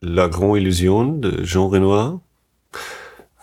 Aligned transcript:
La 0.00 0.28
Grande 0.28 0.60
Illusion 0.60 1.20
de 1.20 1.44
Jean 1.44 1.66
Renoir. 1.66 2.20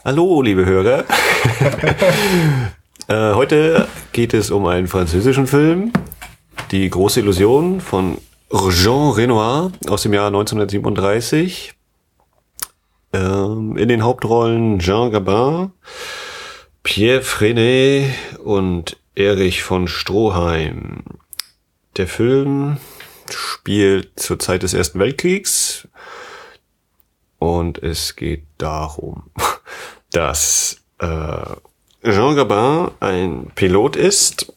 Hallo, 0.05 0.41
liebe 0.41 0.65
Hörer. 0.65 1.03
äh, 3.09 3.33
heute 3.33 3.89
geht 4.13 4.33
es 4.33 4.51
um 4.51 4.65
einen 4.65 4.87
französischen 4.87 5.47
Film, 5.47 5.91
Die 6.71 6.89
große 6.89 7.19
Illusion 7.19 7.81
von 7.81 8.19
Jean 8.69 9.11
Renoir 9.11 9.73
aus 9.89 10.03
dem 10.03 10.13
Jahr 10.13 10.27
1937. 10.27 11.73
Ähm, 13.11 13.75
in 13.75 13.89
den 13.89 14.03
Hauptrollen 14.03 14.79
Jean 14.79 15.11
Gabin, 15.11 15.71
Pierre 16.83 17.21
Freinet 17.21 18.11
und 18.41 18.95
Erich 19.13 19.61
von 19.61 19.89
Stroheim. 19.89 21.03
Der 21.97 22.07
Film 22.07 22.77
spielt 23.29 24.17
zur 24.17 24.39
Zeit 24.39 24.63
des 24.63 24.73
Ersten 24.73 24.99
Weltkriegs 24.99 25.89
und 27.45 27.77
es 27.83 28.15
geht 28.15 28.43
darum, 28.57 29.29
dass 30.11 30.81
äh, 30.99 31.55
Jean 32.03 32.35
Gabin 32.35 32.91
ein 32.99 33.51
Pilot 33.53 33.95
ist, 33.95 34.51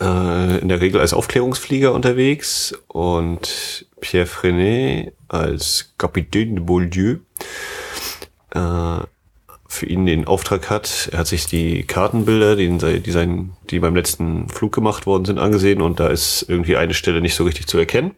äh, 0.00 0.58
in 0.58 0.68
der 0.68 0.80
Regel 0.80 1.00
als 1.00 1.12
Aufklärungsflieger 1.12 1.92
unterwegs 1.92 2.74
und 2.88 3.86
Pierre 4.00 4.26
Frenet 4.26 5.12
als 5.28 5.92
Capitaine 5.96 6.54
de 6.54 6.64
Beaulieu 6.64 7.16
äh, 8.50 9.04
für 9.68 9.86
ihn 9.86 10.06
den 10.06 10.26
Auftrag 10.26 10.70
hat. 10.70 11.08
Er 11.12 11.20
hat 11.20 11.28
sich 11.28 11.46
die 11.46 11.84
Kartenbilder, 11.84 12.56
die, 12.56 13.00
die, 13.00 13.10
sein, 13.12 13.52
die 13.70 13.78
beim 13.78 13.94
letzten 13.94 14.48
Flug 14.48 14.72
gemacht 14.72 15.06
worden 15.06 15.24
sind, 15.24 15.38
angesehen 15.38 15.80
und 15.80 16.00
da 16.00 16.08
ist 16.08 16.46
irgendwie 16.48 16.76
eine 16.76 16.94
Stelle 16.94 17.20
nicht 17.20 17.36
so 17.36 17.44
richtig 17.44 17.68
zu 17.68 17.78
erkennen. 17.78 18.16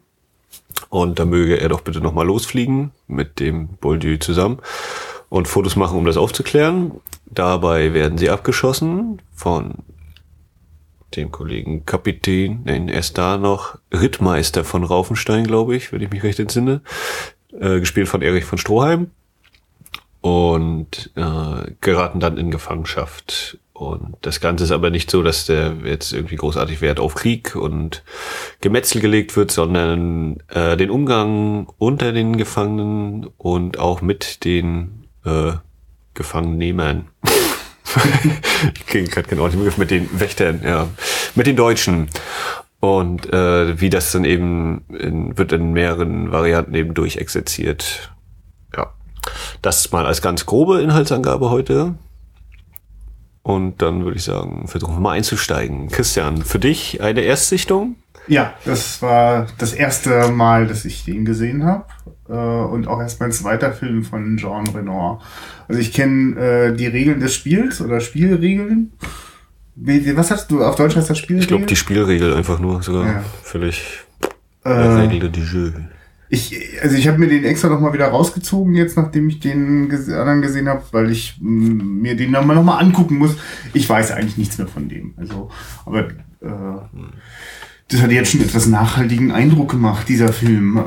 Und 0.88 1.18
da 1.18 1.24
möge 1.24 1.60
er 1.60 1.68
doch 1.68 1.80
bitte 1.80 2.00
nochmal 2.00 2.26
losfliegen 2.26 2.92
mit 3.06 3.40
dem 3.40 3.76
Beaulieu 3.80 4.16
zusammen 4.18 4.58
und 5.28 5.48
Fotos 5.48 5.76
machen, 5.76 5.98
um 5.98 6.04
das 6.04 6.16
aufzuklären. 6.16 6.92
Dabei 7.26 7.94
werden 7.94 8.18
sie 8.18 8.30
abgeschossen 8.30 9.22
von 9.34 9.74
dem 11.16 11.30
Kollegen 11.30 11.84
Kapitän, 11.84 12.60
nein, 12.64 12.88
er 12.88 13.00
ist 13.00 13.18
da 13.18 13.36
noch 13.36 13.78
Rittmeister 13.92 14.64
von 14.64 14.84
Raufenstein, 14.84 15.44
glaube 15.44 15.76
ich, 15.76 15.92
wenn 15.92 16.00
ich 16.00 16.10
mich 16.10 16.22
recht 16.22 16.38
entsinne, 16.38 16.80
äh, 17.58 17.80
gespielt 17.80 18.08
von 18.08 18.22
Erich 18.22 18.44
von 18.44 18.58
Stroheim 18.58 19.10
und 20.20 21.10
äh, 21.16 21.72
geraten 21.80 22.20
dann 22.20 22.38
in 22.38 22.50
Gefangenschaft. 22.50 23.58
Und 23.72 24.16
das 24.20 24.40
Ganze 24.40 24.64
ist 24.64 24.70
aber 24.70 24.90
nicht 24.90 25.10
so, 25.10 25.22
dass 25.22 25.46
der 25.46 25.74
jetzt 25.84 26.12
irgendwie 26.12 26.36
großartig 26.36 26.80
Wert 26.80 27.00
auf 27.00 27.14
Krieg 27.14 27.56
und 27.56 28.04
Gemetzel 28.60 29.00
gelegt 29.00 29.34
wird, 29.36 29.50
sondern 29.50 30.38
äh, 30.48 30.76
den 30.76 30.90
Umgang 30.90 31.68
unter 31.78 32.12
den 32.12 32.36
Gefangenen 32.36 33.28
und 33.38 33.78
auch 33.78 34.02
mit 34.02 34.44
den 34.44 35.08
äh, 35.24 35.52
Gefangennehmern. 36.14 37.08
ich 38.74 38.86
kriege 38.86 39.08
gerade 39.08 39.28
genau 39.28 39.48
den 39.48 39.58
Begriff 39.58 39.78
mit 39.78 39.90
den 39.90 40.08
Wächtern, 40.20 40.60
ja, 40.64 40.88
mit 41.34 41.46
den 41.46 41.56
Deutschen. 41.56 42.08
Und 42.80 43.32
äh, 43.32 43.80
wie 43.80 43.90
das 43.90 44.12
dann 44.12 44.24
eben 44.24 44.84
in, 44.88 45.38
wird 45.38 45.52
in 45.52 45.72
mehreren 45.72 46.30
Varianten 46.30 46.74
eben 46.74 46.94
durchexerziert. 46.94 48.12
Das 49.60 49.92
mal 49.92 50.06
als 50.06 50.22
ganz 50.22 50.46
grobe 50.46 50.82
Inhaltsangabe 50.82 51.50
heute. 51.50 51.94
Und 53.42 53.82
dann 53.82 54.04
würde 54.04 54.16
ich 54.16 54.24
sagen, 54.24 54.68
versuchen 54.68 54.94
wir 54.94 55.00
mal 55.00 55.12
einzusteigen. 55.12 55.88
Christian, 55.88 56.42
für 56.42 56.58
dich 56.58 57.00
eine 57.00 57.22
Erstsichtung? 57.22 57.96
Ja, 58.28 58.54
das 58.64 59.02
war 59.02 59.48
das 59.58 59.72
erste 59.72 60.30
Mal, 60.30 60.68
dass 60.68 60.84
ich 60.84 61.04
den 61.04 61.24
gesehen 61.24 61.64
habe. 61.64 61.86
Äh, 62.28 62.32
und 62.32 62.86
auch 62.86 63.00
erst 63.00 63.20
mein 63.20 63.32
zweiter 63.32 63.72
Film 63.72 64.04
von 64.04 64.36
Jean 64.36 64.66
Renoir. 64.68 65.20
Also 65.66 65.80
ich 65.80 65.92
kenne 65.92 66.36
äh, 66.40 66.76
die 66.76 66.86
Regeln 66.86 67.20
des 67.20 67.34
Spiels 67.34 67.80
oder 67.80 68.00
Spielregeln. 68.00 68.92
Was 69.74 70.30
hast 70.30 70.50
du 70.50 70.62
auf 70.62 70.76
Deutsch 70.76 70.94
heißt 70.94 71.10
das 71.10 71.18
Spielregel? 71.18 71.42
Ich 71.42 71.48
glaube 71.48 71.66
die 71.66 71.76
Spielregel 71.76 72.34
einfach 72.34 72.60
nur 72.60 72.82
sogar 72.82 73.06
ja. 73.06 73.24
völlig 73.42 73.82
äh, 74.64 74.70
Regel 74.70 75.30
du 75.30 75.40
jeu 75.40 75.70
ich, 76.32 76.58
also 76.82 76.96
ich 76.96 77.06
habe 77.08 77.18
mir 77.18 77.28
den 77.28 77.44
extra 77.44 77.68
nochmal 77.68 77.92
wieder 77.92 78.08
rausgezogen 78.08 78.74
jetzt, 78.74 78.96
nachdem 78.96 79.28
ich 79.28 79.38
den 79.38 79.92
anderen 79.92 80.40
gesehen 80.40 80.66
habe, 80.66 80.82
weil 80.90 81.10
ich 81.10 81.36
mm, 81.38 82.00
mir 82.00 82.16
den 82.16 82.30
nochmal 82.30 82.56
noch 82.56 82.62
mal 82.62 82.78
angucken 82.78 83.18
muss. 83.18 83.36
Ich 83.74 83.86
weiß 83.86 84.12
eigentlich 84.12 84.38
nichts 84.38 84.56
mehr 84.56 84.66
von 84.66 84.88
dem. 84.88 85.12
Also, 85.18 85.50
aber 85.84 86.08
äh, 86.08 86.80
das 87.88 88.00
hat 88.00 88.12
jetzt 88.12 88.32
schon 88.32 88.40
etwas 88.40 88.66
nachhaltigen 88.66 89.30
Eindruck 89.30 89.72
gemacht, 89.72 90.08
dieser 90.08 90.32
Film. 90.32 90.78
Äh, 90.78 90.80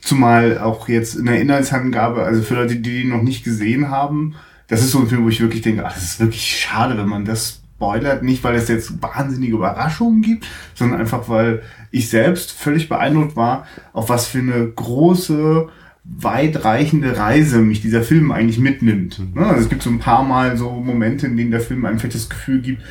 Zumal 0.00 0.58
auch 0.60 0.88
jetzt 0.88 1.16
in 1.16 1.26
der 1.26 1.38
Inhaltsangabe, 1.38 2.22
also 2.22 2.40
für 2.40 2.54
Leute, 2.54 2.76
die 2.76 3.02
den 3.02 3.10
noch 3.10 3.22
nicht 3.22 3.44
gesehen 3.44 3.90
haben, 3.90 4.34
das 4.68 4.80
ist 4.80 4.92
so 4.92 5.00
ein 5.00 5.08
Film, 5.08 5.24
wo 5.24 5.28
ich 5.28 5.42
wirklich 5.42 5.60
denke, 5.60 5.84
ach, 5.84 5.92
das 5.92 6.04
ist 6.04 6.20
wirklich 6.20 6.58
schade, 6.58 6.96
wenn 6.96 7.08
man 7.08 7.26
das 7.26 7.60
spoilert. 7.78 8.24
Nicht, 8.24 8.42
weil 8.42 8.56
es 8.56 8.68
jetzt 8.68 9.00
wahnsinnige 9.00 9.54
Überraschungen 9.54 10.20
gibt, 10.20 10.46
sondern 10.74 11.00
einfach, 11.00 11.28
weil 11.28 11.62
ich 11.92 12.10
selbst 12.10 12.52
völlig 12.52 12.88
beeindruckt 12.88 13.36
war, 13.36 13.66
auf 13.92 14.08
was 14.08 14.26
für 14.26 14.38
eine 14.38 14.66
große, 14.66 15.68
weitreichende 16.04 17.16
Reise 17.16 17.58
mich 17.58 17.80
dieser 17.80 18.02
Film 18.02 18.32
eigentlich 18.32 18.58
mitnimmt. 18.58 19.20
Mhm. 19.20 19.42
Also 19.42 19.62
es 19.62 19.68
gibt 19.68 19.82
so 19.82 19.90
ein 19.90 20.00
paar 20.00 20.24
Mal 20.24 20.56
so 20.56 20.70
Momente, 20.70 21.26
in 21.26 21.36
denen 21.36 21.52
der 21.52 21.60
Film 21.60 21.84
ein 21.84 21.98
fettes 21.98 22.28
Gefühl 22.28 22.60
gibt, 22.60 22.82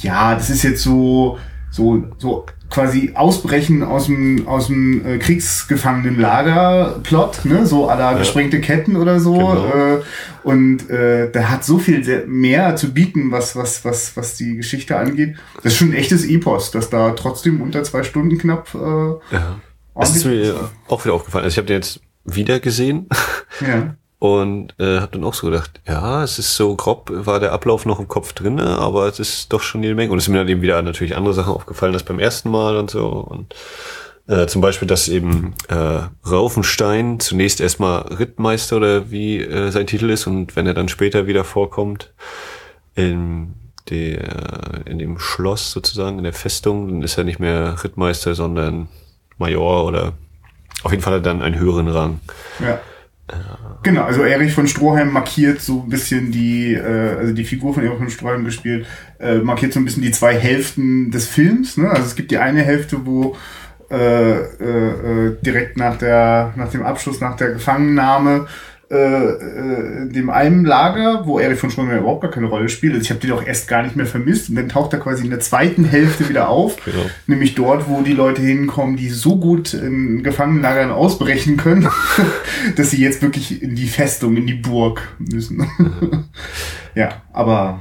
ja, 0.00 0.34
das 0.34 0.50
ist 0.50 0.62
jetzt 0.62 0.82
so, 0.82 1.38
so, 1.74 2.04
so 2.18 2.46
quasi 2.70 3.12
ausbrechen 3.14 3.82
aus 3.82 4.06
dem, 4.06 4.46
aus 4.46 4.68
dem 4.68 5.04
äh, 5.04 5.18
Kriegsgefangenenlager-Plot, 5.18 7.46
ne? 7.46 7.66
so 7.66 7.88
aller 7.88 8.12
ja. 8.12 8.18
gesprengte 8.18 8.60
Ketten 8.60 8.94
oder 8.94 9.18
so. 9.18 9.34
Genau. 9.34 9.74
Äh, 9.74 10.02
und 10.44 10.88
äh, 10.88 11.32
der 11.32 11.50
hat 11.50 11.64
so 11.64 11.78
viel 11.78 12.28
mehr 12.28 12.76
zu 12.76 12.94
bieten, 12.94 13.32
was, 13.32 13.56
was, 13.56 13.84
was, 13.84 14.16
was 14.16 14.36
die 14.36 14.54
Geschichte 14.56 14.96
angeht. 14.96 15.34
Das 15.64 15.72
ist 15.72 15.78
schon 15.78 15.88
ein 15.88 15.94
echtes 15.94 16.24
Epos, 16.24 16.70
dass 16.70 16.90
da 16.90 17.10
trotzdem 17.10 17.60
unter 17.60 17.82
zwei 17.82 18.04
Stunden 18.04 18.38
knapp. 18.38 18.72
Äh, 18.72 19.14
ja. 19.34 19.58
Das 19.96 20.14
ist 20.14 20.26
mir 20.26 20.70
auch 20.86 21.04
wieder 21.04 21.14
aufgefallen. 21.14 21.42
Also 21.44 21.54
ich 21.54 21.58
habe 21.58 21.66
den 21.66 21.78
jetzt 21.78 22.02
wieder 22.24 22.60
gesehen. 22.60 23.08
Ja. 23.60 23.96
Und 24.24 24.72
äh, 24.80 25.00
habe 25.00 25.12
dann 25.12 25.24
auch 25.24 25.34
so 25.34 25.48
gedacht, 25.48 25.82
ja, 25.86 26.24
es 26.24 26.38
ist 26.38 26.56
so 26.56 26.74
grob, 26.76 27.10
war 27.12 27.40
der 27.40 27.52
Ablauf 27.52 27.84
noch 27.84 28.00
im 28.00 28.08
Kopf 28.08 28.32
drinne, 28.32 28.78
aber 28.78 29.06
es 29.06 29.20
ist 29.20 29.52
doch 29.52 29.60
schon 29.60 29.82
jede 29.82 29.94
Menge. 29.94 30.12
Und 30.12 30.16
es 30.16 30.24
sind 30.24 30.32
mir 30.32 30.38
dann 30.38 30.48
eben 30.48 30.62
wieder 30.62 30.80
natürlich 30.80 31.14
andere 31.14 31.34
Sachen 31.34 31.52
aufgefallen 31.52 31.92
als 31.92 32.04
beim 32.04 32.18
ersten 32.18 32.50
Mal 32.50 32.78
und 32.78 32.90
so. 32.90 33.06
Und 33.06 33.54
äh, 34.26 34.46
zum 34.46 34.62
Beispiel, 34.62 34.88
dass 34.88 35.08
eben 35.08 35.52
äh, 35.68 36.04
Raufenstein 36.26 37.20
zunächst 37.20 37.60
erstmal 37.60 38.00
Rittmeister 38.00 38.78
oder 38.78 39.10
wie 39.10 39.42
äh, 39.42 39.70
sein 39.70 39.86
Titel 39.86 40.08
ist 40.08 40.26
und 40.26 40.56
wenn 40.56 40.66
er 40.66 40.72
dann 40.72 40.88
später 40.88 41.26
wieder 41.26 41.44
vorkommt 41.44 42.14
in, 42.94 43.52
der, 43.90 44.86
in 44.86 44.98
dem 44.98 45.18
Schloss 45.18 45.70
sozusagen, 45.70 46.16
in 46.16 46.24
der 46.24 46.32
Festung, 46.32 46.88
dann 46.88 47.02
ist 47.02 47.18
er 47.18 47.24
nicht 47.24 47.40
mehr 47.40 47.76
Rittmeister, 47.84 48.34
sondern 48.34 48.88
Major 49.36 49.84
oder 49.84 50.14
auf 50.82 50.92
jeden 50.92 51.02
Fall 51.02 51.12
hat 51.12 51.20
er 51.20 51.32
dann 51.34 51.42
einen 51.42 51.58
höheren 51.58 51.88
Rang. 51.88 52.20
Ja. 52.58 52.80
Genau, 53.82 54.02
also 54.02 54.22
Erich 54.22 54.52
von 54.52 54.66
Stroheim 54.66 55.10
markiert 55.10 55.60
so 55.60 55.82
ein 55.82 55.88
bisschen 55.88 56.30
die, 56.30 56.74
äh, 56.74 57.16
also 57.16 57.32
die 57.32 57.44
Figur 57.44 57.72
von 57.72 57.82
Erich 57.82 57.98
von 57.98 58.10
Stroheim 58.10 58.44
gespielt, 58.44 58.86
äh, 59.18 59.38
markiert 59.38 59.72
so 59.72 59.80
ein 59.80 59.84
bisschen 59.84 60.02
die 60.02 60.10
zwei 60.10 60.38
Hälften 60.38 61.10
des 61.10 61.26
Films. 61.26 61.78
Ne? 61.78 61.88
Also 61.88 62.02
es 62.02 62.16
gibt 62.16 62.30
die 62.30 62.38
eine 62.38 62.62
Hälfte, 62.62 63.06
wo 63.06 63.36
äh, 63.90 63.96
äh, 63.96 65.28
äh 65.28 65.36
direkt 65.40 65.78
nach 65.78 65.96
der, 65.96 66.52
nach 66.56 66.70
dem 66.70 66.82
Abschluss, 66.82 67.20
nach 67.20 67.36
der 67.36 67.52
Gefangennahme 67.52 68.46
äh, 68.94 69.32
äh, 69.32 70.08
dem 70.08 70.30
einen 70.30 70.64
Lager, 70.64 71.26
wo 71.26 71.40
Erich 71.40 71.58
von 71.58 71.68
Stroheim 71.68 71.98
überhaupt 71.98 72.22
gar 72.22 72.30
keine 72.30 72.46
Rolle 72.46 72.68
spielt. 72.68 72.92
Also 72.92 73.02
ich 73.02 73.10
habe 73.10 73.18
den 73.18 73.32
auch 73.32 73.42
erst 73.42 73.66
gar 73.66 73.82
nicht 73.82 73.96
mehr 73.96 74.06
vermisst. 74.06 74.50
Und 74.50 74.54
dann 74.54 74.68
taucht 74.68 74.92
er 74.92 75.00
quasi 75.00 75.24
in 75.24 75.30
der 75.30 75.40
zweiten 75.40 75.84
Hälfte 75.84 76.28
wieder 76.28 76.48
auf. 76.48 76.76
Genau. 76.84 77.04
Nämlich 77.26 77.56
dort, 77.56 77.88
wo 77.88 78.02
die 78.02 78.12
Leute 78.12 78.40
hinkommen, 78.40 78.96
die 78.96 79.08
so 79.08 79.36
gut 79.36 79.74
in 79.74 80.22
Gefangenenlagern 80.22 80.92
ausbrechen 80.92 81.56
können, 81.56 81.88
dass 82.76 82.92
sie 82.92 83.02
jetzt 83.02 83.20
wirklich 83.20 83.60
in 83.62 83.74
die 83.74 83.88
Festung, 83.88 84.36
in 84.36 84.46
die 84.46 84.54
Burg 84.54 85.02
müssen. 85.18 85.68
ja, 86.94 87.22
aber. 87.32 87.80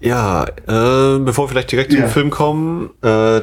Ja, 0.00 0.46
äh, 0.46 1.20
bevor 1.20 1.44
wir 1.44 1.50
vielleicht 1.50 1.70
direkt 1.70 1.92
ja. 1.92 2.00
zum 2.00 2.08
Film 2.08 2.30
kommen, 2.30 2.90
äh, 3.02 3.42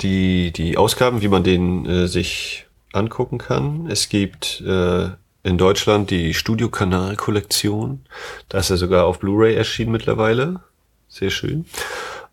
die, 0.00 0.52
die 0.52 0.78
Ausgaben, 0.78 1.20
wie 1.20 1.28
man 1.28 1.44
den 1.44 1.84
äh, 1.84 2.08
sich 2.08 2.66
angucken 2.94 3.36
kann. 3.36 3.88
Es 3.90 4.08
gibt 4.08 4.62
äh, 4.66 5.10
in 5.42 5.58
Deutschland 5.58 6.10
die 6.10 6.34
Studiokanal-Kollektion. 6.34 8.00
Da 8.48 8.58
ist 8.58 8.70
er 8.70 8.76
sogar 8.76 9.06
auf 9.06 9.18
Blu-ray 9.18 9.54
erschienen 9.54 9.92
mittlerweile. 9.92 10.60
Sehr 11.08 11.30
schön. 11.30 11.66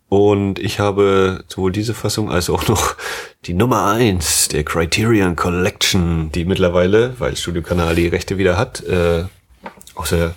Und 0.08 0.58
ich 0.58 0.80
habe 0.80 1.44
sowohl 1.46 1.70
diese 1.70 1.94
Fassung 1.94 2.30
als 2.30 2.50
auch 2.50 2.66
noch 2.66 2.96
die 3.44 3.54
Nummer 3.54 3.86
eins 3.86 4.48
der 4.48 4.64
Criterion 4.64 5.36
Collection, 5.36 6.32
die 6.32 6.44
mittlerweile, 6.44 7.14
weil 7.18 7.36
Studio 7.36 7.62
Kanal 7.62 7.94
die 7.94 8.08
Rechte 8.08 8.36
wieder 8.36 8.56
hat, 8.56 8.82
äh, 8.84 9.24
außer 9.94 10.34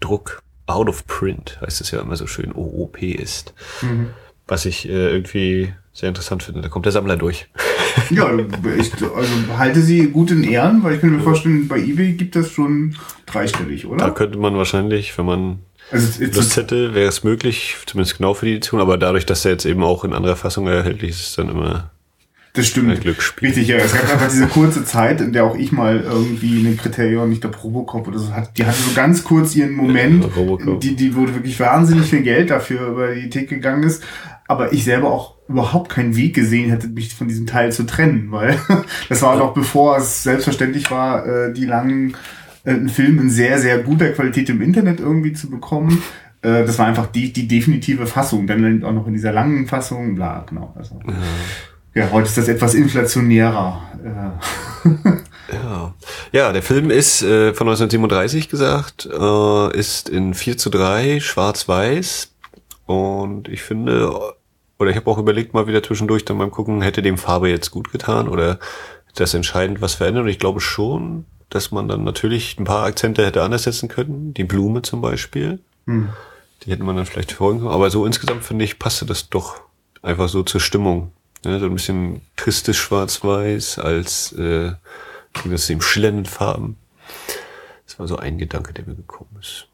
Druck 0.00 0.42
out 0.66 0.88
of 0.88 1.06
print, 1.06 1.60
heißt 1.60 1.80
es 1.80 1.90
ja 1.90 2.00
immer 2.00 2.16
so 2.16 2.26
schön, 2.26 2.52
OOP 2.52 3.02
ist. 3.02 3.54
Mhm. 3.82 4.10
Was 4.46 4.64
ich 4.64 4.88
äh, 4.88 5.10
irgendwie 5.10 5.72
sehr 5.92 6.08
interessant 6.08 6.42
finde. 6.42 6.60
Da 6.60 6.68
kommt 6.68 6.84
der 6.84 6.92
Sammler 6.92 7.16
durch. 7.16 7.46
Ja, 8.10 8.30
ich 8.78 8.92
also 9.02 9.58
halte 9.58 9.80
sie 9.80 10.08
gut 10.08 10.30
in 10.30 10.44
Ehren, 10.44 10.82
weil 10.82 10.94
ich 10.94 11.00
kann 11.00 11.10
mir 11.10 11.22
vorstellen, 11.22 11.68
bei 11.68 11.78
eBay 11.78 12.12
gibt 12.12 12.36
das 12.36 12.50
schon 12.50 12.96
dreistellig, 13.26 13.86
oder? 13.86 14.06
Da 14.06 14.10
könnte 14.10 14.38
man 14.38 14.56
wahrscheinlich, 14.56 15.16
wenn 15.18 15.26
man 15.26 15.58
also 15.90 16.24
Lust 16.24 16.56
hätte, 16.56 16.94
wäre 16.94 17.08
es 17.08 17.24
möglich, 17.24 17.76
zumindest 17.86 18.16
genau 18.16 18.34
für 18.34 18.46
die 18.46 18.52
Edition, 18.52 18.80
aber 18.80 18.96
dadurch, 18.98 19.26
dass 19.26 19.44
er 19.44 19.52
jetzt 19.52 19.66
eben 19.66 19.82
auch 19.82 20.04
in 20.04 20.12
anderer 20.12 20.36
Fassung 20.36 20.66
erhältlich 20.66 21.10
ist, 21.10 21.20
ist 21.20 21.38
dann 21.38 21.48
immer 21.48 21.90
das 22.54 22.68
stimmt. 22.68 22.92
Ein 22.92 23.00
Glücksspiel. 23.00 23.48
Richtig, 23.48 23.66
ja. 23.66 23.78
Es 23.78 23.92
gab 23.92 24.08
einfach 24.12 24.28
diese 24.28 24.46
kurze 24.46 24.84
Zeit, 24.84 25.20
in 25.20 25.32
der 25.32 25.42
auch 25.42 25.56
ich 25.56 25.72
mal 25.72 26.00
irgendwie 26.00 26.60
eine 26.64 26.76
Kriterion, 26.76 27.28
nicht 27.28 27.42
der 27.42 27.48
Probocop 27.48 28.06
oder 28.06 28.18
so 28.20 28.32
hat. 28.32 28.56
Die 28.56 28.64
hatte 28.64 28.80
so 28.80 28.94
ganz 28.94 29.24
kurz 29.24 29.56
ihren 29.56 29.72
Moment, 29.72 30.24
ja, 30.24 30.74
die, 30.76 30.94
die 30.94 31.16
wurde 31.16 31.34
wirklich 31.34 31.58
wahnsinnig 31.58 32.06
viel 32.06 32.22
Geld 32.22 32.50
dafür 32.50 32.86
über 32.86 33.12
die 33.12 33.28
Theke 33.28 33.56
gegangen 33.56 33.82
ist. 33.82 34.04
Aber 34.46 34.72
ich 34.72 34.84
selber 34.84 35.10
auch 35.10 35.34
überhaupt 35.48 35.90
keinen 35.90 36.16
Weg 36.16 36.34
gesehen 36.34 36.70
hätte, 36.70 36.88
mich 36.88 37.14
von 37.14 37.28
diesem 37.28 37.46
Teil 37.46 37.72
zu 37.72 37.84
trennen, 37.84 38.30
weil 38.30 38.58
das 39.08 39.22
war 39.22 39.36
noch 39.36 39.54
bevor 39.54 39.98
es 39.98 40.22
selbstverständlich 40.22 40.90
war, 40.90 41.26
äh, 41.26 41.52
die 41.52 41.64
langen 41.64 42.16
äh, 42.64 42.70
einen 42.70 42.88
Film 42.88 43.18
in 43.18 43.30
sehr, 43.30 43.58
sehr 43.58 43.78
guter 43.78 44.10
Qualität 44.10 44.48
im 44.50 44.60
Internet 44.60 45.00
irgendwie 45.00 45.32
zu 45.32 45.48
bekommen. 45.48 46.02
Äh, 46.42 46.64
das 46.64 46.78
war 46.78 46.86
einfach 46.86 47.06
die, 47.06 47.32
die 47.32 47.48
definitive 47.48 48.06
Fassung. 48.06 48.46
Dann 48.46 48.84
auch 48.84 48.92
noch 48.92 49.06
in 49.06 49.14
dieser 49.14 49.32
langen 49.32 49.66
Fassung, 49.66 50.14
bla, 50.14 50.44
genau. 50.48 50.74
Also. 50.76 51.00
Ja. 51.06 51.14
Ja, 51.96 52.10
heute 52.10 52.26
ist 52.26 52.36
das 52.36 52.48
etwas 52.48 52.74
inflationärer. 52.74 53.80
ja. 55.52 55.94
ja, 56.32 56.52
der 56.52 56.62
Film 56.62 56.90
ist 56.90 57.22
äh, 57.22 57.54
von 57.54 57.68
1937 57.68 58.48
gesagt, 58.48 59.06
äh, 59.06 59.78
ist 59.78 60.08
in 60.08 60.34
4 60.34 60.58
zu 60.58 60.70
3 60.70 61.20
schwarz-weiß 61.20 62.33
und 62.86 63.48
ich 63.48 63.62
finde, 63.62 64.34
oder 64.78 64.90
ich 64.90 64.96
habe 64.96 65.10
auch 65.10 65.18
überlegt 65.18 65.54
mal 65.54 65.66
wieder 65.66 65.82
zwischendurch 65.82 66.24
dann 66.24 66.38
beim 66.38 66.50
Gucken, 66.50 66.82
hätte 66.82 67.02
dem 67.02 67.18
Farbe 67.18 67.48
jetzt 67.48 67.70
gut 67.70 67.92
getan 67.92 68.28
oder 68.28 68.58
das 69.14 69.34
entscheidend 69.34 69.80
was 69.80 69.94
verändert 69.94 70.24
und 70.24 70.28
ich 70.28 70.38
glaube 70.38 70.60
schon, 70.60 71.24
dass 71.50 71.70
man 71.70 71.88
dann 71.88 72.04
natürlich 72.04 72.58
ein 72.58 72.64
paar 72.64 72.84
Akzente 72.84 73.24
hätte 73.24 73.42
anders 73.42 73.64
setzen 73.64 73.88
können, 73.88 74.34
die 74.34 74.44
Blume 74.44 74.82
zum 74.82 75.00
Beispiel. 75.00 75.60
Hm. 75.86 76.08
Die 76.62 76.70
hätte 76.70 76.82
man 76.82 76.96
dann 76.96 77.06
vielleicht 77.06 77.32
folgen 77.32 77.60
können, 77.60 77.70
aber 77.70 77.90
so 77.90 78.06
insgesamt 78.06 78.44
finde 78.44 78.64
ich, 78.64 78.78
passte 78.78 79.06
das 79.06 79.28
doch 79.28 79.60
einfach 80.02 80.28
so 80.28 80.42
zur 80.42 80.60
Stimmung 80.60 81.12
Ne, 81.44 81.60
so 81.60 81.66
ein 81.66 81.74
bisschen 81.74 82.22
tristes 82.36 82.76
Schwarz-Weiß 82.76 83.78
als 83.78 84.32
äh, 84.32 84.72
das 85.44 85.68
im 85.68 85.82
schillernden 85.82 86.24
Farben. 86.24 86.76
Das 87.86 87.98
war 87.98 88.08
so 88.08 88.16
ein 88.16 88.38
Gedanke, 88.38 88.72
der 88.72 88.86
mir 88.86 88.94
gekommen 88.94 89.36
ist. 89.40 89.66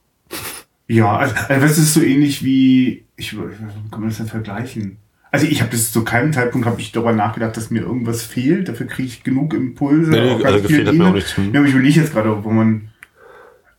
Ja, 0.91 1.19
also, 1.19 1.35
also 1.49 1.67
das 1.67 1.79
ist 1.79 1.95
so 1.95 2.03
ähnlich 2.03 2.45
wie, 2.45 3.05
ich, 3.15 3.31
kann 3.31 4.01
man 4.01 4.09
das 4.09 4.19
denn 4.19 4.27
vergleichen? 4.27 4.97
Also 5.31 5.47
ich 5.47 5.61
habe 5.61 5.71
das 5.71 5.93
zu 5.93 6.03
keinem 6.03 6.33
Zeitpunkt 6.33 6.67
habe 6.67 6.81
ich 6.81 6.91
darüber 6.91 7.13
nachgedacht, 7.13 7.57
dass 7.57 7.71
mir 7.71 7.83
irgendwas 7.83 8.25
fehlt. 8.25 8.69
Dafür 8.69 8.89
kriege 8.89 9.07
ich 9.07 9.23
genug 9.23 9.55
Impulse. 9.55 10.11
Nee, 10.11 10.35
nee, 10.35 10.45
also 10.45 10.61
gefehlt 10.61 10.89
hat 10.89 10.95
mir 10.97 11.07
auch 11.07 11.15
nichts. 11.15 11.37
Hm. 11.37 11.55
Ja, 11.55 11.61
aber 11.61 11.69
ich 11.69 11.75
will 11.75 11.83
nicht 11.83 11.95
jetzt 11.95 12.13
gerade, 12.13 12.43
wo 12.43 12.51
man 12.51 12.91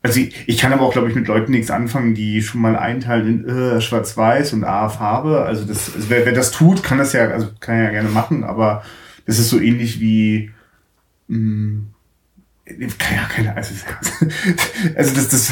also 0.01 0.21
ich, 0.21 0.47
ich 0.47 0.57
kann 0.57 0.71
aber 0.71 0.83
auch, 0.83 0.93
glaube 0.93 1.09
ich, 1.09 1.15
mit 1.15 1.27
Leuten 1.27 1.51
nichts 1.51 1.69
anfangen, 1.69 2.15
die 2.15 2.41
schon 2.41 2.61
mal 2.61 2.77
einteilen 2.77 3.45
in 3.45 3.49
äh, 3.49 3.81
Schwarz-Weiß 3.81 4.53
und 4.53 4.63
A 4.63 4.87
Farbe. 4.87 5.41
Also 5.41 5.65
das, 5.65 5.93
also 5.93 6.09
wer, 6.09 6.25
wer 6.25 6.33
das 6.33 6.51
tut, 6.51 6.81
kann 6.81 6.97
das 6.97 7.11
ja, 7.11 7.27
also 7.27 7.49
kann 7.59 7.77
ja 7.77 7.91
gerne 7.91 8.09
machen, 8.09 8.45
aber 8.45 8.83
das 9.25 9.37
ist 9.37 9.49
so 9.49 9.59
ähnlich 9.59 9.99
wie 9.99 10.51
mh, 11.27 11.37
hm, 11.37 11.87
ja, 12.79 13.27
keine, 13.29 13.55
also, 13.55 13.73
also 14.95 15.15
das, 15.15 15.29
das 15.29 15.51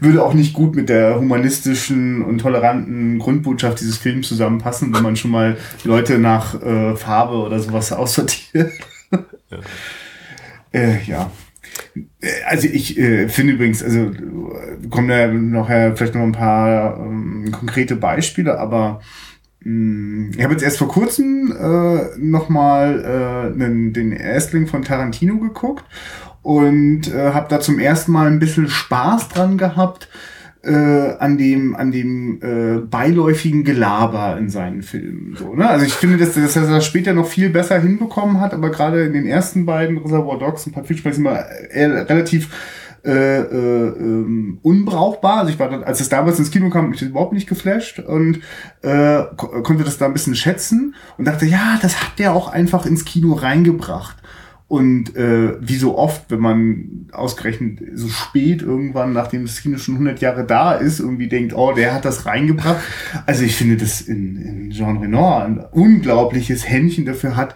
würde 0.00 0.22
auch 0.22 0.34
nicht 0.34 0.52
gut 0.52 0.76
mit 0.76 0.88
der 0.88 1.18
humanistischen 1.18 2.22
und 2.22 2.38
toleranten 2.38 3.18
Grundbotschaft 3.18 3.80
dieses 3.80 3.98
Films 3.98 4.28
zusammenpassen, 4.28 4.94
wenn 4.94 5.02
man 5.02 5.16
schon 5.16 5.30
mal 5.30 5.56
Leute 5.84 6.18
nach 6.18 6.60
äh, 6.62 6.96
Farbe 6.96 7.36
oder 7.36 7.58
sowas 7.58 7.92
aussortiert. 7.92 8.72
Ja. 9.50 9.58
äh, 10.72 11.02
ja. 11.04 11.30
Also 12.46 12.68
ich 12.68 12.98
äh, 12.98 13.28
finde 13.28 13.54
übrigens, 13.54 13.82
also 13.82 14.10
kommen 14.90 15.08
da 15.08 15.26
nachher 15.28 15.96
vielleicht 15.96 16.14
noch 16.14 16.22
ein 16.22 16.32
paar 16.32 16.98
ähm, 16.98 17.50
konkrete 17.52 17.96
Beispiele, 17.96 18.58
aber 18.58 19.00
mh, 19.60 19.66
hm, 19.66 20.30
ich 20.36 20.42
habe 20.42 20.52
jetzt 20.52 20.62
erst 20.62 20.78
vor 20.78 20.88
kurzem 20.88 21.52
äh, 21.52 22.18
nochmal 22.18 23.52
äh, 23.54 23.92
den 23.92 24.12
Erstling 24.12 24.66
von 24.66 24.82
Tarantino 24.82 25.38
geguckt 25.38 25.84
und 26.46 27.12
äh, 27.12 27.32
habe 27.32 27.48
da 27.48 27.58
zum 27.58 27.80
ersten 27.80 28.12
Mal 28.12 28.28
ein 28.28 28.38
bisschen 28.38 28.68
Spaß 28.68 29.30
dran 29.30 29.58
gehabt, 29.58 30.08
äh, 30.62 31.16
an 31.18 31.38
dem, 31.38 31.74
an 31.74 31.90
dem 31.90 32.40
äh, 32.40 32.78
beiläufigen 32.86 33.64
Gelaber 33.64 34.38
in 34.38 34.48
seinen 34.48 34.82
Filmen. 34.82 35.34
So, 35.36 35.56
ne? 35.56 35.68
Also 35.68 35.86
ich 35.86 35.94
finde, 35.94 36.18
dass, 36.18 36.34
dass 36.34 36.54
er 36.54 36.68
das 36.68 36.86
später 36.86 37.14
noch 37.14 37.26
viel 37.26 37.50
besser 37.50 37.80
hinbekommen 37.80 38.40
hat, 38.40 38.54
aber 38.54 38.70
gerade 38.70 39.02
in 39.02 39.12
den 39.12 39.26
ersten 39.26 39.66
beiden, 39.66 39.98
Reservoir 39.98 40.38
Dogs 40.38 40.64
und 40.68 40.72
Pulp 40.72 40.86
Fiction, 40.86 41.12
sind 41.12 41.26
eher 41.26 42.08
relativ 42.08 42.48
äh, 43.04 43.40
äh, 43.40 43.88
ähm, 43.98 44.60
unbrauchbar. 44.62 45.38
Also 45.38 45.50
ich 45.50 45.58
war 45.58 45.68
dann, 45.68 45.82
als 45.82 45.98
es 45.98 46.08
damals 46.08 46.38
ins 46.38 46.52
Kino 46.52 46.70
kam, 46.70 46.90
mich 46.90 47.02
überhaupt 47.02 47.32
nicht 47.32 47.48
geflasht 47.48 47.98
und 47.98 48.38
äh, 48.82 49.22
ko 49.36 49.62
konnte 49.62 49.82
das 49.82 49.98
da 49.98 50.06
ein 50.06 50.12
bisschen 50.12 50.36
schätzen 50.36 50.94
und 51.18 51.24
dachte, 51.24 51.44
ja, 51.44 51.76
das 51.82 52.00
hat 52.00 52.20
der 52.20 52.34
auch 52.34 52.46
einfach 52.46 52.86
ins 52.86 53.04
Kino 53.04 53.32
reingebracht. 53.32 54.16
Und 54.68 55.14
äh, 55.14 55.54
wie 55.60 55.76
so 55.76 55.96
oft, 55.96 56.24
wenn 56.28 56.40
man 56.40 57.08
ausgerechnet 57.12 57.78
so 57.94 58.08
spät 58.08 58.62
irgendwann, 58.62 59.12
nachdem 59.12 59.46
das 59.46 59.60
Kino 59.60 59.78
schon 59.78 59.94
100 59.94 60.20
Jahre 60.20 60.44
da 60.44 60.72
ist, 60.72 60.98
irgendwie 60.98 61.28
denkt, 61.28 61.54
oh, 61.54 61.72
der 61.72 61.94
hat 61.94 62.04
das 62.04 62.26
reingebracht. 62.26 62.82
Also 63.26 63.44
ich 63.44 63.54
finde, 63.54 63.76
dass 63.76 64.00
in, 64.00 64.36
in 64.36 64.70
Jean 64.70 64.96
Renoir 64.96 65.44
ein 65.44 65.64
unglaubliches 65.70 66.68
Händchen 66.68 67.06
dafür 67.06 67.36
hat. 67.36 67.54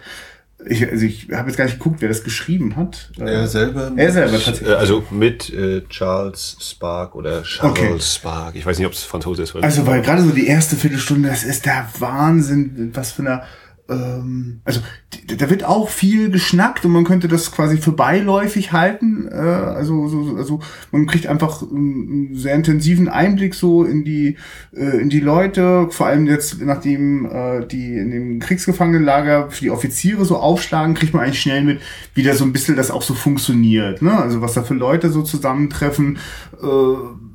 Ich, 0.65 0.89
also 0.89 1.05
ich 1.05 1.27
habe 1.33 1.49
jetzt 1.49 1.57
gar 1.57 1.65
nicht 1.65 1.79
geguckt, 1.79 2.01
wer 2.01 2.07
das 2.07 2.23
geschrieben 2.23 2.77
hat. 2.77 3.11
Er 3.19 3.47
selber. 3.47 3.91
Er 3.97 4.11
selber 4.13 4.39
tatsächlich. 4.39 4.69
Äh, 4.69 4.75
also 4.75 5.03
mit 5.11 5.51
äh, 5.51 5.81
Charles 5.89 6.57
Spark 6.61 7.15
oder 7.15 7.43
Charles 7.43 7.77
okay. 7.77 7.99
Spark. 7.99 8.55
Ich 8.55 8.65
weiß 8.65 8.77
nicht, 8.77 8.87
ob 8.87 8.93
es 8.93 9.03
Franzose 9.03 9.43
ist. 9.43 9.53
Oder 9.53 9.65
also 9.65 9.85
weil 9.85 10.01
gerade 10.01 10.21
so 10.21 10.29
die 10.29 10.47
erste 10.47 10.77
Viertelstunde, 10.77 11.27
das 11.27 11.43
ist 11.43 11.65
der 11.65 11.89
Wahnsinn, 11.99 12.91
was 12.93 13.11
für 13.11 13.23
eine 13.23 13.41
ähm, 13.91 14.61
also 14.63 14.79
da 15.37 15.49
wird 15.49 15.63
auch 15.63 15.89
viel 15.89 16.29
geschnackt 16.29 16.85
und 16.85 16.91
man 16.91 17.03
könnte 17.03 17.27
das 17.27 17.51
quasi 17.51 17.77
für 17.77 17.91
beiläufig 17.91 18.71
halten. 18.71 19.27
Äh, 19.27 19.35
also, 19.35 20.07
so, 20.07 20.35
also 20.37 20.59
man 20.91 21.05
kriegt 21.07 21.27
einfach 21.27 21.61
einen 21.61 22.35
sehr 22.35 22.55
intensiven 22.55 23.09
Einblick 23.09 23.53
so 23.53 23.83
in 23.83 24.03
die 24.03 24.37
äh, 24.73 25.01
in 25.01 25.09
die 25.09 25.19
Leute, 25.19 25.87
vor 25.89 26.07
allem 26.07 26.27
jetzt 26.27 26.61
nachdem 26.61 27.25
äh, 27.25 27.65
die 27.65 27.97
in 27.97 28.11
dem 28.11 28.39
Kriegsgefangenenlager 28.39 29.51
für 29.51 29.61
die 29.61 29.71
Offiziere 29.71 30.25
so 30.25 30.37
aufschlagen, 30.37 30.95
kriegt 30.95 31.13
man 31.13 31.23
eigentlich 31.23 31.41
schnell 31.41 31.63
mit, 31.63 31.81
wie 32.13 32.23
da 32.23 32.33
so 32.33 32.45
ein 32.45 32.53
bisschen 32.53 32.77
das 32.77 32.91
auch 32.91 33.01
so 33.01 33.13
funktioniert. 33.13 34.01
Ne? 34.01 34.17
Also 34.17 34.41
was 34.41 34.53
da 34.53 34.63
für 34.63 34.73
Leute 34.75 35.09
so 35.09 35.21
zusammentreffen. 35.21 36.17
Äh, 36.61 37.30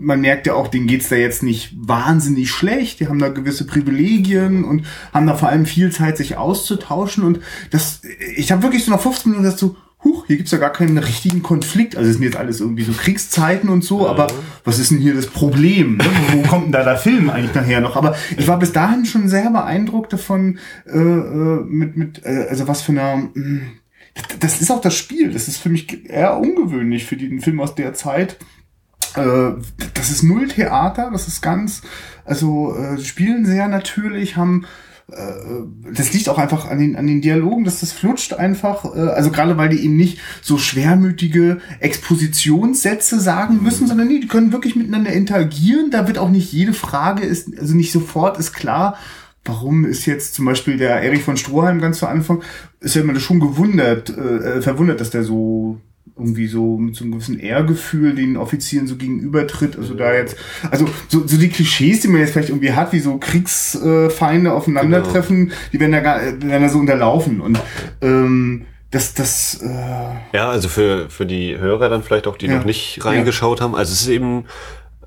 man 0.00 0.20
merkt 0.20 0.46
ja 0.46 0.54
auch, 0.54 0.68
denen 0.68 0.86
geht's 0.86 1.10
da 1.10 1.16
jetzt 1.16 1.42
nicht 1.42 1.74
wahnsinnig 1.76 2.50
schlecht. 2.50 3.00
Die 3.00 3.08
haben 3.08 3.18
da 3.18 3.28
gewisse 3.28 3.66
Privilegien 3.66 4.64
und 4.64 4.86
haben 5.12 5.26
da 5.26 5.36
vor 5.36 5.48
allem 5.48 5.66
viel 5.66 5.92
Zeit, 5.92 6.16
sich 6.16 6.36
auszutauschen. 6.36 7.22
Und 7.24 7.40
das, 7.70 8.00
ich 8.36 8.50
habe 8.50 8.62
wirklich 8.62 8.84
so 8.84 8.90
nach 8.90 9.00
15 9.00 9.30
Minuten 9.30 9.44
gesagt 9.44 9.60
so, 9.60 9.76
huch, 10.02 10.26
hier 10.26 10.36
gibt's 10.36 10.52
ja 10.52 10.58
gar 10.58 10.72
keinen 10.72 10.96
richtigen 10.96 11.42
Konflikt. 11.42 11.96
Also 11.96 12.08
es 12.08 12.16
sind 12.16 12.24
jetzt 12.24 12.36
alles 12.36 12.60
irgendwie 12.60 12.84
so 12.84 12.92
Kriegszeiten 12.92 13.68
und 13.68 13.84
so, 13.84 14.08
aber 14.08 14.28
was 14.64 14.78
ist 14.78 14.90
denn 14.90 14.98
hier 14.98 15.14
das 15.14 15.26
Problem? 15.26 15.98
Ne? 15.98 16.04
Wo 16.32 16.42
kommt 16.48 16.66
denn 16.66 16.72
da 16.72 16.84
der 16.84 16.96
Film 16.96 17.28
eigentlich 17.28 17.54
nachher 17.54 17.80
noch? 17.80 17.96
Aber 17.96 18.16
ich 18.36 18.48
war 18.48 18.58
bis 18.58 18.72
dahin 18.72 19.04
schon 19.04 19.28
sehr 19.28 19.50
beeindruckt 19.50 20.12
davon, 20.12 20.58
äh, 20.86 20.98
äh 20.98 21.64
mit, 21.66 21.96
mit, 21.96 22.24
äh, 22.24 22.46
also 22.48 22.66
was 22.66 22.80
für 22.80 22.92
einer, 22.92 23.16
mh, 23.16 23.30
hm, 23.34 23.60
das 24.40 24.60
ist 24.60 24.70
auch 24.70 24.80
das 24.80 24.96
Spiel. 24.96 25.32
Das 25.32 25.48
ist 25.48 25.58
für 25.58 25.68
mich 25.68 26.08
eher 26.08 26.38
ungewöhnlich 26.38 27.04
für 27.04 27.16
den 27.16 27.40
Film 27.40 27.60
aus 27.60 27.74
der 27.74 27.94
Zeit 27.94 28.38
äh, 29.16 29.52
das 29.94 30.10
ist 30.10 30.22
null 30.22 30.48
Theater, 30.48 31.10
das 31.12 31.28
ist 31.28 31.42
ganz, 31.42 31.82
also 32.24 32.76
äh, 32.76 32.98
spielen 32.98 33.44
sehr 33.46 33.68
natürlich, 33.68 34.36
haben 34.36 34.66
äh, 35.12 35.92
das 35.92 36.12
liegt 36.12 36.28
auch 36.28 36.38
einfach 36.38 36.68
an 36.68 36.78
den, 36.78 36.96
an 36.96 37.06
den 37.06 37.20
Dialogen, 37.20 37.64
dass 37.64 37.80
das 37.80 37.92
flutscht 37.92 38.32
einfach, 38.32 38.84
äh, 38.84 38.98
also 38.98 39.30
gerade 39.30 39.56
weil 39.56 39.68
die 39.68 39.84
eben 39.84 39.96
nicht 39.96 40.18
so 40.42 40.58
schwermütige 40.58 41.60
Expositionssätze 41.80 43.20
sagen 43.20 43.62
müssen, 43.62 43.86
sondern 43.86 44.08
nee, 44.08 44.20
die 44.20 44.28
können 44.28 44.52
wirklich 44.52 44.76
miteinander 44.76 45.12
interagieren. 45.12 45.90
Da 45.90 46.06
wird 46.06 46.18
auch 46.18 46.30
nicht 46.30 46.52
jede 46.52 46.72
Frage 46.72 47.24
ist, 47.24 47.58
also 47.58 47.74
nicht 47.74 47.92
sofort 47.92 48.38
ist 48.38 48.52
klar, 48.52 48.96
warum 49.44 49.84
ist 49.84 50.06
jetzt 50.06 50.34
zum 50.34 50.44
Beispiel 50.44 50.76
der 50.76 51.02
Erich 51.02 51.22
von 51.22 51.36
Stroheim 51.36 51.80
ganz 51.80 51.98
zu 51.98 52.06
Anfang, 52.06 52.42
ist 52.80 52.94
ja 52.94 53.02
immer 53.02 53.18
schon 53.18 53.40
gewundert, 53.40 54.10
äh, 54.10 54.62
verwundert, 54.62 55.00
dass 55.00 55.10
der 55.10 55.24
so 55.24 55.80
irgendwie 56.16 56.46
so 56.46 56.76
mit 56.76 56.96
so 56.96 57.04
einem 57.04 57.12
gewissen 57.12 57.38
Ehrgefühl 57.38 58.14
den 58.14 58.36
Offizieren 58.36 58.86
so 58.86 58.96
gegenübertritt. 58.96 59.76
Also 59.76 59.94
da 59.94 60.12
jetzt, 60.12 60.36
also 60.70 60.86
so, 61.08 61.26
so 61.26 61.38
die 61.38 61.48
Klischees, 61.48 62.00
die 62.00 62.08
man 62.08 62.20
jetzt 62.20 62.32
vielleicht 62.32 62.50
irgendwie 62.50 62.72
hat, 62.72 62.92
wie 62.92 63.00
so 63.00 63.18
Kriegsfeinde 63.18 64.52
aufeinandertreffen, 64.52 65.46
genau. 65.46 65.58
die 65.72 65.80
werden 65.80 65.92
da, 65.92 66.00
gar, 66.00 66.20
werden 66.20 66.62
da 66.62 66.68
so 66.68 66.78
unterlaufen. 66.78 67.40
Und 67.40 67.60
ähm, 68.02 68.66
das, 68.90 69.14
das 69.14 69.60
äh 69.62 70.36
Ja, 70.36 70.50
also 70.50 70.68
für, 70.68 71.08
für 71.10 71.26
die 71.26 71.56
Hörer 71.56 71.88
dann 71.88 72.02
vielleicht 72.02 72.26
auch, 72.26 72.36
die 72.36 72.46
ja. 72.46 72.56
noch 72.56 72.64
nicht 72.64 73.04
reingeschaut 73.04 73.60
ja. 73.60 73.64
haben. 73.64 73.74
Also 73.74 73.92
es 73.92 74.02
ist 74.02 74.08
eben 74.08 74.44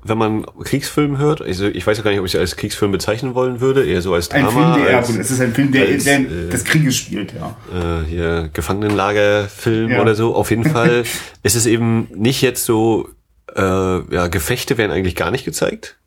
wenn 0.04 0.18
man 0.18 0.44
Kriegsfilm 0.62 1.18
hört, 1.18 1.40
also 1.40 1.66
ich 1.66 1.86
weiß 1.86 1.96
ja 1.98 2.04
gar 2.04 2.10
nicht, 2.10 2.20
ob 2.20 2.26
ich 2.26 2.34
es 2.34 2.40
als 2.40 2.56
Kriegsfilm 2.56 2.92
bezeichnen 2.92 3.34
wollen 3.34 3.60
würde, 3.60 3.84
eher 3.86 4.02
so 4.02 4.12
als 4.14 4.30
Ein 4.30 4.44
Drama. 4.44 4.74
Film, 4.74 4.86
der, 4.86 4.96
als, 4.98 5.08
es 5.08 5.30
ist 5.30 5.40
ein 5.40 5.54
Film, 5.54 5.72
der, 5.72 5.86
als, 5.88 6.04
der 6.04 6.20
äh, 6.20 6.48
des 6.50 6.64
Krieges 6.64 6.96
spielt, 6.96 7.32
ja. 7.32 7.56
äh, 7.72 8.04
hier 8.04 8.50
Gefangenenlagerfilm 8.52 9.90
Ja. 9.90 10.00
oder 10.02 10.14
so. 10.14 10.34
Auf 10.34 10.50
jeden 10.50 10.64
Fall 10.64 11.04
ist 11.42 11.54
es 11.54 11.66
eben 11.66 12.08
nicht 12.14 12.42
jetzt 12.42 12.64
so, 12.64 13.08
äh, 13.56 13.60
ja, 13.62 14.28
Gefechte 14.28 14.78
werden 14.78 14.92
eigentlich 14.92 15.16
gar 15.16 15.30
nicht 15.30 15.44
gezeigt. 15.44 15.98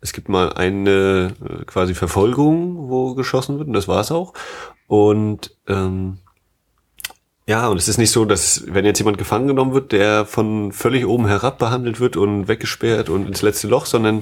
Es 0.00 0.12
gibt 0.12 0.28
mal 0.28 0.52
eine 0.52 1.34
äh, 1.42 1.64
quasi 1.64 1.94
Verfolgung, 1.94 2.88
wo 2.88 3.14
geschossen 3.14 3.58
wird, 3.58 3.68
und 3.68 3.74
das 3.74 3.88
war's 3.88 4.10
auch. 4.10 4.34
Und 4.86 5.56
ähm, 5.68 6.18
ja, 7.46 7.68
und 7.68 7.76
es 7.76 7.88
ist 7.88 7.98
nicht 7.98 8.10
so, 8.10 8.24
dass 8.24 8.64
wenn 8.66 8.84
jetzt 8.84 8.98
jemand 8.98 9.18
gefangen 9.18 9.48
genommen 9.48 9.74
wird, 9.74 9.92
der 9.92 10.24
von 10.24 10.72
völlig 10.72 11.06
oben 11.06 11.26
herab 11.26 11.58
behandelt 11.58 12.00
wird 12.00 12.16
und 12.16 12.48
weggesperrt 12.48 13.10
und 13.10 13.26
ins 13.26 13.42
letzte 13.42 13.68
Loch, 13.68 13.86
sondern 13.86 14.20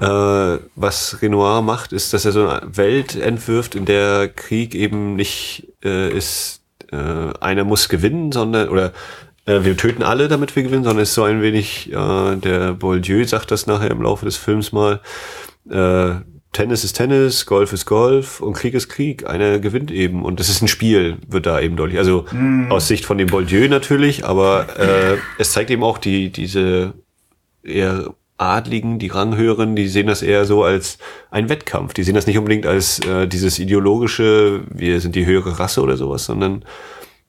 äh, 0.00 0.58
was 0.76 1.20
Renoir 1.20 1.62
macht, 1.62 1.92
ist, 1.92 2.12
dass 2.12 2.24
er 2.24 2.32
so 2.32 2.48
eine 2.48 2.76
Welt 2.76 3.16
entwirft, 3.16 3.74
in 3.74 3.84
der 3.84 4.28
Krieg 4.28 4.74
eben 4.74 5.16
nicht 5.16 5.68
äh, 5.84 6.10
ist, 6.10 6.62
äh, 6.92 6.96
einer 7.40 7.64
muss 7.64 7.88
gewinnen, 7.88 8.30
sondern 8.30 8.68
oder 8.68 8.92
äh, 9.46 9.64
wir 9.64 9.76
töten 9.76 10.02
alle, 10.02 10.28
damit 10.28 10.54
wir 10.54 10.62
gewinnen, 10.62 10.84
sondern 10.84 11.02
es 11.02 11.10
ist 11.10 11.14
so 11.16 11.24
ein 11.24 11.42
wenig, 11.42 11.92
äh, 11.92 12.36
der 12.36 12.74
Bourdieu 12.74 13.24
sagt 13.24 13.50
das 13.50 13.66
nachher 13.66 13.90
im 13.90 14.02
Laufe 14.02 14.24
des 14.24 14.36
Films 14.36 14.72
mal, 14.72 15.00
äh, 15.70 16.14
Tennis 16.54 16.84
ist 16.84 16.94
Tennis, 16.94 17.44
Golf 17.44 17.72
ist 17.74 17.84
Golf 17.84 18.40
und 18.40 18.54
Krieg 18.54 18.72
ist 18.72 18.88
Krieg. 18.88 19.26
Einer 19.28 19.58
gewinnt 19.58 19.90
eben 19.90 20.24
und 20.24 20.40
das 20.40 20.48
ist 20.48 20.62
ein 20.62 20.68
Spiel, 20.68 21.18
wird 21.28 21.44
da 21.44 21.60
eben 21.60 21.76
deutlich. 21.76 21.98
Also 21.98 22.24
aus 22.70 22.88
Sicht 22.88 23.04
von 23.04 23.18
dem 23.18 23.28
Bourdieu 23.28 23.68
natürlich, 23.68 24.24
aber 24.24 24.78
äh, 24.78 25.18
es 25.38 25.52
zeigt 25.52 25.70
eben 25.70 25.82
auch 25.82 25.98
die 25.98 26.30
diese 26.30 26.94
eher 27.62 28.14
Adligen, 28.36 28.98
die 28.98 29.08
Ranghöheren, 29.08 29.76
die 29.76 29.88
sehen 29.88 30.06
das 30.06 30.22
eher 30.22 30.44
so 30.44 30.64
als 30.64 30.98
ein 31.30 31.48
Wettkampf. 31.48 31.94
Die 31.94 32.02
sehen 32.02 32.14
das 32.14 32.26
nicht 32.26 32.38
unbedingt 32.38 32.66
als 32.66 32.98
äh, 33.00 33.28
dieses 33.28 33.58
ideologische, 33.58 34.62
wir 34.70 35.00
sind 35.00 35.14
die 35.14 35.26
höhere 35.26 35.58
Rasse 35.58 35.82
oder 35.82 35.96
sowas, 35.96 36.24
sondern 36.24 36.64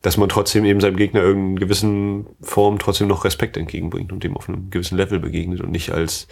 dass 0.01 0.17
man 0.17 0.29
trotzdem 0.29 0.65
eben 0.65 0.81
seinem 0.81 0.97
Gegner 0.97 1.21
irgendeinen 1.21 1.59
gewissen 1.59 2.27
Form 2.41 2.77
trotzdem 2.79 3.07
noch 3.07 3.25
Respekt 3.25 3.57
entgegenbringt 3.57 4.11
und 4.11 4.23
dem 4.23 4.37
auf 4.37 4.47
einem 4.47 4.69
gewissen 4.69 4.97
Level 4.97 5.19
begegnet 5.19 5.61
und 5.61 5.71
nicht 5.71 5.91
als 5.91 6.27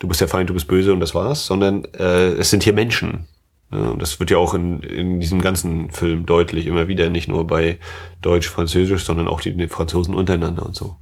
du 0.00 0.08
bist 0.08 0.20
der 0.20 0.28
Feind, 0.28 0.50
du 0.50 0.54
bist 0.54 0.66
böse 0.66 0.92
und 0.92 0.98
das 0.98 1.14
war's, 1.14 1.46
sondern 1.46 1.84
äh, 1.94 2.32
es 2.32 2.50
sind 2.50 2.64
hier 2.64 2.72
Menschen. 2.72 3.28
Das 3.70 4.18
wird 4.18 4.32
ja 4.32 4.38
auch 4.38 4.54
in, 4.54 4.80
in 4.80 5.20
diesem 5.20 5.40
ganzen 5.40 5.92
Film 5.92 6.26
deutlich, 6.26 6.66
immer 6.66 6.88
wieder, 6.88 7.08
nicht 7.08 7.28
nur 7.28 7.46
bei 7.46 7.78
Deutsch, 8.20 8.48
Französisch, 8.48 9.04
sondern 9.04 9.28
auch 9.28 9.40
die, 9.40 9.56
die 9.56 9.68
Franzosen 9.68 10.12
untereinander 10.12 10.66
und 10.66 10.74
so. 10.74 10.96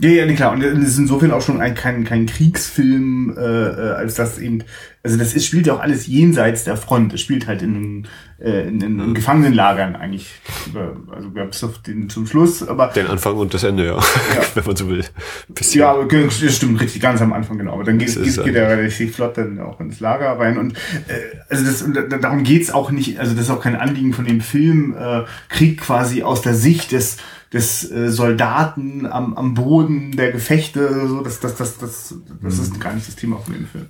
Ja, 0.00 0.10
ja, 0.10 0.26
nee, 0.26 0.34
klar. 0.34 0.52
Und 0.52 0.62
es 0.62 0.88
ist 0.88 0.98
insofern 0.98 1.30
auch 1.30 1.40
schon 1.42 1.60
ein, 1.60 1.74
kein, 1.74 2.04
kein 2.04 2.26
Kriegsfilm, 2.26 3.34
äh, 3.38 3.40
äh, 3.40 3.90
als 3.92 4.14
das 4.14 4.38
eben, 4.38 4.64
also 5.04 5.16
das 5.16 5.34
ist, 5.34 5.46
spielt 5.46 5.66
ja 5.66 5.74
auch 5.74 5.80
alles 5.80 6.06
jenseits 6.06 6.64
der 6.64 6.76
Front. 6.76 7.12
Es 7.14 7.20
spielt 7.20 7.46
halt 7.46 7.62
in, 7.62 8.06
äh, 8.40 8.66
in, 8.66 8.80
in, 8.80 8.98
in 8.98 9.14
Gefangenenlagern 9.14 9.94
eigentlich, 9.94 10.30
äh, 10.74 11.14
also 11.14 11.30
ja, 11.36 11.44
bis 11.44 11.62
auf 11.62 11.78
den 11.82 12.08
zum 12.08 12.26
Schluss, 12.26 12.66
aber 12.66 12.88
Den 12.88 13.06
Anfang 13.06 13.36
und 13.36 13.54
das 13.54 13.62
Ende, 13.62 13.86
ja, 13.86 13.98
wenn 14.54 14.64
man 14.64 14.74
so 14.76 14.88
will. 14.88 15.04
Bisschen. 15.48 15.80
ja, 15.82 15.92
aber 15.92 16.08
ge- 16.08 16.24
das 16.26 16.56
stimmt 16.56 16.80
richtig, 16.80 17.00
ganz 17.00 17.20
am 17.22 17.32
Anfang, 17.32 17.58
genau. 17.58 17.74
Aber 17.74 17.84
dann 17.84 17.98
geht, 17.98 18.14
geht, 18.20 18.42
geht 18.44 18.54
er 18.56 18.68
relativ 18.70 19.14
flott 19.14 19.38
dann 19.38 19.60
auch 19.60 19.78
ins 19.78 20.00
Lager 20.00 20.38
rein. 20.40 20.58
Und 20.58 20.72
äh, 21.06 21.36
also 21.48 21.64
das, 21.64 21.82
und 21.82 21.94
da- 21.94 22.02
darum 22.18 22.42
geht's 22.42 22.72
auch 22.72 22.90
nicht, 22.90 23.20
also 23.20 23.34
das 23.34 23.44
ist 23.44 23.50
auch 23.50 23.62
kein 23.62 23.76
Anliegen 23.76 24.12
von 24.12 24.24
dem 24.24 24.40
Film, 24.40 24.96
äh, 24.98 25.22
Krieg 25.48 25.80
quasi 25.80 26.22
aus 26.24 26.42
der 26.42 26.54
Sicht 26.54 26.90
des 26.90 27.18
des 27.54 27.90
äh, 27.90 28.10
Soldaten 28.10 29.06
am, 29.06 29.34
am 29.34 29.54
Boden 29.54 30.16
der 30.16 30.32
Gefechte, 30.32 31.06
so 31.06 31.22
das, 31.22 31.40
das, 31.40 31.54
das, 31.54 31.78
das, 31.78 32.14
das 32.42 32.58
ist 32.58 32.80
gar 32.80 32.92
nicht 32.92 33.06
das 33.06 33.14
Thema 33.16 33.38
von 33.38 33.54
dem 33.54 33.66
Film. 33.66 33.86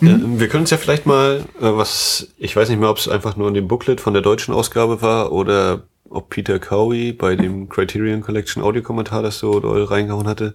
Ja, 0.00 0.18
wir 0.38 0.48
können 0.48 0.62
uns 0.62 0.70
ja 0.70 0.76
vielleicht 0.76 1.06
mal, 1.06 1.42
äh, 1.58 1.62
was, 1.62 2.28
ich 2.36 2.54
weiß 2.54 2.68
nicht 2.68 2.78
mehr, 2.78 2.90
ob 2.90 2.98
es 2.98 3.08
einfach 3.08 3.36
nur 3.36 3.48
in 3.48 3.54
dem 3.54 3.66
Booklet 3.66 4.00
von 4.00 4.12
der 4.12 4.22
deutschen 4.22 4.54
Ausgabe 4.54 5.00
war 5.00 5.32
oder 5.32 5.84
ob 6.10 6.28
Peter 6.28 6.58
Cowie 6.58 7.12
bei 7.12 7.36
dem 7.36 7.68
Criterion 7.68 8.20
Collection 8.20 8.62
Audiokommentar 8.62 9.22
das 9.22 9.38
so 9.38 9.60
doll 9.60 9.84
reingehauen 9.84 10.26
hatte. 10.26 10.54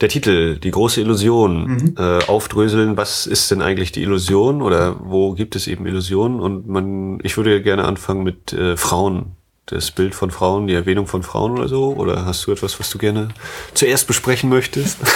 Der 0.00 0.10
Titel, 0.10 0.58
die 0.58 0.70
große 0.70 1.00
Illusion, 1.00 1.94
äh, 1.96 2.18
aufdröseln, 2.26 2.96
was 2.96 3.26
ist 3.26 3.50
denn 3.50 3.62
eigentlich 3.62 3.92
die 3.92 4.02
Illusion 4.02 4.62
oder 4.62 4.96
wo 5.02 5.32
gibt 5.32 5.56
es 5.56 5.66
eben 5.66 5.86
Illusionen? 5.86 6.38
Und 6.38 6.68
man, 6.68 7.18
ich 7.22 7.36
würde 7.36 7.62
gerne 7.62 7.84
anfangen 7.84 8.22
mit 8.22 8.52
äh, 8.52 8.76
Frauen. 8.76 9.36
Das 9.66 9.90
Bild 9.90 10.14
von 10.14 10.30
Frauen, 10.30 10.66
die 10.66 10.74
Erwähnung 10.74 11.06
von 11.06 11.22
Frauen 11.22 11.52
oder 11.52 11.68
so? 11.68 11.94
Oder 11.94 12.26
hast 12.26 12.46
du 12.46 12.52
etwas, 12.52 12.78
was 12.78 12.90
du 12.90 12.98
gerne 12.98 13.28
zuerst 13.72 14.06
besprechen 14.06 14.50
möchtest? 14.50 14.98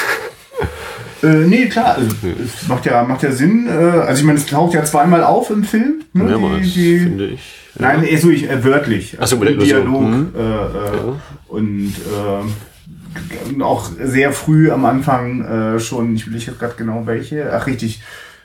Äh, 1.21 1.47
nee, 1.47 1.67
klar, 1.67 1.97
also, 1.97 2.15
es 2.45 2.69
macht 2.69 2.87
ja, 2.87 3.03
macht 3.03 3.25
ja 3.25 3.33
Sinn. 3.33 3.67
Äh, 3.67 3.73
also 3.73 4.21
ich 4.21 4.25
meine, 4.25 4.39
es 4.39 4.47
taucht 4.47 4.75
ja 4.75 4.85
zweimal 4.85 5.25
auf 5.25 5.51
im 5.51 5.65
Film. 5.65 6.05
Ne, 6.13 6.23
Mehrmals, 6.23 6.63
die, 6.63 6.69
die, 6.75 6.99
finde 7.01 7.27
ich. 7.27 7.41
Nein, 7.77 8.05
eher 8.05 8.21
so 8.21 8.31
ich, 8.31 8.49
äh, 8.49 8.63
wörtlich. 8.63 9.17
Ach 9.21 9.27
so, 9.27 9.35
im. 9.43 9.59
Dialog. 9.59 10.03
Mhm. 10.03 10.33
Äh, 10.37 10.41
äh, 10.41 11.15
Und 11.49 11.93
äh, 13.59 13.63
auch 13.63 13.91
sehr 14.01 14.31
früh 14.33 14.71
am 14.71 14.85
Anfang 14.85 15.45
äh, 15.45 15.81
schon, 15.81 16.15
ich 16.15 16.27
will 16.27 16.35
nicht 16.35 16.57
gerade 16.57 16.75
genau 16.77 17.03
welche. 17.07 17.53
Ach, 17.53 17.67
richtig. 17.67 18.01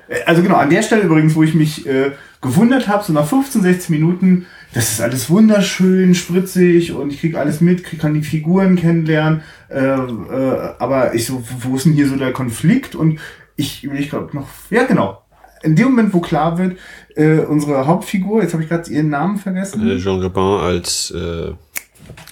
Äh, 0.08 0.24
Also 0.26 0.42
genau, 0.42 0.56
an 0.56 0.72
der 0.72 0.82
Stelle 0.82 1.04
übrigens, 1.04 1.36
wo 1.36 1.44
ich 1.44 1.54
mich 1.54 1.86
äh, 1.86 2.12
gewundert 2.42 2.88
habe, 2.88 3.04
so 3.04 3.14
nach 3.14 3.28
15, 3.28 3.62
16 3.62 3.96
Minuten, 3.96 4.48
das 4.74 4.92
ist 4.92 5.02
alles 5.02 5.30
wunderschön, 5.30 6.16
spritzig 6.16 6.94
und 6.94 7.12
ich 7.12 7.20
krieg 7.20 7.36
alles 7.36 7.62
mit, 7.62 7.84
krieg, 7.84 8.00
kann 8.00 8.14
die 8.14 8.24
Figuren 8.24 8.76
kennenlernen. 8.76 9.42
Äh, 9.70 9.80
äh, 9.80 10.74
aber 10.80 11.14
ich 11.14 11.26
so, 11.26 11.44
wo 11.62 11.76
ist 11.76 11.86
denn 11.86 11.94
hier 11.94 12.08
so 12.08 12.16
der 12.16 12.34
Konflikt? 12.34 12.96
Und 12.96 13.20
ich, 13.56 13.84
ich 13.84 14.10
glaube 14.10 14.36
noch, 14.36 14.48
ja 14.70 14.84
genau. 14.86 15.22
In 15.62 15.76
dem 15.76 15.90
Moment, 15.92 16.14
wo 16.14 16.20
klar 16.20 16.58
wird, 16.58 16.78
äh, 17.16 17.40
unsere 17.40 17.88
Hauptfigur, 17.88 18.42
jetzt 18.42 18.54
habe 18.54 18.64
ich 18.64 18.70
gerade 18.70 18.92
ihren 18.92 19.10
Namen 19.10 19.38
vergessen. 19.38 19.88
Äh, 19.88 19.98
Jean 19.98 20.20
Gabin 20.20 20.60
als 20.60 21.12
äh, 21.12 21.54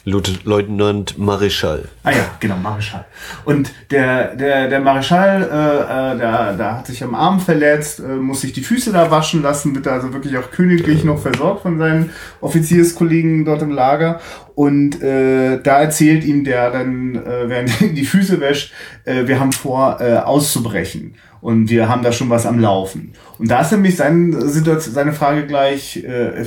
Leutnant 0.04 1.20
Maréchal. 1.20 1.84
Ah 2.04 2.12
ja, 2.12 2.26
genau, 2.40 2.56
Marischal. 2.58 3.06
Und 3.46 3.72
der, 3.92 4.36
der, 4.36 4.68
der 4.68 4.80
Marischal, 4.80 5.44
äh, 5.44 6.14
äh, 6.14 6.18
der, 6.18 6.54
der 6.54 6.78
hat 6.80 6.88
sich 6.88 7.04
am 7.04 7.14
Arm 7.14 7.40
verletzt, 7.40 8.00
äh, 8.00 8.16
muss 8.16 8.42
sich 8.42 8.52
die 8.52 8.64
Füße 8.64 8.92
da 8.92 9.12
waschen 9.12 9.44
lassen, 9.44 9.76
wird 9.76 9.86
da 9.86 9.92
also 9.92 10.12
wirklich 10.12 10.38
auch 10.38 10.50
königlich 10.50 11.04
noch 11.04 11.20
versorgt 11.20 11.62
von 11.62 11.78
seinen 11.78 12.10
Offizierskollegen 12.42 13.46
dort 13.46 13.62
im 13.62 13.70
Lager. 13.70 14.20
Und 14.56 15.02
äh, 15.04 15.62
da 15.62 15.82
erzählt 15.82 16.24
ihm 16.24 16.44
der 16.44 16.72
dann, 16.72 17.16
äh, 17.16 17.44
während 17.50 17.82
er 17.82 17.90
die 17.90 18.06
Füße 18.06 18.40
wäscht, 18.40 18.74
äh, 19.06 19.28
wir 19.28 19.40
haben 19.40 19.52
vor, 19.52 20.02
äh, 20.02 20.18
auszubrechen. 20.18 21.16
Und 21.42 21.70
wir 21.70 21.90
haben 21.90 22.04
da 22.04 22.12
schon 22.12 22.30
was 22.30 22.46
am 22.46 22.60
Laufen. 22.60 23.14
Und 23.40 23.50
da 23.50 23.62
ist 23.62 23.72
nämlich 23.72 23.96
sein, 23.96 24.32
Situation, 24.48 24.94
seine 24.94 25.14
Frage 25.14 25.48
gleich, 25.48 26.04
äh, 26.04 26.46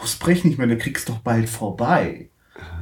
ausbrechen, 0.00 0.50
ich 0.50 0.58
meine, 0.58 0.74
der 0.74 0.82
Krieg 0.82 0.96
ist 0.96 1.08
doch 1.08 1.18
bald 1.18 1.48
vorbei. 1.48 2.28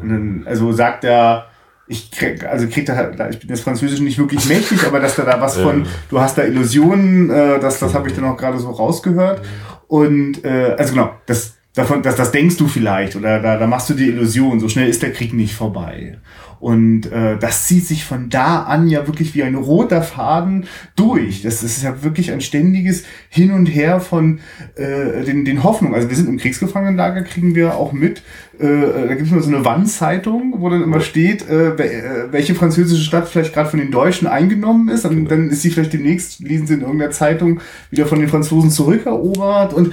Und 0.00 0.08
dann, 0.08 0.42
also 0.46 0.72
sagt 0.72 1.04
er, 1.04 1.46
ich 1.86 2.10
krieg, 2.10 2.44
also 2.44 2.66
krieg 2.68 2.86
da, 2.86 3.28
ich 3.28 3.40
bin 3.40 3.48
das 3.48 3.60
Französisch 3.60 4.00
nicht 4.00 4.18
wirklich 4.18 4.48
mächtig, 4.48 4.86
aber 4.86 5.00
dass 5.00 5.16
da 5.16 5.24
da 5.24 5.40
was 5.40 5.56
von, 5.62 5.86
du 6.08 6.20
hast 6.20 6.38
da 6.38 6.44
Illusionen, 6.44 7.30
äh, 7.30 7.60
das, 7.60 7.78
das 7.78 7.94
habe 7.94 8.08
ich 8.08 8.14
dann 8.14 8.24
auch 8.24 8.36
gerade 8.36 8.58
so 8.58 8.70
rausgehört. 8.70 9.42
Und 9.88 10.44
äh, 10.44 10.74
also 10.78 10.94
genau, 10.94 11.14
das, 11.26 11.54
davon, 11.74 12.02
das, 12.02 12.16
das 12.16 12.32
denkst 12.32 12.56
du 12.56 12.68
vielleicht 12.68 13.16
oder 13.16 13.40
da, 13.40 13.56
da 13.56 13.66
machst 13.66 13.88
du 13.90 13.94
die 13.94 14.08
Illusion, 14.08 14.60
so 14.60 14.68
schnell 14.68 14.88
ist 14.88 15.02
der 15.02 15.12
Krieg 15.12 15.32
nicht 15.32 15.54
vorbei. 15.54 16.18
Und 16.62 17.10
äh, 17.10 17.38
das 17.40 17.66
zieht 17.66 17.88
sich 17.88 18.04
von 18.04 18.30
da 18.30 18.62
an 18.62 18.86
ja 18.86 19.08
wirklich 19.08 19.34
wie 19.34 19.42
ein 19.42 19.56
roter 19.56 20.00
Faden 20.00 20.66
durch. 20.94 21.42
Das 21.42 21.64
ist 21.64 21.82
ja 21.82 22.04
wirklich 22.04 22.30
ein 22.30 22.40
ständiges 22.40 23.02
Hin 23.30 23.50
und 23.50 23.66
Her 23.66 23.98
von 23.98 24.38
äh, 24.76 25.24
den, 25.24 25.44
den 25.44 25.64
Hoffnungen. 25.64 25.96
Also 25.96 26.08
wir 26.08 26.14
sind 26.14 26.28
im 26.28 26.38
Kriegsgefangenenlager, 26.38 27.22
kriegen 27.22 27.56
wir 27.56 27.74
auch 27.74 27.92
mit. 27.92 28.22
Äh, 28.60 29.08
da 29.08 29.14
gibt 29.14 29.22
es 29.22 29.32
immer 29.32 29.42
so 29.42 29.52
eine 29.52 29.64
Wandzeitung, 29.64 30.54
wo 30.58 30.68
dann 30.68 30.84
immer 30.84 31.00
steht, 31.00 31.48
äh, 31.48 31.70
äh, 31.70 32.30
welche 32.30 32.54
französische 32.54 33.02
Stadt 33.02 33.28
vielleicht 33.28 33.54
gerade 33.54 33.68
von 33.68 33.80
den 33.80 33.90
Deutschen 33.90 34.28
eingenommen 34.28 34.88
ist. 34.88 35.04
Und 35.04 35.28
dann 35.32 35.50
ist 35.50 35.62
sie 35.62 35.70
vielleicht 35.70 35.94
demnächst, 35.94 36.38
lesen 36.38 36.68
sie 36.68 36.74
in 36.74 36.82
irgendeiner 36.82 37.10
Zeitung, 37.10 37.60
wieder 37.90 38.06
von 38.06 38.20
den 38.20 38.28
Franzosen 38.28 38.70
zurückerobert. 38.70 39.74
Und 39.74 39.88
äh, 39.88 39.90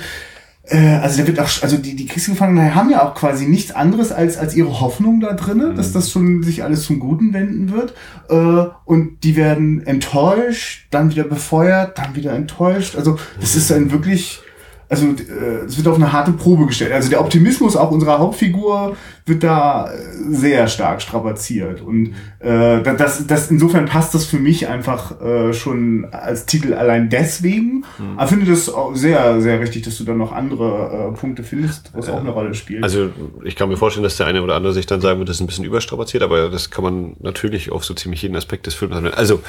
also 0.78 1.22
da 1.22 1.28
wird 1.28 1.40
auch, 1.40 1.50
also 1.62 1.78
die, 1.78 1.96
die 1.96 2.06
Kriegsgefangenen 2.06 2.76
haben 2.76 2.90
ja 2.90 3.04
auch 3.04 3.16
quasi 3.16 3.46
nichts 3.46 3.72
anderes 3.72 4.12
als, 4.12 4.38
als 4.38 4.56
ihre 4.56 4.80
Hoffnung 4.80 5.20
da 5.20 5.34
drinne, 5.34 5.74
dass 5.74 5.94
das 5.94 6.12
schon 6.12 6.44
sich 6.44 6.64
alles 6.64 6.84
zum 6.84 7.00
Guten 7.00 7.34
wenden 7.34 7.72
wird. 7.72 7.94
Äh, 8.30 8.70
und 8.86 9.24
die 9.24 9.36
werden 9.36 9.86
enttäuscht, 9.86 10.88
dann 10.92 11.10
wieder 11.12 11.24
befeuert, 11.24 11.98
dann 11.98 12.16
wieder 12.16 12.34
enttäuscht. 12.34 12.96
Also 12.96 13.18
das 13.40 13.56
ist 13.56 13.72
ein 13.72 13.92
wirklich, 13.92 14.42
also 14.89 15.05
äh, 15.05 15.65
es 15.67 15.77
wird 15.77 15.88
auf 15.88 15.96
eine 15.96 16.12
harte 16.12 16.31
Probe 16.31 16.65
gestellt. 16.65 16.91
Also 16.91 17.10
der 17.10 17.22
Optimismus 17.22 17.75
auch 17.75 17.91
unserer 17.91 18.17
Hauptfigur 18.19 18.98
wird 19.25 19.43
da 19.43 19.91
äh, 19.91 19.98
sehr 20.31 20.67
stark 20.67 21.01
strapaziert. 21.01 21.81
Und 21.81 22.15
äh, 22.39 22.81
da- 22.81 22.93
das, 22.96 23.27
das 23.27 23.51
insofern 23.51 23.86
passt 23.86 24.15
das 24.15 24.25
für 24.25 24.39
mich 24.39 24.67
einfach 24.67 25.22
äh, 25.22 25.53
schon 25.53 26.08
als 26.12 26.48
Titel 26.48 26.74
allein 26.74 27.10
deswegen. 27.10 27.86
Aber 28.17 28.27
finde 28.27 28.48
das 28.50 28.67
auch 28.74 28.96
sehr, 28.96 29.39
sehr 29.41 29.60
richtig, 29.60 29.84
dass 29.84 29.98
du 30.00 30.03
dann 30.05 30.17
noch 30.17 30.31
andere 30.31 31.12
äh, 31.13 31.17
Punkte 31.19 31.43
findest, 31.43 31.91
was 31.93 32.10
auch 32.10 32.19
eine 32.22 32.31
Rolle 32.31 32.55
spielt. 32.55 32.84
Also 32.84 33.10
ich 33.43 33.55
kann 33.55 33.69
mir 33.69 33.77
vorstellen, 33.77 34.03
dass 34.03 34.17
der 34.17 34.25
eine 34.25 34.41
oder 34.41 34.55
andere 34.55 34.74
sich 34.74 34.88
dann 34.88 35.01
sagen 35.01 35.19
wird, 35.19 35.29
das 35.29 35.36
ist 35.38 35.41
ein 35.41 35.48
bisschen 35.48 35.65
überstrapaziert, 35.65 36.24
aber 36.24 36.50
das 36.50 36.72
kann 36.72 36.84
man 36.84 37.15
natürlich 37.19 37.72
auf 37.72 37.86
so 37.86 37.93
ziemlich 37.93 38.24
jeden 38.24 38.36
Aspekt 38.36 38.65
des 38.65 38.74
Films 38.74 38.96
anwenden. 38.96 39.17
Also 39.17 39.41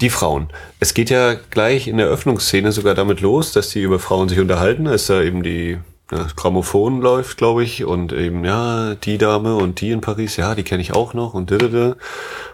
die 0.00 0.10
Frauen. 0.10 0.48
Es 0.78 0.94
geht 0.94 1.10
ja 1.10 1.34
gleich 1.50 1.88
in 1.88 1.98
der 1.98 2.06
Öffnungsszene 2.06 2.72
sogar 2.72 2.94
damit 2.94 3.20
los, 3.20 3.52
dass 3.52 3.70
die 3.70 3.82
über 3.82 3.98
Frauen 3.98 4.28
sich 4.28 4.38
unterhalten, 4.38 4.86
als 4.86 5.06
da 5.06 5.22
eben 5.22 5.42
die 5.42 5.78
ja, 6.10 6.26
Grammophon 6.34 7.00
läuft, 7.00 7.36
glaube 7.36 7.62
ich, 7.62 7.84
und 7.84 8.12
eben, 8.12 8.44
ja, 8.44 8.94
die 8.94 9.18
Dame 9.18 9.56
und 9.56 9.80
die 9.80 9.90
in 9.90 10.00
Paris, 10.00 10.36
ja, 10.36 10.54
die 10.54 10.62
kenne 10.62 10.82
ich 10.82 10.94
auch 10.94 11.14
noch 11.14 11.34
und 11.34 11.50
didede. 11.50 11.96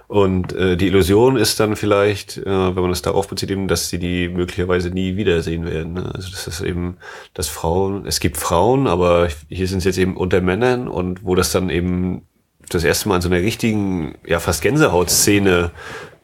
Und 0.09 0.53
äh, 0.53 0.77
die 0.77 0.87
Illusion 0.87 1.37
ist 1.37 1.59
dann 1.59 1.75
vielleicht, 1.75 2.37
äh, 2.37 2.45
wenn 2.45 2.83
man 2.83 2.93
es 2.93 3.03
darauf 3.03 3.27
bezieht, 3.29 3.51
eben, 3.51 3.67
dass 3.67 3.89
sie 3.89 3.99
die 3.99 4.29
möglicherweise 4.29 4.91
nie 4.91 5.17
wiedersehen 5.17 5.65
werden. 5.65 5.95
Ne? 5.95 6.13
Also 6.15 6.31
das 6.31 6.47
ist 6.47 6.61
eben, 6.61 6.99
dass 7.35 7.49
Frauen, 7.49 8.07
es 8.07 8.21
gibt 8.21 8.37
Frauen, 8.37 8.87
aber 8.87 9.29
hier 9.49 9.67
sind 9.67 9.79
es 9.79 9.85
jetzt 9.85 9.99
eben 9.99 10.17
unter 10.17 10.41
Männern 10.41 10.87
und 10.87 11.25
wo 11.25 11.35
das 11.35 11.51
dann 11.51 11.71
eben 11.71 12.23
das 12.69 12.85
erste 12.85 13.09
Mal 13.09 13.17
in 13.17 13.23
so 13.23 13.29
einer 13.29 13.39
richtigen, 13.39 14.17
ja 14.25 14.39
fast 14.39 14.63
Gänsehautszene 14.63 15.73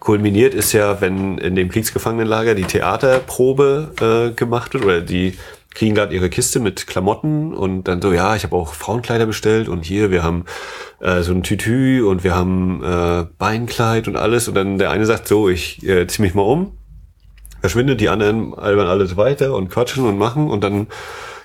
kulminiert, 0.03 0.53
ist 0.53 0.73
ja, 0.73 1.01
wenn 1.01 1.39
in 1.39 1.55
dem 1.55 1.69
Kriegsgefangenenlager 1.69 2.57
die 2.57 2.65
Theaterprobe 2.65 4.33
äh, 4.33 4.35
gemacht 4.35 4.75
wird 4.75 4.85
oder 4.85 5.01
die 5.01 5.39
kriegen 5.75 5.95
gerade 5.95 6.13
ihre 6.13 6.29
Kiste 6.29 6.59
mit 6.59 6.89
Klamotten 6.89 7.55
und 7.55 7.85
dann 7.85 8.03
so, 8.03 8.13
ja, 8.13 8.35
ich 8.35 8.43
habe 8.43 8.57
auch 8.57 8.75
Frauenkleider 8.75 9.27
bestellt 9.27 9.69
und 9.69 9.85
hier, 9.85 10.11
wir 10.11 10.25
haben 10.25 10.45
äh, 10.99 11.23
so 11.23 11.33
ein 11.33 11.45
Tütü 11.45 12.05
und 12.05 12.25
wir 12.25 12.35
haben 12.35 12.83
äh, 12.83 13.27
Beinkleid 13.39 14.09
und 14.09 14.17
alles 14.17 14.49
und 14.49 14.55
dann 14.55 14.77
der 14.77 14.91
eine 14.91 15.07
sagt 15.07 15.29
so, 15.29 15.49
ich 15.49 15.87
äh, 15.87 16.05
zieh 16.09 16.23
mich 16.23 16.35
mal 16.35 16.43
um, 16.43 16.77
verschwindet, 17.61 18.01
die 18.01 18.09
anderen 18.09 18.55
albern 18.55 18.89
alles 18.89 19.17
weiter 19.17 19.55
und 19.55 19.71
quatschen 19.71 20.05
und 20.05 20.19
machen 20.19 20.51
und 20.51 20.65
dann 20.65 20.89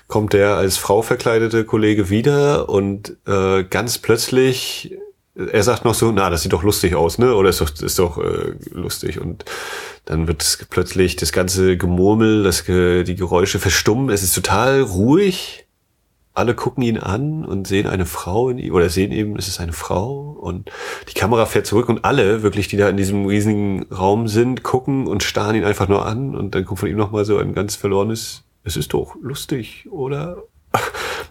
kommt 0.08 0.32
der 0.32 0.56
als 0.56 0.78
Frau 0.78 1.02
verkleidete 1.02 1.64
Kollege 1.64 2.10
wieder 2.10 2.68
und 2.68 3.16
äh, 3.24 3.62
ganz 3.62 3.98
plötzlich 3.98 4.98
er 5.38 5.62
sagt 5.62 5.84
noch 5.84 5.94
so, 5.94 6.10
na, 6.10 6.30
das 6.30 6.42
sieht 6.42 6.52
doch 6.52 6.64
lustig 6.64 6.96
aus, 6.96 7.18
ne? 7.18 7.34
Oder 7.34 7.50
ist 7.50 7.60
doch, 7.60 7.70
ist 7.70 7.98
doch 7.98 8.18
äh, 8.18 8.54
lustig. 8.72 9.20
Und 9.20 9.44
dann 10.04 10.26
wird 10.26 10.66
plötzlich 10.70 11.14
das 11.14 11.30
ganze 11.30 11.76
Gemurmel, 11.76 12.42
das, 12.42 12.64
die 12.64 13.16
Geräusche 13.16 13.60
verstummen. 13.60 14.10
Es 14.10 14.22
ist 14.22 14.34
total 14.34 14.82
ruhig. 14.82 15.66
Alle 16.34 16.54
gucken 16.54 16.82
ihn 16.82 16.98
an 16.98 17.44
und 17.44 17.66
sehen 17.66 17.86
eine 17.86 18.06
Frau 18.06 18.48
in 18.48 18.58
ihm, 18.58 18.72
oder 18.72 18.88
sehen 18.90 19.10
eben, 19.10 19.36
es 19.36 19.48
ist 19.48 19.60
eine 19.60 19.72
Frau. 19.72 20.36
Und 20.40 20.70
die 21.08 21.14
Kamera 21.14 21.46
fährt 21.46 21.66
zurück 21.66 21.88
und 21.88 22.04
alle, 22.04 22.42
wirklich, 22.42 22.68
die 22.68 22.76
da 22.76 22.88
in 22.88 22.96
diesem 22.96 23.26
riesigen 23.26 23.86
Raum 23.92 24.28
sind, 24.28 24.62
gucken 24.64 25.06
und 25.06 25.22
starren 25.22 25.56
ihn 25.56 25.64
einfach 25.64 25.88
nur 25.88 26.04
an. 26.04 26.34
Und 26.34 26.54
dann 26.54 26.64
kommt 26.64 26.80
von 26.80 26.88
ihm 26.88 26.96
nochmal 26.96 27.24
so 27.24 27.38
ein 27.38 27.54
ganz 27.54 27.76
verlorenes, 27.76 28.42
es 28.64 28.76
ist 28.76 28.92
doch 28.92 29.14
lustig, 29.20 29.86
oder? 29.90 30.42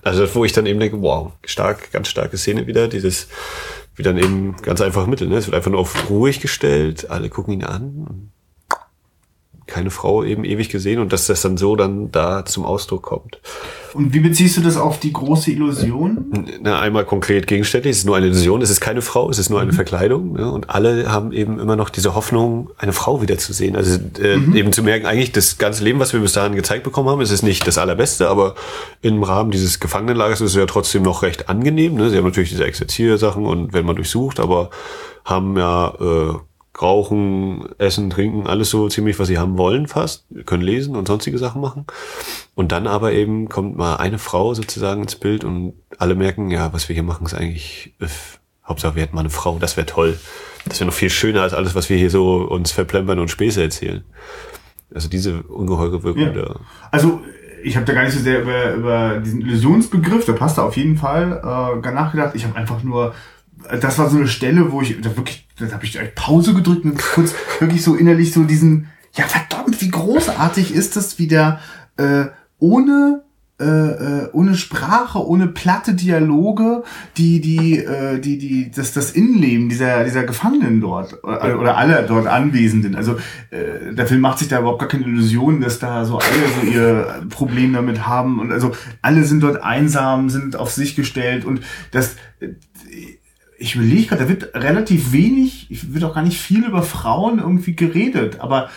Also, 0.04 0.24
wo 0.36 0.46
ich 0.46 0.54
dann 0.54 0.66
eben 0.66 0.80
denke, 0.80 1.02
wow, 1.02 1.34
stark, 1.44 1.92
ganz 1.92 2.08
starke 2.08 2.38
Szene 2.38 2.66
wieder, 2.66 2.88
dieses, 2.88 3.28
wie 3.98 4.04
dann 4.04 4.18
eben 4.18 4.56
ganz 4.62 4.80
einfach 4.80 5.08
Mittel. 5.08 5.27
Ne? 5.27 5.36
Es 5.36 5.48
wird 5.48 5.56
einfach 5.56 5.72
nur 5.72 5.80
auf 5.80 6.10
ruhig 6.10 6.39
gestellt, 6.39 7.10
alle 7.10 7.30
gucken 7.30 7.54
ihn 7.54 7.63
an. 7.63 8.32
Keine 9.68 9.92
Frau 9.92 10.24
eben 10.24 10.44
ewig 10.44 10.70
gesehen 10.70 11.00
und 11.00 11.14
dass 11.14 11.28
das 11.28 11.42
dann 11.42 11.58
so 11.58 11.76
dann 11.76 12.12
da 12.12 12.46
zum 12.46 12.66
Ausdruck 12.66 13.04
kommt. 13.04 13.40
Und 13.94 14.14
wie 14.14 14.20
beziehst 14.20 14.58
du 14.58 14.62
das 14.62 14.78
auf 14.78 15.00
die 15.00 15.12
große 15.12 15.52
Illusion? 15.52 16.48
Na, 16.62 16.80
einmal 16.80 17.06
konkret 17.06 17.48
gegenständlich, 17.48 17.92
es 17.92 17.98
ist 18.00 18.06
nur 18.06 18.16
eine 18.16 18.28
Illusion, 18.28 18.62
es 18.62 18.70
ist 18.70 18.80
keine 18.80 19.02
Frau, 19.02 19.30
es 19.30 19.40
ist 19.40 19.50
nur 19.50 19.60
eine 19.60 19.72
mhm. 19.72 19.76
Verkleidung. 19.76 20.34
Ne? 20.34 20.52
Und 20.52 20.70
alle 20.70 21.12
haben 21.12 21.32
eben 21.32 21.60
immer 21.60 21.76
noch 21.76 21.90
diese 21.90 22.16
Hoffnung, 22.16 22.70
eine 22.78 22.94
Frau 22.94 23.22
wiederzusehen. 23.22 23.76
Also 23.76 24.00
äh, 24.22 24.38
mhm. 24.38 24.56
eben 24.56 24.72
zu 24.72 24.84
merken, 24.84 25.06
eigentlich 25.06 25.32
das 25.32 25.58
ganze 25.58 25.84
Leben, 25.84 26.00
was 26.00 26.14
wir 26.14 26.20
bis 26.20 26.34
dahin 26.34 26.56
gezeigt 26.56 26.84
bekommen 26.84 27.10
haben, 27.10 27.22
es 27.22 27.32
ist 27.32 27.44
nicht 27.44 27.66
das 27.68 27.78
Allerbeste, 27.78 28.30
aber 28.30 28.56
im 29.02 29.24
Rahmen 29.24 29.52
dieses 29.52 29.80
Gefangenenlagers 29.80 30.42
ist 30.42 30.52
es 30.52 30.58
ja 30.58 30.66
trotzdem 30.66 31.04
noch 31.04 31.24
recht 31.24 31.50
angenehm. 31.50 31.96
Ne? 31.96 32.10
Sie 32.10 32.18
haben 32.18 32.26
natürlich 32.26 32.50
diese 32.50 32.66
Exerziersachen 32.66 33.46
und 33.46 33.74
werden 33.74 33.86
mal 33.86 33.96
durchsucht, 33.96 34.40
aber 34.40 34.70
haben 35.26 35.58
ja 35.58 35.94
äh, 36.00 36.34
rauchen, 36.81 37.69
essen, 37.77 38.10
trinken, 38.10 38.48
alles 38.48 38.69
so 38.69 38.88
ziemlich, 38.89 39.19
was 39.19 39.27
sie 39.27 39.38
haben 39.38 39.57
wollen 39.57 39.88
fast, 39.88 40.25
können 40.46 40.63
lesen 40.63 40.96
und 40.96 41.07
sonstige 41.07 41.38
Sachen 41.38 41.62
machen. 41.62 41.86
Und 42.55 42.72
dann 42.72 42.88
aber 42.88 43.13
eben 43.13 43.50
kommt 43.50 43.77
mal 43.77 43.98
eine 43.98 44.19
Frau 44.19 44.53
sozusagen 44.53 45.01
ins 45.01 45.15
Bild 45.15 45.43
und 45.43 45.74
alle 45.98 46.15
merken, 46.15 46.50
ja, 46.51 46.74
was 46.74 46.89
wir 46.89 46.93
hier 46.93 47.03
machen, 47.03 47.25
ist 47.25 47.34
eigentlich, 47.34 47.93
äh, 48.00 48.07
Hauptsache 48.65 48.96
wir 48.96 49.03
hätten 49.03 49.15
mal 49.15 49.22
eine 49.22 49.29
Frau, 49.29 49.57
das 49.60 49.77
wäre 49.77 49.88
toll. 49.88 50.19
Das 50.65 50.79
wäre 50.79 50.88
noch 50.88 50.93
viel 50.93 51.10
schöner 51.10 51.43
als 51.43 51.53
alles, 51.53 51.75
was 51.75 51.89
wir 51.89 51.98
hier 51.98 52.10
so 52.10 52.38
uns 52.38 52.72
verplempern 52.72 53.20
und 53.20 53.29
Späße 53.29 53.61
erzählen. 53.61 54.03
Also 54.94 55.07
diese 55.09 55.44
ungeheure 55.44 56.03
Wirkung 56.03 56.24
ja. 56.24 56.31
da. 56.31 56.59
Also 56.92 57.22
ich 57.63 57.75
habe 57.75 57.85
da 57.85 57.94
gar 57.94 58.03
nicht 58.03 58.13
so 58.13 58.20
sehr 58.20 58.42
über, 58.42 58.74
über 58.74 59.18
diesen 59.20 59.42
Illusionsbegriff, 59.42 60.25
der 60.25 60.33
passt 60.33 60.57
da 60.57 60.63
auf 60.63 60.77
jeden 60.77 60.98
Fall, 60.98 61.42
äh, 61.83 61.92
nachgedacht. 61.92 62.35
Ich 62.35 62.46
habe 62.46 62.55
einfach 62.55 62.83
nur 62.83 63.13
das 63.79 63.98
war 63.98 64.09
so 64.09 64.17
eine 64.17 64.27
Stelle, 64.27 64.72
wo 64.72 64.81
ich 64.81 65.00
da 65.01 65.15
wirklich, 65.15 65.48
da 65.59 65.72
habe 65.72 65.85
ich 65.85 66.00
Pause 66.15 66.53
gedrückt 66.53 66.85
und 66.85 66.98
kurz 66.98 67.33
wirklich 67.59 67.83
so 67.83 67.96
innerlich 67.96 68.31
so 68.33 68.43
diesen, 68.43 68.89
ja 69.13 69.25
verdammt, 69.25 69.81
wie 69.81 69.89
großartig 69.89 70.74
ist 70.74 70.96
das 70.96 71.20
wieder 71.20 71.59
äh, 71.98 72.25
ohne 72.59 73.24
äh, 73.59 73.65
äh, 73.65 74.29
ohne 74.33 74.55
Sprache, 74.55 75.25
ohne 75.25 75.48
platte 75.48 75.96
Dialoge, 75.96 76.83
die 77.17 77.41
die 77.41 77.79
äh, 77.79 78.20
die 78.20 78.37
die 78.37 78.70
das 78.70 78.93
das 78.93 79.13
Innenleben 79.13 79.67
dieser 79.67 80.03
dieser 80.03 80.25
Gefangenen 80.25 80.79
dort 80.79 81.24
oder, 81.24 81.59
oder 81.59 81.75
alle 81.75 82.05
dort 82.07 82.27
Anwesenden. 82.27 82.96
Also 82.96 83.17
äh, 83.50 83.96
der 83.96 84.05
Film 84.05 84.22
macht 84.22 84.37
sich 84.37 84.48
da 84.48 84.59
überhaupt 84.59 84.81
gar 84.81 84.87
keine 84.87 85.05
Illusionen, 85.05 85.59
dass 85.59 85.79
da 85.79 86.05
so 86.05 86.20
alle 86.20 86.27
so 86.61 86.72
ihr 86.72 87.25
Problem 87.29 87.74
damit 87.74 88.05
haben 88.05 88.39
und 88.39 88.51
also 88.51 88.74
alle 89.01 89.24
sind 89.24 89.41
dort 89.41 89.63
einsam, 89.63 90.29
sind 90.29 90.55
auf 90.55 90.70
sich 90.70 90.96
gestellt 90.96 91.43
und 91.43 91.61
das 91.89 92.15
ich 93.57 93.75
überlege 93.75 94.07
gerade, 94.07 94.24
da 94.24 94.29
wird 94.29 94.53
relativ 94.53 95.11
wenig, 95.11 95.67
wird 95.70 96.03
auch 96.03 96.15
gar 96.15 96.24
nicht 96.24 96.39
viel 96.39 96.65
über 96.65 96.83
Frauen 96.83 97.39
irgendwie 97.39 97.75
geredet, 97.75 98.39
aber 98.39 98.70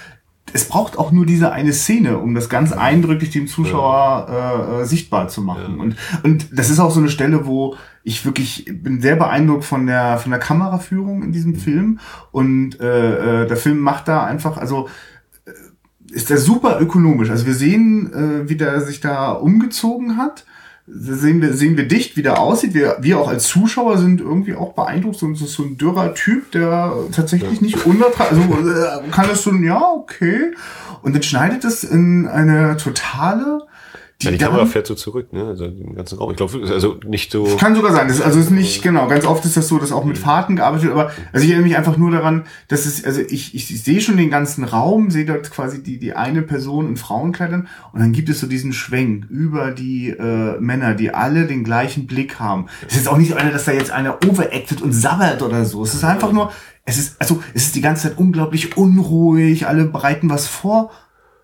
es 0.53 0.69
braucht 0.69 0.99
auch 0.99 1.13
nur 1.13 1.27
diese 1.27 1.53
eine 1.53 1.73
Szene, 1.73 2.19
um 2.19 2.35
das 2.35 2.49
ganz 2.49 2.73
eindrücklich 2.73 3.31
dem 3.31 3.47
Zuschauer 3.47 4.27
äh, 4.29 4.81
äh, 4.81 4.85
sichtbar 4.85 5.29
zu 5.29 5.43
machen. 5.43 5.77
Ja. 5.77 5.83
Und, 5.83 5.97
und 6.25 6.59
das 6.59 6.71
ist 6.71 6.81
auch 6.81 6.91
so 6.91 7.01
eine 7.01 7.11
Stelle, 7.11 7.47
wo 7.47 7.77
ich 8.03 8.25
wirklich 8.25 8.65
bin 8.83 9.01
sehr 9.01 9.17
beeindruckt 9.17 9.65
von 9.65 9.87
der 9.87 10.19
von 10.19 10.31
der 10.31 10.41
Kameraführung 10.41 11.23
in 11.23 11.33
diesem 11.33 11.55
Film. 11.55 12.01
Und 12.33 12.81
äh, 12.81 13.43
äh, 13.43 13.47
der 13.47 13.57
Film 13.57 13.79
macht 13.79 14.09
da 14.09 14.25
einfach, 14.25 14.57
also 14.57 14.89
äh, 15.45 16.13
ist 16.13 16.31
der 16.31 16.39
super 16.39 16.81
ökonomisch. 16.81 17.31
Also 17.31 17.47
wir 17.47 17.55
sehen, 17.55 18.13
äh, 18.13 18.49
wie 18.49 18.57
der 18.57 18.81
sich 18.81 19.01
da 19.01 19.33
umgezogen 19.33 20.17
hat 20.17 20.47
sehen 20.93 21.41
wir, 21.41 21.53
sehen 21.53 21.77
wir 21.77 21.87
dicht, 21.87 22.17
wie 22.17 22.23
der 22.23 22.39
aussieht. 22.39 22.75
Wir, 22.75 22.97
wir 23.01 23.19
auch 23.19 23.29
als 23.29 23.45
Zuschauer 23.45 23.99
sind 23.99 24.21
irgendwie 24.21 24.55
auch 24.55 24.73
beeindruckt. 24.73 25.19
So, 25.19 25.33
so 25.35 25.63
ein 25.63 25.79
dürrer 25.79 26.15
Typ, 26.15 26.51
der 26.53 26.93
tatsächlich 27.13 27.61
ja. 27.61 27.63
nicht 27.63 27.87
unerträglich, 27.87 28.51
also 28.51 28.71
äh, 28.71 29.09
kann 29.11 29.29
das 29.29 29.43
so, 29.43 29.53
ja, 29.55 29.81
okay. 29.81 30.53
Und 31.03 31.15
dann 31.15 31.23
schneidet 31.23 31.65
es 31.65 31.85
in 31.85 32.27
eine 32.27 32.77
totale 32.77 33.63
die, 34.23 34.27
ja, 34.27 34.33
die 34.33 34.39
Kamera 34.39 34.67
fährt 34.67 34.87
so 34.87 34.95
zurück, 34.95 35.33
ne? 35.33 35.47
Also 35.47 35.67
den 35.67 35.95
ganzen 35.95 36.19
Raum. 36.19 36.31
Ich 36.31 36.37
glaube, 36.37 36.61
also 36.69 37.01
nicht 37.07 37.33
so. 37.33 37.57
Kann 37.57 37.75
sogar 37.75 37.93
sein. 37.93 38.09
Das, 38.09 38.21
also 38.21 38.39
ist 38.39 38.51
nicht 38.51 38.83
genau. 38.83 39.09
Ganz 39.09 39.25
oft 39.25 39.45
ist 39.47 39.57
das 39.57 39.67
so, 39.67 39.79
dass 39.79 39.93
auch 39.93 40.05
mit 40.05 40.19
Fahrten 40.19 40.57
gearbeitet 40.57 40.89
wird. 40.89 40.95
Aber 40.95 41.11
also 41.33 41.45
ich 41.45 41.51
erinnere 41.51 41.69
mich 41.69 41.77
einfach 41.79 41.97
nur 41.97 42.11
daran, 42.11 42.45
dass 42.69 42.85
es 42.85 43.03
also 43.05 43.21
ich 43.21 43.55
ich, 43.55 43.71
ich 43.71 43.83
sehe 43.83 44.01
schon 44.03 44.19
den 44.19 44.31
ganzen 44.31 44.65
Raum, 44.65 45.11
sehe 45.11 45.25
dort 45.25 45.51
quasi 45.51 45.83
die 45.83 45.99
die 45.99 46.13
eine 46.13 46.43
Person 46.43 46.89
in 46.89 46.97
Frauenkleidern 46.99 47.69
und 47.93 48.01
dann 48.01 48.13
gibt 48.13 48.29
es 48.29 48.41
so 48.41 48.47
diesen 48.47 48.75
Schwenk 48.75 49.25
über 49.31 49.71
die 49.71 50.11
äh, 50.11 50.61
Männer, 50.61 50.95
die 50.95 51.15
alle 51.15 51.47
den 51.47 51.65
gleichen 51.65 52.07
Blick 52.07 52.39
haben. 52.39 52.67
Es 52.89 52.97
ist 52.97 53.09
auch 53.09 53.17
nicht 53.17 53.31
so 53.31 53.37
einer, 53.37 53.53
dass 53.53 53.65
da 53.65 53.73
jetzt 53.73 53.91
einer 53.91 54.19
overacted 54.27 54.83
und 54.83 54.93
sabbert 54.93 55.41
oder 55.41 55.65
so. 55.65 55.83
Es 55.83 55.95
ist 55.95 56.05
einfach 56.05 56.33
nur, 56.33 56.53
es 56.85 56.99
ist 56.99 57.17
also 57.19 57.43
es 57.55 57.67
ist 57.67 57.75
die 57.75 57.81
ganze 57.81 58.09
Zeit 58.09 58.19
unglaublich 58.19 58.77
unruhig. 58.77 59.67
Alle 59.67 59.85
bereiten 59.85 60.29
was 60.29 60.47
vor 60.47 60.91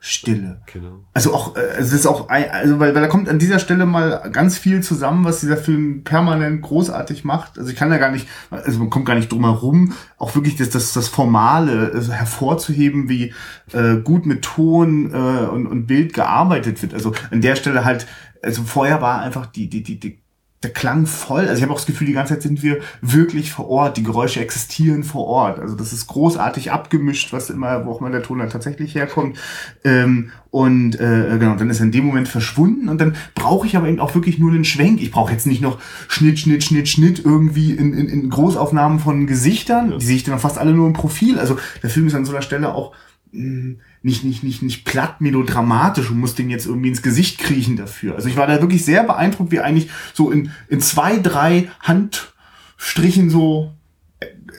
Stille. 0.00 0.60
Genau. 0.72 1.04
Also 1.14 1.34
auch, 1.34 1.56
äh, 1.56 1.60
es 1.78 1.92
ist 1.92 2.06
auch, 2.06 2.28
also 2.28 2.78
weil, 2.78 2.94
weil 2.94 3.02
da 3.02 3.08
kommt 3.08 3.28
an 3.28 3.38
dieser 3.38 3.58
Stelle 3.58 3.86
mal 3.86 4.30
ganz 4.30 4.58
viel 4.58 4.82
zusammen, 4.82 5.24
was 5.24 5.40
dieser 5.40 5.56
Film 5.56 6.04
permanent 6.04 6.62
großartig 6.62 7.24
macht. 7.24 7.58
Also 7.58 7.70
ich 7.70 7.76
kann 7.76 7.90
da 7.90 7.98
gar 7.98 8.10
nicht, 8.10 8.28
also 8.50 8.78
man 8.78 8.90
kommt 8.90 9.06
gar 9.06 9.14
nicht 9.14 9.32
drum 9.32 9.44
herum, 9.44 9.94
auch 10.18 10.34
wirklich 10.34 10.56
das, 10.56 10.70
das, 10.70 10.92
das 10.92 11.08
Formale 11.08 11.90
also 11.92 12.12
hervorzuheben, 12.12 13.08
wie 13.08 13.34
äh, 13.72 13.96
gut 13.96 14.26
mit 14.26 14.42
Ton 14.42 15.12
äh, 15.12 15.46
und, 15.46 15.66
und 15.66 15.86
Bild 15.86 16.12
gearbeitet 16.12 16.80
wird. 16.82 16.94
Also 16.94 17.12
an 17.30 17.40
der 17.40 17.56
Stelle 17.56 17.84
halt, 17.84 18.06
also 18.42 18.62
vorher 18.62 19.00
war 19.02 19.22
einfach 19.22 19.46
die, 19.46 19.68
die, 19.68 19.82
die, 19.82 19.98
die 19.98 20.20
der 20.66 20.72
Klang 20.72 21.06
voll. 21.06 21.42
Also 21.42 21.54
ich 21.54 21.62
habe 21.62 21.72
auch 21.72 21.76
das 21.76 21.86
Gefühl, 21.86 22.08
die 22.08 22.12
ganze 22.12 22.34
Zeit 22.34 22.42
sind 22.42 22.60
wir 22.62 22.80
wirklich 23.00 23.52
vor 23.52 23.68
Ort. 23.68 23.96
Die 23.96 24.02
Geräusche 24.02 24.40
existieren 24.40 25.04
vor 25.04 25.26
Ort. 25.26 25.60
Also 25.60 25.76
das 25.76 25.92
ist 25.92 26.08
großartig 26.08 26.72
abgemischt, 26.72 27.32
was 27.32 27.50
immer, 27.50 27.86
wo 27.86 27.92
auch 27.92 28.00
immer 28.00 28.10
der 28.10 28.24
Ton 28.24 28.40
dann 28.40 28.50
tatsächlich 28.50 28.96
herkommt. 28.96 29.38
Ähm, 29.84 30.32
und 30.50 30.98
äh, 30.98 31.36
genau, 31.38 31.54
dann 31.54 31.70
ist 31.70 31.78
er 31.78 31.84
in 31.84 31.92
dem 31.92 32.04
Moment 32.04 32.28
verschwunden 32.28 32.88
und 32.88 33.00
dann 33.00 33.14
brauche 33.34 33.66
ich 33.66 33.76
aber 33.76 33.88
eben 33.88 34.00
auch 34.00 34.14
wirklich 34.14 34.38
nur 34.38 34.50
einen 34.50 34.64
Schwenk. 34.64 35.00
Ich 35.00 35.12
brauche 35.12 35.32
jetzt 35.32 35.46
nicht 35.46 35.60
noch 35.60 35.78
Schnitt, 36.08 36.38
Schnitt, 36.40 36.64
Schnitt, 36.64 36.88
Schnitt 36.88 37.22
irgendwie 37.24 37.72
in, 37.72 37.92
in, 37.92 38.08
in 38.08 38.28
Großaufnahmen 38.28 38.98
von 38.98 39.26
Gesichtern. 39.26 39.98
Die 40.00 40.04
sehe 40.04 40.16
ich 40.16 40.24
dann 40.24 40.38
fast 40.40 40.58
alle 40.58 40.72
nur 40.72 40.88
im 40.88 40.94
Profil. 40.94 41.38
Also 41.38 41.58
der 41.82 41.90
Film 41.90 42.08
ist 42.08 42.14
an 42.14 42.24
so 42.24 42.32
einer 42.32 42.42
Stelle 42.42 42.74
auch 42.74 42.92
nicht, 43.32 44.24
nicht, 44.24 44.42
nicht, 44.42 44.62
nicht 44.62 44.84
platt 44.84 45.20
melodramatisch 45.20 46.10
und 46.10 46.18
muss 46.18 46.34
den 46.34 46.50
jetzt 46.50 46.66
irgendwie 46.66 46.88
ins 46.88 47.02
Gesicht 47.02 47.38
kriechen 47.38 47.76
dafür. 47.76 48.14
Also 48.14 48.28
ich 48.28 48.36
war 48.36 48.46
da 48.46 48.60
wirklich 48.60 48.84
sehr 48.84 49.04
beeindruckt, 49.04 49.52
wie 49.52 49.60
eigentlich 49.60 49.90
so 50.14 50.30
in, 50.30 50.50
in 50.68 50.80
zwei, 50.80 51.18
drei 51.18 51.70
Handstrichen 51.80 53.30
so 53.30 53.75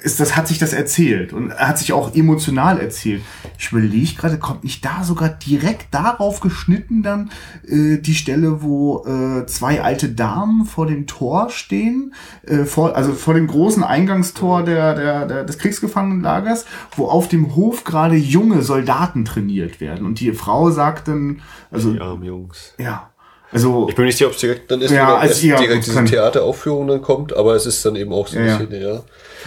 ist 0.03 0.19
das, 0.19 0.35
hat 0.35 0.47
sich 0.47 0.57
das 0.57 0.73
erzählt 0.73 1.33
und 1.33 1.53
hat 1.53 1.77
sich 1.77 1.93
auch 1.93 2.13
emotional 2.15 2.79
erzählt. 2.79 3.21
Ich 3.57 3.71
überlege 3.71 4.15
gerade, 4.15 4.37
kommt 4.37 4.63
nicht 4.63 4.83
da 4.85 5.03
sogar 5.03 5.29
direkt 5.29 5.93
darauf 5.93 6.39
geschnitten 6.39 7.03
dann 7.03 7.31
äh, 7.67 7.97
die 7.97 8.15
Stelle, 8.15 8.61
wo 8.61 9.05
äh, 9.05 9.45
zwei 9.45 9.81
alte 9.81 10.09
Damen 10.09 10.65
vor 10.65 10.87
dem 10.87 11.07
Tor 11.07 11.49
stehen, 11.49 12.13
äh, 12.45 12.65
vor, 12.65 12.95
also 12.95 13.13
vor 13.13 13.33
dem 13.33 13.47
großen 13.47 13.83
Eingangstor 13.83 14.63
der, 14.63 14.95
der, 14.95 15.25
der, 15.25 15.43
des 15.43 15.57
Kriegsgefangenenlagers, 15.57 16.65
wo 16.95 17.07
auf 17.07 17.27
dem 17.27 17.55
Hof 17.55 17.83
gerade 17.83 18.15
junge 18.15 18.61
Soldaten 18.61 19.25
trainiert 19.25 19.81
werden. 19.81 20.05
Und 20.05 20.19
die 20.19 20.31
Frau 20.33 20.71
sagt 20.71 21.07
dann, 21.07 21.41
also. 21.71 21.93
Die 21.93 22.01
armen 22.01 22.23
Jungs. 22.23 22.73
Ja. 22.77 23.11
Also, 23.51 23.87
ich 23.89 23.95
bin 23.95 24.05
nicht 24.05 24.17
sicher, 24.17 24.27
ob 24.27 24.33
es 24.33 24.41
direkt 24.41 24.69
dann 24.69 24.81
ist, 24.81 24.91
ja, 24.91 25.07
oder 25.07 25.19
also, 25.19 25.47
ja, 25.47 25.57
direkt 25.57 25.85
diese 25.85 26.03
Theateraufführung 26.03 26.87
dann 26.87 27.01
kommt, 27.01 27.35
aber 27.35 27.55
es 27.55 27.65
ist 27.65 27.85
dann 27.85 27.95
eben 27.95 28.11
auch 28.11 28.27
so 28.27 28.37
eine 28.37 28.47
Ja, 28.47 28.59
ja. 28.59 28.65
Szene, 28.65 28.81
ja. 28.81 29.03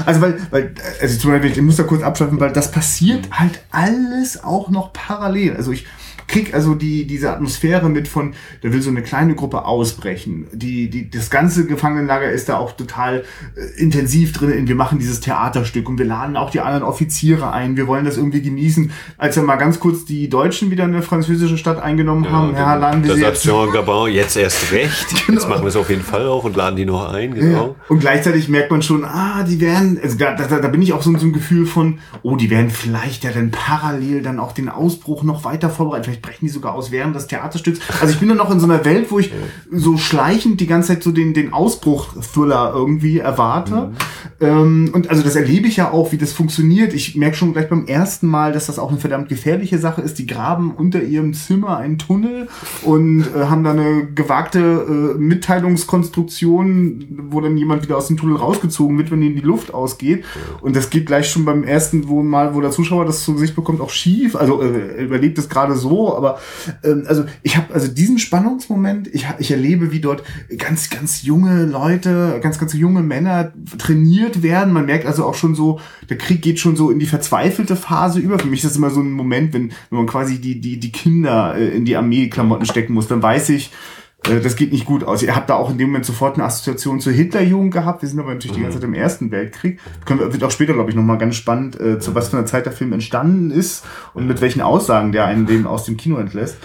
Also 0.06 0.20
weil, 0.22 0.38
weil, 0.50 0.74
also 1.00 1.18
zum 1.18 1.30
Beispiel, 1.32 1.50
ich 1.50 1.60
muss 1.60 1.76
da 1.76 1.82
kurz 1.82 2.02
abschalten, 2.02 2.40
weil 2.40 2.52
das 2.52 2.70
passiert 2.70 3.28
halt 3.30 3.60
alles 3.70 4.42
auch 4.42 4.70
noch 4.70 4.92
parallel. 4.92 5.56
Also 5.56 5.72
ich 5.72 5.86
krieg 6.30 6.54
also 6.54 6.74
die, 6.74 7.06
diese 7.06 7.30
Atmosphäre 7.32 7.88
mit 7.88 8.08
von, 8.08 8.34
da 8.62 8.72
will 8.72 8.80
so 8.80 8.90
eine 8.90 9.02
kleine 9.02 9.34
Gruppe 9.34 9.64
ausbrechen. 9.64 10.46
Die, 10.52 10.88
die, 10.88 11.10
das 11.10 11.30
ganze 11.30 11.66
Gefangenenlager 11.66 12.30
ist 12.30 12.48
da 12.48 12.56
auch 12.56 12.72
total 12.72 13.24
äh, 13.56 13.80
intensiv 13.80 14.32
drin. 14.32 14.50
in 14.50 14.68
Wir 14.68 14.74
machen 14.74 14.98
dieses 14.98 15.20
Theaterstück 15.20 15.88
und 15.88 15.98
wir 15.98 16.06
laden 16.06 16.36
auch 16.36 16.50
die 16.50 16.60
anderen 16.60 16.82
Offiziere 16.82 17.52
ein. 17.52 17.76
Wir 17.76 17.86
wollen 17.86 18.04
das 18.04 18.16
irgendwie 18.16 18.42
genießen. 18.42 18.92
Als 19.18 19.34
dann 19.34 19.44
mal 19.44 19.56
ganz 19.56 19.80
kurz 19.80 20.04
die 20.04 20.28
Deutschen 20.28 20.70
wieder 20.70 20.84
eine 20.84 21.02
französische 21.02 21.58
Stadt 21.58 21.80
eingenommen 21.82 22.30
haben, 22.30 22.54
ja, 22.54 22.74
laden 22.74 23.02
wir 23.02 23.10
da 23.10 23.14
sie 23.16 23.20
sagt 23.22 23.34
jetzt 23.34 23.44
Jean 23.44 23.72
Gabin 23.72 24.12
jetzt 24.14 24.36
erst 24.36 24.72
recht. 24.72 25.06
Genau. 25.30 25.38
Jetzt 25.42 25.48
machen 25.48 25.62
wir 25.62 25.68
es 25.68 25.76
auf 25.76 25.90
jeden 25.90 26.02
Fall 26.02 26.26
auch 26.26 26.44
und 26.44 26.56
laden 26.56 26.76
die 26.76 26.84
noch 26.84 27.12
ein, 27.12 27.34
Ja. 27.36 27.40
genau. 27.40 27.76
Und 27.88 28.00
gleichzeitig 28.00 28.48
merkt 28.48 28.70
man 28.70 28.82
schon, 28.82 29.04
ah, 29.04 29.44
die 29.44 29.60
werden, 29.60 29.98
also 30.02 30.16
da, 30.16 30.34
da, 30.34 30.46
da 30.46 30.68
bin 30.68 30.82
ich 30.82 30.92
auch 30.92 31.02
so, 31.02 31.16
so 31.16 31.26
ein 31.26 31.32
Gefühl 31.32 31.66
von, 31.66 31.98
oh, 32.22 32.36
die 32.36 32.50
werden 32.50 32.70
vielleicht 32.70 33.22
ja 33.24 33.30
dann 33.30 33.50
parallel 33.50 34.22
dann 34.22 34.40
auch 34.40 34.52
den 34.52 34.68
Ausbruch 34.68 35.22
noch 35.22 35.44
weiter 35.44 35.70
vorbereiten. 35.70 36.04
Vielleicht 36.04 36.19
brechen 36.22 36.46
die 36.46 36.50
sogar 36.50 36.74
aus 36.74 36.90
während 36.90 37.14
des 37.16 37.26
Theaterstücks. 37.26 37.80
Also 38.00 38.12
ich 38.12 38.20
bin 38.20 38.28
dann 38.28 38.38
noch 38.38 38.50
in 38.50 38.60
so 38.60 38.66
einer 38.66 38.84
Welt, 38.84 39.10
wo 39.10 39.18
ich 39.18 39.32
so 39.70 39.96
schleichend 39.96 40.60
die 40.60 40.66
ganze 40.66 40.88
Zeit 40.88 41.02
so 41.02 41.12
den, 41.12 41.34
den 41.34 41.52
Ausbruch-Thriller 41.52 42.72
irgendwie 42.74 43.18
erwarte. 43.18 43.92
Ähm, 44.40 44.90
und 44.92 45.10
also 45.10 45.22
das 45.22 45.36
erlebe 45.36 45.68
ich 45.68 45.76
ja 45.76 45.90
auch, 45.90 46.12
wie 46.12 46.18
das 46.18 46.32
funktioniert. 46.32 46.94
Ich 46.94 47.16
merke 47.16 47.36
schon 47.36 47.52
gleich 47.52 47.68
beim 47.68 47.86
ersten 47.86 48.26
Mal, 48.26 48.52
dass 48.52 48.66
das 48.66 48.78
auch 48.78 48.90
eine 48.90 48.98
verdammt 48.98 49.28
gefährliche 49.28 49.78
Sache 49.78 50.00
ist. 50.00 50.18
Die 50.18 50.26
graben 50.26 50.72
unter 50.72 51.02
ihrem 51.02 51.34
Zimmer 51.34 51.76
einen 51.76 51.98
Tunnel 51.98 52.48
und 52.82 53.24
äh, 53.34 53.44
haben 53.46 53.64
da 53.64 53.72
eine 53.72 54.06
gewagte 54.14 54.58
äh, 54.60 55.18
Mitteilungskonstruktion, 55.18 57.06
wo 57.30 57.40
dann 57.40 57.56
jemand 57.56 57.82
wieder 57.82 57.96
aus 57.96 58.06
dem 58.08 58.16
Tunnel 58.16 58.36
rausgezogen 58.36 58.96
wird, 58.98 59.10
wenn 59.10 59.22
ihnen 59.22 59.36
die 59.36 59.42
Luft 59.42 59.74
ausgeht. 59.74 60.24
Und 60.60 60.74
das 60.76 60.90
geht 60.90 61.06
gleich 61.06 61.30
schon 61.30 61.44
beim 61.44 61.64
ersten 61.64 62.00
Mal, 62.28 62.54
wo 62.54 62.60
der 62.60 62.70
Zuschauer 62.70 63.04
das 63.04 63.24
zu 63.24 63.34
Gesicht 63.34 63.54
bekommt, 63.54 63.80
auch 63.80 63.90
schief. 63.90 64.36
Also 64.36 64.62
äh, 64.62 64.96
er 64.96 65.04
überlebt 65.04 65.38
es 65.38 65.48
gerade 65.48 65.76
so, 65.76 66.09
aber 66.16 66.38
ähm, 66.84 67.04
also 67.06 67.24
ich 67.42 67.56
habe 67.56 67.72
also 67.74 67.88
diesen 67.88 68.18
Spannungsmoment, 68.18 69.08
ich, 69.12 69.26
ich 69.38 69.50
erlebe, 69.50 69.92
wie 69.92 70.00
dort 70.00 70.22
ganz, 70.58 70.90
ganz 70.90 71.22
junge 71.22 71.64
Leute, 71.64 72.38
ganz, 72.42 72.58
ganz 72.58 72.72
junge 72.72 73.02
Männer 73.02 73.52
trainiert 73.78 74.42
werden. 74.42 74.72
Man 74.72 74.86
merkt 74.86 75.06
also 75.06 75.24
auch 75.24 75.34
schon 75.34 75.54
so, 75.54 75.80
der 76.08 76.18
Krieg 76.18 76.42
geht 76.42 76.58
schon 76.58 76.76
so 76.76 76.90
in 76.90 76.98
die 76.98 77.06
verzweifelte 77.06 77.76
Phase 77.76 78.20
über. 78.20 78.38
Für 78.38 78.48
mich 78.48 78.64
ist 78.64 78.70
das 78.70 78.76
immer 78.76 78.90
so 78.90 79.00
ein 79.00 79.10
Moment, 79.10 79.52
wenn, 79.52 79.70
wenn 79.90 79.98
man 79.98 80.06
quasi 80.06 80.40
die, 80.40 80.60
die, 80.60 80.78
die 80.78 80.92
Kinder 80.92 81.54
äh, 81.56 81.68
in 81.68 81.84
die 81.84 81.96
Armeeklamotten 81.96 82.66
stecken 82.66 82.94
muss, 82.94 83.08
dann 83.08 83.22
weiß 83.22 83.50
ich, 83.50 83.70
das 84.22 84.54
geht 84.56 84.70
nicht 84.72 84.84
gut 84.84 85.02
aus. 85.02 85.22
Ihr 85.22 85.34
habt 85.34 85.48
da 85.50 85.54
auch 85.54 85.70
in 85.70 85.78
dem 85.78 85.88
Moment 85.88 86.04
sofort 86.04 86.34
eine 86.36 86.44
Assoziation 86.44 87.00
zur 87.00 87.12
Hitlerjugend 87.12 87.72
gehabt. 87.72 88.02
Wir 88.02 88.08
sind 88.08 88.20
aber 88.20 88.34
natürlich 88.34 88.56
die 88.56 88.62
ganze 88.62 88.78
Zeit 88.78 88.84
im 88.84 88.94
Ersten 88.94 89.30
Weltkrieg. 89.30 89.80
Können 90.04 90.20
wir, 90.20 90.32
wird 90.32 90.44
auch 90.44 90.50
später, 90.50 90.74
glaube 90.74 90.90
ich, 90.90 90.96
nochmal 90.96 91.18
ganz 91.18 91.36
spannend, 91.36 91.80
äh, 91.80 91.98
zu 91.98 92.14
was 92.14 92.28
für 92.28 92.36
einer 92.36 92.46
Zeit 92.46 92.66
der 92.66 92.72
Film 92.72 92.92
entstanden 92.92 93.50
ist 93.50 93.84
und 94.12 94.26
mit 94.26 94.40
welchen 94.40 94.60
Aussagen 94.60 95.12
der 95.12 95.24
einen 95.24 95.46
den 95.46 95.66
aus 95.66 95.84
dem 95.84 95.96
Kino 95.96 96.16
entlässt. 96.18 96.56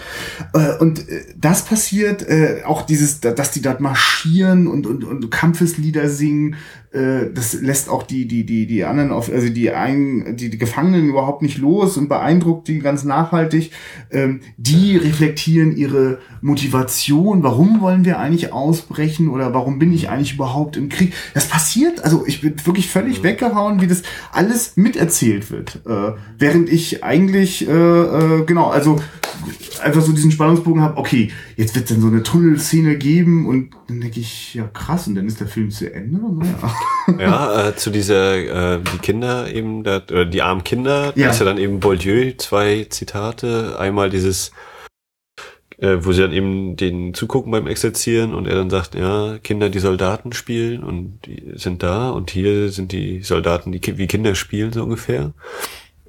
Äh, 0.52 0.76
und 0.78 1.08
äh, 1.08 1.24
das 1.36 1.64
passiert, 1.64 2.22
äh, 2.28 2.62
auch 2.66 2.82
dieses, 2.82 3.20
da- 3.20 3.32
dass 3.32 3.50
die 3.52 3.62
dort 3.62 3.80
marschieren 3.80 4.66
und, 4.66 4.86
und, 4.86 5.04
und 5.04 5.30
Kampfeslieder 5.30 6.08
singen, 6.08 6.56
äh, 6.96 7.30
das 7.32 7.52
lässt 7.52 7.90
auch 7.90 8.02
die, 8.02 8.26
die, 8.26 8.44
die, 8.44 8.66
die 8.66 8.84
anderen, 8.84 9.12
auf, 9.12 9.30
also 9.30 9.48
die, 9.48 9.70
ein, 9.70 10.36
die, 10.36 10.48
die 10.48 10.58
Gefangenen 10.58 11.08
überhaupt 11.08 11.42
nicht 11.42 11.58
los 11.58 11.96
und 11.98 12.08
beeindruckt 12.08 12.68
die 12.68 12.78
ganz 12.78 13.04
nachhaltig. 13.04 13.70
Ähm, 14.10 14.40
die 14.56 14.96
reflektieren 14.96 15.76
ihre 15.76 16.18
Motivation. 16.40 17.42
Warum 17.42 17.80
wollen 17.80 18.04
wir 18.04 18.18
eigentlich 18.18 18.52
ausbrechen 18.52 19.28
oder 19.28 19.52
warum 19.52 19.78
bin 19.78 19.92
ich 19.92 20.08
eigentlich 20.08 20.34
überhaupt 20.34 20.76
im 20.76 20.88
Krieg? 20.88 21.12
Das 21.34 21.48
passiert, 21.48 22.02
also 22.02 22.24
ich 22.26 22.40
bin 22.40 22.54
wirklich 22.64 22.88
völlig 22.88 23.22
weggehauen, 23.22 23.80
wie 23.80 23.86
das 23.86 24.02
alles 24.32 24.76
miterzählt 24.76 25.50
wird. 25.50 25.80
Äh, 25.86 26.12
während 26.38 26.70
ich 26.70 27.04
eigentlich, 27.04 27.68
äh, 27.68 27.72
äh, 27.72 28.44
genau, 28.46 28.70
also 28.70 28.98
einfach 29.82 30.02
so 30.02 30.12
diesen 30.12 30.30
Spannungsbogen 30.30 30.82
habe, 30.82 30.96
okay, 30.96 31.30
jetzt 31.56 31.74
wird 31.74 31.84
es 31.86 31.90
dann 31.92 32.00
so 32.00 32.08
eine 32.08 32.22
Tunnelszene 32.22 32.96
geben 32.96 33.46
und 33.46 33.70
dann 33.88 34.00
denke 34.00 34.20
ich, 34.20 34.54
ja 34.54 34.68
krass, 34.72 35.06
und 35.06 35.14
dann 35.14 35.26
ist 35.26 35.40
der 35.40 35.46
Film 35.48 35.70
zu 35.70 35.92
Ende. 35.92 36.18
Naja. 36.18 36.74
Ja, 37.18 37.68
äh, 37.68 37.76
zu 37.76 37.90
dieser, 37.90 38.74
äh, 38.74 38.80
die 38.92 38.98
Kinder 38.98 39.52
eben, 39.52 39.84
da, 39.84 39.98
oder 39.98 40.24
die 40.26 40.42
armen 40.42 40.64
Kinder, 40.64 41.12
da 41.14 41.20
Ja. 41.20 41.30
ist 41.30 41.38
ja 41.38 41.44
dann 41.44 41.58
eben 41.58 41.80
Bourdieu, 41.80 42.32
zwei 42.36 42.86
Zitate. 42.90 43.76
Einmal 43.78 44.10
dieses, 44.10 44.50
äh, 45.78 45.98
wo 46.00 46.12
sie 46.12 46.22
dann 46.22 46.32
eben 46.32 46.76
den 46.76 47.14
zugucken 47.14 47.52
beim 47.52 47.66
Exerzieren 47.66 48.34
und 48.34 48.46
er 48.46 48.54
dann 48.56 48.70
sagt, 48.70 48.94
ja, 48.94 49.38
Kinder, 49.42 49.68
die 49.68 49.78
Soldaten 49.78 50.32
spielen 50.32 50.82
und 50.82 51.20
die 51.26 51.52
sind 51.54 51.82
da 51.82 52.10
und 52.10 52.30
hier 52.30 52.70
sind 52.70 52.92
die 52.92 53.22
Soldaten, 53.22 53.72
die 53.72 53.80
wie 53.98 54.06
Kinder 54.06 54.34
spielen, 54.34 54.72
so 54.72 54.82
ungefähr. 54.82 55.32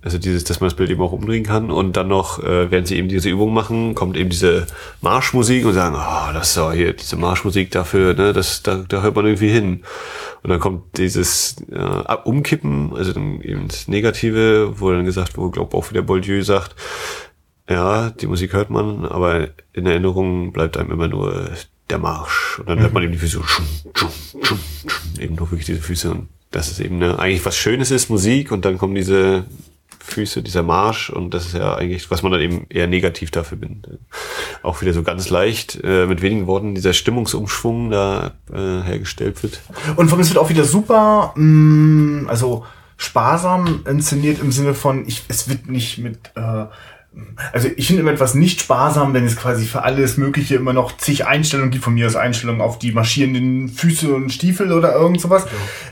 Also 0.02 0.18
dieses, 0.18 0.44
dass 0.44 0.60
man 0.60 0.70
das 0.70 0.76
Bild 0.76 0.90
eben 0.90 1.02
auch 1.02 1.12
umdrehen 1.12 1.44
kann 1.44 1.72
und 1.72 1.98
dann 1.98 2.08
noch, 2.08 2.42
äh, 2.44 2.70
während 2.72 2.88
sie 2.88 2.98
eben 2.98 3.10
diese 3.10 3.30
Übung 3.30 3.54
machen, 3.54 3.96
kommt 3.96 4.16
eben 4.16 4.30
diese 4.30 4.68
Marschmusik 5.02 5.66
und 5.66 5.74
sagen, 5.74 5.96
ah, 5.96 6.32
das 6.34 6.50
ist 6.50 6.54
so 6.54 6.72
hier, 6.72 6.94
diese 6.94 7.18
Marschmusik 7.18 7.72
dafür, 7.72 8.14
ne, 8.14 8.32
das, 8.32 8.64
da, 8.64 8.86
da 8.88 9.02
hört 9.02 9.16
man 9.16 9.26
irgendwie 9.26 9.50
hin. 9.50 9.84
Und 10.44 10.50
dann 10.52 10.60
kommt 10.60 10.98
dieses 10.98 11.58
äh, 11.72 12.16
Umkippen, 12.26 12.96
also 12.96 13.12
dann 13.12 13.42
eben 13.42 13.68
das 13.68 13.88
Negative, 13.88 14.80
wo 14.80 14.92
dann 14.92 15.06
gesagt, 15.06 15.38
wo 15.38 15.50
glaub 15.50 15.74
auch 15.74 15.90
wieder 15.90 16.04
Bourdieu 16.04 16.44
sagt, 16.44 16.76
ja, 17.70 18.12
die 18.12 18.28
Musik 18.28 18.54
hört 18.54 18.70
man, 18.70 19.06
aber 19.06 19.50
in 19.74 19.86
Erinnerung 19.86 20.54
bleibt 20.54 20.78
einem 20.78 20.92
immer 20.92 21.08
nur 21.08 21.50
der 21.90 21.98
Marsch. 21.98 22.60
Und 22.60 22.70
dann 22.70 22.80
hört 22.80 22.94
man 22.94 23.04
eben 23.04 23.12
die 23.12 23.18
Füße 23.18 23.38
so, 23.38 23.44
schum, 23.44 23.66
schum, 23.94 24.10
schum, 24.42 24.60
schum, 24.86 25.20
eben 25.20 25.36
nur 25.36 25.50
wirklich 25.52 25.66
diese 25.66 25.82
Füße. 25.82 26.12
Und 26.12 26.30
das 26.52 26.70
ist 26.70 26.80
eben 26.80 27.02
eine, 27.02 27.20
eigentlich 27.20 27.46
was 27.46 27.58
Schönes 27.58 27.92
ist, 27.92 28.10
Musik, 28.10 28.52
und 28.52 28.66
dann 28.66 28.78
kommen 28.78 28.96
diese 28.96 29.46
Füße, 30.08 30.42
dieser 30.42 30.64
Marsch, 30.64 31.10
und 31.10 31.34
das 31.34 31.48
ist 31.48 31.54
ja 31.54 31.76
eigentlich, 31.76 32.10
was 32.10 32.24
man 32.24 32.32
dann 32.32 32.42
eben 32.42 32.66
eher 32.70 32.88
negativ 32.88 33.32
dafür 33.32 33.58
bindet. 33.58 34.00
Auch 34.64 34.82
wieder 34.82 34.94
so 34.94 35.04
ganz 35.04 35.30
leicht, 35.30 35.80
äh, 35.84 36.06
mit 36.06 36.22
wenigen 36.22 36.48
Worten, 36.48 36.76
dieser 36.76 36.94
Stimmungsumschwung 36.94 37.92
da 37.92 38.32
äh, 38.52 38.82
hergestellt 38.84 39.44
wird. 39.44 39.62
Und 39.96 40.10
von 40.10 40.20
es 40.20 40.30
wird 40.30 40.38
auch 40.40 40.50
wieder 40.50 40.64
super, 40.64 41.34
mh, 41.36 42.30
also 42.30 42.66
sparsam 42.98 43.82
inszeniert 43.88 44.40
im 44.40 44.52
Sinne 44.52 44.74
von, 44.74 45.08
ich, 45.08 45.24
es 45.28 45.48
wird 45.48 45.70
nicht 45.70 46.00
mit, 46.00 46.18
äh, 46.36 46.66
also 47.52 47.70
ich 47.76 47.88
finde 47.88 48.02
immer 48.02 48.12
etwas 48.12 48.36
nicht 48.36 48.62
sparsam, 48.62 49.14
wenn 49.14 49.26
es 49.26 49.36
quasi 49.36 49.66
für 49.66 49.84
alles 49.84 50.18
Mögliche 50.18 50.56
immer 50.56 50.74
noch 50.74 50.98
zig 50.98 51.26
Einstellungen 51.26 51.72
gibt, 51.72 51.84
von 51.84 51.94
mir 51.94 52.08
aus 52.08 52.16
Einstellungen 52.16 52.62
auf 52.62 52.80
die 52.80 52.92
marschierenden 52.92 53.70
Füße 53.70 54.14
und 54.14 54.32
Stiefel 54.32 54.72
oder 54.72 54.94
irgend 54.96 55.22
sowas. 55.22 55.46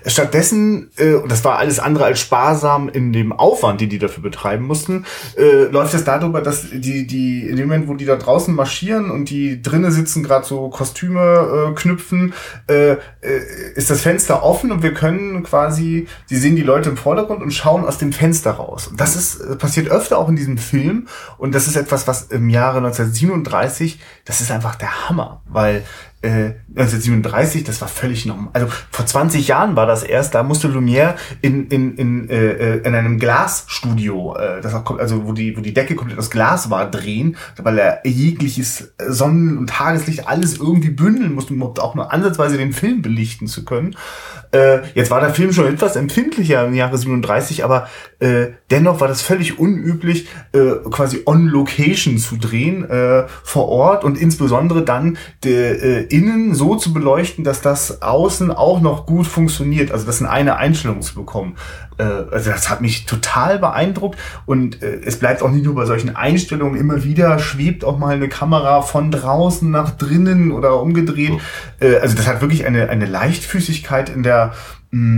Stattdessen, 0.06 0.90
äh, 0.98 1.14
und 1.14 1.32
das 1.32 1.44
war 1.44 1.58
alles 1.58 1.80
andere 1.80 2.06
als 2.06 2.20
sparsam 2.20 2.90
in 2.90 3.14
dem 3.14 3.32
Aufwand, 3.32 3.82
den 3.82 3.90
die 3.90 4.00
dafür 4.00 4.24
betreiben 4.24 4.66
mussten, 4.66 5.06
äh, 5.38 5.66
läuft 5.66 5.94
es 5.94 6.04
darüber, 6.04 6.42
dass 6.42 6.70
die, 6.72 7.06
die, 7.08 7.48
in 7.48 7.56
dem 7.58 7.68
Moment, 7.68 7.88
wo 7.88 7.94
die 7.94 8.06
da 8.06 8.16
draußen 8.16 8.54
marschieren 8.54 9.12
und 9.12 9.30
die 9.30 9.62
drinnen 9.62 9.92
sitzen, 9.92 10.24
gerade 10.24 10.46
so 10.46 10.70
Kostüme 10.70 11.70
äh, 11.72 11.76
knüpfen, 11.76 12.34
äh, 12.68 12.94
äh, 12.94 12.98
ist 13.76 13.90
das 13.90 14.02
Fenster 14.02 14.44
offen 14.44 14.72
und 14.72 14.84
wir 14.84 14.94
können 14.94 15.44
quasi, 15.44 16.08
sie 16.26 16.38
sehen 16.38 16.56
die 16.56 16.64
Leute 16.64 16.90
im 16.90 16.98
Vordergrund 16.98 17.42
und 17.42 17.52
schauen 17.52 17.86
aus 17.86 17.98
dem 17.98 18.14
Fenster 18.14 18.52
raus. 18.52 18.88
Und 18.88 19.00
das 19.00 19.16
ist, 19.16 19.42
äh, 19.42 19.56
passiert 19.56 19.90
öfter 19.90 20.18
auch 20.18 20.30
in 20.30 20.36
diesem 20.36 20.58
Film 20.58 21.08
und 21.38 21.54
das 21.54 21.67
ist 21.67 21.75
etwas, 21.75 22.08
was 22.08 22.23
im 22.23 22.49
Jahre 22.49 22.78
1937, 22.78 23.99
das 24.25 24.41
ist 24.41 24.51
einfach 24.51 24.75
der 24.75 25.10
Hammer, 25.10 25.41
weil 25.45 25.84
äh, 26.26 26.56
1937, 26.76 27.64
das 27.64 27.80
war 27.82 27.88
völlig 27.88 28.26
normal. 28.26 28.50
Also 28.54 28.68
vor 28.90 29.06
20 29.06 29.48
Jahren 29.48 29.76
war 29.76 29.86
das 29.86 30.04
erst, 30.04 30.34
da 30.34 30.44
musste 30.44 30.68
Lumière 30.68 31.16
in, 31.42 31.68
in, 31.68 31.96
in, 31.96 32.30
äh, 32.30 32.78
in 32.78 32.96
einem 32.96 33.20
Glasstudio, 33.20 34.36
äh, 34.36 34.62
das 34.62 34.74
auch, 34.74 34.98
also 34.98 35.26
wo 35.28 35.34
die, 35.34 35.56
wo 35.56 35.62
die 35.62 35.74
Decke 35.74 35.96
komplett 35.96 36.18
aus 36.20 36.30
Glas 36.30 36.70
war, 36.70 36.90
drehen, 36.90 37.38
weil 37.62 37.78
er 37.78 38.02
jegliches 38.06 38.94
Sonnen- 39.08 39.58
und 39.58 39.70
Tageslicht 39.70 40.28
alles 40.28 40.58
irgendwie 40.58 40.90
bündeln 40.90 41.34
musste, 41.34 41.54
um 41.54 41.58
überhaupt 41.58 41.80
auch 41.80 41.96
nur 41.96 42.12
ansatzweise 42.12 42.58
den 42.58 42.74
Film 42.74 43.02
belichten 43.02 43.48
zu 43.48 43.64
können. 43.64 43.96
Äh, 44.52 44.80
jetzt 44.94 45.12
war 45.12 45.20
der 45.20 45.34
Film 45.34 45.52
schon 45.52 45.68
etwas 45.68 45.96
empfindlicher 45.96 46.66
im 46.66 46.74
Jahre 46.74 46.98
37, 46.98 47.64
aber 47.64 47.90
äh, 48.20 48.48
dennoch 48.72 49.02
war 49.02 49.08
das 49.08 49.22
völlig 49.22 49.60
unüblich, 49.60 50.28
äh, 50.54 50.76
quasi 50.90 51.24
on 51.26 51.48
Location 51.48 52.18
zu 52.18 52.38
drehen, 52.38 52.90
äh, 52.90 53.26
vor 53.44 53.68
Ort 53.68 54.04
und 54.04 54.18
insbesondere 54.18 54.84
dann 54.84 55.18
de, 55.44 56.04
äh, 56.04 56.14
innen 56.15 56.56
so 56.56 56.75
zu 56.75 56.93
beleuchten, 56.93 57.43
dass 57.43 57.62
das 57.62 58.01
außen 58.01 58.49
auch 58.49 58.80
noch 58.80 59.06
gut 59.06 59.28
funktioniert. 59.28 59.91
Also 59.91 60.06
das 60.06 60.21
in 60.21 60.28
eine 60.28 60.56
Einstellung 60.56 61.01
zu 61.01 61.13
bekommen. 61.13 61.58
Äh, 61.97 62.04
also 62.04 62.51
das 62.51 62.69
hat 62.69 62.80
mich 62.80 63.06
total 63.06 63.60
beeindruckt 63.60 64.17
und 64.45 64.82
äh, 64.82 65.01
es 65.04 65.19
bleibt 65.19 65.43
auch 65.43 65.51
nicht 65.51 65.65
nur 65.65 65.75
bei 65.75 65.86
solchen 65.86 66.15
Einstellungen. 66.15 66.80
Immer 66.80 67.04
wieder 67.04 67.38
schwebt 67.39 67.84
auch 67.84 67.97
mal 67.97 68.15
eine 68.15 68.30
Kamera 68.30 68.82
von 68.82 69.12
draußen 69.12 69.69
nach 69.69 69.91
drinnen 69.91 70.54
oder 70.54 70.82
umgedreht. 70.82 71.34
Äh, 71.82 71.97
also 71.97 72.15
das 72.15 72.28
hat 72.28 72.39
wirklich 72.39 72.65
eine, 72.65 72.88
eine 72.88 73.06
Leichtfüßigkeit 73.06 74.08
in 74.08 74.23
der 74.23 74.54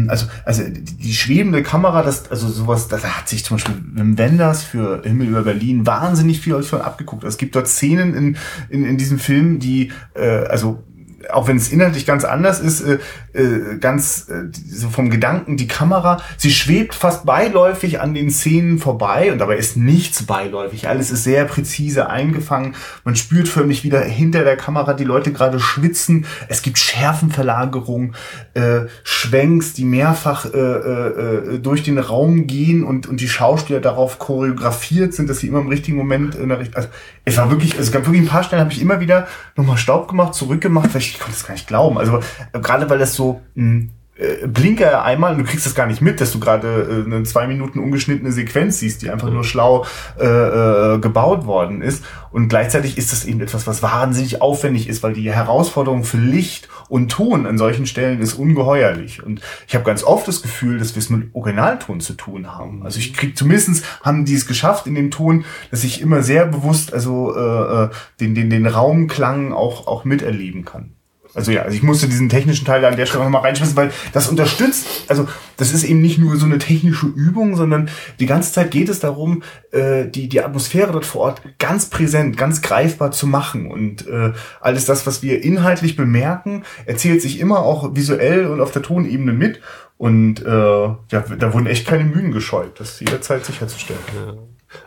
also, 0.09 0.25
also 0.45 0.63
die, 0.63 0.83
die 0.83 1.13
schwebende 1.13 1.61
Kamera, 1.61 2.01
das, 2.01 2.31
also 2.31 2.47
sowas, 2.47 2.87
da 2.87 2.97
hat 3.01 3.29
sich 3.29 3.45
zum 3.45 3.57
Beispiel 3.57 3.75
Wim 3.93 4.17
Wenders 4.17 4.63
für 4.63 5.01
Himmel 5.03 5.27
über 5.27 5.43
Berlin 5.43 5.85
wahnsinnig 5.85 6.39
viel 6.39 6.61
von 6.63 6.81
abgeguckt. 6.81 7.23
Also 7.23 7.35
es 7.35 7.37
gibt 7.37 7.55
dort 7.55 7.67
Szenen 7.67 8.15
in, 8.15 8.37
in, 8.69 8.85
in 8.85 8.97
diesem 8.97 9.19
Film, 9.19 9.59
die, 9.59 9.91
äh, 10.15 10.45
also 10.45 10.83
auch 11.31 11.47
wenn 11.47 11.57
es 11.57 11.69
inhaltlich 11.71 12.05
ganz 12.05 12.23
anders 12.23 12.59
ist, 12.59 12.81
äh, 12.81 12.99
äh, 13.33 13.77
ganz 13.79 14.27
äh, 14.29 14.45
so 14.69 14.89
vom 14.89 15.09
Gedanken, 15.09 15.57
die 15.57 15.67
Kamera, 15.67 16.21
sie 16.37 16.51
schwebt 16.51 16.93
fast 16.93 17.25
beiläufig 17.25 17.99
an 17.99 18.13
den 18.13 18.29
Szenen 18.29 18.77
vorbei 18.77 19.31
und 19.31 19.39
dabei 19.39 19.57
ist 19.57 19.77
nichts 19.77 20.23
beiläufig. 20.23 20.87
Alles 20.87 21.11
ist 21.11 21.23
sehr 21.23 21.45
präzise 21.45 22.09
eingefangen. 22.09 22.75
Man 23.03 23.15
spürt 23.15 23.47
förmlich 23.47 23.83
wieder 23.83 24.01
hinter 24.01 24.43
der 24.43 24.57
Kamera 24.57 24.93
die 24.93 25.03
Leute 25.03 25.33
gerade 25.33 25.59
schwitzen. 25.59 26.25
Es 26.49 26.61
gibt 26.61 26.77
Schärfenverlagerung, 26.77 28.13
äh, 28.53 28.81
Schwenks, 29.03 29.73
die 29.73 29.85
mehrfach 29.85 30.45
äh, 30.45 30.57
äh, 30.57 31.55
äh, 31.55 31.59
durch 31.59 31.83
den 31.83 31.97
Raum 31.97 32.47
gehen 32.47 32.83
und, 32.83 33.07
und 33.07 33.21
die 33.21 33.27
Schauspieler 33.27 33.79
darauf 33.79 34.19
choreografiert 34.19 35.13
sind, 35.13 35.29
dass 35.29 35.39
sie 35.39 35.47
immer 35.47 35.59
im 35.59 35.67
richtigen 35.67 35.97
Moment 35.97 36.35
in 36.35 36.49
der 36.49 36.59
Richtung. 36.59 36.75
Also 36.75 36.89
es 37.25 37.37
war 37.37 37.49
wirklich, 37.49 37.71
also 37.71 37.83
es 37.83 37.91
gab 37.91 38.05
wirklich 38.05 38.21
ein 38.21 38.27
paar 38.27 38.43
Stellen, 38.43 38.61
habe 38.61 38.71
ich 38.71 38.81
immer 38.81 38.99
wieder 38.99 39.27
nochmal 39.55 39.77
Staub 39.77 40.07
gemacht, 40.07 40.33
zurückgemacht, 40.33 40.93
weil 40.93 41.01
ich, 41.01 41.16
ich 41.17 41.19
konnte 41.23 41.37
das 41.37 41.45
gar 41.47 41.53
nicht 41.53 41.67
glauben. 41.67 41.97
Also 41.97 42.19
äh, 42.53 42.59
gerade 42.59 42.89
weil 42.89 42.99
das 42.99 43.15
so 43.15 43.41
mh, 43.55 43.87
äh, 44.17 44.47
blinke 44.47 45.01
einmal 45.01 45.33
und 45.33 45.39
du 45.39 45.43
kriegst 45.43 45.65
das 45.65 45.75
gar 45.75 45.87
nicht 45.87 46.01
mit, 46.01 46.21
dass 46.21 46.31
du 46.31 46.39
gerade 46.39 47.05
äh, 47.05 47.05
eine 47.05 47.23
zwei 47.23 47.47
Minuten 47.47 47.79
ungeschnittene 47.79 48.31
Sequenz 48.31 48.79
siehst, 48.79 49.01
die 49.01 49.09
einfach 49.09 49.29
nur 49.29 49.43
schlau 49.43 49.85
äh, 50.19 50.25
äh, 50.25 50.99
gebaut 50.99 51.45
worden 51.45 51.81
ist. 51.81 52.03
Und 52.31 52.49
gleichzeitig 52.49 52.97
ist 52.97 53.11
das 53.11 53.25
eben 53.25 53.41
etwas, 53.41 53.67
was 53.67 53.81
wahnsinnig 53.81 54.41
aufwendig 54.41 54.89
ist, 54.89 55.01
weil 55.03 55.13
die 55.13 55.31
Herausforderung 55.31 56.03
für 56.03 56.17
Licht 56.17 56.67
und 56.89 57.11
Ton 57.11 57.45
an 57.45 57.57
solchen 57.57 57.85
Stellen 57.85 58.21
ist 58.21 58.33
ungeheuerlich. 58.33 59.23
Und 59.23 59.41
ich 59.67 59.75
habe 59.75 59.85
ganz 59.85 60.03
oft 60.03 60.27
das 60.27 60.41
Gefühl, 60.41 60.77
dass 60.77 60.95
wir 60.95 60.99
es 60.99 61.09
mit 61.09 61.33
Originalton 61.33 61.99
zu 61.99 62.13
tun 62.13 62.55
haben. 62.55 62.83
Also 62.83 62.99
ich 62.99 63.13
krieg 63.13 63.37
zumindestens 63.37 63.83
haben 64.01 64.25
die 64.25 64.35
es 64.35 64.45
geschafft 64.45 64.87
in 64.87 64.95
dem 64.95 65.11
Ton, 65.11 65.45
dass 65.71 65.83
ich 65.83 66.01
immer 66.01 66.21
sehr 66.21 66.45
bewusst 66.45 66.93
also 66.93 67.35
äh, 67.35 67.83
äh 67.83 67.89
den, 68.19 68.35
den, 68.35 68.49
den 68.49 68.65
Raumklang 68.65 69.53
auch, 69.53 69.87
auch 69.87 70.05
miterleben 70.05 70.65
kann. 70.65 70.96
Also 71.33 71.51
ja, 71.51 71.63
also 71.63 71.75
ich 71.75 71.83
musste 71.83 72.07
diesen 72.07 72.29
technischen 72.29 72.65
Teil 72.65 72.83
an 72.85 72.95
der 72.95 73.05
Stelle 73.05 73.23
nochmal 73.23 73.41
reinschmeißen, 73.41 73.75
weil 73.75 73.91
das 74.13 74.27
unterstützt, 74.27 74.87
also 75.07 75.27
das 75.57 75.73
ist 75.73 75.83
eben 75.83 76.01
nicht 76.01 76.17
nur 76.17 76.37
so 76.37 76.45
eine 76.45 76.57
technische 76.57 77.07
Übung, 77.07 77.55
sondern 77.55 77.89
die 78.19 78.25
ganze 78.25 78.53
Zeit 78.53 78.71
geht 78.71 78.89
es 78.89 78.99
darum, 78.99 79.43
äh, 79.71 80.05
die, 80.05 80.29
die 80.29 80.41
Atmosphäre 80.41 80.91
dort 80.91 81.05
vor 81.05 81.21
Ort 81.21 81.41
ganz 81.59 81.87
präsent, 81.89 82.37
ganz 82.37 82.61
greifbar 82.61 83.11
zu 83.11 83.27
machen. 83.27 83.71
Und 83.71 84.07
äh, 84.07 84.33
alles 84.61 84.85
das, 84.85 85.05
was 85.07 85.21
wir 85.21 85.43
inhaltlich 85.43 85.95
bemerken, 85.95 86.63
erzählt 86.85 87.21
sich 87.21 87.39
immer 87.39 87.59
auch 87.59 87.95
visuell 87.95 88.47
und 88.47 88.61
auf 88.61 88.71
der 88.71 88.81
Tonebene 88.81 89.33
mit. 89.33 89.61
Und 89.97 90.45
äh, 90.45 90.47
ja, 90.47 90.97
da 91.11 91.53
wurden 91.53 91.65
echt 91.65 91.87
keine 91.87 92.03
Mühen 92.03 92.31
gescheut, 92.31 92.79
das 92.79 92.99
jederzeit 92.99 93.45
sicherzustellen. 93.45 93.99
Ja. 94.15 94.33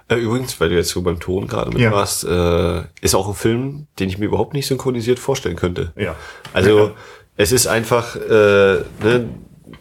Äh, 0.09 0.17
übrigens, 0.17 0.61
weil 0.61 0.69
du 0.69 0.77
jetzt 0.77 0.91
so 0.91 1.03
beim 1.03 1.21
Ton 1.21 1.47
gerade 1.47 1.71
mit 1.71 1.81
ja. 1.81 1.93
warst, 1.93 2.25
äh, 2.25 2.83
ist 3.01 3.15
auch 3.15 3.29
ein 3.29 3.35
Film, 3.35 3.87
den 3.99 4.09
ich 4.09 4.19
mir 4.19 4.27
überhaupt 4.27 4.55
nicht 4.55 4.67
synchronisiert 4.67 5.19
vorstellen 5.19 5.57
könnte. 5.57 5.93
Ja. 5.97 6.17
Also 6.53 6.79
ja. 6.79 6.95
es 7.37 7.53
ist 7.53 7.67
einfach, 7.67 8.17
äh, 8.17 8.21
ne, 8.21 9.29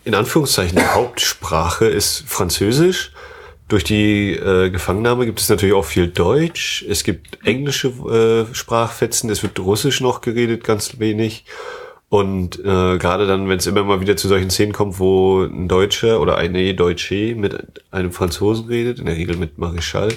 in 0.04 0.16
Anführungszeichen, 0.16 0.78
die 0.78 0.86
Hauptsprache 0.86 1.86
ist 1.86 2.24
Französisch. 2.28 3.12
Durch 3.68 3.84
die 3.84 4.32
äh, 4.34 4.72
Gefangennahme 4.72 5.26
gibt 5.26 5.40
es 5.40 5.50
natürlich 5.50 5.76
auch 5.76 5.86
viel 5.86 6.08
Deutsch. 6.08 6.84
Es 6.90 7.04
gibt 7.04 7.46
englische 7.46 7.90
äh, 7.90 8.54
Sprachfetzen. 8.56 9.30
Es 9.30 9.44
wird 9.44 9.60
Russisch 9.60 10.02
noch 10.02 10.22
geredet, 10.22 10.64
ganz 10.64 11.00
wenig. 11.00 11.46
Und 12.10 12.58
äh, 12.60 12.98
gerade 12.98 13.28
dann, 13.28 13.48
wenn 13.50 13.60
es 13.60 13.68
immer 13.68 13.84
mal 13.84 14.02
wieder 14.02 14.18
zu 14.18 14.28
solchen 14.28 14.50
Szenen 14.50 14.74
kommt, 14.74 15.00
wo 15.00 15.44
ein 15.44 15.68
Deutscher 15.68 16.20
oder 16.20 16.38
eine 16.38 16.74
Deutsche 16.74 17.36
mit 17.36 17.56
einem 17.92 18.12
Franzosen 18.12 18.68
redet, 18.68 18.98
in 19.00 19.06
der 19.06 19.16
Regel 19.16 19.38
mit 19.38 19.60
Marischal, 19.60 20.10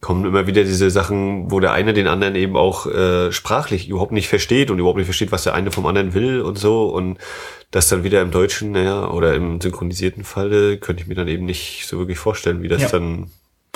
kommen 0.00 0.24
immer 0.24 0.46
wieder 0.46 0.64
diese 0.64 0.90
Sachen, 0.90 1.50
wo 1.50 1.60
der 1.60 1.72
eine 1.72 1.92
den 1.92 2.08
anderen 2.08 2.34
eben 2.34 2.56
auch 2.56 2.86
äh, 2.86 3.30
sprachlich 3.30 3.88
überhaupt 3.88 4.10
nicht 4.12 4.28
versteht 4.28 4.70
und 4.70 4.78
überhaupt 4.78 4.96
nicht 4.96 5.06
versteht, 5.06 5.32
was 5.32 5.44
der 5.44 5.54
eine 5.54 5.70
vom 5.70 5.86
anderen 5.86 6.14
will 6.14 6.40
und 6.40 6.58
so. 6.58 6.86
Und 6.86 7.18
das 7.70 7.88
dann 7.88 8.04
wieder 8.04 8.22
im 8.22 8.30
Deutschen, 8.30 8.72
naja, 8.72 9.10
oder 9.10 9.34
im 9.34 9.60
synchronisierten 9.60 10.24
Falle, 10.24 10.78
könnte 10.78 11.02
ich 11.02 11.08
mir 11.08 11.14
dann 11.14 11.28
eben 11.28 11.44
nicht 11.44 11.84
so 11.86 11.98
wirklich 11.98 12.18
vorstellen, 12.18 12.62
wie 12.62 12.68
das 12.68 12.82
ja. 12.82 12.88
dann 12.88 13.30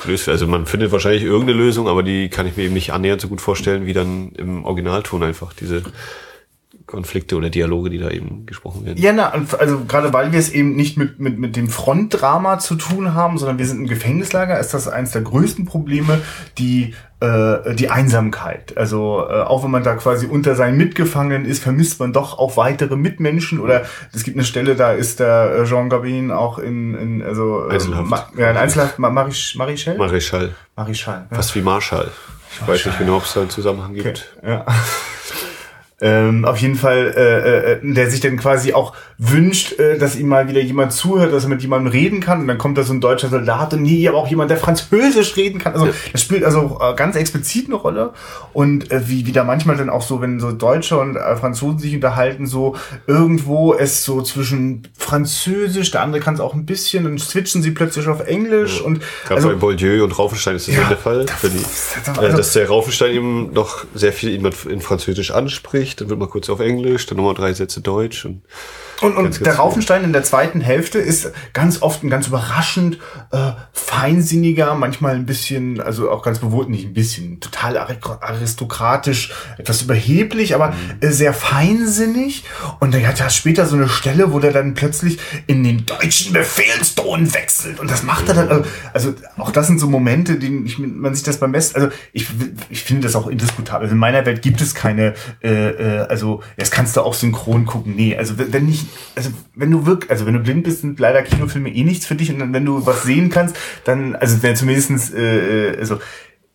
löst. 0.04 0.28
Also 0.28 0.46
man 0.46 0.66
findet 0.66 0.90
wahrscheinlich 0.90 1.22
irgendeine 1.22 1.58
Lösung, 1.58 1.86
aber 1.86 2.02
die 2.02 2.28
kann 2.28 2.46
ich 2.46 2.56
mir 2.56 2.64
eben 2.64 2.74
nicht 2.74 2.92
annähernd 2.92 3.20
so 3.20 3.28
gut 3.28 3.40
vorstellen, 3.40 3.86
wie 3.86 3.92
dann 3.92 4.32
im 4.32 4.64
Originalton 4.64 5.22
einfach 5.22 5.52
diese 5.52 5.82
Konflikte 6.86 7.36
oder 7.36 7.50
Dialoge, 7.50 7.90
die 7.90 7.98
da 7.98 8.10
eben 8.10 8.46
gesprochen 8.46 8.86
werden. 8.86 9.02
Ja, 9.02 9.12
na, 9.12 9.30
also 9.30 9.84
gerade 9.86 10.12
weil 10.12 10.30
wir 10.30 10.38
es 10.38 10.50
eben 10.50 10.76
nicht 10.76 10.96
mit, 10.96 11.18
mit, 11.18 11.36
mit 11.38 11.56
dem 11.56 11.68
Frontdrama 11.68 12.60
zu 12.60 12.76
tun 12.76 13.12
haben, 13.14 13.38
sondern 13.38 13.58
wir 13.58 13.66
sind 13.66 13.80
im 13.80 13.86
Gefängnislager, 13.88 14.58
ist 14.60 14.72
das 14.72 14.86
eines 14.86 15.10
der 15.10 15.22
größten 15.22 15.66
Probleme, 15.66 16.20
die 16.58 16.94
äh, 17.18 17.74
die 17.74 17.90
Einsamkeit. 17.90 18.76
Also 18.76 19.26
äh, 19.28 19.40
auch 19.42 19.64
wenn 19.64 19.70
man 19.70 19.82
da 19.82 19.94
quasi 19.94 20.26
unter 20.26 20.54
seinen 20.54 20.76
Mitgefangenen 20.76 21.44
ist, 21.44 21.62
vermisst 21.62 21.98
man 21.98 22.12
doch 22.12 22.38
auch 22.38 22.56
weitere 22.56 22.94
Mitmenschen. 22.94 23.58
Oder 23.58 23.84
es 24.12 24.22
gibt 24.22 24.36
eine 24.36 24.44
Stelle, 24.44 24.76
da 24.76 24.92
ist 24.92 25.18
der 25.18 25.62
äh, 25.62 25.64
Jean 25.64 25.88
Gabin 25.88 26.30
auch 26.30 26.58
in, 26.58 26.94
in 26.94 27.22
also 27.22 27.68
äh, 27.68 27.72
Einzelhaft. 27.72 28.10
Ma, 28.10 28.28
ja, 28.36 28.50
in 28.50 28.56
Einzelhaft 28.56 28.98
Marisch, 28.98 29.56
Marichal? 29.56 29.96
Marichal. 29.96 30.54
Marichal. 30.76 31.26
Ja. 31.30 31.36
Fast 31.36 31.54
wie 31.56 31.62
Marschall. 31.62 32.10
Ich 32.52 32.60
Marschall. 32.60 32.74
weiß 32.74 32.86
nicht 32.86 32.98
genau, 32.98 33.16
ob 33.16 33.24
es 33.24 33.32
da 33.32 33.40
einen 33.40 33.50
Zusammenhang 33.50 33.94
gibt. 33.94 34.34
Okay. 34.38 34.50
Ja. 34.50 34.66
Ähm, 35.98 36.44
auf 36.44 36.58
jeden 36.58 36.74
Fall, 36.74 37.14
äh, 37.16 37.72
äh, 37.72 37.78
der 37.82 38.10
sich 38.10 38.20
dann 38.20 38.36
quasi 38.36 38.74
auch 38.74 38.92
wünscht, 39.16 39.78
äh, 39.78 39.96
dass 39.96 40.14
ihm 40.14 40.28
mal 40.28 40.46
wieder 40.46 40.60
jemand 40.60 40.92
zuhört, 40.92 41.32
dass 41.32 41.44
er 41.44 41.48
mit 41.48 41.62
jemandem 41.62 41.90
reden 41.90 42.20
kann. 42.20 42.40
Und 42.40 42.48
dann 42.48 42.58
kommt 42.58 42.76
da 42.76 42.82
so 42.82 42.92
ein 42.92 43.00
deutscher 43.00 43.30
Soldat 43.30 43.72
und 43.72 43.80
nie, 43.80 44.06
aber 44.06 44.18
auch 44.18 44.28
jemand, 44.28 44.50
der 44.50 44.58
Französisch 44.58 45.36
reden 45.38 45.58
kann. 45.58 45.72
Also 45.72 45.88
das 46.12 46.20
spielt 46.20 46.44
also 46.44 46.78
äh, 46.82 46.94
ganz 46.96 47.16
explizit 47.16 47.68
eine 47.68 47.76
Rolle. 47.76 48.12
Und 48.52 48.90
äh, 48.90 49.08
wie, 49.08 49.26
wie 49.26 49.32
da 49.32 49.42
manchmal 49.44 49.78
dann 49.78 49.88
auch 49.88 50.02
so, 50.02 50.20
wenn 50.20 50.38
so 50.38 50.52
Deutsche 50.52 50.98
und 50.98 51.16
äh, 51.16 51.36
Franzosen 51.36 51.78
sich 51.78 51.94
unterhalten, 51.94 52.46
so 52.46 52.76
irgendwo 53.06 53.72
es 53.72 54.04
so 54.04 54.20
zwischen 54.20 54.86
Französisch, 54.98 55.92
der 55.92 56.02
andere 56.02 56.20
kann 56.20 56.34
es 56.34 56.40
auch 56.40 56.52
ein 56.52 56.66
bisschen, 56.66 57.04
dann 57.04 57.16
switchen 57.16 57.62
sie 57.62 57.70
plötzlich 57.70 58.06
auf 58.06 58.20
Englisch. 58.20 58.80
Ja. 58.80 58.84
Und 58.84 59.00
Gerade 59.22 59.36
also, 59.36 59.48
bei 59.48 59.54
Bourdieu 59.54 60.04
und 60.04 60.18
Raufenstein 60.18 60.56
ist 60.56 60.68
das 60.68 60.76
ja, 60.76 60.88
der 60.88 60.98
Fall. 60.98 61.24
Das, 61.24 61.40
die, 61.40 61.58
das, 62.04 62.18
also, 62.18 62.36
dass 62.36 62.52
der 62.52 62.68
Raufenstein 62.68 63.14
eben 63.14 63.54
noch 63.54 63.86
sehr 63.94 64.12
viel 64.12 64.34
in 64.34 64.80
Französisch 64.82 65.30
anspricht 65.30 65.85
spricht, 65.86 66.00
dann 66.00 66.08
wird 66.08 66.18
mal 66.18 66.28
kurz 66.28 66.48
auf 66.50 66.60
Englisch, 66.60 67.06
dann 67.06 67.16
nochmal 67.16 67.34
drei 67.34 67.52
Sätze 67.52 67.80
Deutsch 67.80 68.24
und 68.24 68.42
und, 69.02 69.16
und 69.16 69.24
ganz, 69.24 69.38
der 69.38 69.46
ganz 69.46 69.58
Raufenstein 69.58 70.04
in 70.04 70.12
der 70.12 70.22
zweiten 70.22 70.60
Hälfte 70.60 70.98
ist 70.98 71.32
ganz 71.52 71.82
oft 71.82 72.02
ein 72.02 72.10
ganz 72.10 72.28
überraschend 72.28 72.98
äh, 73.30 73.52
feinsinniger, 73.72 74.74
manchmal 74.74 75.14
ein 75.14 75.26
bisschen, 75.26 75.80
also 75.80 76.10
auch 76.10 76.22
ganz 76.22 76.38
bewusst 76.38 76.68
nicht 76.68 76.86
ein 76.86 76.94
bisschen, 76.94 77.40
total 77.40 77.76
aristokratisch, 77.78 79.32
etwas 79.58 79.82
überheblich, 79.82 80.54
aber 80.54 80.68
mhm. 80.68 80.74
äh, 81.00 81.10
sehr 81.10 81.34
feinsinnig. 81.34 82.44
Und 82.80 82.94
dann 82.94 83.06
hat 83.06 83.20
er 83.20 83.28
später 83.30 83.66
so 83.66 83.76
eine 83.76 83.88
Stelle, 83.88 84.32
wo 84.32 84.38
der 84.38 84.52
dann 84.52 84.74
plötzlich 84.74 85.18
in 85.46 85.62
den 85.62 85.84
deutschen 85.84 86.32
Befehlston 86.32 87.34
wechselt. 87.34 87.80
Und 87.80 87.90
das 87.90 88.02
macht 88.02 88.28
er 88.28 88.34
dann, 88.34 88.48
also, 88.48 88.64
also 88.92 89.14
auch 89.36 89.50
das 89.50 89.66
sind 89.66 89.78
so 89.78 89.88
Momente, 89.88 90.38
die 90.38 90.64
ich, 90.64 90.78
man 90.78 91.14
sich 91.14 91.24
das 91.24 91.38
beim 91.38 91.52
besten, 91.52 91.80
also 91.80 91.94
ich, 92.12 92.28
ich 92.70 92.82
finde 92.82 93.02
das 93.02 93.14
auch 93.14 93.26
indiskutabel. 93.26 93.82
Also 93.82 93.92
in 93.94 94.00
meiner 94.00 94.24
Welt 94.24 94.40
gibt 94.40 94.60
es 94.62 94.74
keine, 94.74 95.14
äh, 95.42 95.50
äh, 95.50 96.06
also 96.08 96.42
jetzt 96.56 96.72
kannst 96.72 96.96
du 96.96 97.02
auch 97.02 97.14
synchron 97.14 97.66
gucken. 97.66 97.94
Nee, 97.94 98.16
also 98.16 98.34
wenn 98.38 98.68
ich 98.68 98.85
also 99.14 99.30
wenn 99.54 99.70
du 99.70 99.86
wirklich, 99.86 100.10
also 100.10 100.26
wenn 100.26 100.34
du 100.34 100.40
blind 100.40 100.64
bist, 100.64 100.80
sind 100.80 100.98
leider 100.98 101.22
Kinofilme 101.22 101.70
eh 101.70 101.84
nichts 101.84 102.06
für 102.06 102.14
dich 102.14 102.30
und 102.30 102.52
wenn 102.52 102.64
du 102.64 102.84
was 102.86 103.02
sehen 103.02 103.30
kannst, 103.30 103.56
dann, 103.84 104.16
also 104.16 104.42
wenn 104.42 104.56
zumindestens, 104.56 105.12
äh, 105.12 105.72
äh, 105.72 105.78
also 105.78 105.98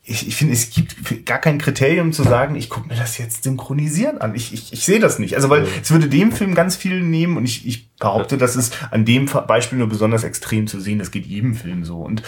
ich, 0.04 0.28
ich 0.28 0.36
finde, 0.36 0.54
es 0.54 0.72
gibt 0.72 1.26
gar 1.28 1.38
kein 1.38 1.60
Kriterium 1.60 2.12
zu 2.12 2.24
sagen, 2.24 2.56
ich 2.56 2.70
gucke 2.70 2.88
mir 2.88 2.96
das 2.96 3.20
jetzt 3.20 3.44
synchronisieren 3.44 4.18
an. 4.18 4.34
Ich, 4.34 4.52
ich, 4.52 4.74
ich 4.74 4.84
sehe 4.84 5.00
das 5.00 5.20
nicht. 5.20 5.36
Also 5.36 5.50
weil 5.52 5.68
es 5.82 5.92
würde 5.92 6.08
dem 6.08 6.32
Film 6.32 6.56
ganz 6.56 6.76
viel 6.76 7.04
nehmen 7.04 7.38
und 7.38 7.46
ich, 7.46 7.68
ich 7.68 7.96
behaupte, 7.98 8.40
das 8.40 8.56
ist 8.56 8.76
an 8.90 9.06
dem 9.06 9.28
Beispiel 9.28 9.78
nur 9.78 9.90
besonders 9.90 10.24
extrem 10.24 10.66
zu 10.66 10.80
sehen. 10.80 10.98
Das 10.98 11.12
geht 11.12 11.28
jedem 11.28 11.54
Film 11.54 11.86
so. 11.86 12.00
Und 12.00 12.24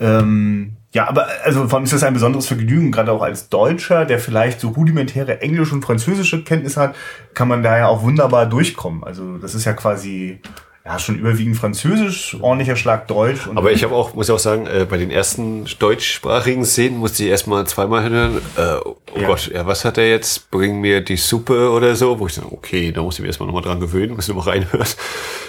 ähm, 0.00 0.76
ja, 0.92 1.06
aber 1.06 1.26
also 1.44 1.68
vor 1.68 1.76
allem 1.76 1.84
ist 1.84 1.92
das 1.92 2.02
ein 2.02 2.14
besonderes 2.14 2.46
Vergnügen, 2.46 2.92
gerade 2.92 3.12
auch 3.12 3.22
als 3.22 3.50
Deutscher, 3.50 4.06
der 4.06 4.18
vielleicht 4.18 4.60
so 4.60 4.70
rudimentäre 4.70 5.42
Englisch- 5.42 5.72
und 5.72 5.84
Französische 5.84 6.44
Kenntnisse 6.44 6.80
hat, 6.80 6.96
kann 7.34 7.48
man 7.48 7.62
da 7.62 7.76
ja 7.76 7.88
auch 7.88 8.02
wunderbar 8.02 8.46
durchkommen. 8.46 9.04
Also 9.04 9.36
das 9.36 9.54
ist 9.54 9.66
ja 9.66 9.74
quasi 9.74 10.40
ja, 10.88 10.98
schon 10.98 11.18
überwiegend 11.18 11.58
Französisch, 11.58 12.38
ordentlicher 12.40 12.74
Schlag 12.74 13.08
Deutsch. 13.08 13.46
Aber 13.54 13.72
ich 13.72 13.84
habe 13.84 13.94
auch, 13.94 14.14
muss 14.14 14.28
ich 14.28 14.34
auch 14.34 14.38
sagen, 14.38 14.66
äh, 14.66 14.86
bei 14.88 14.96
den 14.96 15.10
ersten 15.10 15.66
deutschsprachigen 15.78 16.64
Szenen 16.64 16.96
musste 16.96 17.24
ich 17.24 17.28
erstmal 17.28 17.66
zweimal 17.66 18.08
hören, 18.08 18.38
äh, 18.56 18.76
oh 18.84 18.96
ja. 19.14 19.26
Gott, 19.26 19.50
ja, 19.52 19.66
was 19.66 19.84
hat 19.84 19.98
er 19.98 20.08
jetzt? 20.08 20.50
Bring 20.50 20.80
mir 20.80 21.02
die 21.02 21.18
Suppe 21.18 21.70
oder 21.72 21.94
so, 21.94 22.18
wo 22.18 22.26
ich 22.26 22.36
dann, 22.36 22.46
okay, 22.46 22.90
da 22.90 23.02
muss 23.02 23.16
ich 23.16 23.20
mich 23.20 23.28
erstmal 23.28 23.48
nochmal 23.48 23.62
dran 23.62 23.80
gewöhnen, 23.80 24.14
muss 24.14 24.30
ich 24.30 24.34
nochmal 24.34 24.54
reinhören. 24.54 24.88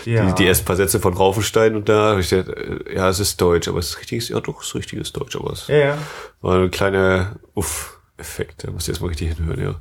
Ja. 0.03 0.25
Die, 0.25 0.35
die 0.35 0.47
ersten 0.47 0.65
paar 0.65 0.75
Sätze 0.75 0.99
von 0.99 1.13
Raufenstein 1.13 1.77
und 1.77 1.87
da 1.87 2.11
habe 2.11 2.19
ich 2.19 2.29
gedacht, 2.29 2.57
äh, 2.57 2.95
ja, 2.95 3.07
es 3.07 3.21
ist 3.21 3.39
Deutsch, 3.39 3.69
aber 3.69 3.79
es 3.79 3.91
ist 3.91 3.99
richtiges, 3.99 4.27
ja 4.27 4.41
doch, 4.41 4.61
es 4.61 4.67
ist 4.67 4.75
richtiges 4.75 5.13
Deutsch, 5.13 5.37
aber 5.37 5.53
es 5.53 5.67
ja, 5.67 5.77
ja. 5.77 5.97
war 6.41 6.57
ein 6.57 6.71
kleiner 6.71 7.37
Uff-Effekt, 7.53 8.65
da 8.65 8.71
muss 8.71 8.83
ich 8.83 8.89
erstmal 8.89 9.09
richtig 9.09 9.37
hinhören, 9.37 9.61
ja. 9.61 9.75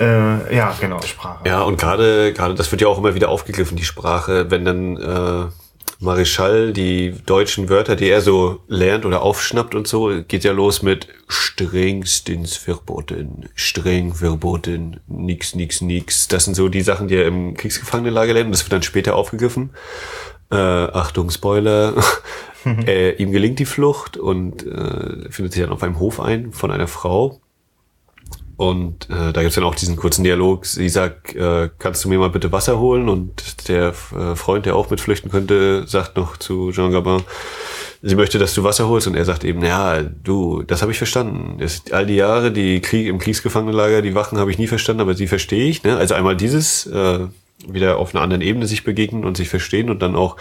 Äh, 0.00 0.54
ja, 0.54 0.74
genau, 0.80 1.00
Sprache. 1.02 1.48
Ja, 1.48 1.62
und 1.62 1.78
gerade, 1.78 2.32
gerade 2.32 2.54
das 2.54 2.70
wird 2.70 2.82
ja 2.82 2.88
auch 2.88 2.98
immer 2.98 3.14
wieder 3.14 3.28
aufgegriffen, 3.28 3.76
die 3.76 3.84
Sprache, 3.84 4.50
wenn 4.50 4.64
dann 4.64 4.96
äh, 4.96 5.46
Marischal 5.98 6.72
die 6.72 7.14
deutschen 7.24 7.70
Wörter, 7.70 7.96
die 7.96 8.08
er 8.08 8.20
so 8.20 8.60
lernt 8.68 9.06
oder 9.06 9.22
aufschnappt 9.22 9.74
und 9.74 9.88
so, 9.88 10.22
geht 10.28 10.44
ja 10.44 10.52
los 10.52 10.82
mit 10.82 11.08
strengstens 11.28 12.56
verboten, 12.56 13.48
streng 13.54 14.12
verboten, 14.12 15.00
nix, 15.06 15.54
nix, 15.54 15.80
nix. 15.80 16.28
Das 16.28 16.44
sind 16.44 16.54
so 16.54 16.68
die 16.68 16.82
Sachen, 16.82 17.08
die 17.08 17.16
er 17.16 17.26
im 17.26 17.54
Kriegsgefangenenlager 17.54 18.34
lernt 18.34 18.52
das 18.52 18.64
wird 18.64 18.72
dann 18.72 18.82
später 18.82 19.16
aufgegriffen. 19.16 19.70
Äh, 20.50 20.56
Achtung, 20.56 21.30
Spoiler. 21.30 21.94
äh, 22.86 23.12
ihm 23.12 23.32
gelingt 23.32 23.58
die 23.58 23.64
Flucht 23.64 24.16
und 24.16 24.66
äh, 24.66 25.30
findet 25.30 25.54
sich 25.54 25.62
dann 25.62 25.72
auf 25.72 25.82
einem 25.82 25.98
Hof 25.98 26.20
ein 26.20 26.52
von 26.52 26.70
einer 26.70 26.88
Frau, 26.88 27.40
und 28.56 29.10
äh, 29.10 29.32
da 29.32 29.42
gibt's 29.42 29.56
dann 29.56 29.64
auch 29.64 29.74
diesen 29.74 29.96
kurzen 29.96 30.24
Dialog. 30.24 30.64
Sie 30.64 30.88
sagt, 30.88 31.34
äh, 31.36 31.68
kannst 31.78 32.04
du 32.04 32.08
mir 32.08 32.18
mal 32.18 32.30
bitte 32.30 32.52
Wasser 32.52 32.78
holen? 32.78 33.08
Und 33.08 33.68
der 33.68 33.88
äh, 33.88 34.34
Freund, 34.34 34.64
der 34.64 34.76
auch 34.76 34.88
mitflüchten 34.88 35.30
könnte, 35.30 35.86
sagt 35.86 36.16
noch 36.16 36.38
zu 36.38 36.72
Jean 36.72 36.90
Gabin, 36.90 37.22
sie 38.02 38.14
möchte, 38.14 38.38
dass 38.38 38.54
du 38.54 38.64
Wasser 38.64 38.88
holst. 38.88 39.06
Und 39.08 39.14
er 39.14 39.26
sagt 39.26 39.44
eben, 39.44 39.62
ja, 39.62 40.02
du, 40.02 40.62
das 40.62 40.80
habe 40.80 40.92
ich 40.92 40.98
verstanden. 40.98 41.58
Das, 41.58 41.82
all 41.90 42.06
die 42.06 42.16
Jahre, 42.16 42.50
die 42.50 42.80
Krieg 42.80 43.08
im 43.08 43.18
Kriegsgefangenenlager, 43.18 44.00
die 44.00 44.14
Wachen 44.14 44.38
habe 44.38 44.50
ich 44.50 44.58
nie 44.58 44.68
verstanden, 44.68 45.02
aber 45.02 45.14
sie 45.14 45.26
verstehe 45.26 45.68
ich. 45.68 45.82
Ne? 45.82 45.96
Also 45.98 46.14
einmal 46.14 46.36
dieses, 46.36 46.86
äh, 46.86 47.26
wieder 47.66 47.98
auf 47.98 48.14
einer 48.14 48.22
anderen 48.22 48.42
Ebene 48.42 48.66
sich 48.66 48.84
begegnen 48.84 49.24
und 49.24 49.36
sich 49.36 49.50
verstehen 49.50 49.90
und 49.90 50.00
dann 50.00 50.16
auch 50.16 50.36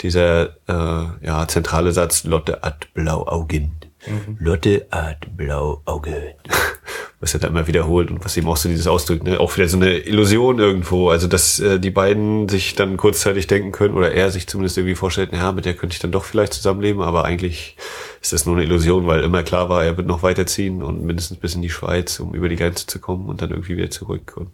dieser 0.00 0.56
äh, 0.68 1.26
ja, 1.26 1.46
zentrale 1.48 1.92
Satz, 1.92 2.24
Lotte 2.24 2.58
hat 2.62 2.92
Blauaugen. 2.92 3.72
Mhm. 4.06 4.36
Lotte 4.38 4.86
hat 4.90 5.36
Blauaugen. 5.36 6.34
was 7.18 7.32
er 7.32 7.40
da 7.40 7.48
immer 7.48 7.66
wiederholt 7.66 8.10
und 8.10 8.22
was 8.24 8.36
eben 8.36 8.46
auch 8.46 8.58
so 8.58 8.68
dieses 8.68 8.86
Ausdruck, 8.86 9.22
ne? 9.22 9.40
auch 9.40 9.56
wieder 9.56 9.68
so 9.68 9.78
eine 9.78 9.98
Illusion 9.98 10.58
irgendwo, 10.58 11.08
also 11.08 11.26
dass 11.26 11.58
äh, 11.60 11.80
die 11.80 11.90
beiden 11.90 12.48
sich 12.48 12.74
dann 12.74 12.98
kurzzeitig 12.98 13.46
denken 13.46 13.72
können 13.72 13.94
oder 13.94 14.12
er 14.12 14.30
sich 14.30 14.46
zumindest 14.46 14.76
irgendwie 14.76 14.94
vorstellt, 14.94 15.32
ja, 15.32 15.50
mit 15.52 15.64
der 15.64 15.74
könnte 15.74 15.94
ich 15.94 16.00
dann 16.00 16.12
doch 16.12 16.24
vielleicht 16.24 16.52
zusammenleben, 16.52 17.00
aber 17.00 17.24
eigentlich 17.24 17.76
ist 18.20 18.34
das 18.34 18.44
nur 18.44 18.56
eine 18.56 18.64
Illusion, 18.64 19.06
weil 19.06 19.24
immer 19.24 19.42
klar 19.42 19.70
war, 19.70 19.82
er 19.82 19.96
wird 19.96 20.06
noch 20.06 20.22
weiterziehen 20.22 20.82
und 20.82 21.04
mindestens 21.04 21.38
bis 21.38 21.54
in 21.54 21.62
die 21.62 21.70
Schweiz, 21.70 22.20
um 22.20 22.34
über 22.34 22.50
die 22.50 22.56
Grenze 22.56 22.86
zu 22.86 22.98
kommen 22.98 23.28
und 23.28 23.40
dann 23.40 23.50
irgendwie 23.50 23.78
wieder 23.78 23.90
zurück 23.90 24.34
und 24.36 24.50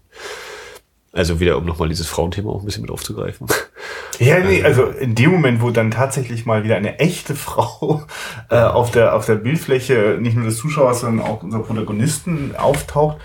also 1.13 1.41
wieder, 1.41 1.59
um 1.59 1.67
nochmal 1.67 1.89
dieses 1.89 2.07
Frauenthema 2.07 2.51
auch 2.51 2.61
ein 2.61 2.65
bisschen 2.65 2.83
mit 2.83 2.91
aufzugreifen. 2.91 3.47
Ja, 4.19 4.39
nee, 4.39 4.63
also 4.63 4.85
in 4.85 5.15
dem 5.15 5.31
Moment, 5.31 5.63
wo 5.63 5.71
dann 5.71 5.91
tatsächlich 5.91 6.47
mal 6.47 6.65
wieder 6.65 6.77
eine 6.77 6.99
echte 6.99 7.35
Frau 7.35 8.03
äh, 8.51 8.57
auf, 8.57 8.91
der, 8.91 9.15
auf 9.15 9.27
der 9.27 9.35
Bildfläche 9.35 10.19
nicht 10.21 10.37
nur 10.37 10.45
des 10.45 10.59
Zuschauers, 10.59 11.01
sondern 11.01 11.27
auch 11.27 11.43
unserer 11.43 11.63
Protagonisten 11.63 12.55
auftaucht, 12.57 13.19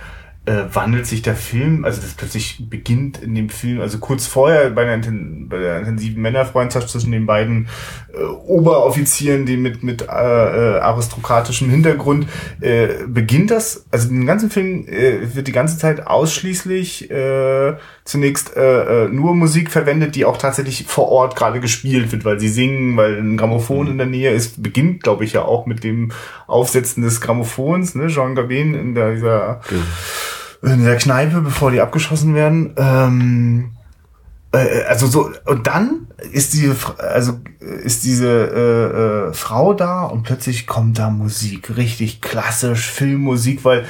äh, 0.48 0.74
wandelt 0.74 1.06
sich 1.06 1.22
der 1.22 1.36
Film, 1.36 1.84
also 1.84 2.02
das 2.02 2.14
plötzlich 2.14 2.70
beginnt 2.70 3.22
in 3.22 3.36
dem 3.36 3.50
Film, 3.50 3.82
also 3.82 3.98
kurz 3.98 4.28
vorher 4.28 4.70
bei 4.70 4.86
der, 4.86 4.98
bei 4.98 5.58
der 5.58 5.80
intensiven 5.80 6.22
Männerfreundschaft 6.22 6.88
zwischen 6.88 7.12
den 7.12 7.26
beiden 7.26 7.68
äh, 8.14 8.24
Oberoffizieren, 8.24 9.46
die 9.46 9.58
mit, 9.58 9.84
mit 9.84 10.04
äh, 10.04 10.06
äh, 10.06 10.80
aristokratischem 10.80 11.70
Hintergrund, 11.70 12.28
äh, 12.62 12.88
beginnt 13.08 13.52
das, 13.52 13.88
also 13.92 14.08
den 14.08 14.26
ganzen 14.26 14.50
Film 14.50 14.88
äh, 14.88 15.36
wird 15.36 15.48
die 15.48 15.52
ganze 15.52 15.78
Zeit 15.78 16.08
ausschließlich 16.08 17.12
äh, 17.12 17.74
zunächst 18.06 18.56
äh, 18.56 19.06
äh, 19.06 19.10
nur 19.10 19.36
Musik 19.36 19.70
verwendet, 19.70 20.16
die 20.16 20.24
auch 20.24 20.38
tatsächlich 20.38 20.86
vor 20.88 21.10
Ort 21.10 21.36
gerade 21.36 21.60
gespielt 21.60 22.14
wird, 22.14 22.24
weil 22.24 22.40
sie 22.40 22.48
singen, 22.48 22.96
weil 22.96 23.18
ein 23.18 23.36
Grammophon 23.36 23.88
mhm. 23.88 23.92
in 23.92 23.98
der 23.98 24.08
Nähe 24.08 24.32
ist, 24.32 24.64
beginnt, 24.64 25.04
glaube 25.04 25.26
ich, 25.26 25.34
ja 25.34 25.42
auch 25.42 25.66
mit 25.66 25.84
dem 25.84 26.14
Aufsetzen 26.48 27.04
des 27.04 27.20
Grammophons, 27.20 27.96
ne, 27.96 28.08
Jean 28.08 28.34
Gabin 28.34 28.76
in 28.76 28.96
der, 28.96 29.14
dieser 29.16 29.62
mhm 29.70 29.84
in 30.62 30.84
der 30.84 30.98
Kneipe, 30.98 31.42
bevor 31.42 31.72
die 31.72 31.82
abgeschossen 31.82 32.36
werden. 32.36 32.74
Ähm, 32.78 33.72
äh, 34.52 34.84
also 34.84 35.08
so 35.08 35.32
und 35.46 35.68
dann 35.68 36.08
ist 36.32 36.54
diese 36.54 36.76
also 36.98 37.40
ist 37.60 38.04
diese 38.04 38.28
äh, 38.28 39.30
äh, 39.30 39.34
Frau 39.34 39.74
da 39.74 40.04
und 40.04 40.24
plötzlich 40.24 40.68
kommt 40.68 41.00
da 41.00 41.10
Musik, 41.10 41.76
richtig 41.78 42.22
klassisch 42.22 42.90
Filmmusik, 42.90 43.64
weil 43.66 43.86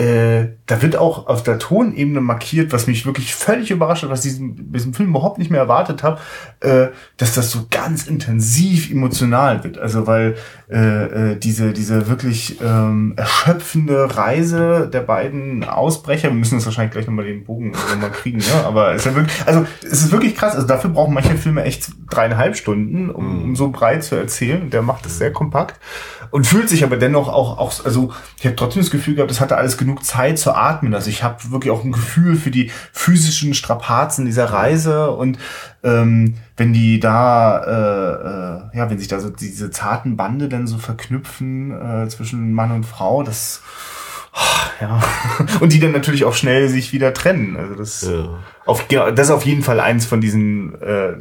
äh, 0.00 0.56
da 0.64 0.80
wird 0.80 0.96
auch 0.96 1.26
auf 1.26 1.42
der 1.42 1.58
Tonebene 1.58 2.22
markiert, 2.22 2.72
was 2.72 2.86
mich 2.86 3.04
wirklich 3.04 3.34
völlig 3.34 3.70
überrascht 3.70 4.02
hat, 4.02 4.08
was 4.08 4.24
ich 4.24 4.32
diesen, 4.32 4.72
diesem 4.72 4.94
Film 4.94 5.10
überhaupt 5.10 5.36
nicht 5.36 5.50
mehr 5.50 5.60
erwartet 5.60 6.02
habe, 6.02 6.18
äh, 6.60 6.86
dass 7.18 7.34
das 7.34 7.50
so 7.50 7.66
ganz 7.70 8.06
intensiv 8.06 8.90
emotional 8.90 9.62
wird. 9.62 9.76
Also 9.76 10.06
weil 10.06 10.36
äh, 10.70 11.32
äh, 11.32 11.36
diese, 11.36 11.74
diese 11.74 12.08
wirklich 12.08 12.60
ähm, 12.62 13.12
erschöpfende 13.16 14.16
Reise 14.16 14.88
der 14.90 15.00
beiden 15.00 15.64
Ausbrecher, 15.64 16.28
wir 16.28 16.34
müssen 16.34 16.54
uns 16.54 16.64
wahrscheinlich 16.64 16.92
gleich 16.92 17.06
nochmal 17.06 17.26
den 17.26 17.44
Bogen 17.44 17.72
nochmal 17.72 18.10
kriegen, 18.10 18.38
ne? 18.38 18.64
aber 18.64 18.94
es 18.94 19.04
ist 19.04 19.06
ja 19.06 19.14
wirklich, 19.16 19.36
also 19.44 19.66
es 19.82 20.04
ist 20.04 20.12
wirklich 20.12 20.34
krass, 20.34 20.54
also 20.54 20.66
dafür 20.66 20.90
brauchen 20.90 21.12
manche 21.12 21.34
Filme 21.34 21.64
echt 21.64 21.90
dreieinhalb 22.08 22.56
Stunden, 22.56 23.10
um, 23.10 23.42
um 23.42 23.56
so 23.56 23.68
breit 23.68 24.02
zu 24.02 24.14
erzählen. 24.14 24.70
Der 24.70 24.80
macht 24.80 25.04
es 25.04 25.18
sehr 25.18 25.32
kompakt 25.32 25.78
und 26.30 26.46
fühlt 26.46 26.68
sich 26.68 26.84
aber 26.84 26.96
dennoch 26.96 27.28
auch, 27.28 27.58
auch 27.58 27.84
also 27.84 28.12
ich 28.38 28.46
habe 28.46 28.56
trotzdem 28.56 28.82
das 28.82 28.90
Gefühl 28.90 29.16
gehabt, 29.16 29.30
es 29.30 29.40
hatte 29.40 29.56
alles 29.56 29.76
genug 29.76 29.89
Zeit 29.98 30.38
zu 30.38 30.54
atmen. 30.54 30.94
Also 30.94 31.10
ich 31.10 31.22
habe 31.22 31.50
wirklich 31.50 31.70
auch 31.70 31.84
ein 31.84 31.92
Gefühl 31.92 32.36
für 32.36 32.50
die 32.50 32.70
physischen 32.92 33.54
Strapazen 33.54 34.24
dieser 34.24 34.46
Reise 34.46 35.10
und 35.10 35.38
ähm, 35.82 36.34
wenn 36.56 36.72
die 36.72 37.00
da, 37.00 37.58
äh, 37.64 38.74
äh, 38.74 38.78
ja, 38.78 38.90
wenn 38.90 38.98
sich 38.98 39.08
da 39.08 39.20
so 39.20 39.30
diese 39.30 39.70
zarten 39.70 40.16
Bande 40.16 40.48
dann 40.48 40.66
so 40.66 40.78
verknüpfen 40.78 41.72
äh, 41.72 42.08
zwischen 42.08 42.52
Mann 42.52 42.72
und 42.72 42.84
Frau, 42.84 43.22
das 43.22 43.62
ja. 44.80 45.00
Und 45.60 45.72
die 45.72 45.80
dann 45.80 45.92
natürlich 45.92 46.24
auch 46.24 46.34
schnell 46.34 46.68
sich 46.68 46.92
wieder 46.92 47.12
trennen. 47.12 47.56
Also 47.56 47.74
das, 47.74 48.02
ja. 48.10 48.38
auf, 48.66 48.86
das 48.88 49.26
ist 49.26 49.30
auf 49.30 49.44
jeden 49.44 49.62
Fall 49.62 49.80
eins 49.80 50.06
von 50.06 50.20
diesen, 50.20 50.80
äh, 50.80 51.10
äh, 51.10 51.16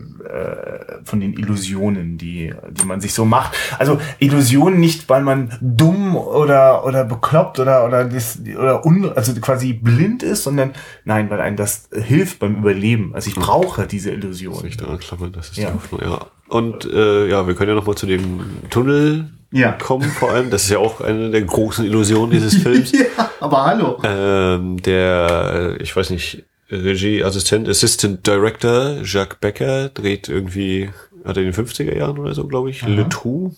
von 1.03 1.19
den 1.19 1.33
Illusionen, 1.33 2.17
die, 2.17 2.53
die 2.69 2.85
man 2.85 3.01
sich 3.01 3.13
so 3.13 3.25
macht. 3.25 3.55
Also 3.77 3.99
Illusionen 4.19 4.79
nicht, 4.79 5.09
weil 5.09 5.21
man 5.21 5.57
dumm 5.61 6.15
oder, 6.15 6.85
oder 6.85 7.03
bekloppt 7.03 7.59
oder, 7.59 7.85
oder, 7.85 8.05
das, 8.05 8.39
oder 8.57 8.85
un, 8.85 9.11
also 9.15 9.33
quasi 9.41 9.73
blind 9.73 10.23
ist, 10.23 10.43
sondern 10.43 10.73
nein, 11.05 11.29
weil 11.29 11.41
einem 11.41 11.57
das 11.57 11.89
hilft 11.91 12.39
beim 12.39 12.55
Überleben. 12.57 13.13
Also 13.13 13.29
ich 13.29 13.35
brauche 13.35 13.87
diese 13.87 14.11
Illusion. 14.11 14.63
Nicht 14.63 14.81
daran 14.81 14.99
klammern, 14.99 15.31
das 15.33 15.49
ist 15.49 15.57
ja. 15.57 15.69
die 15.69 15.75
Hoffnung, 15.75 16.01
ja. 16.01 16.19
Und 16.47 16.85
äh, 16.85 17.27
ja, 17.27 17.45
wir 17.45 17.53
können 17.53 17.69
ja 17.69 17.75
noch 17.75 17.85
mal 17.85 17.95
zu 17.95 18.07
dem 18.07 18.41
Tunnel 18.71 19.29
ja. 19.51 19.71
kommen, 19.73 20.09
vor 20.09 20.31
allem. 20.31 20.49
Das 20.49 20.63
ist 20.63 20.69
ja 20.69 20.79
auch 20.79 21.01
eine 21.01 21.31
der 21.31 21.41
großen 21.41 21.85
Illusionen 21.85 22.31
dieses 22.31 22.55
Films. 22.61 22.91
ja, 22.91 23.31
aber 23.39 23.65
hallo. 23.65 23.99
Ähm, 24.03 24.81
der, 24.81 25.77
ich 25.79 25.95
weiß 25.95 26.09
nicht, 26.11 26.43
Regieassistent, 26.71 27.67
Assistant 27.67 28.25
Director 28.25 28.97
Jacques 29.03 29.39
Becker 29.39 29.89
dreht 29.89 30.29
irgendwie, 30.29 30.89
hat 31.25 31.37
er 31.37 31.43
in 31.43 31.51
den 31.51 31.65
50er 31.65 31.95
Jahren 31.95 32.19
oder 32.19 32.33
so, 32.33 32.47
glaube 32.47 32.69
ich, 32.69 32.83
Aha. 32.83 32.89
Le 32.89 33.09
Trou, 33.09 33.51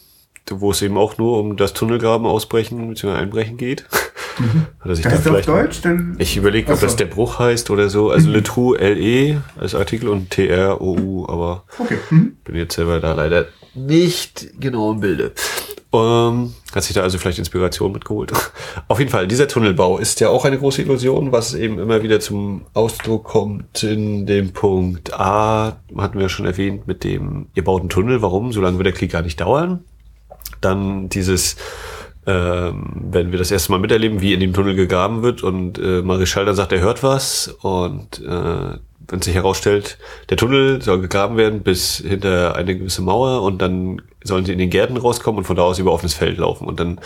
wo 0.49 0.71
es 0.71 0.81
eben 0.81 0.97
auch 0.97 1.17
nur 1.17 1.37
um 1.37 1.57
das 1.57 1.73
Tunnelgraben 1.73 2.25
ausbrechen 2.25 2.87
bzw. 2.89 3.11
einbrechen 3.11 3.57
geht. 3.57 3.85
Mhm. 4.39 4.67
Hat 4.79 4.89
er 4.89 4.95
sich 4.95 5.03
das 5.03 5.13
da 5.15 5.19
vielleicht 5.19 5.47
Deutsch? 5.47 5.81
Denn? 5.81 6.15
Ich 6.19 6.37
überlege, 6.37 6.71
ob 6.71 6.79
das 6.79 6.95
der 6.95 7.05
Bruch 7.05 7.39
heißt 7.39 7.69
oder 7.69 7.89
so. 7.89 8.09
Also 8.09 8.29
mhm. 8.29 8.35
Le 8.35 8.43
Trou 8.43 8.73
L-E 8.75 9.37
als 9.59 9.75
Artikel 9.75 10.09
und 10.09 10.29
T-R-O-U, 10.29 11.25
aber 11.27 11.65
okay. 11.77 11.97
mhm. 12.09 12.37
bin 12.45 12.55
jetzt 12.55 12.75
selber 12.75 12.99
da 12.99 13.13
leider 13.13 13.47
nicht 13.73 14.47
genau 14.59 14.91
im 14.91 14.99
Bilde. 14.99 15.33
Ähm, 15.93 16.53
hat 16.73 16.83
sich 16.83 16.93
da 16.93 17.01
also 17.01 17.17
vielleicht 17.17 17.39
Inspiration 17.39 17.91
mitgeholt. 17.91 18.31
Auf 18.87 18.99
jeden 18.99 19.11
Fall, 19.11 19.27
dieser 19.27 19.47
Tunnelbau 19.47 19.97
ist 19.97 20.21
ja 20.21 20.29
auch 20.29 20.45
eine 20.45 20.57
große 20.57 20.81
Illusion, 20.81 21.33
was 21.33 21.53
eben 21.53 21.79
immer 21.79 22.01
wieder 22.01 22.21
zum 22.21 22.65
Ausdruck 22.73 23.25
kommt 23.25 23.83
in 23.83 24.25
dem 24.25 24.53
Punkt 24.53 25.13
A, 25.13 25.81
hatten 25.97 26.19
wir 26.19 26.29
schon 26.29 26.45
erwähnt, 26.45 26.87
mit 26.87 27.03
dem, 27.03 27.47
ihr 27.55 27.63
baut 27.65 27.81
einen 27.81 27.89
Tunnel, 27.89 28.21
warum? 28.21 28.53
Solange 28.53 28.77
wird 28.77 28.85
der 28.85 28.93
Krieg 28.93 29.11
gar 29.11 29.21
nicht 29.21 29.41
dauern. 29.41 29.83
Dann 30.61 31.09
dieses, 31.09 31.57
ähm, 32.25 32.93
wenn 33.11 33.31
wir 33.31 33.39
das 33.39 33.51
erste 33.51 33.73
Mal 33.73 33.79
miterleben, 33.79 34.21
wie 34.21 34.33
in 34.33 34.39
dem 34.39 34.53
Tunnel 34.53 34.75
gegraben 34.75 35.23
wird 35.23 35.43
und 35.43 35.77
äh, 35.77 36.01
Marischal 36.01 36.45
dann 36.45 36.55
sagt, 36.55 36.71
er 36.71 36.79
hört 36.79 37.03
was 37.03 37.49
und 37.61 38.21
äh, 38.25 38.77
wenn 39.11 39.21
sich 39.21 39.35
herausstellt, 39.35 39.97
der 40.29 40.37
Tunnel 40.37 40.81
soll 40.81 41.01
gegraben 41.01 41.37
werden 41.37 41.61
bis 41.61 41.97
hinter 41.97 42.55
eine 42.55 42.77
gewisse 42.77 43.01
Mauer 43.01 43.43
und 43.43 43.61
dann 43.61 44.01
sollen 44.23 44.45
sie 44.45 44.53
in 44.53 44.59
den 44.59 44.69
Gärten 44.69 44.97
rauskommen 44.97 45.39
und 45.39 45.45
von 45.45 45.55
da 45.55 45.63
aus 45.63 45.79
über 45.79 45.91
offenes 45.91 46.13
Feld 46.13 46.37
laufen. 46.37 46.65
Und 46.67 46.79
dann 46.79 46.99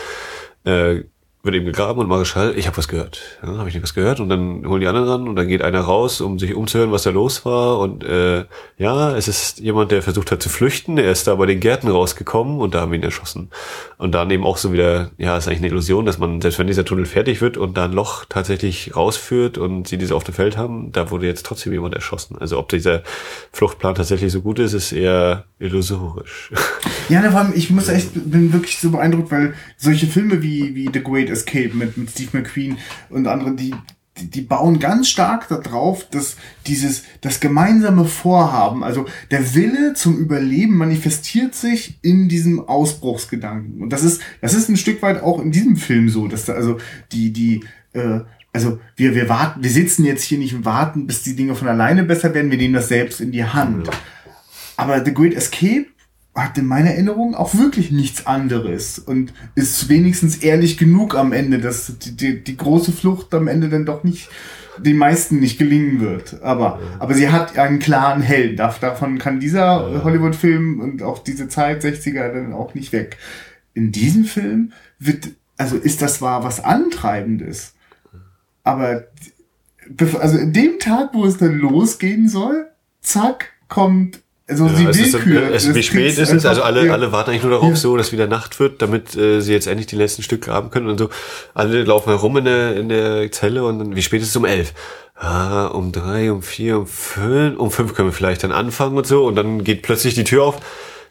äh, 0.66 1.04
wird 1.46 1.56
eben 1.56 1.66
gegraben 1.66 2.00
und 2.00 2.08
Marischal, 2.08 2.58
ich 2.58 2.68
habe 2.68 2.78
was 2.78 2.88
gehört. 2.88 3.22
Ja, 3.44 3.58
habe 3.58 3.70
ich 3.70 3.76
nicht 3.76 3.84
was 3.84 3.94
gehört 3.94 4.20
und 4.20 4.30
dann 4.30 4.66
holen 4.68 4.82
die 4.82 4.88
anderen 4.88 5.08
ran 5.08 5.28
und 5.28 5.36
dann 5.36 5.48
geht 5.48 5.62
einer 5.62 5.82
raus, 5.82 6.20
um 6.20 6.40
sich 6.40 6.56
umzuhören, 6.56 6.92
was 6.92 7.04
da 7.04 7.12
los 7.12 7.46
war 7.46 7.80
und 7.80 8.04
äh, 8.04 8.46
ja, 8.78 9.16
es 9.16 9.28
ist 9.28 9.60
jemand, 9.60 9.92
der 9.92 10.02
versucht 10.02 10.32
hat 10.32 10.42
zu 10.42 10.50
flüchten, 10.50 10.98
er 10.98 11.12
ist 11.12 11.28
da 11.28 11.36
bei 11.36 11.46
den 11.46 11.60
Gärten 11.60 11.88
rausgekommen 11.88 12.60
und 12.60 12.74
da 12.74 12.82
haben 12.82 12.92
wir 12.92 12.98
ihn 12.98 13.04
erschossen. 13.04 13.52
Und 13.98 14.14
dann 14.14 14.30
eben 14.32 14.44
auch 14.44 14.58
so 14.58 14.74
wieder, 14.74 15.12
ja, 15.18 15.38
ist 15.38 15.48
eigentlich 15.48 15.60
eine 15.60 15.68
Illusion, 15.68 16.06
dass 16.06 16.18
man, 16.18 16.42
selbst 16.42 16.60
wenn 16.60 16.68
dieser 16.68 16.84
Tunnel 16.84 17.06
fertig 17.06 17.42
wird 17.42 17.58
und 17.58 17.78
da 17.78 17.86
ein 17.86 17.94
Loch 17.94 18.26
tatsächlich 18.28 18.96
rausführt 18.96 19.58
und 19.58 19.88
sie 19.88 19.98
diese 19.98 20.16
auf 20.16 20.24
dem 20.24 20.34
Feld 20.34 20.58
haben, 20.58 20.92
da 20.92 21.12
wurde 21.12 21.28
jetzt 21.28 21.46
trotzdem 21.46 21.74
jemand 21.74 21.94
erschossen. 21.94 22.38
Also 22.40 22.58
ob 22.58 22.70
dieser 22.70 23.04
Fluchtplan 23.52 23.96
tatsächlich 23.96 24.32
so 24.32 24.42
gut 24.42 24.60
ist, 24.60 24.74
ist 24.74 24.92
eher 24.92 25.46
illusorisch. 25.60 26.52
Ja, 27.10 27.22
vor 27.30 27.42
allem, 27.42 27.54
ich 27.56 27.70
muss 27.70 27.88
echt, 27.88 28.12
bin 28.32 28.52
wirklich 28.52 28.80
so 28.80 28.90
beeindruckt, 28.92 29.32
weil 29.32 29.54
solche 29.78 30.08
Filme 30.08 30.42
wie, 30.42 30.74
wie 30.76 30.90
The 30.92 31.04
Great 31.04 31.30
Escape 31.30 31.72
mit, 31.74 31.98
mit 31.98 32.10
Steve 32.10 32.38
McQueen 32.40 32.78
und 33.10 33.28
anderen, 33.28 33.58
die, 33.58 33.76
die, 34.18 34.30
die 34.30 34.42
bauen 34.42 34.80
ganz 34.80 35.10
stark 35.10 35.48
darauf, 35.50 36.10
dass 36.10 36.36
dieses, 36.66 37.04
das 37.22 37.40
gemeinsame 37.40 38.06
Vorhaben, 38.06 38.84
also 38.84 39.06
der 39.30 39.54
Wille 39.54 39.94
zum 39.94 40.18
Überleben 40.18 40.78
manifestiert 40.78 41.54
sich 41.54 42.00
in 42.02 42.28
diesem 42.28 42.68
Ausbruchsgedanken. 42.68 43.82
Und 43.82 43.92
das 43.92 44.04
ist, 44.04 44.22
das 44.42 44.54
ist 44.54 44.70
ein 44.70 44.78
Stück 44.78 45.02
weit 45.02 45.22
auch 45.22 45.40
in 45.40 45.52
diesem 45.52 45.76
Film 45.76 46.10
so, 46.10 46.28
dass 46.28 46.46
da 46.46 46.54
also 46.54 46.78
die, 47.12 47.32
die, 47.32 47.64
äh, 47.94 48.22
also 48.52 48.80
wir, 48.96 49.14
wir 49.14 49.30
warten, 49.30 49.62
wir 49.62 49.70
sitzen 49.70 50.06
jetzt 50.06 50.24
hier 50.24 50.40
nicht 50.40 50.56
und 50.56 50.66
warten, 50.66 51.06
bis 51.06 51.22
die 51.22 51.36
Dinge 51.36 51.56
von 51.56 51.68
alleine 51.68 52.04
besser 52.04 52.34
werden, 52.34 52.50
wir 52.50 52.58
nehmen 52.58 52.74
das 52.74 52.88
selbst 52.88 53.22
in 53.22 53.32
die 53.32 53.44
Hand. 53.44 53.90
Aber 54.78 55.04
The 55.04 55.14
Great 55.14 55.34
Escape 55.34 55.88
hat 56.36 56.58
in 56.58 56.66
meiner 56.66 56.92
Erinnerung 56.92 57.34
auch 57.34 57.56
wirklich 57.56 57.92
nichts 57.92 58.28
anderes 58.28 59.00
und 59.00 59.34
ist 59.56 59.88
wenigstens 59.88 60.38
ehrlich 60.38 60.78
genug 60.78 61.16
am 61.16 61.32
Ende, 61.32 61.60
dass 61.60 61.98
die, 61.98 62.16
die, 62.16 62.44
die 62.44 62.58
große 62.58 62.92
Flucht 62.92 63.34
am 63.34 63.48
Ende 63.48 63.70
dann 63.70 63.86
doch 63.86 64.04
nicht 64.04 64.30
den 64.78 64.98
meisten 64.98 65.40
nicht 65.40 65.58
gelingen 65.58 66.02
wird. 66.02 66.42
Aber, 66.42 66.80
ja. 66.82 67.00
aber 67.00 67.14
sie 67.14 67.30
hat 67.30 67.58
einen 67.58 67.80
klaren 67.80 68.22
Helden. 68.22 68.58
Davon 68.58 69.18
kann 69.18 69.40
dieser 69.40 69.90
ja. 69.90 70.04
Hollywood-Film 70.04 70.82
und 70.82 71.02
auch 71.02 71.20
diese 71.20 71.48
Zeit 71.48 71.84
60er 71.84 72.34
dann 72.34 72.52
auch 72.52 72.74
nicht 72.74 72.92
weg. 72.92 73.18
In 73.74 73.94
diesem 73.94 74.26
Film 74.26 74.74
wird, 75.00 75.30
also 75.56 75.78
ist 75.78 76.02
das 76.02 76.16
zwar 76.16 76.44
was 76.44 76.64
Antreibendes, 76.64 77.74
aber 78.64 79.06
also 80.20 80.38
in 80.38 80.52
dem 80.52 80.80
Tag, 80.80 81.12
wo 81.14 81.26
es 81.26 81.38
dann 81.38 81.58
losgehen 81.60 82.28
soll, 82.28 82.68
zack, 83.02 83.54
kommt 83.70 84.22
also 84.48 84.68
ja, 84.68 84.94
Willkür. 84.94 85.52
Es, 85.52 85.74
wie 85.74 85.82
spät 85.82 86.18
ist 86.18 86.32
es? 86.32 86.46
Also 86.46 86.62
alle, 86.62 86.86
ja. 86.86 86.94
alle 86.94 87.12
warten 87.12 87.32
eigentlich 87.32 87.44
nur 87.44 87.52
darauf, 87.52 87.70
ja. 87.72 87.76
so, 87.76 87.98
dass 87.98 88.12
wieder 88.12 88.28
Nacht 88.28 88.60
wird, 88.60 88.82
damit 88.82 89.16
äh, 89.16 89.42
sie 89.42 89.54
jetzt 89.54 89.66
endlich 89.66 89.88
die 89.88 89.96
letzten 89.96 90.22
Stücke 90.22 90.50
graben 90.50 90.70
können 90.70 90.88
und 90.88 91.00
so. 91.00 91.10
Alle 91.56 91.84
laufen 91.84 92.10
herum 92.10 92.38
in 92.38 92.46
der, 92.46 92.76
in 92.76 92.90
der 92.90 93.32
Zelle 93.32 93.66
und 93.66 93.80
dann, 93.80 93.96
wie 93.96 94.02
spät 94.04 94.22
ist 94.22 94.30
es 94.30 94.36
um 94.36 94.46
elf? 94.46 94.74
Ah, 95.16 95.68
um 95.68 95.92
drei, 95.92 96.32
um 96.32 96.44
vier, 96.44 96.78
um 96.78 96.88
fünf, 96.88 97.58
um 97.58 97.72
fünf 97.72 97.96
können 97.96 98.10
wir 98.10 98.14
vielleicht 98.14 98.44
dann 98.44 98.52
anfangen 98.52 98.98
und 98.98 99.08
so 99.08 99.26
und 99.26 99.36
dann 99.36 99.64
geht 99.64 99.82
plötzlich 99.82 100.14
die 100.14 100.26
Tür 100.26 100.44
auf 100.44 100.58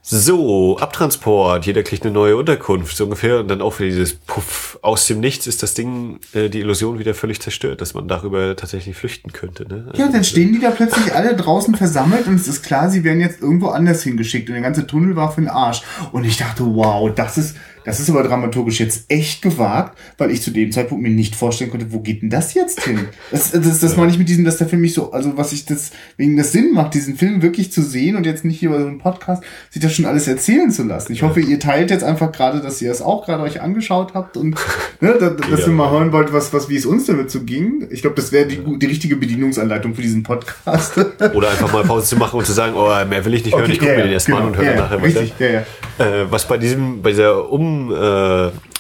so, 0.07 0.77
Abtransport, 0.77 1.65
jeder 1.65 1.83
kriegt 1.83 2.05
eine 2.05 2.13
neue 2.13 2.37
Unterkunft, 2.37 2.95
so 2.95 3.05
ungefähr. 3.05 3.41
Und 3.41 3.49
dann 3.49 3.63
auch 3.63 3.79
wieder 3.79 3.89
dieses 3.89 4.15
Puff, 4.15 4.79
aus 4.83 5.07
dem 5.07 5.19
Nichts 5.19 5.47
ist 5.47 5.63
das 5.63 5.73
Ding, 5.73 6.21
äh, 6.35 6.51
die 6.51 6.61
Illusion 6.61 6.99
wieder 6.99 7.15
völlig 7.15 7.41
zerstört, 7.41 7.81
dass 7.81 7.95
man 7.95 8.07
darüber 8.07 8.55
tatsächlich 8.55 8.97
flüchten 8.97 9.33
könnte. 9.33 9.67
Ne? 9.67 9.91
Ja, 9.97 10.09
dann 10.13 10.23
stehen 10.23 10.53
die 10.53 10.61
da 10.61 10.73
plötzlich 10.73 11.15
alle 11.15 11.35
draußen 11.35 11.75
versammelt 11.75 12.27
und 12.27 12.35
es 12.35 12.47
ist 12.47 12.63
klar, 12.63 12.91
sie 12.91 13.03
werden 13.03 13.21
jetzt 13.21 13.41
irgendwo 13.41 13.69
anders 13.69 14.03
hingeschickt 14.03 14.51
und 14.51 14.57
der 14.57 14.63
ganze 14.63 14.87
Tunnel 14.87 15.17
war 15.17 15.33
für 15.33 15.41
den 15.41 15.49
Arsch. 15.49 15.81
Und 16.13 16.25
ich 16.25 16.37
dachte, 16.37 16.65
wow, 16.67 17.11
das 17.15 17.39
ist, 17.39 17.57
das 17.85 18.01
ist 18.01 18.11
aber 18.11 18.23
dramaturgisch 18.23 18.81
jetzt 18.81 19.05
echt 19.09 19.43
gewagt, 19.43 19.99
weil 20.19 20.31
ich 20.31 20.43
zu 20.43 20.51
dem 20.51 20.73
Zeitpunkt 20.73 21.03
mir 21.03 21.11
nicht 21.11 21.37
vorstellen 21.37 21.71
konnte, 21.71 21.93
wo 21.93 22.01
geht 22.01 22.23
denn 22.23 22.31
das 22.31 22.55
jetzt 22.55 22.83
hin? 22.83 23.09
Das, 23.31 23.51
das, 23.51 23.81
das 23.81 23.93
ja. 23.93 23.99
meine 23.99 24.11
ich 24.11 24.19
mit 24.19 24.29
diesem, 24.29 24.45
dass 24.45 24.57
der 24.57 24.69
Film 24.69 24.83
mich 24.83 24.95
so, 24.95 25.13
also 25.13 25.37
was 25.37 25.53
ich 25.53 25.67
das, 25.67 25.91
wegen 26.17 26.37
des 26.37 26.53
Sinn 26.53 26.73
macht, 26.73 26.95
diesen 26.95 27.17
Film 27.17 27.43
wirklich 27.43 27.73
zu 27.73 27.83
sehen 27.83 28.17
und 28.17 28.27
jetzt 28.27 28.45
nicht 28.45 28.59
hier 28.59 28.71
bei 28.71 28.81
so 28.81 28.87
einem 28.87 28.99
Podcast, 28.99 29.43
sich 29.71 29.83
das 29.83 29.93
schon 29.93 30.07
alles 30.07 30.27
erzählen 30.27 30.71
zu 30.71 30.83
lassen. 30.85 31.13
Ich 31.13 31.23
hoffe, 31.23 31.41
ihr 31.41 31.61
teilt 31.61 31.91
jetzt 31.91 32.05
einfach 32.05 32.33
gerade, 32.33 32.61
dass 32.61 32.81
ihr 32.81 32.91
es 32.91 33.03
auch 33.03 33.27
gerade 33.27 33.43
euch 33.43 33.61
angeschaut 33.61 34.15
habt 34.15 34.37
und 34.37 34.57
ne, 35.01 35.17
da, 35.19 35.31
dass 35.31 35.61
ja. 35.61 35.67
ihr 35.67 35.73
mal 35.73 35.91
hören 35.91 36.13
wollt, 36.13 36.33
was, 36.33 36.53
was, 36.53 36.69
wie 36.69 36.77
es 36.77 36.87
uns 36.87 37.07
damit 37.07 37.31
so 37.31 37.43
ging. 37.43 37.87
Ich 37.91 38.01
glaube, 38.01 38.17
das 38.17 38.33
wäre 38.33 38.47
die, 38.47 38.61
die 38.79 38.87
richtige 38.87 39.17
Bedienungsanleitung 39.17 39.95
für 39.95 40.03
diesen 40.03 40.23
Podcast. 40.23 40.97
Oder 41.35 41.51
einfach 41.51 41.73
mal 41.73 41.85
Pause 41.85 42.07
zu 42.07 42.17
machen 42.17 42.39
und 42.39 42.47
zu 42.47 42.53
sagen, 42.53 42.75
oh, 42.77 42.89
mehr 43.09 43.25
will 43.25 43.35
ich 43.35 43.45
nicht 43.45 43.55
okay, 43.55 43.63
hören, 43.63 43.71
ich 43.73 43.79
gucke 43.79 43.91
ja, 43.91 43.97
mir 43.99 44.05
den 44.05 44.13
erstmal 44.13 44.39
genau, 44.39 44.53
an 44.53 44.59
und 44.59 44.65
höre 44.65 44.75
ja, 44.75 44.81
nachher 44.81 45.03
richtig, 45.03 45.33
weiter. 45.35 45.47
Ja, 45.47 45.61
ja. 45.61 45.67
Äh, 45.99 46.27
was 46.31 46.47
bei 46.47 46.59
diesem, 46.59 47.03
bei 47.03 47.11
dieser 47.11 47.51
Um 47.51 47.93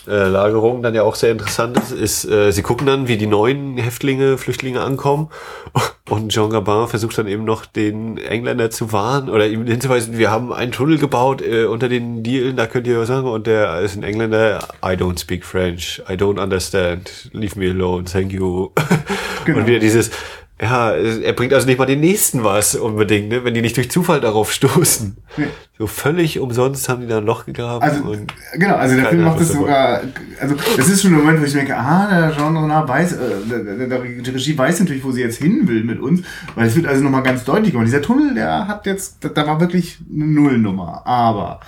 Umlagerung 0.06 0.82
dann 0.82 0.94
ja 0.94 1.02
auch 1.02 1.14
sehr 1.14 1.32
interessant 1.32 1.78
ist, 1.78 1.92
ist, 1.92 2.24
äh, 2.30 2.50
sie 2.52 2.62
gucken 2.62 2.86
dann, 2.86 3.08
wie 3.08 3.16
die 3.16 3.26
neuen 3.26 3.78
Häftlinge, 3.78 4.36
Flüchtlinge 4.36 4.80
ankommen 4.80 5.28
und 6.10 6.30
Jean 6.30 6.50
Gabin 6.50 6.88
versucht 6.88 7.16
dann 7.16 7.26
eben 7.26 7.44
noch 7.44 7.64
den 7.64 8.18
Engländer 8.18 8.70
zu 8.70 8.92
warnen 8.92 9.30
oder 9.30 9.46
ihm 9.46 9.66
hinzuweisen, 9.66 10.18
wir 10.18 10.30
haben 10.30 10.52
einen 10.52 10.72
Tunnel 10.72 10.98
gebaut 10.98 11.40
äh, 11.40 11.64
unter 11.64 11.88
den 11.88 12.22
Dielen, 12.22 12.56
da 12.56 12.66
könnt 12.66 12.86
ihr 12.86 13.00
was 13.00 13.08
sagen 13.08 13.26
und 13.26 13.46
der 13.46 13.80
ist 13.80 13.96
ein 13.96 14.02
Engländer, 14.02 14.68
I 14.84 14.90
don't 14.90 15.18
speak 15.18 15.44
French, 15.44 16.02
I 16.08 16.12
don't 16.12 16.40
understand, 16.40 17.30
leave 17.32 17.58
me 17.58 17.70
alone, 17.70 18.04
thank 18.04 18.32
you. 18.32 18.70
Genau. 19.44 19.58
Und 19.58 19.66
wieder 19.66 19.78
dieses, 19.78 20.10
ja, 20.64 20.92
er 20.92 21.32
bringt 21.34 21.52
also 21.52 21.66
nicht 21.66 21.78
mal 21.78 21.84
den 21.84 22.00
nächsten 22.00 22.42
was 22.42 22.74
unbedingt, 22.74 23.28
ne? 23.28 23.44
wenn 23.44 23.52
die 23.52 23.60
nicht 23.60 23.76
durch 23.76 23.90
Zufall 23.90 24.22
darauf 24.22 24.50
stoßen. 24.50 25.14
Nee. 25.36 25.48
So 25.78 25.86
völlig 25.86 26.38
umsonst 26.38 26.88
haben 26.88 27.02
die 27.02 27.06
da 27.06 27.18
ein 27.18 27.26
Loch 27.26 27.44
gegraben. 27.44 27.82
Also, 27.82 28.16
genau, 28.54 28.76
also 28.76 28.96
der 28.96 29.06
Film 29.06 29.24
macht 29.24 29.40
das 29.40 29.48
sogar, 29.48 30.00
also 30.40 30.54
das 30.74 30.88
ist 30.88 31.02
schon 31.02 31.12
ein 31.12 31.18
Moment, 31.18 31.38
wo 31.38 31.44
ich 31.44 31.52
denke, 31.52 31.76
ah, 31.76 32.08
der 32.08 32.34
Jean 32.34 32.56
Renard 32.56 32.88
weiß, 32.88 33.12
äh, 33.12 33.18
der, 33.50 33.58
der, 33.58 33.86
der, 33.88 34.02
Regie 34.02 34.56
weiß 34.56 34.80
natürlich, 34.80 35.04
wo 35.04 35.10
sie 35.10 35.20
jetzt 35.20 35.36
hin 35.36 35.68
will 35.68 35.84
mit 35.84 36.00
uns, 36.00 36.22
weil 36.54 36.66
es 36.66 36.74
wird 36.74 36.86
also 36.86 37.02
nochmal 37.02 37.22
ganz 37.22 37.44
deutlich. 37.44 37.74
Und 37.74 37.84
dieser 37.84 38.00
Tunnel, 38.00 38.32
der 38.32 38.66
hat 38.66 38.86
jetzt, 38.86 39.18
da 39.20 39.46
war 39.46 39.60
wirklich 39.60 39.98
eine 40.10 40.26
Nullnummer. 40.26 41.06
Aber 41.06 41.60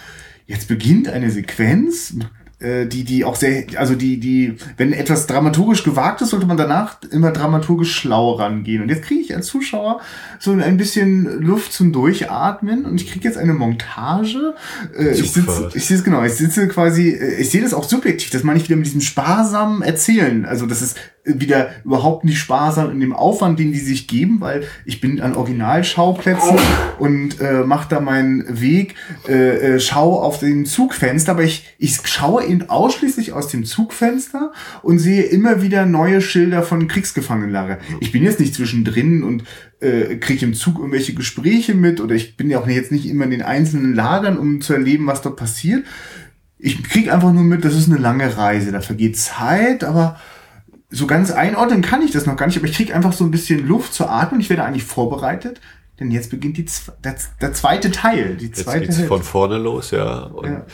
jetzt 0.47 0.69
beginnt 0.69 1.09
eine 1.09 1.31
Sequenz 1.31 2.15
mit 2.15 2.29
die, 2.59 3.05
die 3.05 3.25
auch 3.25 3.37
sehr, 3.37 3.65
also 3.77 3.95
die, 3.95 4.19
die, 4.19 4.57
wenn 4.79 4.95
etwas 4.95 5.27
dramaturgisch 5.27 5.85
gewagt 5.85 6.23
ist, 6.23 6.31
sollte 6.31 6.47
man 6.47 6.57
danach 6.57 6.97
immer 7.11 7.31
dramaturgisch 7.31 7.95
schlau 7.95 8.33
rangehen. 8.33 8.83
Und 8.83 8.89
jetzt 8.89 9.03
kriege 9.03 9.21
ich 9.21 9.37
als 9.37 9.47
Zuschauer 9.47 10.01
so 10.39 10.53
ein 10.53 10.77
bisschen 10.79 11.43
Luft 11.43 11.75
zum 11.75 11.93
Durchatmen 11.93 12.87
und 12.87 13.01
ich 13.01 13.11
kriege 13.11 13.29
jetzt 13.29 13.37
eine 13.37 13.53
Montage. 13.53 14.55
Äh, 14.99 15.11
ich 15.11 15.33
sitze, 15.33 15.71
ich 15.75 15.87
sehe 15.87 15.99
es 15.99 16.05
genau, 16.05 16.25
ich 16.25 16.33
sitze 16.33 16.67
quasi, 16.69 17.11
äh, 17.11 17.35
ich 17.35 17.51
sehe 17.51 17.61
das 17.61 17.75
auch 17.75 17.85
subjektiv, 17.85 18.31
das 18.31 18.43
meine 18.43 18.59
ich 18.59 18.65
wieder 18.67 18.77
mit 18.77 18.87
diesem 18.87 19.03
sparsamen 19.03 19.83
Erzählen. 19.83 20.47
Also 20.47 20.65
das 20.65 20.81
ist 20.81 20.97
wieder 21.27 21.70
überhaupt 21.85 22.24
nicht 22.24 22.39
sparsam 22.39 22.91
in 22.91 23.01
dem 23.01 23.12
Aufwand, 23.12 23.59
den 23.59 23.72
die 23.72 23.79
sich 23.79 24.07
geben, 24.07 24.41
weil 24.41 24.64
ich 24.85 25.01
bin 25.01 25.20
an 25.20 25.35
Originalschauplätzen 25.35 26.57
und 26.99 27.41
äh, 27.41 27.64
mache 27.64 27.89
da 27.89 28.01
meinen 28.01 28.61
Weg, 28.61 28.95
äh, 29.29 29.74
äh, 29.74 29.81
schaue 29.81 30.22
auf 30.22 30.39
den 30.39 30.66
Zugfenster, 30.66 31.33
aber 31.33 31.43
ich, 31.43 31.74
ich 31.79 31.99
schaue 32.05 32.45
ihn 32.45 32.64
ausschließlich 32.68 33.33
aus 33.33 33.49
dem 33.49 33.64
Zugfenster 33.64 34.53
und 34.83 34.99
sehe 34.99 35.22
immer 35.22 35.62
wieder 35.62 35.85
neue 35.85 36.20
Schilder 36.20 36.62
von 36.62 36.87
Kriegsgefangenenlager. 36.87 37.79
Ich 38.01 38.12
bin 38.12 38.22
jetzt 38.22 38.41
nicht 38.41 38.55
zwischendrin 38.55 39.22
und 39.22 39.45
äh, 39.81 40.16
kriege 40.16 40.47
im 40.47 40.55
Zug 40.55 40.79
irgendwelche 40.79 41.14
Gespräche 41.14 41.74
mit 41.74 42.01
oder 42.01 42.14
ich 42.14 42.37
bin 42.37 42.51
ja 42.51 42.61
auch 42.61 42.68
jetzt 42.68 42.93
nicht 42.93 43.07
immer 43.07 43.24
in 43.24 43.31
den 43.31 43.43
einzelnen 43.43 43.95
Lagern, 43.95 44.39
um 44.39 44.61
zu 44.61 44.72
erleben, 44.72 45.07
was 45.07 45.22
dort 45.22 45.37
passiert. 45.37 45.85
Ich 46.59 46.83
kriege 46.85 47.12
einfach 47.12 47.33
nur 47.33 47.43
mit, 47.45 47.64
das 47.64 47.74
ist 47.74 47.91
eine 47.91 48.01
lange 48.01 48.37
Reise, 48.37 48.72
da 48.72 48.81
vergeht 48.81 49.18
Zeit, 49.18 49.85
aber 49.85 50.18
so 50.97 51.07
ganz 51.07 51.31
einordnen 51.31 51.83
kann 51.83 52.03
ich 52.03 52.11
das 52.11 52.27
noch 52.27 52.37
gar 52.37 52.47
nicht, 52.47 52.57
aber 52.57 52.67
ich 52.67 52.75
kriege 52.75 52.95
einfach 52.95 53.13
so 53.13 53.25
ein 53.25 53.31
bisschen 53.31 53.67
Luft 53.67 53.95
zur 53.95 54.11
Atmen. 54.11 54.41
Ich 54.41 54.51
werde 54.51 54.65
eigentlich 54.65 54.85
vorbereitet, 54.85 55.61
denn 56.01 56.11
jetzt 56.11 56.31
beginnt 56.31 56.57
die, 56.57 56.67
der, 57.05 57.17
der 57.41 57.53
zweite 57.53 57.91
Teil. 57.91 58.37
Die 58.37 58.51
zweite 58.51 58.85
jetzt 58.87 58.97
geht's 58.97 59.09
von 59.09 59.23
vorne 59.23 59.59
los, 59.59 59.91
ja. 59.91 60.25
Und 60.25 60.51
ja. 60.51 60.67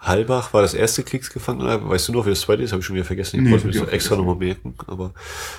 Halbach 0.00 0.52
war 0.52 0.60
das 0.60 0.74
erste 0.74 1.02
Kriegsgefangenenlager. 1.02 1.88
Weißt 1.88 2.08
du 2.08 2.12
noch, 2.12 2.26
wie 2.26 2.30
das 2.30 2.42
zweite 2.42 2.62
ist? 2.62 2.72
Habe 2.72 2.80
ich 2.80 2.86
schon 2.86 2.94
wieder 2.94 3.06
vergessen. 3.06 3.36
Ich 3.36 3.42
nee, 3.42 3.50
wollte 3.50 3.66
mir 3.66 3.72
das 3.72 3.88
extra 3.88 4.16
nochmal 4.16 4.36
merken. 4.36 4.74
Aber 4.86 5.14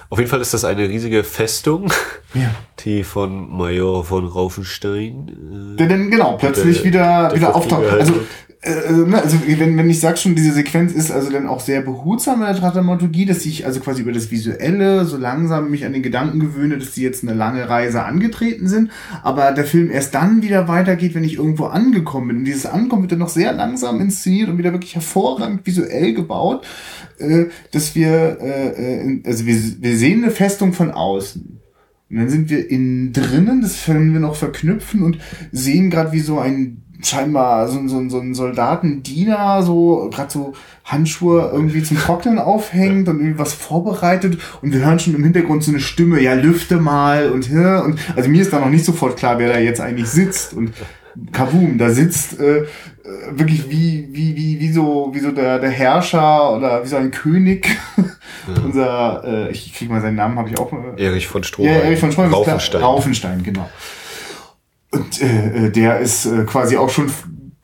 auf 0.10 0.20
jeden 0.20 0.30
Fall 0.30 0.40
ist 0.40 0.54
das 0.54 0.66
eine 0.66 0.88
riesige 0.88 1.24
Festung, 1.24 1.92
ja. 2.34 2.54
die 2.86 3.04
von 3.04 3.50
Major 3.50 4.06
von 4.06 4.28
Raufenstein. 4.28 5.74
Äh, 5.74 5.78
der 5.78 5.88
dann 5.88 6.12
genau 6.12 6.38
plötzlich 6.38 6.78
der, 6.78 6.86
wieder, 6.86 7.30
der 7.30 7.38
wieder 7.38 7.56
auftaucht. 7.56 7.90
Also 7.92 8.14
äh, 8.14 8.18
ne, 8.18 8.24
also 8.66 9.40
wenn, 9.46 9.78
wenn 9.78 9.90
ich 9.90 10.00
sag 10.00 10.18
schon, 10.18 10.36
diese 10.36 10.52
Sequenz 10.52 10.92
ist 10.92 11.12
also 11.12 11.32
dann 11.32 11.48
auch 11.48 11.60
sehr 11.60 11.82
behutsam 11.82 12.42
in 12.42 12.48
der 12.48 12.72
Dramaturgie, 12.72 13.26
dass 13.26 13.46
ich 13.46 13.66
also 13.66 13.80
quasi 13.80 14.02
über 14.02 14.12
das 14.12 14.32
Visuelle 14.32 15.06
so 15.06 15.18
langsam 15.18 15.70
mich 15.70 15.86
an 15.86 15.94
den 15.94 16.02
Gedanken 16.02 16.40
gewöhne, 16.40 16.78
dass 16.78 16.96
sie 16.96 17.04
jetzt 17.04 17.24
eine 17.24 17.34
lange 17.34 17.70
Reise 17.70 18.04
angetreten 18.04 18.68
sind, 18.68 18.90
aber 19.22 19.52
der 19.52 19.66
Film 19.66 19.92
erst 19.92 20.16
dann 20.16 20.42
wieder 20.42 20.68
weitergeht, 20.68 21.14
wenn 21.14 21.24
ich 21.24 21.38
irgendwo 21.38 21.66
angekommen 21.66 22.30
bin. 22.30 22.38
Und 22.38 22.46
dieses 22.46 22.66
Ankommen 22.66 23.04
wird 23.04 23.12
dann 23.12 23.20
noch 23.20 23.30
sehr 23.30 23.54
langsam 23.54 24.02
inszeniert 24.02 24.50
und 24.50 24.58
wieder 24.58 24.72
wirklich 24.72 24.96
hervorragend 24.96 25.66
visuell 25.66 26.14
gebaut, 26.14 26.66
äh, 27.20 27.46
dass 27.72 27.94
wir, 27.94 28.38
äh, 28.42 29.10
äh 29.10 29.22
also 29.26 29.46
wir, 29.46 29.56
wir 29.80 29.98
sehen 29.98 30.24
eine 30.24 30.32
Festung 30.32 30.74
von 30.74 30.92
außen. 30.92 31.62
Und 32.10 32.18
dann 32.18 32.30
sind 32.30 32.50
wir 32.50 32.70
innen 32.70 33.14
drinnen, 33.14 33.62
das 33.62 33.86
können 33.86 34.14
wir 34.14 34.20
noch 34.20 34.36
verknüpfen 34.36 35.04
und 35.04 35.18
sehen 35.52 35.90
gerade, 35.90 36.12
wie 36.12 36.20
so 36.20 36.40
ein 36.40 36.85
scheinbar 37.04 37.68
so, 37.68 37.88
so, 37.88 38.08
so 38.10 38.20
ein 38.20 38.34
Soldatendiener, 38.34 39.64
so 39.64 40.10
gerade 40.14 40.32
so 40.32 40.54
Handschuhe 40.84 41.50
irgendwie 41.52 41.84
zum 41.84 41.98
Trocknen 41.98 42.40
aufhängt 42.40 43.08
und 43.10 43.20
irgendwie 43.20 43.40
was 43.40 43.54
vorbereitet 43.54 44.38
und 44.62 44.74
wir 44.74 44.86
hören 44.86 45.00
schon 45.00 45.16
im 45.16 45.24
Hintergrund 45.24 45.64
so 45.64 45.72
eine 45.72 45.80
Stimme, 45.80 46.22
ja, 46.22 46.34
lüfte 46.34 46.78
mal 46.78 47.32
und 47.32 47.46
hier 47.46 47.84
und 47.86 48.00
also 48.16 48.30
mir 48.30 48.42
ist 48.42 48.54
da 48.54 48.60
noch 48.60 48.70
nicht 48.70 48.86
sofort 48.86 49.18
klar, 49.18 49.40
wer 49.40 49.52
da 49.52 49.60
jetzt 49.60 49.82
eigentlich 49.82 50.08
sitzt 50.08 50.54
und 50.54 50.74
Kaboom, 51.32 51.78
da 51.78 51.90
sitzt 51.90 52.40
äh, 52.40 52.66
äh, 53.06 53.38
wirklich 53.38 53.70
wie, 53.70 54.08
wie, 54.12 54.36
wie, 54.36 54.60
wie 54.60 54.72
so, 54.72 55.12
wie 55.14 55.20
so 55.20 55.32
der, 55.32 55.60
der 55.60 55.70
Herrscher 55.70 56.56
oder 56.56 56.84
wie 56.84 56.88
so 56.88 56.98
ein 56.98 57.12
König. 57.12 57.68
Ja. 57.98 58.64
Unser, 58.64 59.24
äh, 59.26 59.52
ich 59.52 59.74
krieg 59.74 59.90
mal 59.90 60.02
seinen 60.02 60.16
Namen, 60.16 60.38
habe 60.38 60.50
ich 60.50 60.58
auch. 60.58 60.72
Äh, 60.98 61.06
Erich 61.06 61.28
von 61.28 61.44
Stroheim. 61.44 61.72
Ja, 61.72 61.80
Erich 61.80 62.00
von 62.00 62.12
Stroheim. 62.12 62.34
Raufenstein. 62.34 62.82
Raufenstein, 62.82 63.44
genau. 63.44 63.70
Und 64.96 65.22
äh, 65.22 65.66
äh, 65.66 65.70
der 65.72 66.00
ist 66.00 66.26
äh, 66.26 66.46
quasi 66.46 66.78
auch 66.78 66.90
schon 66.90 67.12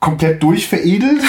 komplett 0.02 0.42
durchveredelt. 0.42 1.22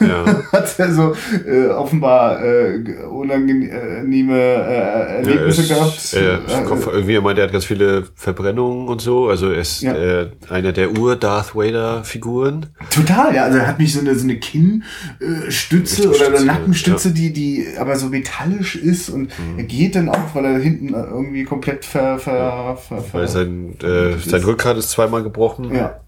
Ja. 0.00 0.24
Hat 0.52 0.80
also 0.80 1.14
äh, 1.46 1.66
offenbar 1.66 2.42
äh, 2.42 2.78
unangenehme 3.04 4.38
äh, 4.38 5.16
Erlebnisse 5.16 5.62
ja, 5.62 5.76
gehabt. 5.76 6.14
Äh, 6.14 6.64
Kopf, 6.64 6.86
irgendwie, 6.86 7.14
er 7.14 7.20
meint, 7.20 7.38
er 7.38 7.44
hat 7.44 7.52
ganz 7.52 7.66
viele 7.66 8.04
Verbrennungen 8.14 8.88
und 8.88 9.02
so. 9.02 9.28
Also 9.28 9.50
er 9.50 9.60
ist 9.60 9.82
ja. 9.82 9.94
äh, 9.94 10.30
einer 10.48 10.72
der 10.72 10.98
Ur-Darth 10.98 11.54
Vader-Figuren. 11.54 12.66
Total, 12.88 13.34
ja. 13.34 13.44
Also 13.44 13.58
er 13.58 13.66
hat 13.66 13.78
mich 13.78 13.92
so 13.92 14.00
eine, 14.00 14.14
so 14.14 14.24
eine 14.24 14.38
Kinnstütze 14.38 16.08
oder 16.08 16.28
eine 16.28 16.46
Nackenstütze, 16.46 17.08
ja. 17.08 17.14
die, 17.14 17.32
die 17.32 17.66
aber 17.78 17.96
so 17.96 18.06
metallisch 18.06 18.76
ist 18.76 19.10
und 19.10 19.38
mhm. 19.38 19.58
er 19.58 19.64
geht 19.64 19.96
dann 19.96 20.08
auch, 20.08 20.34
weil 20.34 20.46
er 20.46 20.58
hinten 20.58 20.94
irgendwie 20.94 21.44
komplett 21.44 21.84
ver, 21.84 22.18
ver, 22.18 22.78
ver, 22.88 23.02
ver 23.02 23.20
Weil 23.20 23.28
sein, 23.28 23.76
äh, 23.82 24.16
sein 24.18 24.42
Rückgrat 24.44 24.78
ist 24.78 24.90
zweimal 24.90 25.22
gebrochen. 25.22 25.74
Ja. 25.74 26.00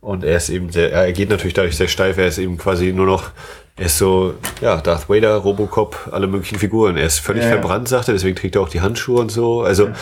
Und 0.00 0.24
er 0.24 0.38
ist 0.38 0.48
eben 0.48 0.70
sehr, 0.70 0.92
er 0.92 1.12
geht 1.12 1.28
natürlich 1.28 1.54
dadurch 1.54 1.76
sehr 1.76 1.88
steif, 1.88 2.16
er 2.16 2.26
ist 2.26 2.38
eben 2.38 2.56
quasi 2.56 2.92
nur 2.92 3.04
noch, 3.04 3.30
er 3.76 3.86
ist 3.86 3.98
so, 3.98 4.34
ja, 4.60 4.78
Darth 4.78 5.08
Vader, 5.08 5.36
Robocop, 5.36 6.08
alle 6.10 6.26
möglichen 6.26 6.58
Figuren. 6.58 6.98
Er 6.98 7.06
ist 7.06 7.18
völlig 7.18 7.44
ja, 7.44 7.50
verbrannt, 7.50 7.88
sagt 7.88 8.08
er, 8.08 8.14
deswegen 8.14 8.36
trägt 8.36 8.54
er 8.54 8.62
auch 8.62 8.68
die 8.68 8.80
Handschuhe 8.82 9.20
und 9.20 9.30
so. 9.30 9.62
Also 9.62 9.86
ja. 9.86 9.92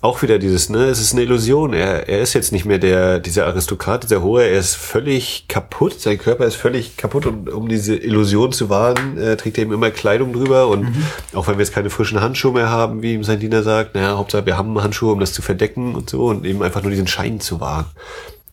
auch 0.00 0.22
wieder 0.22 0.40
dieses, 0.40 0.70
ne, 0.70 0.86
es 0.86 1.00
ist 1.00 1.12
eine 1.12 1.22
Illusion. 1.22 1.72
Er, 1.72 2.08
er 2.08 2.20
ist 2.20 2.34
jetzt 2.34 2.50
nicht 2.50 2.64
mehr 2.64 2.78
der, 2.78 3.20
dieser 3.20 3.46
Aristokrat, 3.46 4.02
dieser 4.02 4.22
Hohe, 4.22 4.44
er 4.44 4.58
ist 4.58 4.74
völlig 4.74 5.46
kaputt, 5.46 6.00
sein 6.00 6.18
Körper 6.18 6.46
ist 6.46 6.56
völlig 6.56 6.96
kaputt 6.96 7.26
und 7.26 7.48
um 7.48 7.68
diese 7.68 7.94
Illusion 7.94 8.50
zu 8.50 8.70
wahren, 8.70 9.18
äh, 9.18 9.36
trägt 9.36 9.58
er 9.58 9.62
eben 9.62 9.72
immer 9.72 9.90
Kleidung 9.90 10.32
drüber 10.32 10.66
und 10.66 10.82
mhm. 10.82 11.04
auch 11.34 11.46
wenn 11.46 11.58
wir 11.58 11.64
jetzt 11.64 11.74
keine 11.74 11.90
frischen 11.90 12.20
Handschuhe 12.20 12.52
mehr 12.52 12.70
haben, 12.70 13.02
wie 13.02 13.14
ihm 13.14 13.24
sein 13.24 13.38
Diener 13.38 13.62
sagt, 13.62 13.94
naja, 13.94 14.16
Hauptsache 14.16 14.46
wir 14.46 14.56
haben 14.56 14.82
Handschuhe, 14.82 15.12
um 15.12 15.20
das 15.20 15.32
zu 15.32 15.42
verdecken 15.42 15.94
und 15.94 16.10
so 16.10 16.26
und 16.26 16.44
eben 16.44 16.62
einfach 16.62 16.82
nur 16.82 16.90
diesen 16.90 17.06
Schein 17.06 17.38
zu 17.38 17.60
wahren. 17.60 17.86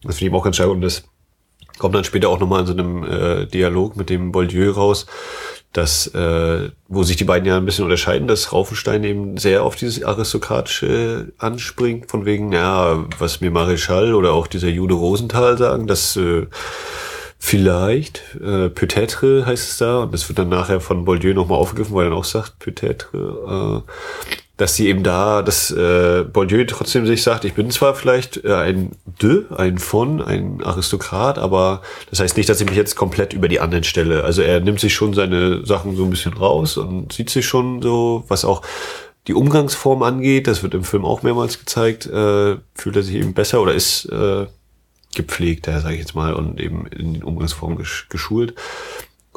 Das 0.05 0.17
finde 0.17 0.31
ich 0.31 0.39
auch 0.39 0.43
ganz 0.43 0.57
schön 0.57 0.69
und 0.69 0.81
das 0.81 1.03
kommt 1.77 1.95
dann 1.95 2.03
später 2.03 2.29
auch 2.29 2.39
nochmal 2.39 2.61
in 2.61 2.67
so 2.67 2.73
einem 2.73 3.03
äh, 3.03 3.45
Dialog 3.45 3.95
mit 3.95 4.09
dem 4.09 4.31
Boldieu 4.31 4.71
raus, 4.71 5.05
dass, 5.73 6.07
äh, 6.07 6.69
wo 6.87 7.03
sich 7.03 7.17
die 7.17 7.25
beiden 7.25 7.47
ja 7.47 7.57
ein 7.57 7.65
bisschen 7.65 7.83
unterscheiden, 7.83 8.27
dass 8.27 8.53
Raufenstein 8.53 9.03
eben 9.03 9.37
sehr 9.37 9.63
auf 9.63 9.75
dieses 9.75 10.03
Aristokratische 10.03 11.33
anspringt, 11.37 12.09
von 12.09 12.25
wegen, 12.25 12.53
ja, 12.53 13.05
was 13.19 13.41
mir 13.41 13.51
Marischal 13.51 14.13
oder 14.13 14.31
auch 14.31 14.47
dieser 14.47 14.69
Jude 14.69 14.93
Rosenthal 14.93 15.57
sagen, 15.57 15.85
dass 15.85 16.15
äh, 16.15 16.47
vielleicht, 17.37 18.21
äh, 18.35 18.69
peut-être 18.69 19.45
heißt 19.45 19.69
es 19.69 19.77
da, 19.77 20.03
und 20.03 20.13
das 20.13 20.29
wird 20.29 20.39
dann 20.39 20.49
nachher 20.49 20.79
von 20.79 21.03
Boldieu 21.03 21.33
nochmal 21.33 21.59
aufgegriffen, 21.59 21.93
weil 21.93 22.05
er 22.05 22.09
dann 22.11 22.19
auch 22.19 22.23
sagt, 22.23 22.59
peut-être, 22.59 23.83
äh, 23.85 23.91
dass 24.57 24.75
sie 24.75 24.87
eben 24.87 25.03
da, 25.03 25.41
dass 25.41 25.69
äh, 25.71 26.23
Bourdieu 26.23 26.63
trotzdem 26.65 27.05
sich 27.05 27.23
sagt, 27.23 27.43
ich 27.43 27.53
bin 27.53 27.71
zwar 27.71 27.93
vielleicht 27.93 28.43
äh, 28.45 28.53
ein 28.53 28.91
De, 29.21 29.43
ein 29.55 29.77
von, 29.77 30.21
ein 30.21 30.63
Aristokrat, 30.63 31.37
aber 31.37 31.81
das 32.09 32.19
heißt 32.19 32.37
nicht, 32.37 32.47
dass 32.47 32.61
ich 32.61 32.67
mich 32.67 32.77
jetzt 32.77 32.95
komplett 32.95 33.33
über 33.33 33.49
die 33.49 33.59
anderen 33.59 33.83
stelle. 33.83 34.23
Also 34.23 34.41
er 34.41 34.61
nimmt 34.61 34.79
sich 34.79 34.93
schon 34.93 35.13
seine 35.13 35.65
Sachen 35.65 35.95
so 35.97 36.05
ein 36.05 36.09
bisschen 36.09 36.33
raus 36.33 36.77
und 36.77 37.11
sieht 37.11 37.29
sich 37.29 37.45
schon 37.45 37.81
so, 37.81 38.23
was 38.27 38.45
auch 38.45 38.61
die 39.27 39.33
Umgangsform 39.33 40.03
angeht, 40.03 40.47
das 40.47 40.63
wird 40.63 40.73
im 40.73 40.83
Film 40.83 41.03
auch 41.03 41.23
mehrmals 41.23 41.59
gezeigt, 41.59 42.05
äh, 42.05 42.57
fühlt 42.75 42.95
er 42.95 43.03
sich 43.03 43.15
eben 43.15 43.33
besser 43.33 43.61
oder 43.61 43.73
ist 43.73 44.05
äh, 44.05 44.45
gepflegter, 45.15 45.81
sage 45.81 45.95
ich 45.95 46.01
jetzt 46.01 46.15
mal, 46.15 46.33
und 46.33 46.59
eben 46.59 46.85
in 46.87 47.15
den 47.15 47.23
Umgangsformen 47.23 47.83
geschult. 48.09 48.53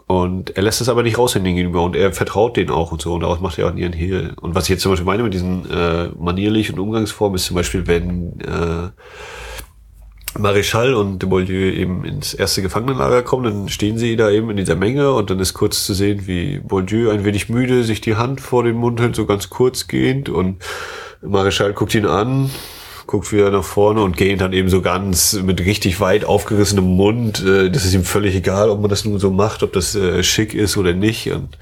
Und 0.09 0.57
er 0.57 0.63
lässt 0.63 0.81
es 0.81 0.89
aber 0.89 1.03
nicht 1.03 1.19
raus 1.19 1.37
in 1.37 1.45
den 1.45 1.55
gegenüber. 1.55 1.83
Und 1.83 1.95
er 1.95 2.13
vertraut 2.13 2.57
denen 2.57 2.71
auch 2.71 2.93
und 2.93 3.03
so. 3.03 3.13
Und 3.15 3.21
daraus 3.21 3.41
macht 3.41 3.59
er 3.59 3.67
auch 3.67 3.71
einen 3.71 3.93
Hehl. 3.93 4.33
Und 4.41 4.55
was 4.55 4.65
ich 4.65 4.71
jetzt 4.71 4.83
zum 4.83 4.93
Beispiel 4.93 5.07
meine 5.07 5.23
mit 5.23 5.35
diesen 5.35 5.71
äh, 5.71 6.09
manierlichen 6.19 6.79
Umgangsformen 6.79 7.37
ist 7.37 7.45
zum 7.45 7.57
Beispiel, 7.57 7.87
wenn 7.87 8.41
äh, 8.41 8.89
Marischal 10.39 10.95
und 10.95 11.21
de 11.21 11.29
Beaulieu 11.29 11.71
eben 11.73 12.07
ins 12.07 12.33
erste 12.33 12.63
Gefangenenlager 12.63 13.23
kommen, 13.23 13.45
dann 13.45 13.69
stehen 13.69 13.99
sie 13.99 14.17
da 14.17 14.31
eben 14.31 14.49
in 14.49 14.57
dieser 14.57 14.77
Menge. 14.77 15.13
Und 15.13 15.29
dann 15.29 15.41
ist 15.41 15.53
kurz 15.53 15.85
zu 15.85 15.93
sehen, 15.93 16.27
wie 16.27 16.59
Beaulieu 16.59 17.11
ein 17.11 17.27
wenig 17.27 17.51
müde 17.51 17.85
sich 17.85 18.01
die 18.01 18.17
Hand 18.17 18.41
vor 18.41 18.65
den 18.65 18.77
Mund 18.77 19.01
hält, 19.01 19.15
so 19.15 19.27
ganz 19.27 19.51
kurz 19.51 19.89
gehend 19.89 20.31
und 20.31 20.63
Marischal 21.21 21.73
guckt 21.73 21.95
ihn 21.95 22.07
an, 22.07 22.51
guckt 23.09 23.33
wieder 23.33 23.51
nach 23.51 23.65
vorne 23.65 24.03
und 24.03 24.17
geht 24.17 24.41
dann 24.41 24.53
eben 24.53 24.69
so 24.69 24.83
ganz 24.83 25.33
mit 25.33 25.65
richtig 25.65 25.99
weit 25.99 26.25
aufgerissenem 26.25 26.85
Mund. 26.85 27.43
Äh, 27.43 27.71
das 27.71 27.85
ist 27.85 27.95
ihm 27.95 28.05
völlig 28.05 28.37
egal, 28.37 28.71
ob 28.71 28.81
man 28.81 28.91
das 28.91 29.05
nun 29.05 29.19
so 29.19 29.31
macht, 29.31 29.65
ob 29.65 29.73
das 29.73 29.97
äh, 29.97 30.23
schick 30.23 30.55
ist 30.55 30.77
oder 30.77 30.93
nicht. 30.93 31.33
Und 31.33 31.59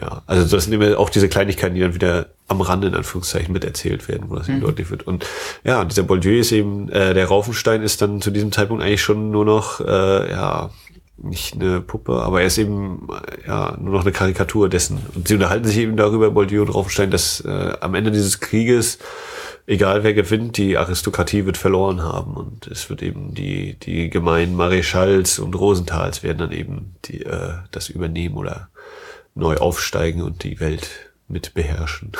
ja, 0.00 0.22
also 0.26 0.46
das 0.54 0.64
sind 0.64 0.74
immer 0.74 0.98
auch 0.98 1.08
diese 1.08 1.28
Kleinigkeiten, 1.28 1.74
die 1.74 1.80
dann 1.80 1.94
wieder 1.94 2.26
am 2.46 2.60
Rande 2.60 2.88
in 2.88 2.94
Anführungszeichen 2.94 3.52
miterzählt 3.52 4.06
werden, 4.06 4.26
wo 4.28 4.36
das 4.36 4.48
eben 4.48 4.58
mhm. 4.58 4.64
deutlich 4.64 4.90
wird. 4.90 5.06
Und 5.06 5.26
ja, 5.64 5.84
dieser 5.86 6.02
Boldieu 6.02 6.38
ist 6.38 6.52
eben, 6.52 6.90
äh, 6.90 7.14
der 7.14 7.26
Raufenstein 7.26 7.82
ist 7.82 8.02
dann 8.02 8.20
zu 8.20 8.30
diesem 8.30 8.52
Zeitpunkt 8.52 8.84
eigentlich 8.84 9.02
schon 9.02 9.30
nur 9.30 9.46
noch, 9.46 9.80
äh, 9.80 10.30
ja, 10.30 10.70
nicht 11.16 11.54
eine 11.54 11.80
Puppe, 11.80 12.20
aber 12.20 12.42
er 12.42 12.48
ist 12.48 12.58
eben 12.58 13.08
ja 13.46 13.74
nur 13.80 13.94
noch 13.94 14.02
eine 14.02 14.12
Karikatur 14.12 14.68
dessen. 14.68 14.98
Und 15.14 15.26
sie 15.26 15.34
unterhalten 15.34 15.64
sich 15.64 15.78
eben 15.78 15.96
darüber, 15.96 16.30
Boldieu 16.30 16.60
und 16.60 16.68
Raufenstein, 16.68 17.10
dass 17.10 17.40
äh, 17.40 17.72
am 17.80 17.94
Ende 17.94 18.10
dieses 18.10 18.40
Krieges 18.40 18.98
egal 19.66 20.04
wer 20.04 20.14
gewinnt, 20.14 20.56
die 20.56 20.76
Aristokratie 20.76 21.44
wird 21.44 21.56
verloren 21.56 22.02
haben 22.02 22.34
und 22.34 22.66
es 22.66 22.88
wird 22.88 23.02
eben 23.02 23.34
die, 23.34 23.74
die 23.74 24.10
gemeinen 24.10 24.54
Mareschalls 24.54 25.38
und 25.38 25.54
Rosenthals 25.54 26.22
werden 26.22 26.38
dann 26.38 26.52
eben 26.52 26.94
die, 27.04 27.22
äh, 27.22 27.54
das 27.70 27.88
übernehmen 27.88 28.36
oder 28.36 28.68
neu 29.34 29.56
aufsteigen 29.56 30.22
und 30.22 30.44
die 30.44 30.60
Welt 30.60 31.12
mit 31.28 31.54
beherrschen. 31.54 32.12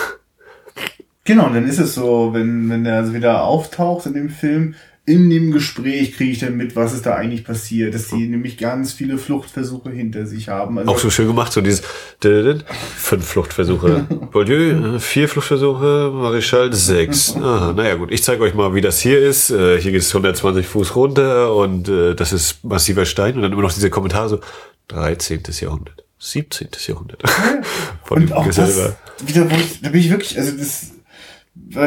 Genau, 1.24 1.46
und 1.46 1.54
dann 1.54 1.66
ist 1.66 1.78
es 1.78 1.94
so, 1.94 2.34
wenn, 2.34 2.70
wenn 2.70 2.86
er 2.86 3.12
wieder 3.12 3.42
auftaucht 3.42 4.06
in 4.06 4.14
dem 4.14 4.28
Film, 4.28 4.74
in 5.06 5.30
dem 5.30 5.52
Gespräch 5.52 6.16
kriege 6.16 6.32
ich 6.32 6.40
dann 6.40 6.56
mit, 6.56 6.74
was 6.74 6.92
ist 6.92 7.06
da 7.06 7.14
eigentlich 7.14 7.44
passiert, 7.44 7.94
dass 7.94 8.08
die 8.08 8.26
nämlich 8.26 8.58
ganz 8.58 8.92
viele 8.92 9.18
Fluchtversuche 9.18 9.90
hinter 9.90 10.26
sich 10.26 10.48
haben. 10.48 10.78
Also 10.78 10.90
Auch 10.90 10.98
so 10.98 11.10
schön 11.10 11.28
gemacht, 11.28 11.52
so 11.52 11.60
dieses 11.60 11.82
fünf 12.20 13.24
Fluchtversuche. 13.24 14.04
Bourdieu, 14.32 14.96
äh, 14.96 14.98
vier 14.98 15.28
Fluchtversuche, 15.28 16.10
Marischal 16.12 16.72
sechs. 16.72 17.36
Aha, 17.36 17.72
naja 17.72 17.94
gut, 17.94 18.10
ich 18.10 18.24
zeige 18.24 18.42
euch 18.42 18.54
mal, 18.54 18.74
wie 18.74 18.80
das 18.80 19.00
hier 19.00 19.20
ist. 19.20 19.50
Äh, 19.50 19.80
hier 19.80 19.92
geht 19.92 20.02
es 20.02 20.08
120 20.08 20.66
Fuß 20.66 20.96
runter 20.96 21.54
und 21.54 21.88
äh, 21.88 22.14
das 22.16 22.32
ist 22.32 22.64
massiver 22.64 23.04
Stein 23.04 23.36
und 23.36 23.42
dann 23.42 23.52
immer 23.52 23.62
noch 23.62 23.72
diese 23.72 23.90
Kommentare 23.90 24.28
so 24.28 24.40
13. 24.88 25.42
Jahrhundert. 25.60 26.04
17. 26.18 26.68
Jahrhundert. 26.84 27.22
Von 28.04 28.22
und 28.22 28.32
auch 28.32 28.46
das, 28.46 28.94
wieder, 29.24 29.48
wo 29.48 29.54
ich, 29.54 29.80
da 29.82 29.90
bin 29.90 30.00
ich 30.00 30.10
wirklich, 30.10 30.36
also 30.36 30.50
das 30.56 30.95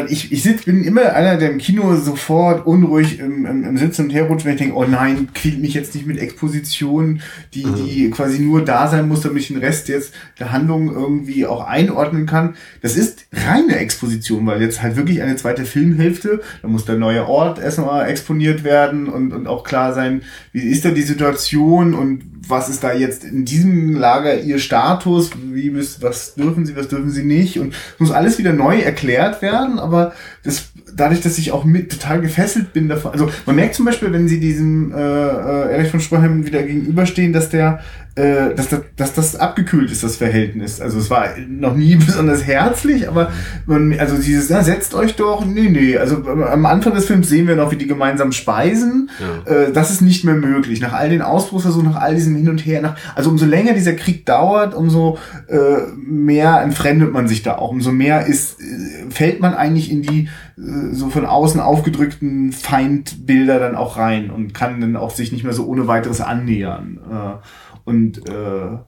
ich, 0.08 0.30
ich 0.30 0.42
sitz, 0.42 0.64
bin 0.64 0.84
immer 0.84 1.14
einer, 1.14 1.36
der 1.36 1.50
im 1.50 1.58
Kino 1.58 1.96
sofort 1.96 2.66
unruhig 2.66 3.18
im, 3.18 3.46
im, 3.46 3.64
im 3.64 3.76
Sitzen 3.78 4.04
und 4.04 4.10
herrutscht, 4.10 4.44
wenn 4.44 4.52
ich 4.52 4.58
denke, 4.58 4.76
oh 4.76 4.84
nein, 4.84 5.28
quält 5.32 5.58
mich 5.58 5.72
jetzt 5.72 5.94
nicht 5.94 6.06
mit 6.06 6.18
Exposition, 6.18 7.22
die, 7.54 7.64
mhm. 7.64 7.74
die 7.76 8.10
quasi 8.10 8.40
nur 8.40 8.64
da 8.64 8.88
sein 8.88 9.08
muss, 9.08 9.22
damit 9.22 9.42
ich 9.42 9.48
den 9.48 9.58
Rest 9.58 9.88
jetzt 9.88 10.12
der 10.38 10.52
Handlung 10.52 10.92
irgendwie 10.92 11.46
auch 11.46 11.66
einordnen 11.66 12.26
kann. 12.26 12.56
Das 12.82 12.96
ist 12.96 13.26
reine 13.32 13.76
Exposition, 13.76 14.46
weil 14.46 14.60
jetzt 14.60 14.82
halt 14.82 14.96
wirklich 14.96 15.22
eine 15.22 15.36
zweite 15.36 15.64
Filmhälfte, 15.64 16.42
da 16.60 16.68
muss 16.68 16.84
der 16.84 16.96
neue 16.96 17.26
Ort 17.26 17.58
erstmal 17.58 18.08
exponiert 18.08 18.64
werden 18.64 19.08
und, 19.08 19.32
und 19.32 19.46
auch 19.46 19.64
klar 19.64 19.94
sein, 19.94 20.22
wie 20.52 20.60
ist 20.60 20.84
da 20.84 20.90
die 20.90 21.02
Situation 21.02 21.94
und 21.94 22.22
was 22.48 22.68
ist 22.68 22.82
da 22.82 22.92
jetzt 22.92 23.24
in 23.24 23.44
diesem 23.44 23.94
Lager 23.94 24.40
ihr 24.40 24.58
Status, 24.58 25.30
wie 25.52 25.74
was 25.74 26.34
dürfen 26.34 26.66
sie, 26.66 26.76
was 26.76 26.88
dürfen 26.88 27.10
sie 27.10 27.22
nicht 27.22 27.58
und 27.58 27.74
muss 27.98 28.10
alles 28.10 28.38
wieder 28.38 28.52
neu 28.52 28.80
erklärt 28.80 29.40
werden, 29.42 29.59
aber 29.78 30.12
das 30.44 30.70
dadurch, 30.94 31.20
dass 31.20 31.38
ich 31.38 31.52
auch 31.52 31.64
mit 31.64 31.90
total 31.90 32.20
gefesselt 32.20 32.72
bin 32.72 32.88
davon, 32.88 33.12
also 33.12 33.30
man 33.46 33.56
merkt 33.56 33.74
zum 33.74 33.84
Beispiel, 33.84 34.12
wenn 34.12 34.28
sie 34.28 34.40
diesem 34.40 34.92
äh, 34.92 34.96
äh, 34.96 35.72
Erich 35.72 35.90
von 35.90 36.00
Stroheim 36.00 36.46
wieder 36.46 36.62
gegenüberstehen, 36.62 37.32
dass 37.32 37.50
der 37.50 37.80
äh, 38.20 38.54
dass, 38.54 38.68
das, 38.68 38.80
dass 38.96 39.14
das 39.14 39.36
abgekühlt 39.36 39.90
ist, 39.90 40.02
das 40.02 40.16
Verhältnis. 40.16 40.80
Also 40.80 40.98
es 40.98 41.08
war 41.08 41.28
noch 41.48 41.74
nie 41.74 41.96
besonders 42.06 42.46
herzlich, 42.46 43.08
aber 43.08 43.32
man, 43.66 43.98
also 43.98 44.16
dieses, 44.16 44.50
ja, 44.50 44.62
setzt 44.62 44.94
euch 44.94 45.16
doch, 45.16 45.44
nee, 45.46 45.70
nee. 45.70 45.96
Also 45.96 46.16
am 46.26 46.66
Anfang 46.66 46.94
des 46.94 47.06
Films 47.06 47.28
sehen 47.28 47.48
wir 47.48 47.56
noch, 47.56 47.70
wie 47.70 47.76
die 47.76 47.86
gemeinsam 47.86 48.32
speisen. 48.32 49.10
Ja. 49.46 49.52
Äh, 49.52 49.72
das 49.72 49.90
ist 49.90 50.02
nicht 50.02 50.24
mehr 50.24 50.34
möglich. 50.34 50.80
Nach 50.80 50.92
all 50.92 51.08
den 51.08 51.22
Ausbruchsversuchen, 51.22 51.90
nach 51.90 52.00
all 52.00 52.14
diesem 52.14 52.36
Hin 52.36 52.50
und 52.50 52.58
Her, 52.66 52.82
nach, 52.82 52.96
also 53.14 53.30
umso 53.30 53.46
länger 53.46 53.72
dieser 53.72 53.94
Krieg 53.94 54.26
dauert, 54.26 54.74
umso 54.74 55.18
äh, 55.48 55.56
mehr 55.96 56.60
entfremdet 56.60 57.12
man 57.12 57.26
sich 57.26 57.42
da 57.42 57.56
auch, 57.56 57.70
umso 57.70 57.90
mehr 57.90 58.26
ist, 58.26 58.60
äh, 58.60 59.10
fällt 59.10 59.40
man 59.40 59.54
eigentlich 59.54 59.90
in 59.90 60.02
die 60.02 60.28
äh, 60.58 60.92
so 60.92 61.08
von 61.08 61.24
außen 61.24 61.60
aufgedrückten 61.60 62.52
Feindbilder 62.52 63.58
dann 63.58 63.76
auch 63.76 63.96
rein 63.96 64.30
und 64.30 64.52
kann 64.52 64.80
dann 64.80 64.96
auch 64.96 65.10
sich 65.10 65.32
nicht 65.32 65.44
mehr 65.44 65.54
so 65.54 65.66
ohne 65.66 65.86
weiteres 65.86 66.20
annähern. 66.20 66.98
Äh, 67.10 67.69
und 67.84 68.28
äh, 68.28 68.78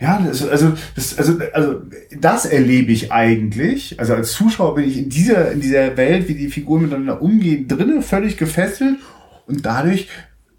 ja, 0.00 0.22
das, 0.24 0.46
also, 0.46 0.74
das, 0.94 1.16
also, 1.18 1.38
also 1.52 1.82
das 2.20 2.44
erlebe 2.44 2.92
ich 2.92 3.10
eigentlich. 3.10 3.98
Also 3.98 4.14
als 4.14 4.32
Zuschauer 4.32 4.74
bin 4.74 4.84
ich 4.84 4.98
in 4.98 5.08
dieser, 5.08 5.50
in 5.50 5.60
dieser 5.60 5.96
Welt, 5.96 6.28
wie 6.28 6.34
die 6.34 6.48
Figuren 6.48 6.82
miteinander 6.82 7.22
umgehen, 7.22 7.68
drinnen 7.68 8.02
völlig 8.02 8.36
gefesselt 8.36 8.98
und 9.46 9.64
dadurch 9.64 10.08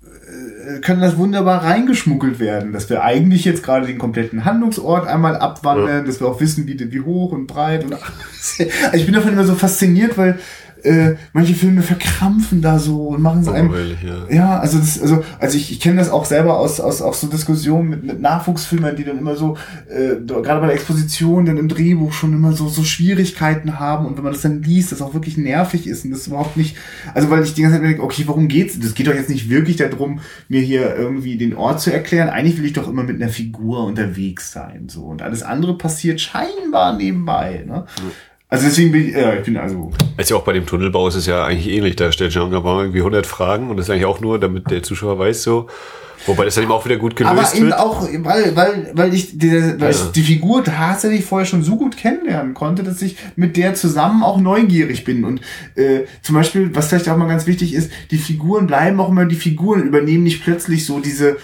äh, 0.03 0.79
können 0.79 1.01
das 1.01 1.17
wunderbar 1.17 1.63
reingeschmuggelt 1.63 2.39
werden, 2.39 2.73
dass 2.73 2.89
wir 2.89 3.03
eigentlich 3.03 3.45
jetzt 3.45 3.61
gerade 3.61 3.85
den 3.85 3.99
kompletten 3.99 4.45
Handlungsort 4.45 5.07
einmal 5.07 5.35
abwandern, 5.35 5.87
ja. 5.87 6.01
dass 6.01 6.19
wir 6.19 6.27
auch 6.27 6.41
wissen, 6.41 6.65
wie, 6.67 6.91
wie 6.91 7.01
hoch 7.01 7.31
und 7.31 7.45
breit 7.45 7.83
und 7.83 7.93
also 7.93 8.63
ich 8.93 9.05
bin 9.05 9.13
davon 9.13 9.33
immer 9.33 9.45
so 9.45 9.55
fasziniert, 9.55 10.17
weil 10.17 10.39
äh, 10.83 11.15
manche 11.33 11.53
Filme 11.53 11.81
verkrampfen 11.81 12.61
da 12.61 12.79
so 12.79 13.07
und 13.07 13.21
machen 13.21 13.43
so 13.43 13.51
einem. 13.51 13.71
Ja. 13.71 14.35
ja, 14.35 14.59
also 14.59 14.77
das, 14.77 15.01
also, 15.01 15.23
also 15.39 15.57
ich, 15.57 15.71
ich 15.71 15.79
kenne 15.79 15.97
das 15.97 16.09
auch 16.09 16.25
selber 16.25 16.57
aus, 16.59 16.79
aus 16.79 17.01
auch 17.01 17.13
so 17.13 17.27
Diskussionen 17.27 17.89
mit, 17.89 18.03
mit 18.03 18.21
Nachwuchsfilmern, 18.21 18.95
die 18.95 19.03
dann 19.03 19.17
immer 19.17 19.35
so, 19.35 19.57
äh, 19.89 20.15
gerade 20.25 20.61
bei 20.61 20.67
der 20.67 20.75
Exposition 20.75 21.45
dann 21.45 21.57
im 21.57 21.67
Drehbuch 21.67 22.13
schon 22.13 22.33
immer 22.33 22.53
so, 22.53 22.69
so 22.69 22.83
Schwierigkeiten 22.83 23.79
haben 23.79 24.05
und 24.05 24.17
wenn 24.17 24.23
man 24.23 24.33
das 24.33 24.41
dann 24.41 24.61
liest, 24.63 24.91
das 24.91 25.01
auch 25.01 25.13
wirklich 25.13 25.37
nervig 25.37 25.87
ist 25.87 26.05
und 26.05 26.11
das 26.11 26.27
überhaupt 26.27 26.57
nicht, 26.57 26.77
also 27.13 27.29
weil 27.29 27.43
ich 27.43 27.53
die 27.53 27.61
ganze 27.61 27.77
Zeit 27.77 27.85
denke, 27.85 28.03
okay, 28.03 28.23
warum 28.25 28.47
geht's? 28.47 28.79
Das 28.79 28.93
geht 28.93 29.07
doch 29.07 29.13
jetzt 29.13 29.29
nicht 29.29 29.49
wirklich 29.49 29.77
darum, 29.77 30.19
mir 30.47 30.61
hier 30.61 30.95
irgendwie 30.95 31.37
den 31.37 31.55
Ort 31.55 31.81
zu 31.81 31.91
erklären. 31.91 32.29
Eigentlich 32.29 32.57
will 32.57 32.65
ich 32.65 32.73
doch 32.73 32.87
immer 32.87 33.03
mit 33.03 33.21
einer 33.21 33.31
Figur 33.31 33.85
unterwegs 33.85 34.51
sein, 34.51 34.87
so. 34.89 35.03
Und 35.03 35.21
alles 35.21 35.43
andere 35.43 35.77
passiert 35.77 36.21
scheinbar 36.21 36.95
nebenbei, 36.95 37.63
ne? 37.67 37.85
Mhm. 38.01 38.11
Also 38.51 38.65
deswegen 38.65 38.91
bin 38.91 39.07
ich, 39.07 39.15
ja, 39.15 39.35
ich 39.35 39.43
bin 39.43 39.57
also. 39.57 39.91
Als 40.17 40.29
ja 40.29 40.35
auch 40.35 40.43
bei 40.43 40.53
dem 40.53 40.65
Tunnelbau 40.65 41.07
ist 41.07 41.15
es 41.15 41.27
ja 41.27 41.45
eigentlich 41.45 41.69
ähnlich. 41.69 41.95
Da 41.95 42.11
stellt 42.11 42.33
Jean 42.33 42.49
Gabin 42.49 42.79
irgendwie 42.79 42.99
100 42.99 43.27
Fragen 43.27 43.69
und 43.69 43.77
das 43.77 43.85
ist 43.85 43.91
eigentlich 43.91 44.05
auch 44.05 44.21
nur, 44.21 44.39
damit 44.39 44.71
der 44.71 44.81
Zuschauer 44.81 45.19
weiß 45.19 45.43
so. 45.43 45.67
Wobei 46.25 46.45
das 46.45 46.55
dann 46.55 46.65
eben 46.65 46.73
auch 46.73 46.83
wieder 46.83 46.97
gut 46.97 47.15
gelöst 47.15 47.33
Aber 47.33 47.55
eben 47.55 47.71
auch, 47.71 48.01
weil, 48.03 48.55
weil, 48.55 48.91
weil 48.93 49.13
ich, 49.13 49.37
die, 49.37 49.51
weil 49.51 49.79
ja. 49.79 49.89
ich 49.89 50.11
die 50.11 50.21
Figur 50.21 50.63
tatsächlich 50.63 51.23
vorher 51.23 51.45
schon 51.45 51.63
so 51.63 51.77
gut 51.77 51.95
kennenlernen 51.95 52.53
konnte, 52.53 52.83
dass 52.83 53.01
ich 53.01 53.17
mit 53.35 53.55
der 53.55 53.73
zusammen 53.75 54.23
auch 54.23 54.39
neugierig 54.39 55.05
bin. 55.05 55.23
Und 55.23 55.41
äh, 55.75 56.01
zum 56.21 56.35
Beispiel, 56.35 56.75
was 56.75 56.89
vielleicht 56.89 57.07
auch 57.07 57.17
mal 57.17 57.27
ganz 57.27 57.47
wichtig 57.47 57.73
ist, 57.73 57.91
die 58.11 58.17
Figuren 58.17 58.67
bleiben 58.67 58.99
auch 58.99 59.09
immer 59.09 59.25
die 59.25 59.35
Figuren, 59.35 59.83
übernehmen 59.83 60.23
nicht 60.23 60.43
plötzlich 60.43 60.85
so 60.85 60.99
diese 60.99 61.37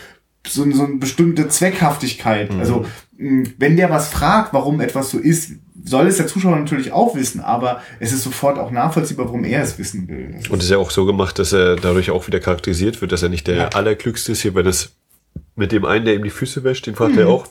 so, 0.47 0.69
so 0.71 0.85
eine 0.85 0.95
bestimmte 0.95 1.47
Zweckhaftigkeit. 1.47 2.53
Mhm. 2.53 2.59
Also 2.59 2.85
wenn 3.17 3.77
der 3.77 3.89
was 3.89 4.09
fragt, 4.09 4.53
warum 4.53 4.81
etwas 4.81 5.11
so 5.11 5.17
ist, 5.19 5.53
soll 5.83 6.07
es 6.07 6.17
der 6.17 6.27
Zuschauer 6.27 6.55
natürlich 6.55 6.91
auch 6.91 7.15
wissen, 7.15 7.41
aber 7.41 7.81
es 7.99 8.11
ist 8.11 8.23
sofort 8.23 8.57
auch 8.57 8.71
nachvollziehbar, 8.71 9.27
warum 9.27 9.43
er 9.43 9.61
es 9.61 9.77
wissen 9.77 10.07
will. 10.07 10.35
Und 10.49 10.57
es 10.57 10.65
ist 10.65 10.71
ja 10.71 10.77
auch 10.77 10.89
so 10.89 11.05
gemacht, 11.05 11.37
dass 11.37 11.53
er 11.53 11.75
dadurch 11.75 12.09
auch 12.11 12.27
wieder 12.27 12.39
charakterisiert 12.39 13.01
wird, 13.01 13.11
dass 13.11 13.23
er 13.23 13.29
nicht 13.29 13.47
der 13.47 13.55
ja. 13.55 13.67
Allerklügste 13.69 14.31
ist 14.31 14.41
hier, 14.41 14.55
wenn 14.55 14.65
es 14.65 14.95
mit 15.55 15.71
dem 15.71 15.85
einen, 15.85 16.05
der 16.05 16.15
ihm 16.15 16.23
die 16.23 16.29
Füße 16.29 16.63
wäscht, 16.63 16.87
den 16.87 16.95
fragt 16.95 17.13
mhm. 17.13 17.19
er 17.19 17.27
auch, 17.27 17.47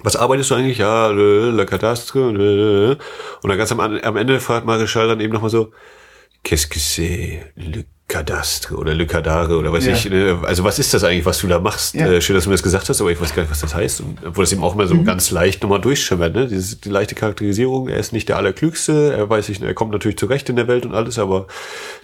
was 0.00 0.16
arbeitest 0.16 0.50
du 0.50 0.54
eigentlich? 0.54 0.78
Ja, 0.78 1.08
le 1.08 1.64
Cadastre. 1.64 2.28
Und 2.28 3.48
dann 3.48 3.58
ganz 3.58 3.72
am, 3.72 3.80
am 3.80 4.16
Ende 4.16 4.40
fragt 4.40 4.66
Marischal 4.66 5.08
dann 5.08 5.20
eben 5.20 5.32
nochmal 5.32 5.50
so, 5.50 5.72
qu'est-ce 6.44 6.68
que 6.68 6.78
c'est 6.78 7.40
le 7.56 7.84
Kadastre 8.08 8.76
oder 8.76 8.94
Le 8.94 9.04
Kadare 9.04 9.58
oder 9.58 9.72
weiß 9.72 9.86
ja. 9.86 9.92
ich. 9.92 10.08
Ne? 10.08 10.38
Also 10.44 10.62
was 10.62 10.78
ist 10.78 10.94
das 10.94 11.02
eigentlich, 11.02 11.26
was 11.26 11.40
du 11.40 11.48
da 11.48 11.58
machst? 11.58 11.94
Ja. 11.94 12.06
Äh, 12.06 12.20
schön, 12.20 12.36
dass 12.36 12.44
du 12.44 12.50
mir 12.50 12.54
das 12.54 12.62
gesagt 12.62 12.88
hast, 12.88 13.00
aber 13.00 13.10
ich 13.10 13.20
weiß 13.20 13.34
gar 13.34 13.42
nicht, 13.42 13.50
was 13.50 13.60
das 13.60 13.74
heißt. 13.74 14.00
Und 14.00 14.24
obwohl 14.24 14.44
das 14.44 14.52
eben 14.52 14.62
auch 14.62 14.74
immer 14.74 14.86
so 14.86 14.94
mhm. 14.94 15.04
ganz 15.04 15.32
leicht 15.32 15.62
nochmal 15.62 15.80
durchschimmert, 15.80 16.32
ne? 16.32 16.46
Diese, 16.46 16.76
die 16.76 16.88
leichte 16.88 17.16
Charakterisierung, 17.16 17.88
er 17.88 17.98
ist 17.98 18.12
nicht 18.12 18.28
der 18.28 18.36
Allerklügste, 18.36 19.12
er 19.12 19.28
weiß 19.28 19.48
nicht, 19.48 19.60
er 19.60 19.74
kommt 19.74 19.90
natürlich 19.90 20.18
zurecht 20.18 20.48
in 20.48 20.54
der 20.54 20.68
Welt 20.68 20.86
und 20.86 20.94
alles, 20.94 21.18
aber 21.18 21.48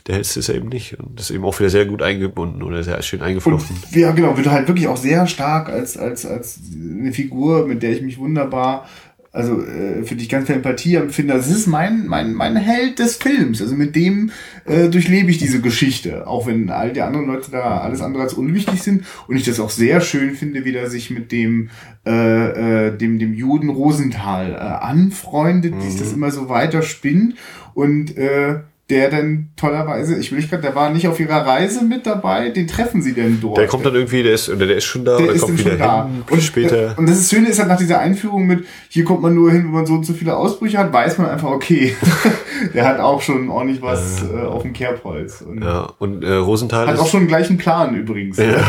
der 0.08 0.16
hellste 0.16 0.40
ist 0.40 0.48
er 0.48 0.56
eben 0.56 0.70
nicht. 0.70 0.98
Und 0.98 1.20
das 1.20 1.30
ist 1.30 1.36
eben 1.36 1.44
auch 1.44 1.56
wieder 1.60 1.70
sehr 1.70 1.86
gut 1.86 2.02
eingebunden 2.02 2.64
oder 2.64 2.82
sehr 2.82 3.00
schön 3.02 3.22
eingeflochten. 3.22 3.76
Und, 3.76 3.96
ja, 3.96 4.10
genau, 4.10 4.36
wird 4.36 4.50
halt 4.50 4.66
wirklich 4.66 4.88
auch 4.88 4.96
sehr 4.96 5.28
stark 5.28 5.68
als, 5.68 5.96
als, 5.96 6.26
als 6.26 6.58
eine 6.74 7.12
Figur, 7.12 7.68
mit 7.68 7.84
der 7.84 7.92
ich 7.92 8.02
mich 8.02 8.18
wunderbar 8.18 8.88
also 9.32 9.62
äh, 9.62 10.02
für 10.04 10.14
die 10.14 10.24
ich 10.24 10.28
ganz 10.28 10.46
viel 10.46 10.56
Empathie 10.56 10.96
empfinde. 10.96 11.32
Das 11.32 11.50
ist 11.50 11.66
mein, 11.66 12.06
mein, 12.06 12.34
mein 12.34 12.54
Held 12.56 12.98
des 12.98 13.16
Films. 13.16 13.62
Also 13.62 13.74
mit 13.74 13.96
dem 13.96 14.30
äh, 14.66 14.90
durchlebe 14.90 15.30
ich 15.30 15.38
diese 15.38 15.62
Geschichte. 15.62 16.26
Auch 16.26 16.46
wenn 16.46 16.68
all 16.68 16.92
die 16.92 17.00
anderen 17.00 17.26
Leute 17.26 17.50
da 17.50 17.78
alles 17.78 18.02
andere 18.02 18.24
als 18.24 18.34
unwichtig 18.34 18.82
sind. 18.82 19.04
Und 19.28 19.36
ich 19.36 19.44
das 19.44 19.58
auch 19.58 19.70
sehr 19.70 20.02
schön 20.02 20.34
finde, 20.34 20.66
wie 20.66 20.72
der 20.72 20.90
sich 20.90 21.10
mit 21.10 21.32
dem, 21.32 21.70
äh, 22.04 22.88
äh, 22.88 22.96
dem, 22.96 23.18
dem 23.18 23.32
Juden 23.32 23.70
Rosenthal 23.70 24.52
äh, 24.52 24.56
anfreundet, 24.56 25.74
mhm. 25.74 25.80
die 25.80 25.90
sich 25.90 26.00
das 26.00 26.12
immer 26.12 26.30
so 26.30 26.50
weiter 26.50 26.82
spinnt. 26.82 27.36
Und 27.72 28.14
äh, 28.18 28.60
der 28.92 29.08
dann 29.08 29.48
tollerweise, 29.56 30.18
ich 30.18 30.30
will 30.30 30.38
nicht 30.38 30.50
gerade, 30.50 30.62
der 30.62 30.74
war 30.74 30.90
nicht 30.90 31.08
auf 31.08 31.18
ihrer 31.18 31.46
Reise 31.46 31.82
mit 31.82 32.04
dabei, 32.04 32.50
den 32.50 32.68
treffen 32.68 33.00
sie 33.00 33.14
denn 33.14 33.40
dort. 33.40 33.56
Der 33.56 33.66
kommt 33.66 33.86
dann 33.86 33.94
irgendwie, 33.94 34.22
der 34.22 34.34
ist, 34.34 34.50
oder 34.50 34.66
der 34.66 34.76
ist 34.76 34.84
schon 34.84 35.02
da, 35.06 35.16
der, 35.16 35.28
der 35.28 35.38
kommt 35.38 35.58
wieder 35.58 35.76
da. 35.78 36.04
hin, 36.04 36.22
und 36.28 36.42
später. 36.42 36.94
Und 36.98 37.08
das 37.08 37.30
Schöne 37.30 37.48
ist 37.48 37.58
halt 37.58 37.70
nach 37.70 37.78
dieser 37.78 38.00
Einführung 38.00 38.46
mit, 38.46 38.66
hier 38.90 39.04
kommt 39.04 39.22
man 39.22 39.34
nur 39.34 39.50
hin, 39.50 39.64
wenn 39.64 39.70
man 39.70 39.86
so 39.86 39.94
und 39.94 40.04
so 40.04 40.12
viele 40.12 40.36
Ausbrüche 40.36 40.76
hat, 40.76 40.92
weiß 40.92 41.16
man 41.16 41.30
einfach, 41.30 41.48
okay, 41.48 41.96
der 42.74 42.86
hat 42.86 43.00
auch 43.00 43.22
schon 43.22 43.48
ordentlich 43.48 43.80
was 43.80 44.22
äh, 44.24 44.42
auf 44.42 44.60
dem 44.60 44.74
Kerbholz. 44.74 45.40
Und 45.40 45.62
ja, 45.62 45.90
und 45.98 46.22
äh, 46.22 46.34
Rosenthal 46.34 46.86
hat 46.86 46.98
auch 46.98 47.08
schon 47.08 47.20
den 47.20 47.28
gleichen 47.28 47.56
Plan 47.56 47.94
übrigens, 47.94 48.36
ja. 48.36 48.44
ne? 48.44 48.64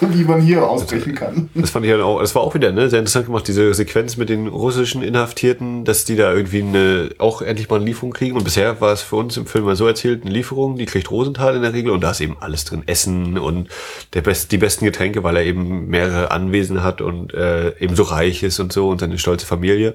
wie 0.00 0.24
man 0.24 0.40
hier 0.40 0.68
ausbrechen 0.68 1.14
kann. 1.14 1.50
Das 1.54 1.70
fand 1.70 1.86
ich 1.86 1.92
halt 1.92 2.02
auch, 2.02 2.20
das 2.20 2.34
war 2.34 2.42
auch 2.42 2.54
wieder, 2.54 2.72
ne, 2.72 2.88
sehr 2.88 2.98
interessant 2.98 3.26
gemacht, 3.26 3.46
diese 3.46 3.72
Sequenz 3.74 4.16
mit 4.16 4.28
den 4.28 4.48
russischen 4.48 5.02
Inhaftierten, 5.02 5.84
dass 5.84 6.04
die 6.04 6.16
da 6.16 6.32
irgendwie 6.32 6.62
eine, 6.62 7.10
auch 7.18 7.42
endlich 7.42 7.70
mal 7.70 7.76
eine 7.76 7.84
Lieferung 7.84 8.12
kriegen 8.12 8.36
und 8.36 8.42
bisher 8.42 8.80
war 8.80 8.92
es 8.92 9.02
für 9.02 9.16
uns 9.16 9.36
im 9.36 9.46
Film 9.46 9.67
mal 9.68 9.76
so 9.76 9.86
erzählt, 9.86 10.24
eine 10.24 10.32
Lieferung, 10.32 10.76
die 10.76 10.86
kriegt 10.86 11.10
Rosenthal 11.10 11.56
in 11.56 11.62
der 11.62 11.72
Regel 11.72 11.92
und 11.92 12.00
da 12.00 12.10
ist 12.10 12.20
eben 12.20 12.36
alles 12.40 12.64
drin. 12.64 12.82
Essen 12.86 13.38
und 13.38 13.68
der 14.14 14.22
best, 14.22 14.50
die 14.52 14.58
besten 14.58 14.84
Getränke, 14.84 15.22
weil 15.22 15.36
er 15.36 15.44
eben 15.44 15.88
mehrere 15.88 16.30
Anwesen 16.30 16.82
hat 16.82 17.00
und 17.00 17.32
äh, 17.34 17.76
eben 17.78 17.94
so 17.94 18.02
reich 18.02 18.42
ist 18.42 18.58
und 18.60 18.72
so 18.72 18.88
und 18.88 19.00
seine 19.00 19.18
stolze 19.18 19.46
Familie. 19.46 19.94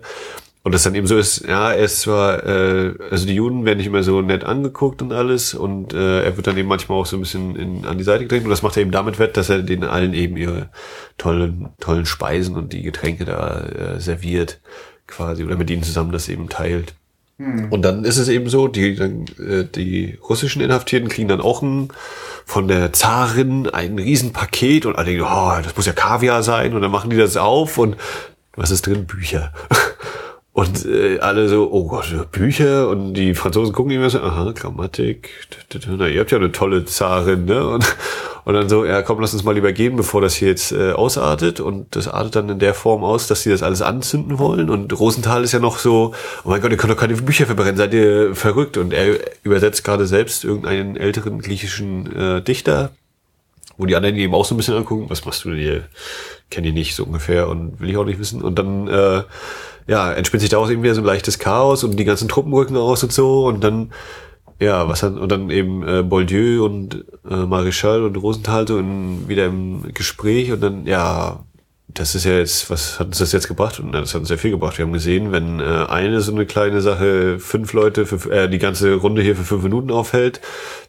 Und 0.65 0.73
das 0.73 0.83
dann 0.83 0.95
eben 0.95 1.07
so 1.07 1.17
ist, 1.17 1.45
ja, 1.45 1.73
er 1.73 1.83
ist 1.83 1.99
zwar, 1.99 2.45
äh, 2.45 2.93
also 3.11 3.27
die 3.27 3.35
Juden 3.35 3.65
werden 3.65 3.79
nicht 3.79 3.87
immer 3.87 4.01
so 4.01 4.21
nett 4.21 4.45
angeguckt 4.45 5.01
und 5.01 5.11
alles 5.11 5.53
und 5.53 5.93
äh, 5.93 6.23
er 6.23 6.37
wird 6.37 6.47
dann 6.47 6.57
eben 6.57 6.69
manchmal 6.69 6.99
auch 6.99 7.05
so 7.05 7.17
ein 7.17 7.19
bisschen 7.19 7.57
in, 7.57 7.85
an 7.85 7.97
die 7.97 8.05
Seite 8.05 8.23
gedrängt 8.23 8.45
und 8.45 8.49
das 8.49 8.61
macht 8.61 8.77
er 8.77 8.83
eben 8.83 8.91
damit 8.91 9.19
wett, 9.19 9.35
dass 9.35 9.49
er 9.49 9.61
den 9.61 9.83
allen 9.83 10.13
eben 10.13 10.37
ihre 10.37 10.69
tollen, 11.17 11.69
tollen 11.81 12.05
Speisen 12.05 12.55
und 12.55 12.71
die 12.71 12.81
Getränke 12.81 13.25
da 13.25 13.59
äh, 13.59 13.99
serviert 13.99 14.61
quasi 15.05 15.43
oder 15.43 15.57
mit 15.57 15.69
ihnen 15.69 15.83
zusammen 15.83 16.13
das 16.13 16.29
eben 16.29 16.47
teilt. 16.47 16.95
Hm. 17.43 17.67
Und 17.71 17.81
dann 17.83 18.05
ist 18.05 18.17
es 18.17 18.29
eben 18.29 18.49
so, 18.49 18.67
die, 18.67 18.91
äh, 18.91 19.65
die 19.65 20.17
russischen 20.27 20.61
Inhaftierten 20.61 21.09
kriegen 21.09 21.27
dann 21.27 21.41
auch 21.41 21.61
ein, 21.61 21.89
von 22.45 22.67
der 22.67 22.93
Zarin 22.93 23.69
ein 23.69 23.97
Riesenpaket 23.97 24.85
und 24.85 24.95
alle 24.95 25.07
denken, 25.07 25.23
oh, 25.23 25.53
das 25.61 25.75
muss 25.75 25.85
ja 25.85 25.93
Kaviar 25.93 26.43
sein 26.43 26.73
und 26.73 26.81
dann 26.81 26.91
machen 26.91 27.09
die 27.09 27.17
das 27.17 27.37
auf 27.37 27.77
und 27.77 27.97
was 28.55 28.71
ist 28.71 28.85
drin? 28.85 29.05
Bücher. 29.05 29.51
Und 30.55 30.85
äh, 30.85 31.17
alle 31.17 31.49
so, 31.49 31.67
oh 31.71 31.87
Gott, 31.87 32.31
Bücher 32.31 32.87
und 32.87 33.15
die 33.15 33.33
Franzosen 33.33 33.73
gucken 33.73 33.91
immer 33.91 34.11
so, 34.11 34.21
aha, 34.21 34.51
Grammatik, 34.51 35.31
na, 35.87 36.07
ihr 36.07 36.19
habt 36.19 36.29
ja 36.29 36.37
eine 36.37 36.51
tolle 36.51 36.85
Zarin, 36.85 37.45
ne? 37.45 37.67
Und, 37.67 37.95
und 38.45 38.53
dann 38.53 38.67
so, 38.67 38.85
ja 38.85 39.01
komm, 39.01 39.19
lass 39.19 39.33
uns 39.33 39.43
mal 39.43 39.53
lieber 39.53 39.71
gehen, 39.71 39.95
bevor 39.95 40.21
das 40.21 40.35
hier 40.35 40.49
jetzt 40.49 40.71
äh, 40.71 40.91
ausartet. 40.91 41.59
Und 41.59 41.95
das 41.95 42.07
artet 42.07 42.35
dann 42.35 42.49
in 42.49 42.59
der 42.59 42.73
Form 42.73 43.03
aus, 43.03 43.27
dass 43.27 43.43
sie 43.43 43.49
das 43.49 43.63
alles 43.63 43.81
anzünden 43.81 44.37
wollen. 44.37 44.69
Und 44.69 44.97
Rosenthal 44.99 45.43
ist 45.43 45.53
ja 45.53 45.59
noch 45.59 45.77
so, 45.77 46.13
oh 46.43 46.49
mein 46.49 46.61
Gott, 46.61 46.71
ihr 46.71 46.77
könnt 46.77 46.91
doch 46.91 46.97
keine 46.97 47.15
Bücher 47.15 47.45
verbrennen, 47.45 47.77
seid 47.77 47.93
ihr 47.93 48.35
verrückt. 48.35 48.77
Und 48.77 48.93
er 48.93 49.17
übersetzt 49.43 49.83
gerade 49.83 50.05
selbst 50.05 50.43
irgendeinen 50.43 50.97
älteren 50.97 51.39
griechischen 51.39 52.13
äh, 52.15 52.41
Dichter, 52.41 52.91
wo 53.77 53.85
die 53.85 53.95
anderen 53.95 54.15
eben 54.17 54.33
auch 54.33 54.45
so 54.45 54.55
ein 54.55 54.57
bisschen 54.57 54.75
angucken, 54.75 55.09
was 55.09 55.25
machst 55.25 55.45
du 55.45 55.49
denn 55.49 55.59
hier? 55.59 55.83
Kenn 56.49 56.65
ich 56.65 56.73
nicht 56.73 56.95
so 56.95 57.05
ungefähr 57.05 57.47
und 57.47 57.79
will 57.79 57.89
ich 57.89 57.97
auch 57.97 58.05
nicht 58.05 58.19
wissen. 58.19 58.41
Und 58.41 58.59
dann 58.59 58.87
äh, 58.87 59.23
ja, 59.87 60.13
entspinnt 60.13 60.41
sich 60.41 60.49
daraus 60.49 60.69
irgendwie 60.69 60.89
so 60.91 61.01
ein 61.01 61.05
leichtes 61.05 61.39
Chaos 61.39 61.83
und 61.83 61.97
die 61.97 62.05
ganzen 62.05 62.27
Truppen 62.27 62.53
rücken 62.53 62.77
aus 62.77 63.03
und 63.03 63.11
so 63.11 63.45
und 63.45 63.63
dann, 63.63 63.91
ja, 64.63 64.87
was 64.87 65.01
dann, 65.01 65.17
und 65.17 65.31
dann 65.31 65.49
eben 65.49 65.87
äh, 65.87 66.03
Boldieu 66.03 66.65
und 66.65 67.05
äh, 67.29 67.35
Marischal 67.45 68.03
und 68.03 68.15
Rosenthal 68.15 68.67
so 68.67 68.77
in, 68.77 69.27
wieder 69.27 69.45
im 69.45 69.93
Gespräch 69.93 70.51
und 70.51 70.61
dann, 70.61 70.85
ja, 70.85 71.39
das 71.93 72.15
ist 72.15 72.25
ja 72.25 72.37
jetzt, 72.37 72.69
was 72.69 72.99
hat 72.99 73.07
uns 73.07 73.19
das 73.19 73.31
jetzt 73.31 73.47
gebracht? 73.47 73.79
Und 73.79 73.91
das 73.91 74.13
hat 74.13 74.19
uns 74.19 74.27
sehr 74.27 74.37
viel 74.37 74.51
gebracht. 74.51 74.77
Wir 74.77 74.85
haben 74.85 74.93
gesehen, 74.93 75.31
wenn 75.31 75.59
äh, 75.59 75.85
eine 75.89 76.21
so 76.21 76.33
eine 76.33 76.45
kleine 76.45 76.81
Sache 76.81 77.39
fünf 77.39 77.73
Leute 77.73 78.05
für 78.05 78.31
äh, 78.31 78.49
die 78.49 78.59
ganze 78.59 78.95
Runde 78.95 79.21
hier 79.21 79.35
für 79.35 79.43
fünf 79.43 79.63
Minuten 79.63 79.91
aufhält, 79.91 80.41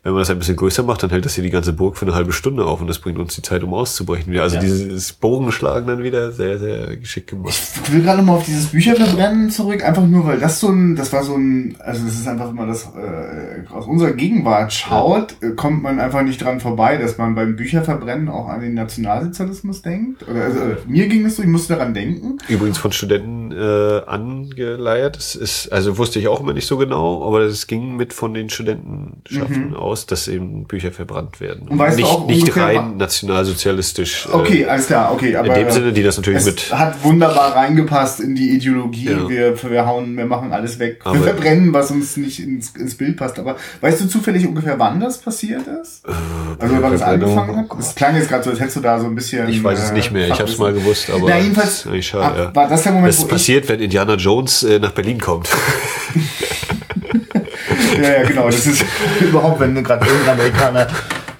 wenn 0.02 0.12
man 0.12 0.20
das 0.20 0.30
ein 0.30 0.38
bisschen 0.38 0.56
größer 0.56 0.82
macht, 0.82 1.02
dann 1.02 1.10
hält 1.10 1.24
das 1.24 1.34
hier 1.34 1.44
die 1.44 1.50
ganze 1.50 1.72
Burg 1.72 1.96
für 1.96 2.06
eine 2.06 2.14
halbe 2.14 2.32
Stunde 2.32 2.64
auf 2.64 2.80
und 2.80 2.86
das 2.86 2.98
bringt 2.98 3.18
uns 3.18 3.34
die 3.34 3.42
Zeit, 3.42 3.62
um 3.62 3.72
auszubrechen. 3.74 4.36
Also 4.38 4.56
ja. 4.56 4.62
dieses 4.62 5.12
Bogenschlagen 5.14 5.86
dann 5.86 6.02
wieder 6.02 6.32
sehr, 6.32 6.58
sehr 6.58 6.96
geschickt 6.96 7.30
gemacht. 7.30 7.54
Ich 7.84 7.92
will 7.92 8.02
gerade 8.02 8.22
mal 8.22 8.34
auf 8.34 8.44
dieses 8.44 8.66
Bücherverbrennen 8.66 9.50
zurück, 9.50 9.84
einfach 9.84 10.06
nur, 10.06 10.26
weil 10.26 10.38
das 10.38 10.60
so 10.60 10.68
ein, 10.68 10.94
das 10.96 11.12
war 11.12 11.24
so 11.24 11.34
ein, 11.36 11.76
also 11.80 12.04
das 12.04 12.14
ist 12.14 12.28
einfach, 12.28 12.48
wenn 12.48 12.56
man 12.56 12.68
das 12.68 12.84
äh, 12.84 13.66
aus 13.72 13.86
unserer 13.86 14.12
Gegenwart 14.12 14.72
schaut, 14.72 15.36
ja. 15.40 15.48
Äh, 15.48 15.52
kommt 15.52 15.82
man 15.82 15.98
einfach 16.00 16.22
nicht 16.22 16.42
dran 16.42 16.60
vorbei, 16.60 16.96
dass 16.96 17.18
man 17.18 17.34
beim 17.34 17.56
Bücherverbrennen 17.56 18.28
auch 18.28 18.48
an 18.48 18.60
den 18.60 18.74
Nationalsozialismus 18.74 19.82
denkt. 19.82 20.28
Oder 20.28 20.44
also, 20.44 20.60
mir 20.94 21.08
ging 21.08 21.26
es 21.26 21.36
so, 21.36 21.42
ich 21.42 21.48
musste 21.48 21.74
daran 21.74 21.92
denken. 21.92 22.38
Übrigens 22.48 22.78
von 22.78 22.92
Studenten 22.92 23.50
äh, 23.50 24.02
angeleiert. 24.06 25.16
Das 25.16 25.34
ist, 25.34 25.72
also 25.72 25.98
wusste 25.98 26.20
ich 26.20 26.28
auch 26.28 26.40
immer 26.40 26.52
nicht 26.52 26.66
so 26.66 26.76
genau, 26.76 27.26
aber 27.26 27.40
es 27.40 27.66
ging 27.66 27.96
mit 27.96 28.12
von 28.12 28.32
den 28.32 28.48
Studentenschaffen 28.48 29.70
mhm. 29.70 29.76
aus, 29.76 30.06
dass 30.06 30.28
eben 30.28 30.66
Bücher 30.66 30.92
verbrannt 30.92 31.40
werden. 31.40 31.66
Und 31.66 31.78
weißt 31.78 31.96
nicht, 31.96 32.08
du 32.08 32.12
auch 32.12 32.26
nicht 32.28 32.56
rein 32.56 32.96
nationalsozialistisch. 32.96 34.26
Äh, 34.26 34.36
okay, 34.36 34.66
alles 34.66 34.86
klar, 34.86 35.12
okay. 35.12 35.34
Aber 35.34 35.48
in 35.48 35.64
dem 35.64 35.70
Sinne, 35.72 35.92
die 35.92 36.04
das 36.04 36.16
natürlich 36.16 36.44
mit. 36.44 36.72
Hat 36.72 37.02
wunderbar 37.02 37.56
reingepasst 37.56 38.20
in 38.20 38.36
die 38.36 38.50
Ideologie. 38.50 39.10
Ja. 39.10 39.28
Wir, 39.28 39.70
wir 39.70 39.86
hauen, 39.86 40.16
wir 40.16 40.26
machen 40.26 40.52
alles 40.52 40.78
weg. 40.78 41.00
Aber 41.02 41.16
wir 41.16 41.22
verbrennen, 41.22 41.72
was 41.72 41.90
uns 41.90 42.16
nicht 42.16 42.38
ins, 42.38 42.70
ins 42.70 42.94
Bild 42.94 43.16
passt. 43.16 43.40
Aber 43.40 43.56
weißt 43.80 44.00
du 44.00 44.06
zufällig 44.06 44.46
ungefähr, 44.46 44.78
wann 44.78 45.00
das 45.00 45.18
passiert 45.18 45.62
ist? 45.82 46.06
Äh, 46.06 46.12
also 46.60 46.76
wann 46.80 46.92
das 46.92 47.02
angefangen 47.02 47.56
hat? 47.56 47.78
Es 47.80 47.96
klang 47.96 48.14
jetzt 48.14 48.28
gerade 48.28 48.44
so, 48.44 48.50
als 48.50 48.60
hättest 48.60 48.76
du 48.76 48.80
da 48.80 49.00
so 49.00 49.06
ein 49.06 49.16
bisschen. 49.16 49.48
Ich 49.48 49.64
weiß 49.64 49.82
es 49.82 49.92
nicht 49.92 50.12
mehr. 50.12 50.28
Ich 50.28 50.38
habe 50.38 50.48
es 50.48 50.56
mal 50.56 50.72
gewusst, 50.84 51.10
aber. 51.10 51.28
Na, 51.28 51.38
jedenfalls. 51.38 51.86
Schade, 52.04 52.38
ja. 52.38 52.54
War 52.54 52.68
das 52.68 52.82
der 52.82 52.92
Moment, 52.92 53.14
das 53.14 53.26
passiert, 53.26 53.68
wenn 53.68 53.80
Indiana 53.80 54.14
Jones 54.14 54.62
äh, 54.62 54.78
nach 54.78 54.92
Berlin 54.92 55.18
kommt. 55.18 55.48
ja, 58.02 58.12
ja, 58.12 58.22
genau. 58.24 58.46
Das 58.46 58.66
ist 58.66 58.84
überhaupt, 59.20 59.60
wenn 59.60 59.82
gerade 59.82 60.06
irgendein 60.06 60.34
Amerikaner 60.34 60.86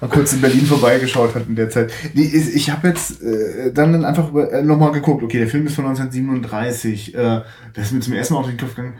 mal 0.01 0.09
kurz 0.09 0.33
in 0.33 0.41
Berlin 0.41 0.65
vorbeigeschaut 0.65 1.35
hat 1.35 1.47
in 1.47 1.55
der 1.55 1.69
Zeit. 1.69 1.91
Nee, 2.13 2.25
ich 2.25 2.69
habe 2.69 2.89
jetzt 2.89 3.21
äh, 3.21 3.71
dann 3.73 4.03
einfach 4.03 4.33
äh, 4.35 4.61
nochmal 4.61 4.91
geguckt. 4.91 5.23
Okay, 5.23 5.39
der 5.39 5.47
Film 5.47 5.67
ist 5.67 5.75
von 5.75 5.85
1937. 5.85 7.15
Äh, 7.15 7.41
das 7.73 7.85
ist 7.85 7.91
mir 7.93 8.01
zum 8.01 8.13
ersten 8.13 8.33
Mal 8.33 8.41
auf 8.41 8.47
den 8.47 8.57
Kopf 8.57 8.75
gegangen. 8.75 8.95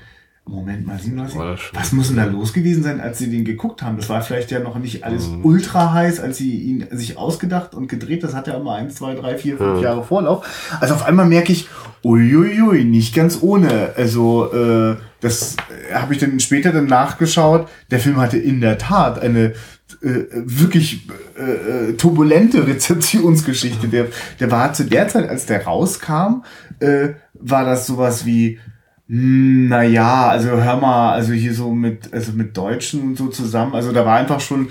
Moment 0.48 0.86
mal, 0.86 1.00
37? 1.00 1.72
Was 1.74 1.92
muss 1.92 2.10
denn 2.10 2.18
da 2.18 2.26
los 2.26 2.54
gewesen 2.54 2.84
sein, 2.84 3.02
als 3.02 3.18
sie 3.18 3.32
den 3.32 3.46
geguckt 3.46 3.82
haben? 3.82 3.98
Das 3.98 4.10
war 4.10 4.22
vielleicht 4.22 4.52
ja 4.52 4.60
noch 4.60 4.78
nicht 4.78 5.04
alles 5.04 5.28
mhm. 5.28 5.44
ultra 5.44 5.92
heiß, 5.92 6.20
als 6.20 6.38
sie 6.38 6.60
ihn 6.60 6.86
sich 6.92 7.18
ausgedacht 7.18 7.74
und 7.74 7.88
gedreht. 7.88 8.24
Das 8.24 8.36
hat 8.36 8.48
ja 8.48 8.54
immer 8.54 8.76
eins, 8.76 8.96
zwei, 8.96 9.16
drei, 9.16 9.40
vier, 9.40 9.58
fünf 9.58 9.78
mhm. 9.78 9.84
Jahre 9.84 10.04
Vorlauf. 10.04 10.46
Also 10.80 10.94
auf 10.94 11.04
einmal 11.04 11.26
merke 11.26 11.52
ich, 11.52 11.68
uiuiui, 12.04 12.84
nicht 12.84 13.16
ganz 13.16 13.40
ohne. 13.42 13.94
Also 13.98 14.54
äh, 14.54 14.98
das 15.20 15.56
äh, 15.90 15.96
habe 15.96 16.14
ich 16.14 16.20
dann 16.20 16.40
später 16.40 16.72
dann 16.72 16.86
nachgeschaut. 16.86 17.68
Der 17.90 18.00
Film 18.00 18.18
hatte 18.18 18.38
in 18.38 18.62
der 18.62 18.78
Tat 18.78 19.20
eine 19.20 19.54
äh, 20.04 20.26
wirklich 20.32 21.08
äh, 21.40 21.90
äh 21.90 21.94
turbulente 21.94 22.68
Rezeptionsgeschichte. 22.68 23.88
Der, 23.88 24.08
der 24.40 24.52
war 24.52 24.74
zu 24.74 24.86
der 24.86 25.08
Zeit, 25.08 25.28
als 25.28 25.48
der 25.48 25.66
rauskam, 25.66 26.44
äh, 26.80 27.10
war 27.34 27.66
das 27.66 27.88
sowas 27.88 28.28
wie 28.28 28.60
naja, 29.08 30.30
also 30.30 30.50
hör 30.50 30.78
mal, 30.78 31.14
also 31.14 31.32
hier 31.34 31.54
so 31.54 31.72
mit, 31.72 32.12
also 32.12 32.32
mit 32.32 32.58
Deutschen 32.58 33.02
und 33.02 33.18
so 33.18 33.28
zusammen, 33.28 33.76
also 33.76 33.92
da 33.92 34.04
war 34.04 34.18
einfach 34.18 34.40
schon, 34.40 34.70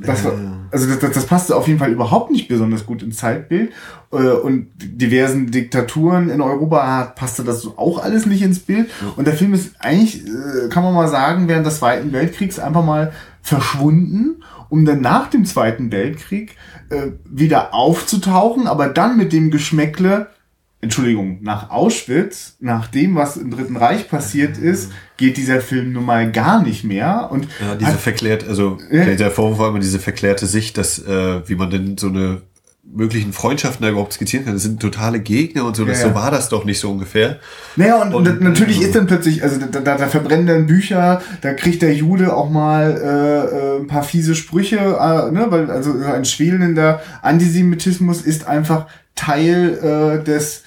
das 0.00 0.24
war, 0.24 0.32
also 0.70 0.88
das, 0.88 0.98
das, 0.98 1.10
das 1.12 1.26
passte 1.26 1.54
auf 1.54 1.66
jeden 1.66 1.78
Fall 1.78 1.92
überhaupt 1.92 2.30
nicht 2.30 2.48
besonders 2.48 2.86
gut 2.86 3.02
ins 3.02 3.18
Zeitbild. 3.18 3.72
Äh, 4.12 4.16
und 4.16 4.68
diversen 4.78 5.50
Diktaturen 5.50 6.30
in 6.30 6.40
Europa 6.40 7.12
passte 7.14 7.44
das 7.44 7.66
auch 7.76 8.02
alles 8.02 8.24
nicht 8.24 8.40
ins 8.40 8.60
Bild. 8.60 8.88
Und 9.16 9.26
der 9.26 9.34
Film 9.34 9.52
ist 9.52 9.74
eigentlich, 9.78 10.26
äh, 10.26 10.70
kann 10.70 10.82
man 10.82 10.94
mal 10.94 11.08
sagen, 11.08 11.46
während 11.46 11.66
des 11.66 11.78
Zweiten 11.78 12.12
Weltkriegs 12.12 12.58
einfach 12.58 12.84
mal 12.84 13.12
verschwunden, 13.42 14.42
um 14.70 14.86
dann 14.86 15.02
nach 15.02 15.28
dem 15.28 15.44
Zweiten 15.44 15.92
Weltkrieg 15.92 16.56
äh, 16.88 17.08
wieder 17.24 17.74
aufzutauchen, 17.74 18.66
aber 18.66 18.88
dann 18.88 19.18
mit 19.18 19.34
dem 19.34 19.50
Geschmäckle, 19.50 20.28
Entschuldigung, 20.80 21.38
nach 21.42 21.70
Auschwitz, 21.70 22.56
nach 22.60 22.88
dem, 22.88 23.14
was 23.14 23.36
im 23.36 23.50
Dritten 23.50 23.76
Reich 23.76 24.08
passiert 24.08 24.58
ist, 24.58 24.92
geht 25.16 25.36
dieser 25.36 25.60
Film 25.60 25.92
nun 25.92 26.04
mal 26.04 26.30
gar 26.30 26.62
nicht 26.62 26.84
mehr. 26.84 27.28
Und 27.30 27.48
ja, 27.60 27.74
diese 27.74 27.92
hat, 27.92 28.00
verklärt, 28.00 28.46
also 28.46 28.78
äh, 28.90 29.16
der 29.16 29.30
Vorwurf 29.30 29.58
war 29.58 29.68
immer 29.70 29.80
diese 29.80 29.98
verklärte 29.98 30.46
Sicht, 30.46 30.76
dass 30.76 30.98
äh, 30.98 31.48
wie 31.48 31.54
man 31.54 31.70
denn 31.70 31.96
so 31.96 32.08
eine 32.08 32.42
möglichen 32.94 33.32
Freundschaften 33.32 33.84
da 33.84 33.90
überhaupt 33.90 34.12
skizzieren 34.12 34.44
kann. 34.44 34.54
Das 34.54 34.62
sind 34.62 34.80
totale 34.80 35.20
Gegner 35.20 35.64
und 35.64 35.76
so. 35.76 35.84
Das, 35.84 36.00
ja, 36.00 36.06
ja. 36.06 36.12
So 36.12 36.18
war 36.18 36.30
das 36.30 36.48
doch 36.48 36.64
nicht 36.64 36.78
so 36.78 36.90
ungefähr. 36.90 37.40
Naja, 37.74 38.02
und, 38.02 38.14
und, 38.14 38.40
natürlich 38.40 38.80
ist 38.80 38.94
dann 38.94 39.06
plötzlich, 39.06 39.42
also 39.42 39.58
da, 39.58 39.80
da, 39.80 39.96
da 39.96 40.06
verbrennen 40.06 40.46
dann 40.46 40.66
Bücher, 40.66 41.20
da 41.40 41.52
kriegt 41.54 41.82
der 41.82 41.94
Jude 41.94 42.34
auch 42.34 42.48
mal 42.48 42.92
äh, 43.02 43.76
äh, 43.76 43.80
ein 43.80 43.86
paar 43.86 44.02
fiese 44.02 44.34
Sprüche, 44.34 44.76
äh, 44.76 45.32
ne, 45.32 45.46
weil 45.48 45.70
also 45.70 45.92
ein 45.92 46.24
schwelender 46.24 47.00
Antisemitismus 47.22 48.22
ist 48.22 48.46
einfach 48.46 48.86
Teil 49.14 50.20
äh, 50.20 50.24
des 50.24 50.62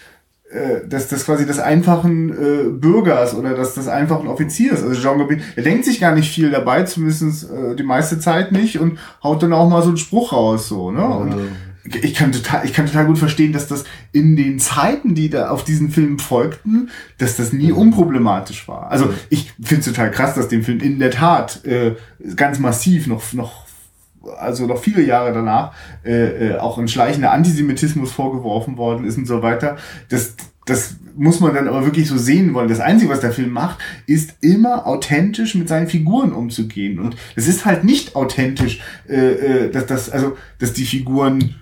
äh, 0.49 0.87
des, 0.87 1.07
des 1.07 1.25
quasi 1.25 1.45
des 1.45 1.59
einfachen 1.59 2.29
äh, 2.29 2.69
Bürgers 2.69 3.35
oder 3.35 3.53
des, 3.53 3.75
des 3.75 3.87
einfachen 3.87 4.27
Offiziers. 4.27 4.83
Also 4.83 4.99
Jean 4.99 5.19
Gabin, 5.19 5.41
der 5.55 5.63
denkt 5.63 5.85
sich 5.85 5.99
gar 5.99 6.15
nicht 6.15 6.31
viel 6.31 6.49
dabei, 6.49 6.83
zumindest 6.83 7.49
äh, 7.51 7.75
die 7.75 7.83
meiste 7.83 8.19
Zeit 8.19 8.51
nicht 8.51 8.79
und 8.79 8.97
haut 9.23 9.43
dann 9.43 9.53
auch 9.53 9.69
mal 9.69 9.81
so 9.81 9.89
einen 9.89 9.97
Spruch 9.97 10.33
raus, 10.33 10.67
so, 10.67 10.91
ne? 10.91 11.05
Und 11.05 11.35
ich 11.83 12.13
kann 12.13 12.31
total, 12.31 12.65
ich 12.65 12.73
kann 12.73 12.85
total 12.85 13.05
gut 13.05 13.17
verstehen, 13.17 13.53
dass 13.53 13.67
das 13.67 13.83
in 14.11 14.35
den 14.35 14.59
Zeiten, 14.59 15.15
die 15.15 15.29
da 15.29 15.49
auf 15.49 15.63
diesen 15.63 15.89
Film 15.89 16.19
folgten, 16.19 16.89
dass 17.17 17.37
das 17.37 17.53
nie 17.53 17.71
unproblematisch 17.71 18.67
war. 18.67 18.91
Also 18.91 19.13
ich 19.29 19.53
finde 19.61 19.81
es 19.81 19.85
total 19.85 20.11
krass, 20.11 20.35
dass 20.35 20.47
dem 20.47 20.63
Film 20.63 20.79
in 20.79 20.99
der 20.99 21.11
Tat 21.11 21.65
äh, 21.65 21.95
ganz 22.35 22.59
massiv 22.59 23.07
noch 23.07 23.33
noch 23.33 23.68
also 24.37 24.65
noch 24.65 24.79
viele 24.79 25.01
Jahre 25.01 25.33
danach, 25.33 25.73
äh, 26.03 26.49
äh, 26.49 26.57
auch 26.57 26.77
ein 26.77 26.87
schleichender 26.87 27.31
Antisemitismus 27.31 28.11
vorgeworfen 28.11 28.77
worden 28.77 29.05
ist 29.05 29.17
und 29.17 29.25
so 29.25 29.41
weiter. 29.41 29.77
Das, 30.09 30.35
das 30.65 30.95
muss 31.15 31.39
man 31.39 31.53
dann 31.53 31.67
aber 31.67 31.85
wirklich 31.85 32.07
so 32.07 32.17
sehen 32.17 32.53
wollen. 32.53 32.69
Das 32.69 32.79
Einzige, 32.79 33.11
was 33.11 33.19
der 33.19 33.31
Film 33.31 33.51
macht, 33.51 33.79
ist 34.05 34.35
immer 34.41 34.87
authentisch 34.87 35.55
mit 35.55 35.67
seinen 35.67 35.87
Figuren 35.87 36.31
umzugehen. 36.31 36.99
Und 36.99 37.15
es 37.35 37.47
ist 37.47 37.65
halt 37.65 37.83
nicht 37.83 38.15
authentisch, 38.15 38.81
äh, 39.07 39.15
äh, 39.15 39.71
dass 39.71 39.85
das, 39.85 40.09
also, 40.09 40.37
dass 40.59 40.73
die 40.73 40.85
Figuren 40.85 41.55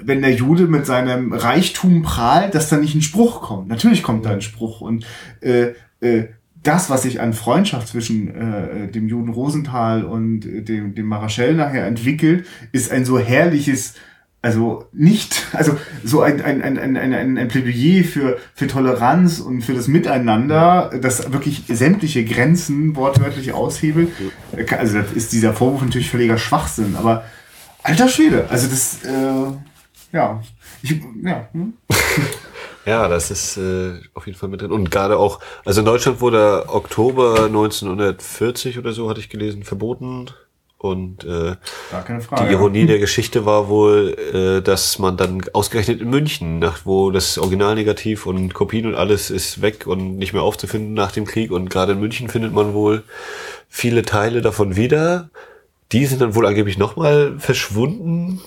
wenn 0.00 0.22
der 0.22 0.32
Jude 0.32 0.68
mit 0.68 0.86
seinem 0.86 1.32
Reichtum 1.32 2.02
prahlt, 2.02 2.54
dass 2.54 2.68
da 2.68 2.76
nicht 2.76 2.94
ein 2.94 3.02
Spruch 3.02 3.42
kommt. 3.42 3.68
Natürlich 3.68 4.02
kommt 4.02 4.24
da 4.24 4.30
ein 4.30 4.40
Spruch 4.40 4.80
und 4.80 5.04
äh, 5.40 5.72
äh, 6.00 6.28
das, 6.62 6.90
was 6.90 7.02
sich 7.02 7.20
an 7.20 7.32
Freundschaft 7.32 7.88
zwischen 7.88 8.34
äh, 8.34 8.88
dem 8.88 9.08
Juden 9.08 9.30
Rosenthal 9.30 10.04
und 10.04 10.46
äh, 10.46 10.62
dem, 10.62 10.94
dem 10.94 11.06
Marachell 11.06 11.54
nachher 11.54 11.86
entwickelt, 11.86 12.46
ist 12.70 12.92
ein 12.92 13.04
so 13.04 13.18
herrliches, 13.18 13.94
also 14.42 14.86
nicht, 14.92 15.46
also 15.52 15.76
so 16.04 16.20
ein, 16.20 16.40
ein, 16.40 16.62
ein, 16.62 16.78
ein, 16.78 16.96
ein, 16.96 17.38
ein 17.38 17.48
Plädoyer 17.48 18.04
für, 18.04 18.38
für 18.54 18.66
Toleranz 18.66 19.40
und 19.40 19.62
für 19.62 19.74
das 19.74 19.88
Miteinander, 19.88 20.90
das 21.00 21.32
wirklich 21.32 21.64
sämtliche 21.68 22.24
Grenzen 22.24 22.94
wortwörtlich 22.94 23.52
aushebelt. 23.52 24.10
Also 24.78 24.98
das 24.98 25.12
ist 25.12 25.32
dieser 25.32 25.54
Vorwurf 25.54 25.82
natürlich 25.82 26.10
völliger 26.10 26.38
Schwachsinn, 26.38 26.96
aber 26.96 27.24
alter 27.82 28.08
Schwede, 28.08 28.46
also 28.50 28.68
das, 28.68 29.04
äh, 29.04 30.16
ja, 30.16 30.42
ich, 30.82 31.00
ja. 31.24 31.48
Hm? 31.52 31.72
Ja, 32.84 33.08
das 33.08 33.30
ist 33.30 33.56
äh, 33.56 34.00
auf 34.14 34.26
jeden 34.26 34.38
Fall 34.38 34.48
mit 34.48 34.60
drin. 34.60 34.72
Und 34.72 34.90
gerade 34.90 35.16
auch, 35.16 35.40
also 35.64 35.80
in 35.80 35.86
Deutschland 35.86 36.20
wurde 36.20 36.64
Oktober 36.68 37.44
1940 37.44 38.78
oder 38.78 38.92
so, 38.92 39.08
hatte 39.08 39.20
ich 39.20 39.28
gelesen, 39.28 39.62
verboten. 39.62 40.30
Und 40.78 41.22
äh, 41.22 41.54
Frage, 42.20 42.44
die 42.44 42.52
Ironie 42.52 42.80
ja. 42.80 42.86
der 42.86 42.98
Geschichte 42.98 43.46
war 43.46 43.68
wohl, 43.68 44.16
äh, 44.34 44.62
dass 44.62 44.98
man 44.98 45.16
dann 45.16 45.40
ausgerechnet 45.52 46.00
in 46.00 46.10
München, 46.10 46.58
nach, 46.58 46.80
wo 46.84 47.12
das 47.12 47.38
Originalnegativ 47.38 48.26
und 48.26 48.52
Kopien 48.52 48.86
und 48.86 48.96
alles 48.96 49.30
ist 49.30 49.62
weg 49.62 49.86
und 49.86 50.16
nicht 50.16 50.32
mehr 50.32 50.42
aufzufinden 50.42 50.92
nach 50.92 51.12
dem 51.12 51.24
Krieg. 51.24 51.52
Und 51.52 51.70
gerade 51.70 51.92
in 51.92 52.00
München 52.00 52.28
findet 52.28 52.52
man 52.52 52.74
wohl 52.74 53.04
viele 53.68 54.02
Teile 54.02 54.42
davon 54.42 54.74
wieder. 54.74 55.30
Die 55.92 56.04
sind 56.04 56.20
dann 56.20 56.34
wohl 56.34 56.46
angeblich 56.46 56.78
nochmal 56.78 57.38
verschwunden 57.38 58.40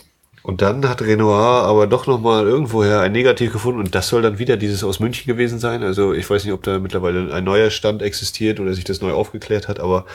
und 0.45 0.61
dann 0.61 0.87
hat 0.87 1.01
Renoir 1.01 1.63
aber 1.63 1.87
doch 1.87 2.05
nochmal 2.05 2.45
irgendwoher 2.45 3.01
ein 3.01 3.11
Negativ 3.11 3.51
gefunden 3.51 3.79
und 3.79 3.95
das 3.95 4.09
soll 4.09 4.21
dann 4.21 4.37
wieder 4.37 4.57
dieses 4.57 4.83
aus 4.83 4.99
München 4.99 5.25
gewesen 5.25 5.57
sein. 5.57 5.81
Also 5.81 6.13
ich 6.13 6.29
weiß 6.29 6.43
nicht, 6.43 6.53
ob 6.53 6.61
da 6.61 6.77
mittlerweile 6.77 7.33
ein 7.33 7.43
neuer 7.43 7.71
Stand 7.71 8.03
existiert 8.03 8.59
oder 8.59 8.73
sich 8.73 8.83
das 8.83 9.01
neu 9.01 9.11
aufgeklärt 9.11 9.67
hat, 9.67 9.79
aber 9.79 10.05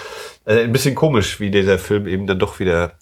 äh, 0.45 0.63
ein 0.63 0.71
bisschen 0.71 0.95
komisch, 0.95 1.41
wie 1.41 1.51
dieser 1.51 1.79
Film 1.81 2.07
eben 2.07 2.29
dann 2.29 2.39
doch 2.39 2.61
wieder 2.61 2.93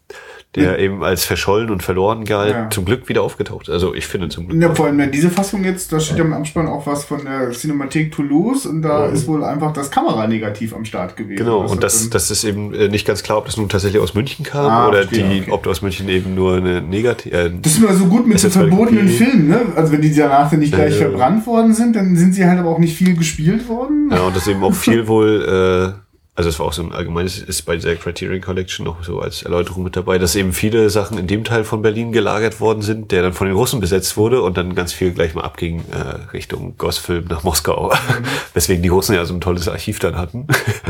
der 0.54 0.78
eben 0.78 1.04
als 1.04 1.24
verschollen 1.24 1.68
und 1.68 1.82
verloren 1.82 2.24
galt, 2.24 2.54
ja. 2.54 2.70
zum 2.70 2.86
Glück 2.86 3.08
wieder 3.08 3.22
aufgetaucht. 3.22 3.68
Also 3.68 3.94
ich 3.94 4.06
finde 4.06 4.30
zum 4.30 4.48
Glück. 4.48 4.62
Ja, 4.62 4.74
vor 4.74 4.86
allem 4.86 5.10
diese 5.12 5.28
Fassung 5.28 5.62
jetzt, 5.62 5.92
da 5.92 6.00
steht 6.00 6.16
ja 6.16 6.24
im 6.24 6.32
Abspann 6.32 6.66
auch 6.66 6.86
was 6.86 7.04
von 7.04 7.22
der 7.24 7.50
Cinemathek 7.50 8.12
Toulouse 8.12 8.64
und 8.64 8.80
da 8.80 9.06
ist 9.06 9.28
wohl 9.28 9.44
einfach 9.44 9.74
das 9.74 9.90
Kameranegativ 9.90 10.74
am 10.74 10.86
Start 10.86 11.16
gewesen. 11.16 11.36
Genau, 11.36 11.66
und 11.66 11.82
das, 11.82 12.08
das 12.08 12.30
ist 12.30 12.44
eben 12.44 12.72
äh, 12.72 12.88
nicht 12.88 13.06
ganz 13.06 13.22
klar, 13.22 13.38
ob 13.38 13.44
das 13.44 13.58
nun 13.58 13.68
tatsächlich 13.68 14.00
aus 14.00 14.14
München 14.14 14.42
kam 14.44 14.70
ah, 14.70 14.88
oder 14.88 15.04
die, 15.04 15.22
okay. 15.22 15.44
ob 15.50 15.66
aus 15.66 15.82
München 15.82 16.08
eben 16.08 16.34
nur 16.34 16.56
eine 16.56 16.80
negative. 16.80 17.36
Äh, 17.36 17.50
das 17.60 17.72
ist 17.72 17.78
immer 17.78 17.92
so 17.92 18.06
gut 18.06 18.26
mit 18.26 18.40
so 18.40 18.48
verbotenen 18.48 19.08
Filmen, 19.08 19.48
ne? 19.48 19.60
Also 19.76 19.92
wenn 19.92 20.00
die 20.00 20.14
danach 20.14 20.50
nicht 20.52 20.72
gleich 20.72 20.96
verbrannt 20.96 21.46
worden 21.46 21.74
sind, 21.74 21.94
dann 21.94 22.16
sind 22.16 22.34
sie 22.34 22.46
halt 22.46 22.58
aber 22.58 22.70
auch 22.70 22.78
nicht 22.78 22.96
viel 22.96 23.14
gespielt 23.14 23.68
worden. 23.68 24.08
Ja, 24.10 24.22
und 24.22 24.34
das 24.34 24.48
eben 24.48 24.64
auch 24.64 24.74
viel 24.74 25.06
wohl. 25.08 25.94
Äh, 25.94 26.07
also 26.38 26.50
es 26.50 26.60
war 26.60 26.66
auch 26.66 26.72
so 26.72 26.82
ein 26.84 26.92
allgemeines, 26.92 27.38
ist 27.38 27.62
bei 27.62 27.76
der 27.76 27.96
Criterion 27.96 28.40
Collection 28.40 28.84
noch 28.86 29.02
so 29.02 29.18
als 29.18 29.42
Erläuterung 29.42 29.82
mit 29.82 29.96
dabei, 29.96 30.18
dass 30.18 30.36
eben 30.36 30.52
viele 30.52 30.88
Sachen 30.88 31.18
in 31.18 31.26
dem 31.26 31.42
Teil 31.42 31.64
von 31.64 31.82
Berlin 31.82 32.12
gelagert 32.12 32.60
worden 32.60 32.80
sind, 32.80 33.10
der 33.10 33.22
dann 33.22 33.32
von 33.32 33.48
den 33.48 33.56
Russen 33.56 33.80
besetzt 33.80 34.16
wurde 34.16 34.40
und 34.42 34.56
dann 34.56 34.76
ganz 34.76 34.92
viel 34.92 35.10
gleich 35.10 35.34
mal 35.34 35.42
abging 35.42 35.84
äh, 35.90 36.30
Richtung 36.32 36.78
Gossfilm 36.78 37.24
nach 37.24 37.42
Moskau. 37.42 37.88
Mhm. 37.88 38.24
Weswegen 38.54 38.84
die 38.84 38.88
Russen 38.88 39.16
ja 39.16 39.24
so 39.24 39.34
ein 39.34 39.40
tolles 39.40 39.66
Archiv 39.66 39.98
dann 39.98 40.16
hatten. 40.16 40.46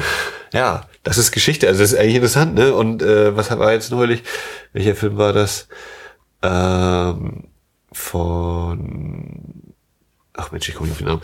ja, 0.52 0.82
das 1.02 1.16
ist 1.16 1.32
Geschichte. 1.32 1.66
Also 1.66 1.80
das 1.80 1.92
ist 1.92 1.98
eigentlich 1.98 2.16
interessant, 2.16 2.54
ne? 2.54 2.74
Und 2.74 3.02
äh, 3.02 3.34
was 3.34 3.50
war 3.50 3.72
jetzt 3.72 3.90
neulich? 3.90 4.24
Welcher 4.74 4.96
Film 4.96 5.16
war 5.16 5.32
das? 5.32 5.66
Ähm, 6.42 7.44
von 7.90 9.67
ach 10.38 10.52
Mensch, 10.52 10.68
ich 10.68 10.74
komme 10.74 10.88
nicht 10.88 10.94
auf 10.94 10.98
den 10.98 11.08
Namen. 11.08 11.22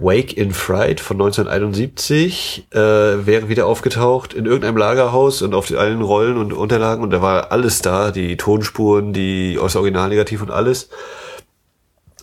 Wake 0.00 0.36
in 0.36 0.52
Fright 0.52 1.00
von 1.00 1.16
1971 1.16 2.66
äh, 2.72 2.78
wäre 2.78 3.48
wieder 3.48 3.66
aufgetaucht 3.66 4.34
in 4.34 4.44
irgendeinem 4.44 4.76
Lagerhaus 4.76 5.40
und 5.40 5.54
auf 5.54 5.72
allen 5.72 6.02
Rollen 6.02 6.36
und 6.36 6.52
Unterlagen 6.52 7.02
und 7.02 7.10
da 7.10 7.22
war 7.22 7.52
alles 7.52 7.80
da, 7.80 8.10
die 8.10 8.36
Tonspuren, 8.36 9.12
die 9.12 9.58
aus 9.60 9.76
Original 9.76 10.08
negativ 10.08 10.42
und 10.42 10.50
alles. 10.50 10.90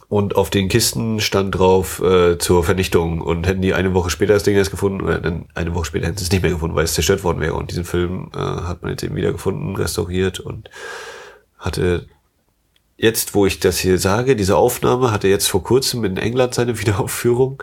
Und 0.10 0.36
auf 0.36 0.52
den 0.52 0.70
Kisten 0.70 1.20
stand 1.22 1.58
drauf 1.58 2.00
äh, 2.00 2.38
zur 2.38 2.64
Vernichtung. 2.64 3.20
Und 3.20 3.48
hätten 3.48 3.64
die 3.64 3.74
eine 3.74 3.96
Woche 3.96 4.12
später 4.12 4.34
das 4.34 4.44
Ding 4.44 4.56
erst 4.56 4.70
gefunden, 4.70 5.02
oder 5.02 5.20
eine 5.56 5.74
Woche 5.74 5.86
später 5.86 6.06
hätten 6.06 6.18
sie 6.18 6.26
es 6.26 6.32
nicht 6.32 6.44
mehr 6.44 6.52
gefunden, 6.52 6.76
weil 6.76 6.84
es 6.84 6.94
zerstört 6.94 7.24
worden 7.24 7.40
wäre. 7.40 7.56
Und 7.56 7.72
diesen 7.72 7.84
Film 7.84 8.30
äh, 8.36 8.38
hat 8.38 8.84
man 8.84 8.92
jetzt 8.92 9.02
eben 9.02 9.16
wieder 9.16 9.32
gefunden, 9.32 9.76
restauriert 9.76 10.40
und 10.40 10.70
hatte 11.58 12.06
jetzt, 12.98 13.36
wo 13.36 13.46
ich 13.46 13.60
das 13.60 13.78
hier 13.78 13.98
sage, 13.98 14.36
diese 14.36 14.58
Aufnahme 14.58 15.12
hatte 15.12 15.28
jetzt 15.28 15.48
vor 15.48 15.64
kurzem 15.64 16.04
in 16.06 16.18
England 16.18 16.54
seine 16.54 16.80
Wiederaufführung. 16.80 17.62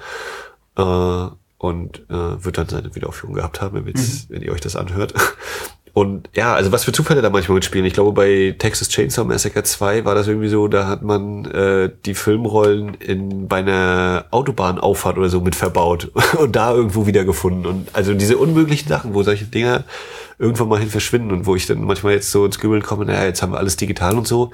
Äh, 0.77 1.27
und 1.61 2.09
äh, 2.09 2.43
wird 2.43 2.57
dann 2.57 2.71
seine 2.71 2.95
Wiederaufführung 2.95 3.35
gehabt 3.35 3.61
haben, 3.61 3.85
wenn, 3.85 3.93
mhm. 3.93 4.23
wenn 4.31 4.41
ihr 4.41 4.51
euch 4.51 4.63
das 4.63 4.77
anhört. 4.77 5.13
Und 5.93 6.31
ja, 6.35 6.55
also 6.55 6.71
was 6.71 6.85
für 6.85 6.93
Zufälle 6.93 7.21
da 7.21 7.31
manchmal 7.31 7.57
mitspielen. 7.57 7.85
Ich 7.85 7.95
glaube, 7.95 8.13
bei 8.13 8.55
Texas 8.57 8.89
Chainsaw 8.89 9.25
Massacre 9.27 9.65
2 9.65 10.05
war 10.05 10.15
das 10.15 10.29
irgendwie 10.29 10.49
so, 10.49 10.69
da 10.69 10.87
hat 10.87 11.03
man 11.03 11.45
äh, 11.47 11.91
die 12.07 12.15
Filmrollen 12.15 12.95
in 12.95 13.49
bei 13.49 13.57
einer 13.57 14.27
Autobahnauffahrt 14.31 15.19
oder 15.19 15.29
so 15.29 15.41
mit 15.41 15.57
verbaut 15.57 16.13
und 16.39 16.55
da 16.55 16.73
irgendwo 16.73 17.07
wiedergefunden. 17.07 17.67
Und 17.67 17.89
also 17.93 18.15
diese 18.15 18.39
unmöglichen 18.39 18.89
Sachen, 18.89 19.15
wo 19.15 19.23
solche 19.23 19.47
Dinger 19.47 19.85
irgendwann 20.39 20.69
mal 20.69 20.79
hin 20.79 20.91
verschwinden 20.91 21.33
und 21.33 21.47
wo 21.47 21.57
ich 21.57 21.67
dann 21.67 21.83
manchmal 21.83 22.15
jetzt 22.15 22.31
so 22.31 22.47
ins 22.47 22.61
Grübeln 22.61 22.83
komme, 22.83 23.05
naja, 23.05 23.25
jetzt 23.25 23.43
haben 23.43 23.53
wir 23.53 23.59
alles 23.59 23.77
digital 23.77 24.17
und 24.17 24.29
so 24.29 24.53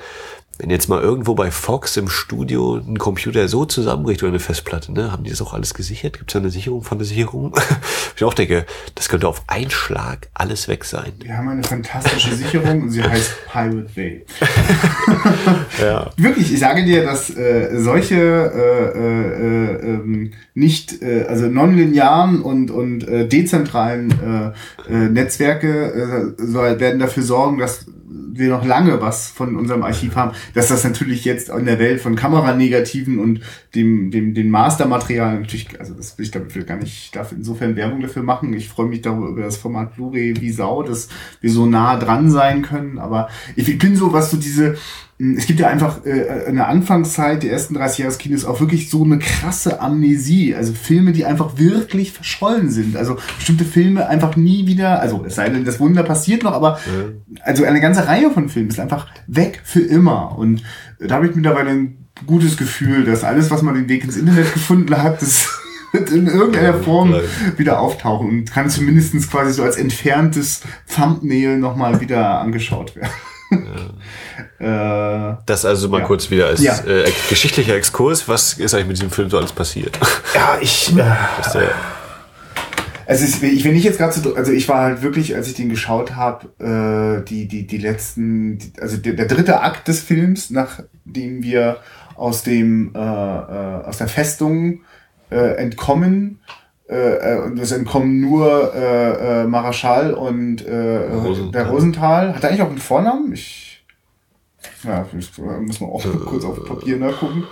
wenn 0.58 0.70
jetzt 0.70 0.88
mal 0.88 1.02
irgendwo 1.02 1.34
bei 1.34 1.50
Fox 1.50 1.96
im 1.96 2.08
Studio 2.08 2.76
ein 2.76 2.98
Computer 2.98 3.46
so 3.48 3.64
zusammenbricht 3.64 4.22
oder 4.22 4.32
eine 4.32 4.38
Festplatte, 4.38 4.92
ne, 4.92 5.12
haben 5.12 5.24
die 5.24 5.30
das 5.30 5.42
auch 5.42 5.52
alles 5.52 5.74
gesichert? 5.74 6.18
Gibt 6.18 6.30
es 6.30 6.32
da 6.32 6.38
eine 6.38 6.50
Sicherung 6.50 6.82
von 6.82 6.98
der 6.98 7.06
Sicherung? 7.06 7.54
ich 8.16 8.24
auch 8.24 8.32
denke, 8.32 8.64
das 8.94 9.08
könnte 9.08 9.28
auf 9.28 9.42
einen 9.48 9.70
Schlag 9.70 10.28
alles 10.32 10.68
weg 10.68 10.84
sein. 10.84 11.12
Wir 11.18 11.36
haben 11.36 11.48
eine 11.48 11.62
fantastische 11.62 12.34
Sicherung 12.34 12.82
und 12.82 12.90
sie 12.90 13.02
heißt 13.02 13.32
Pirate 13.52 13.86
Bay. 13.94 14.24
ja. 15.80 16.10
Wirklich, 16.16 16.52
ich 16.52 16.58
sage 16.58 16.84
dir, 16.84 17.04
dass 17.04 17.30
äh, 17.36 17.78
solche 17.78 18.16
äh, 18.16 18.98
äh, 18.98 19.94
äh, 19.94 20.30
nicht, 20.54 21.02
äh, 21.02 21.24
also 21.28 21.46
nonlinearen 21.46 22.40
und, 22.40 22.70
und 22.70 23.06
äh, 23.06 23.28
dezentralen 23.28 24.10
äh, 24.88 24.92
äh, 24.92 25.08
Netzwerke 25.10 26.34
äh, 26.38 26.42
soll, 26.42 26.80
werden 26.80 26.98
dafür 26.98 27.22
sorgen, 27.22 27.58
dass 27.58 27.86
wir 28.08 28.48
noch 28.50 28.64
lange 28.64 29.00
was 29.00 29.30
von 29.30 29.56
unserem 29.56 29.82
Archiv 29.82 30.16
haben, 30.16 30.32
dass 30.54 30.68
das 30.68 30.84
natürlich 30.84 31.24
jetzt 31.24 31.48
in 31.48 31.66
der 31.66 31.78
Welt 31.78 32.00
von 32.00 32.14
Kameranegativen 32.14 33.18
und 33.18 33.40
dem, 33.74 34.10
dem, 34.10 34.34
dem 34.34 34.48
Mastermaterial 34.50 35.40
natürlich, 35.40 35.78
also 35.78 35.94
das 35.94 36.16
will 36.16 36.24
ich 36.24 36.30
damit 36.30 36.54
will 36.54 36.64
gar 36.64 36.76
nicht, 36.76 37.14
darf 37.16 37.32
insofern 37.32 37.76
Werbung 37.76 38.00
dafür 38.00 38.22
machen. 38.22 38.54
Ich 38.54 38.68
freue 38.68 38.86
mich 38.86 39.02
darüber 39.02 39.28
über 39.28 39.42
das 39.42 39.56
Format 39.56 39.94
Blu-ray 39.94 40.40
wie 40.40 40.50
Sau, 40.50 40.82
dass 40.82 41.08
wir 41.40 41.50
so 41.50 41.66
nah 41.66 41.96
dran 41.96 42.30
sein 42.30 42.62
können. 42.62 42.98
Aber 42.98 43.28
ich 43.56 43.78
bin 43.78 43.96
so, 43.96 44.12
was 44.12 44.30
so 44.30 44.36
diese, 44.36 44.76
es 45.18 45.46
gibt 45.46 45.60
ja 45.60 45.68
einfach 45.68 46.04
äh, 46.04 46.46
in 46.46 46.56
der 46.56 46.68
Anfangszeit 46.68 47.42
der 47.42 47.52
ersten 47.52 47.72
30 47.74 47.98
Jahre 47.98 48.10
des 48.10 48.18
Kinos 48.18 48.44
auch 48.44 48.60
wirklich 48.60 48.90
so 48.90 49.02
eine 49.02 49.18
krasse 49.18 49.80
Amnesie. 49.80 50.54
Also 50.54 50.74
Filme, 50.74 51.12
die 51.12 51.24
einfach 51.24 51.56
wirklich 51.56 52.12
verschollen 52.12 52.70
sind. 52.70 52.96
Also 52.96 53.16
bestimmte 53.38 53.64
Filme 53.64 54.08
einfach 54.08 54.36
nie 54.36 54.66
wieder, 54.66 55.00
also 55.00 55.24
es 55.26 55.36
sei 55.36 55.48
denn, 55.48 55.64
das 55.64 55.80
Wunder 55.80 56.02
passiert 56.02 56.42
noch, 56.42 56.52
aber 56.52 56.78
ja. 56.86 57.40
also 57.42 57.64
eine 57.64 57.80
ganze 57.80 58.06
Reihe 58.06 58.30
von 58.30 58.50
Filmen 58.50 58.68
ist 58.68 58.78
einfach 58.78 59.06
weg 59.26 59.62
für 59.64 59.80
immer. 59.80 60.36
Und 60.36 60.62
da 61.00 61.14
habe 61.14 61.28
ich 61.28 61.34
mittlerweile 61.34 61.70
ein 61.70 62.08
gutes 62.26 62.58
Gefühl, 62.58 63.04
dass 63.04 63.24
alles, 63.24 63.50
was 63.50 63.62
man 63.62 63.74
den 63.74 63.88
Weg 63.88 64.04
ins 64.04 64.18
Internet 64.18 64.52
gefunden 64.52 65.02
hat, 65.02 65.22
das 65.22 65.48
in 66.12 66.26
irgendeiner 66.26 66.74
Form 66.74 67.14
wieder 67.56 67.80
auftauchen 67.80 68.28
und 68.28 68.52
kann 68.52 68.68
zumindest 68.68 69.30
quasi 69.30 69.54
so 69.54 69.62
als 69.62 69.76
entferntes 69.76 70.60
Thumbnail 70.94 71.58
nochmal 71.58 72.02
wieder 72.02 72.40
angeschaut 72.40 72.96
werden. 72.96 73.08
Äh, 74.58 75.34
das 75.44 75.66
also 75.66 75.88
mal 75.90 76.00
ja. 76.00 76.06
kurz 76.06 76.30
wieder 76.30 76.46
als 76.46 76.62
ja. 76.62 76.78
äh, 76.86 77.10
geschichtlicher 77.28 77.74
Exkurs. 77.74 78.26
Was 78.26 78.54
ist 78.54 78.74
eigentlich 78.74 78.86
mit 78.86 78.96
diesem 78.96 79.10
Film 79.10 79.28
so 79.28 79.36
alles 79.36 79.52
passiert? 79.52 79.98
Ja, 80.34 80.58
ich. 80.60 80.92
Äh, 80.96 81.68
also 83.06 83.24
ist, 83.24 83.42
ich, 83.42 83.64
wenn 83.64 83.76
ich 83.76 83.84
jetzt 83.84 83.98
gerade 83.98 84.12
so, 84.12 84.34
also 84.34 84.50
ich 84.50 84.68
war 84.68 84.82
halt 84.82 85.02
wirklich, 85.02 85.36
als 85.36 85.46
ich 85.46 85.54
den 85.54 85.68
geschaut 85.68 86.16
habe, 86.16 86.48
äh, 86.58 87.24
die 87.24 87.46
die 87.46 87.66
die 87.66 87.78
letzten, 87.78 88.58
also 88.80 88.96
der, 88.96 89.12
der 89.12 89.26
dritte 89.26 89.60
Akt 89.60 89.86
des 89.86 90.00
Films, 90.00 90.50
nachdem 90.50 91.42
wir 91.42 91.78
aus 92.16 92.42
dem 92.42 92.92
äh, 92.94 92.98
äh, 92.98 93.84
aus 93.84 93.98
der 93.98 94.08
Festung 94.08 94.80
entkommen 95.28 96.40
äh, 96.88 97.34
äh, 97.34 97.42
und 97.42 97.58
es 97.58 97.72
entkommen 97.72 98.20
nur 98.20 98.72
äh, 98.74 99.42
äh, 99.42 99.46
Marschall 99.46 100.14
und 100.14 100.64
äh, 100.64 100.98
Rosenthal. 101.12 101.50
der 101.50 101.66
Rosenthal. 101.68 102.34
Hat 102.34 102.44
er 102.44 102.50
eigentlich 102.50 102.62
auch 102.62 102.68
einen 102.68 102.78
Vornamen? 102.78 103.32
Ich, 103.32 103.84
ja, 104.84 105.04
muss 105.12 105.80
man 105.80 105.90
auch 105.90 106.04
kurz 106.26 106.44
auf 106.44 106.64
Papier 106.64 106.96
nachgucken. 106.96 107.44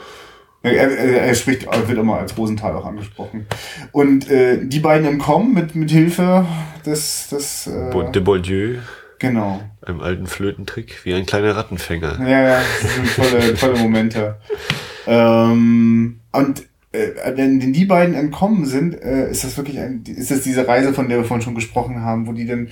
Er, 0.62 0.72
er, 0.72 1.22
er 1.26 1.34
spricht, 1.34 1.66
wird 1.66 1.98
immer 1.98 2.18
als 2.20 2.38
Rosenthal 2.38 2.74
auch 2.76 2.86
angesprochen. 2.86 3.46
Und 3.92 4.30
äh, 4.30 4.64
die 4.64 4.80
beiden 4.80 5.06
entkommen 5.06 5.52
mit, 5.52 5.74
mit 5.74 5.90
Hilfe 5.90 6.46
des, 6.86 7.28
des 7.28 7.66
äh, 7.66 8.12
de 8.12 8.22
Bourdieu. 8.22 8.78
Genau. 9.18 9.62
Einem 9.82 10.00
alten 10.00 10.26
Flötentrick, 10.26 11.04
wie 11.04 11.12
ein 11.12 11.26
kleiner 11.26 11.54
Rattenfänger. 11.54 12.18
Ja, 12.20 12.40
ja, 12.42 12.60
das 12.82 12.94
sind 12.94 13.14
tolle, 13.14 13.54
tolle 13.54 13.78
Momente. 13.78 14.36
ähm, 15.06 16.20
und 16.32 16.62
äh, 16.94 17.36
wenn 17.36 17.72
die 17.72 17.84
beiden 17.84 18.14
entkommen 18.14 18.66
sind, 18.66 18.94
äh, 18.94 19.30
ist 19.30 19.44
das 19.44 19.56
wirklich 19.56 19.78
ein, 19.78 20.04
ist 20.06 20.30
das 20.30 20.42
diese 20.42 20.66
Reise, 20.66 20.92
von 20.92 21.08
der 21.08 21.18
wir 21.18 21.24
vorhin 21.24 21.42
schon 21.42 21.54
gesprochen 21.54 22.00
haben, 22.02 22.26
wo 22.26 22.32
die 22.32 22.46
dann, 22.46 22.68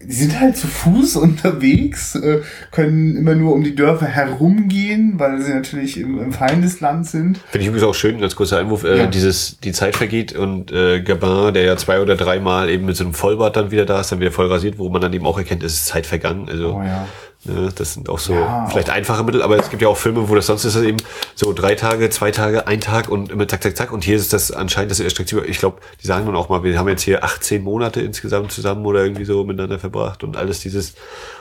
die 0.00 0.12
sind 0.12 0.38
halt 0.38 0.56
zu 0.56 0.68
Fuß 0.68 1.16
unterwegs, 1.16 2.14
äh, 2.14 2.40
können 2.70 3.16
immer 3.16 3.34
nur 3.34 3.52
um 3.52 3.64
die 3.64 3.74
Dörfer 3.74 4.06
herumgehen, 4.06 5.18
weil 5.18 5.40
sie 5.40 5.52
natürlich 5.52 5.98
im, 5.98 6.20
im 6.20 6.32
Feindesland 6.32 7.06
sind. 7.06 7.38
Finde 7.38 7.62
ich 7.62 7.66
übrigens 7.66 7.88
auch 7.88 7.94
schön, 7.94 8.20
ganz 8.20 8.36
kurzer 8.36 8.58
Einwurf, 8.58 8.84
äh, 8.84 8.98
ja. 8.98 9.06
dieses, 9.06 9.58
die 9.58 9.72
Zeit 9.72 9.96
vergeht 9.96 10.34
und 10.34 10.70
äh, 10.70 11.02
Gabin, 11.02 11.52
der 11.54 11.64
ja 11.64 11.76
zwei 11.76 12.00
oder 12.00 12.16
dreimal 12.16 12.70
eben 12.70 12.86
mit 12.86 12.96
so 12.96 13.04
einem 13.04 13.14
Vollbart 13.14 13.56
dann 13.56 13.70
wieder 13.72 13.86
da 13.86 14.00
ist, 14.00 14.12
dann 14.12 14.20
wieder 14.20 14.32
voll 14.32 14.46
rasiert, 14.46 14.78
wo 14.78 14.88
man 14.88 15.00
dann 15.00 15.12
eben 15.12 15.26
auch 15.26 15.38
erkennt, 15.38 15.64
es 15.64 15.74
ist 15.74 15.86
Zeit 15.86 16.06
vergangen. 16.06 16.48
Also, 16.48 16.76
oh 16.76 16.82
ja. 16.82 17.08
Ne, 17.46 17.70
das 17.74 17.92
sind 17.92 18.08
auch 18.08 18.18
so 18.18 18.32
ja, 18.32 18.66
vielleicht 18.70 18.88
auch. 18.88 18.94
einfache 18.94 19.22
Mittel, 19.22 19.42
aber 19.42 19.58
es 19.58 19.68
gibt 19.68 19.82
ja 19.82 19.88
auch 19.88 19.98
Filme, 19.98 20.30
wo 20.30 20.34
das 20.34 20.46
sonst 20.46 20.64
ist 20.64 20.76
das 20.76 20.82
eben 20.82 20.96
so 21.34 21.52
drei 21.52 21.74
Tage, 21.74 22.08
zwei 22.08 22.30
Tage, 22.30 22.66
ein 22.66 22.80
Tag 22.80 23.10
und 23.10 23.30
immer 23.30 23.46
zack, 23.46 23.62
zack, 23.62 23.76
zack. 23.76 23.92
Und 23.92 24.02
hier 24.02 24.16
ist 24.16 24.32
das 24.32 24.50
anscheinend 24.50 24.90
das 24.90 25.00
erstreckte. 25.00 25.44
Ich 25.44 25.58
glaube, 25.58 25.80
die 26.02 26.06
sagen 26.06 26.24
dann 26.24 26.36
auch 26.36 26.48
mal, 26.48 26.64
wir 26.64 26.78
haben 26.78 26.88
jetzt 26.88 27.02
hier 27.02 27.22
18 27.22 27.62
Monate 27.62 28.00
insgesamt 28.00 28.50
zusammen 28.50 28.86
oder 28.86 29.02
irgendwie 29.02 29.26
so 29.26 29.44
miteinander 29.44 29.78
verbracht 29.78 30.24
und 30.24 30.38
alles 30.38 30.60
dieses, 30.60 30.94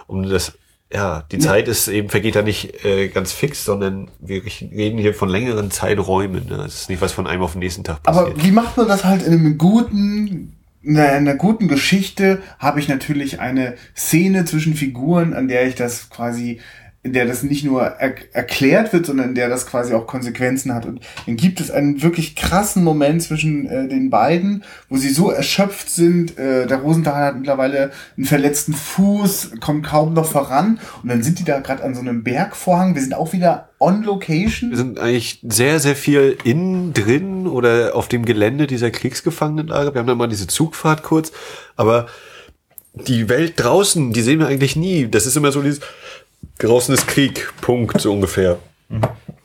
um 0.08 0.28
das, 0.28 0.51
ja, 0.91 1.24
die 1.32 1.38
ja. 1.38 1.41
Zeit 1.41 1.70
ist 1.70 1.88
eben, 1.88 2.10
vergeht 2.10 2.36
da 2.36 2.41
nicht 2.41 2.84
äh, 2.84 3.08
ganz 3.08 3.32
fix, 3.32 3.64
sondern 3.64 4.12
wir 4.20 4.43
reden 4.43 4.99
hier 4.99 5.14
von 5.14 5.30
längeren 5.30 5.72
Zeiträumen. 5.72 6.49
Ne? 6.49 6.58
Das 6.58 6.82
ist 6.82 6.89
nicht 6.89 7.01
was 7.01 7.14
von 7.14 7.28
einem 7.28 7.43
auf 7.43 7.54
den 7.54 7.60
nächsten 7.60 7.86
Tag 7.86 8.04
passiert. 8.04 8.28
Aber 8.28 8.43
wie 8.43 8.51
macht 8.51 8.76
man 8.76 8.89
das 8.89 9.06
halt 9.06 9.24
in 9.24 9.32
einem 9.32 9.58
guten 9.58 10.58
in 10.84 10.97
einer 10.97 11.36
guten 11.36 11.69
Geschichte 11.69 12.41
habe 12.59 12.79
ich 12.81 12.89
natürlich 12.89 13.39
eine 13.39 13.75
Szene 13.95 14.43
zwischen 14.43 14.75
Figuren, 14.75 15.34
an 15.34 15.47
der 15.47 15.65
ich 15.65 15.75
das 15.75 16.09
quasi 16.09 16.59
in 17.04 17.12
der 17.12 17.26
das 17.26 17.43
nicht 17.43 17.66
nur 17.66 17.82
er 17.82 18.16
erklärt 18.32 18.93
wird, 18.93 19.06
sondern 19.06 19.30
in 19.30 19.36
der 19.36 19.49
das 19.49 19.66
quasi 19.66 19.93
auch 19.93 20.08
Konsequenzen 20.08 20.74
hat. 20.74 20.86
Und 20.86 21.01
dann 21.26 21.36
gibt 21.36 21.60
es 21.60 21.70
einen 21.70 22.01
wirklich 22.01 22.34
krassen 22.38 22.82
Moment 22.82 23.22
zwischen 23.22 23.66
äh, 23.68 23.89
den 23.89 24.10
beiden, 24.10 24.64
wo 24.88 24.95
sie 24.95 25.10
so 25.10 25.30
erschöpft 25.30 25.89
sind. 25.89 26.38
Äh, 26.38 26.66
der 26.66 26.78
Rosenthal 26.78 27.26
hat 27.26 27.36
mittlerweile 27.36 27.91
einen 28.16 28.26
verletzten 28.26 28.74
Fuß, 28.74 29.51
kommt 29.60 29.86
kaum 29.86 30.14
noch 30.14 30.26
voran. 30.26 30.80
Und 31.01 31.10
dann 31.10 31.24
sind 31.24 31.39
die 31.39 31.43
da 31.43 31.60
gerade 31.60 31.84
an 31.84 31.93
so 31.93 31.99
einem 31.99 32.24
Bergvorhang. 32.24 32.95
Wir 32.95 33.01
sind 33.01 33.14
auch 33.14 33.34
wieder 33.34 33.68
on 33.80 34.04
location. 34.04 34.70
Wir 34.70 34.78
sind 34.78 34.97
eigentlich 34.97 35.41
sehr, 35.43 35.82
sehr 35.82 35.97
viel 35.97 36.38
innen 36.45 36.93
drin 36.93 37.47
oder 37.47 37.95
auf 37.95 38.08
dem 38.08 38.24
Gelände 38.24 38.66
dieser 38.66 38.91
Kriegsgefangenenlager. 38.91 39.93
Wir 39.93 39.99
haben 39.99 40.08
dann 40.08 40.18
mal 40.18 40.28
diese 40.28 40.47
Zugfahrt 40.47 41.04
kurz, 41.04 41.34
aber 41.76 42.08
die 42.93 43.28
Welt 43.28 43.54
draußen, 43.58 44.14
die 44.14 44.22
sehen 44.22 44.39
wir 44.39 44.47
eigentlich 44.47 44.76
nie. 44.76 45.08
Das 45.08 45.26
ist 45.26 45.36
immer 45.36 45.51
so 45.51 45.62
dieses, 45.62 45.82
draußen 46.59 46.93
ist 46.93 47.07
Krieg, 47.07 47.51
Punkt, 47.61 47.99
so 48.01 48.11
ungefähr. 48.11 48.59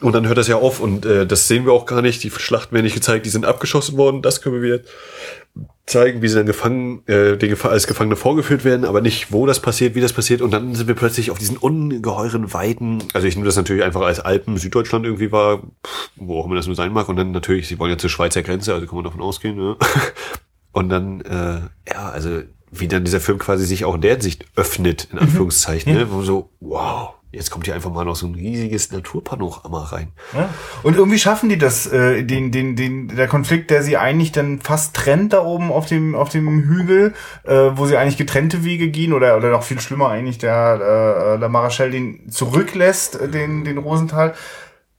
Und 0.01 0.15
dann 0.15 0.27
hört 0.27 0.39
das 0.39 0.49
ja 0.49 0.57
auf 0.57 0.81
und 0.81 1.07
äh, 1.07 1.27
das 1.27 1.49
sehen 1.49 1.65
wir 1.65 1.73
auch 1.73 1.87
gar 1.87 2.03
nicht. 2.03 2.23
Die 2.23 2.31
Schlachten 2.31 2.75
werden 2.75 2.85
nicht 2.85 2.95
gezeigt, 2.95 3.25
die 3.25 3.31
sind 3.31 3.47
abgeschossen 3.47 3.97
worden. 3.97 4.23
Das 4.23 4.43
können 4.43 4.63
wir 4.63 4.83
zeigen, 5.87 6.23
wie 6.23 6.29
sie 6.29 6.37
dann 6.37 6.47
gefangen, 6.47 7.03
äh, 7.07 7.37
den 7.37 7.49
Gef 7.49 7.65
als 7.65 7.87
Gefangene 7.87 8.15
vorgeführt 8.15 8.65
werden, 8.65 8.85
aber 8.85 9.01
nicht, 9.01 9.33
wo 9.33 9.47
das 9.47 9.61
passiert, 9.61 9.95
wie 9.95 10.01
das 10.01 10.13
passiert. 10.13 10.43
Und 10.43 10.53
dann 10.53 10.75
sind 10.75 10.87
wir 10.87 10.95
plötzlich 10.95 11.31
auf 11.31 11.39
diesen 11.39 11.57
ungeheuren 11.57 12.53
Weiten. 12.53 12.99
Also 13.15 13.27
ich 13.27 13.35
nehme 13.37 13.47
das 13.47 13.57
natürlich 13.57 13.83
einfach 13.83 14.03
als 14.03 14.21
Alpen 14.21 14.59
Süddeutschland 14.59 15.05
irgendwie 15.05 15.33
war, 15.33 15.63
wo 16.17 16.41
auch 16.41 16.47
immer 16.47 16.57
das 16.57 16.67
nur 16.67 16.77
sein 16.77 16.93
mag. 16.93 17.09
Und 17.09 17.17
dann 17.17 17.33
natürlich, 17.33 17.69
sie 17.69 17.79
wollen 17.79 17.93
ja 17.93 17.99
zur 17.99 18.11
Schweizer 18.11 18.43
Grenze, 18.43 18.75
also 18.75 18.87
kann 18.87 18.97
man 18.97 19.05
davon 19.05 19.23
ausgehen. 19.23 19.57
Ne? 19.57 19.77
Und 20.73 20.91
dann, 20.91 21.23
äh, 21.23 21.61
ja, 21.91 22.11
also 22.11 22.43
wie 22.71 22.89
dann 22.89 23.05
dieser 23.05 23.21
Film 23.21 23.39
quasi 23.39 23.65
sich 23.65 23.85
auch 23.85 23.95
in 23.95 24.01
der 24.01 24.21
Sicht 24.21 24.45
öffnet, 24.57 25.09
in 25.11 25.17
mhm. 25.17 25.25
Anführungszeichen, 25.25 25.93
mhm. 25.93 25.99
ne? 25.99 26.13
wo 26.13 26.23
so, 26.23 26.51
wow, 26.61 27.15
jetzt 27.31 27.51
kommt 27.51 27.67
hier 27.67 27.75
einfach 27.75 27.93
mal 27.93 28.05
noch 28.05 28.17
so 28.17 28.27
ein 28.27 28.35
riesiges 28.35 28.91
Naturpanorama 28.91 29.85
rein. 29.85 30.13
Ja. 30.35 30.49
Und 30.83 30.97
irgendwie 30.97 31.19
schaffen 31.19 31.49
die 31.49 31.59
das, 31.59 31.87
äh, 31.87 32.25
den, 32.25 32.51
den, 32.51 32.75
den, 32.75 33.09
der 33.09 33.29
Konflikt, 33.29 33.71
der 33.71 33.83
sie 33.83 33.97
eigentlich 33.97 34.33
dann 34.33 34.61
fast 34.61 34.97
trennt 34.97 35.33
da 35.33 35.45
oben 35.45 35.71
auf 35.71 35.87
dem, 35.87 36.15
auf 36.15 36.31
dem 36.31 36.65
Hügel, 36.65 37.15
äh, 37.45 37.71
wo 37.75 37.87
sie 37.87 37.97
eigentlich 37.97 38.17
getrennte 38.17 38.65
Wege 38.65 38.89
gehen 38.89 39.13
oder, 39.13 39.37
oder 39.37 39.51
noch 39.51 39.63
viel 39.63 39.81
schlimmer 39.81 40.09
eigentlich 40.09 40.39
der, 40.39 41.35
äh, 41.37 41.39
der 41.39 41.49
Marachel 41.49 41.91
den 41.91 42.31
zurücklässt, 42.31 43.21
äh, 43.21 43.29
den, 43.29 43.65
den 43.65 43.79
Rosenthal. 43.79 44.35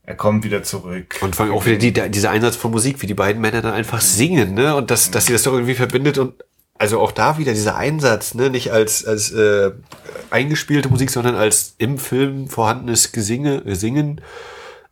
Er 0.03 0.15
kommt 0.15 0.43
wieder 0.43 0.63
zurück. 0.63 1.17
Und 1.21 1.35
vor 1.35 1.45
allem 1.45 1.53
auch 1.53 1.65
wieder 1.67 1.77
die, 1.77 1.93
dieser 2.09 2.31
Einsatz 2.31 2.55
von 2.55 2.71
Musik, 2.71 3.01
wie 3.01 3.07
die 3.07 3.13
beiden 3.13 3.41
Männer 3.41 3.61
dann 3.61 3.73
einfach 3.73 4.01
singen, 4.01 4.55
ne? 4.55 4.75
Und 4.75 4.89
dass, 4.89 5.11
dass 5.11 5.27
sie 5.27 5.33
das 5.33 5.43
doch 5.43 5.53
irgendwie 5.53 5.75
verbindet 5.75 6.17
und 6.17 6.33
also 6.79 6.99
auch 6.99 7.11
da 7.11 7.37
wieder 7.37 7.53
dieser 7.53 7.75
Einsatz, 7.75 8.33
ne, 8.33 8.49
nicht 8.49 8.71
als 8.71 9.05
als 9.05 9.31
äh, 9.31 9.71
eingespielte 10.31 10.89
Musik, 10.89 11.11
sondern 11.11 11.35
als 11.35 11.75
im 11.77 11.99
Film 11.99 12.47
vorhandenes 12.47 13.11
Gesinge, 13.11 13.63
äh, 13.65 13.75
Singen. 13.75 14.21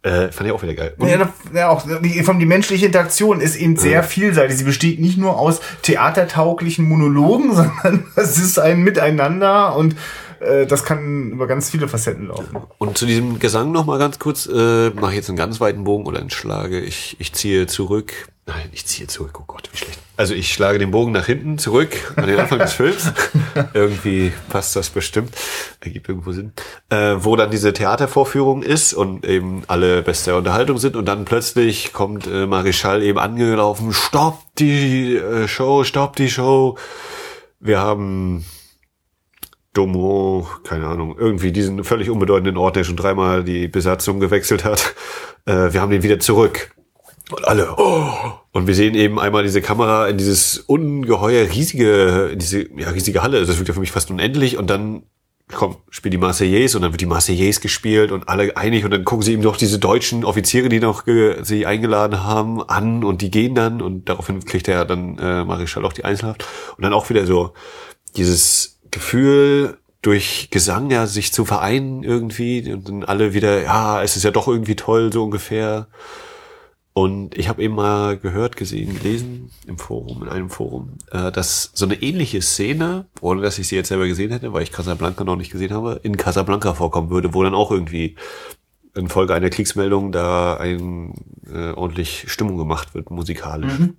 Äh, 0.03 0.31
fand 0.31 0.47
ich 0.47 0.53
auch 0.53 0.61
wieder 0.61 0.75
geil. 0.75 0.93
Und 0.99 1.09
ja, 1.09 1.33
ja, 1.53 1.69
auch 1.69 1.83
die, 2.01 2.23
von 2.23 2.39
die 2.39 2.45
menschliche 2.45 2.85
Interaktion 2.85 3.41
ist 3.41 3.55
eben 3.55 3.77
sehr 3.77 4.03
vielseitig. 4.03 4.55
Sie 4.55 4.63
besteht 4.63 4.99
nicht 4.99 5.17
nur 5.17 5.39
aus 5.39 5.59
theatertauglichen 5.81 6.87
Monologen, 6.87 7.53
sondern 7.55 8.05
es 8.15 8.37
ist 8.37 8.59
ein 8.59 8.83
Miteinander 8.83 9.75
und 9.75 9.95
äh, 10.39 10.65
das 10.67 10.83
kann 10.83 11.31
über 11.31 11.47
ganz 11.47 11.71
viele 11.71 11.87
Facetten 11.87 12.27
laufen. 12.27 12.57
Und 12.77 12.97
zu 12.97 13.05
diesem 13.05 13.39
Gesang 13.39 13.71
noch 13.71 13.85
mal 13.85 13.97
ganz 13.97 14.19
kurz, 14.19 14.45
äh, 14.45 14.91
mache 14.91 15.11
ich 15.11 15.17
jetzt 15.17 15.29
einen 15.29 15.37
ganz 15.37 15.59
weiten 15.59 15.83
Bogen 15.83 16.05
oder 16.05 16.19
einen 16.19 16.29
Schlage. 16.29 16.79
Ich, 16.79 17.15
ich 17.19 17.33
ziehe 17.33 17.65
zurück. 17.67 18.13
Nein, 18.45 18.69
ich 18.71 18.85
ziehe 18.85 19.07
zurück. 19.07 19.39
Oh 19.41 19.45
Gott, 19.47 19.69
wie 19.73 19.77
schlecht. 19.77 19.99
Also 20.17 20.33
ich 20.33 20.51
schlage 20.51 20.79
den 20.79 20.89
Bogen 20.89 21.11
nach 21.11 21.27
hinten 21.27 21.59
zurück 21.59 21.91
an 22.15 22.25
den 22.25 22.39
Anfang 22.39 22.57
des 22.57 22.73
Films. 22.73 23.13
Irgendwie 23.73 24.33
passt 24.49 24.75
das 24.75 24.89
bestimmt. 24.89 25.29
Ergibt 25.79 26.09
irgendwo 26.09 26.31
Sinn. 26.31 26.53
Äh, 26.89 27.17
wo 27.19 27.35
dann 27.35 27.51
diese 27.51 27.71
Theatervorführung 27.71 28.63
ist 28.63 28.95
und 28.95 29.25
eben 29.25 29.61
alle 29.67 30.01
beste 30.01 30.35
Unterhaltung 30.35 30.79
sind 30.79 30.95
und 30.95 31.05
dann 31.05 31.25
plötzlich 31.25 31.93
kommt 31.93 32.25
äh, 32.25 32.47
Marischal 32.47 33.03
eben 33.03 33.19
angelaufen. 33.19 33.93
Stopp 33.93 34.39
die 34.57 35.17
äh, 35.17 35.47
Show, 35.47 35.83
stopp 35.83 36.15
die 36.15 36.29
Show. 36.29 36.77
Wir 37.59 37.79
haben 37.79 38.43
Domo, 39.73 40.47
keine 40.63 40.87
Ahnung, 40.87 41.15
irgendwie 41.19 41.51
diesen 41.51 41.83
völlig 41.83 42.09
unbedeutenden 42.09 42.57
Ort, 42.57 42.75
der 42.75 42.83
schon 42.83 42.95
dreimal 42.95 43.43
die 43.43 43.67
Besatzung 43.67 44.19
gewechselt 44.19 44.65
hat. 44.65 44.95
Äh, 45.45 45.73
wir 45.73 45.81
haben 45.81 45.91
den 45.91 46.01
wieder 46.01 46.19
zurück. 46.19 46.71
Und 47.29 47.45
alle, 47.45 47.75
oh! 47.77 48.09
Und 48.51 48.67
wir 48.67 48.75
sehen 48.75 48.95
eben 48.95 49.19
einmal 49.19 49.43
diese 49.43 49.61
Kamera 49.61 50.07
in 50.07 50.17
dieses 50.17 50.59
ungeheuer 50.59 51.49
riesige, 51.49 52.29
in 52.31 52.39
diese 52.39 52.67
ja, 52.79 52.89
riesige 52.89 53.21
Halle. 53.21 53.45
Das 53.45 53.57
wirkt 53.57 53.67
ja 53.67 53.73
für 53.73 53.81
mich 53.81 53.91
fast 53.91 54.09
unendlich. 54.09 54.57
Und 54.57 54.69
dann 54.69 55.03
komm, 55.53 55.77
spielt 55.89 56.13
die 56.13 56.17
Marseillaise 56.17 56.77
und 56.77 56.83
dann 56.83 56.91
wird 56.91 57.01
die 57.01 57.05
Marseillaise 57.05 57.61
gespielt 57.61 58.11
und 58.11 58.27
alle 58.27 58.57
einig 58.57 58.83
und 58.83 58.91
dann 58.91 59.05
gucken 59.05 59.23
sie 59.23 59.33
eben 59.33 59.43
noch 59.43 59.57
diese 59.57 59.79
deutschen 59.79 60.25
Offiziere, 60.25 60.67
die 60.69 60.79
noch 60.79 61.03
sie 61.41 61.65
eingeladen 61.65 62.23
haben, 62.23 62.61
an 62.63 63.03
und 63.03 63.21
die 63.21 63.31
gehen 63.31 63.55
dann 63.55 63.81
und 63.81 64.09
daraufhin 64.09 64.43
kriegt 64.43 64.67
er 64.67 64.83
dann 64.83 65.17
äh, 65.17 65.45
Marischal 65.45 65.85
auch 65.85 65.93
die 65.93 66.03
Einzelhaft 66.03 66.45
und 66.75 66.83
dann 66.83 66.93
auch 66.93 67.09
wieder 67.09 67.25
so 67.25 67.53
dieses 68.17 68.79
Gefühl, 68.91 69.77
durch 70.01 70.49
Gesang 70.51 70.89
ja 70.89 71.07
sich 71.07 71.33
zu 71.33 71.43
vereinen 71.43 72.03
irgendwie 72.03 72.71
und 72.71 72.87
dann 72.87 73.03
alle 73.03 73.33
wieder, 73.33 73.63
ja, 73.63 74.01
es 74.03 74.15
ist 74.15 74.23
ja 74.23 74.31
doch 74.31 74.47
irgendwie 74.47 74.75
toll, 74.75 75.11
so 75.11 75.23
ungefähr. 75.23 75.87
Und 76.97 77.37
ich 77.37 77.47
habe 77.47 77.61
eben 77.61 77.75
mal 77.75 78.17
gehört, 78.17 78.57
gesehen, 78.57 78.97
gelesen 78.97 79.51
im 79.67 79.77
Forum, 79.77 80.23
in 80.23 80.29
einem 80.29 80.49
Forum, 80.49 80.97
äh, 81.11 81.31
dass 81.31 81.69
so 81.75 81.85
eine 81.85 82.01
ähnliche 82.01 82.41
Szene, 82.41 83.05
ohne 83.21 83.43
dass 83.43 83.59
ich 83.59 83.67
sie 83.67 83.75
jetzt 83.75 83.89
selber 83.89 84.07
gesehen 84.07 84.31
hätte, 84.31 84.51
weil 84.51 84.63
ich 84.63 84.71
Casablanca 84.71 85.23
noch 85.23 85.35
nicht 85.35 85.51
gesehen 85.51 85.73
habe, 85.73 85.99
in 86.01 86.17
Casablanca 86.17 86.73
vorkommen 86.73 87.11
würde, 87.11 87.35
wo 87.35 87.43
dann 87.43 87.53
auch 87.53 87.69
irgendwie 87.69 88.15
in 88.95 89.09
Folge 89.09 89.35
einer 89.35 89.51
Kriegsmeldung 89.51 90.11
da 90.11 90.57
ein 90.57 91.13
äh, 91.53 91.69
ordentlich 91.73 92.31
Stimmung 92.31 92.57
gemacht 92.57 92.95
wird, 92.95 93.11
musikalisch. 93.11 93.77
Mhm. 93.77 93.97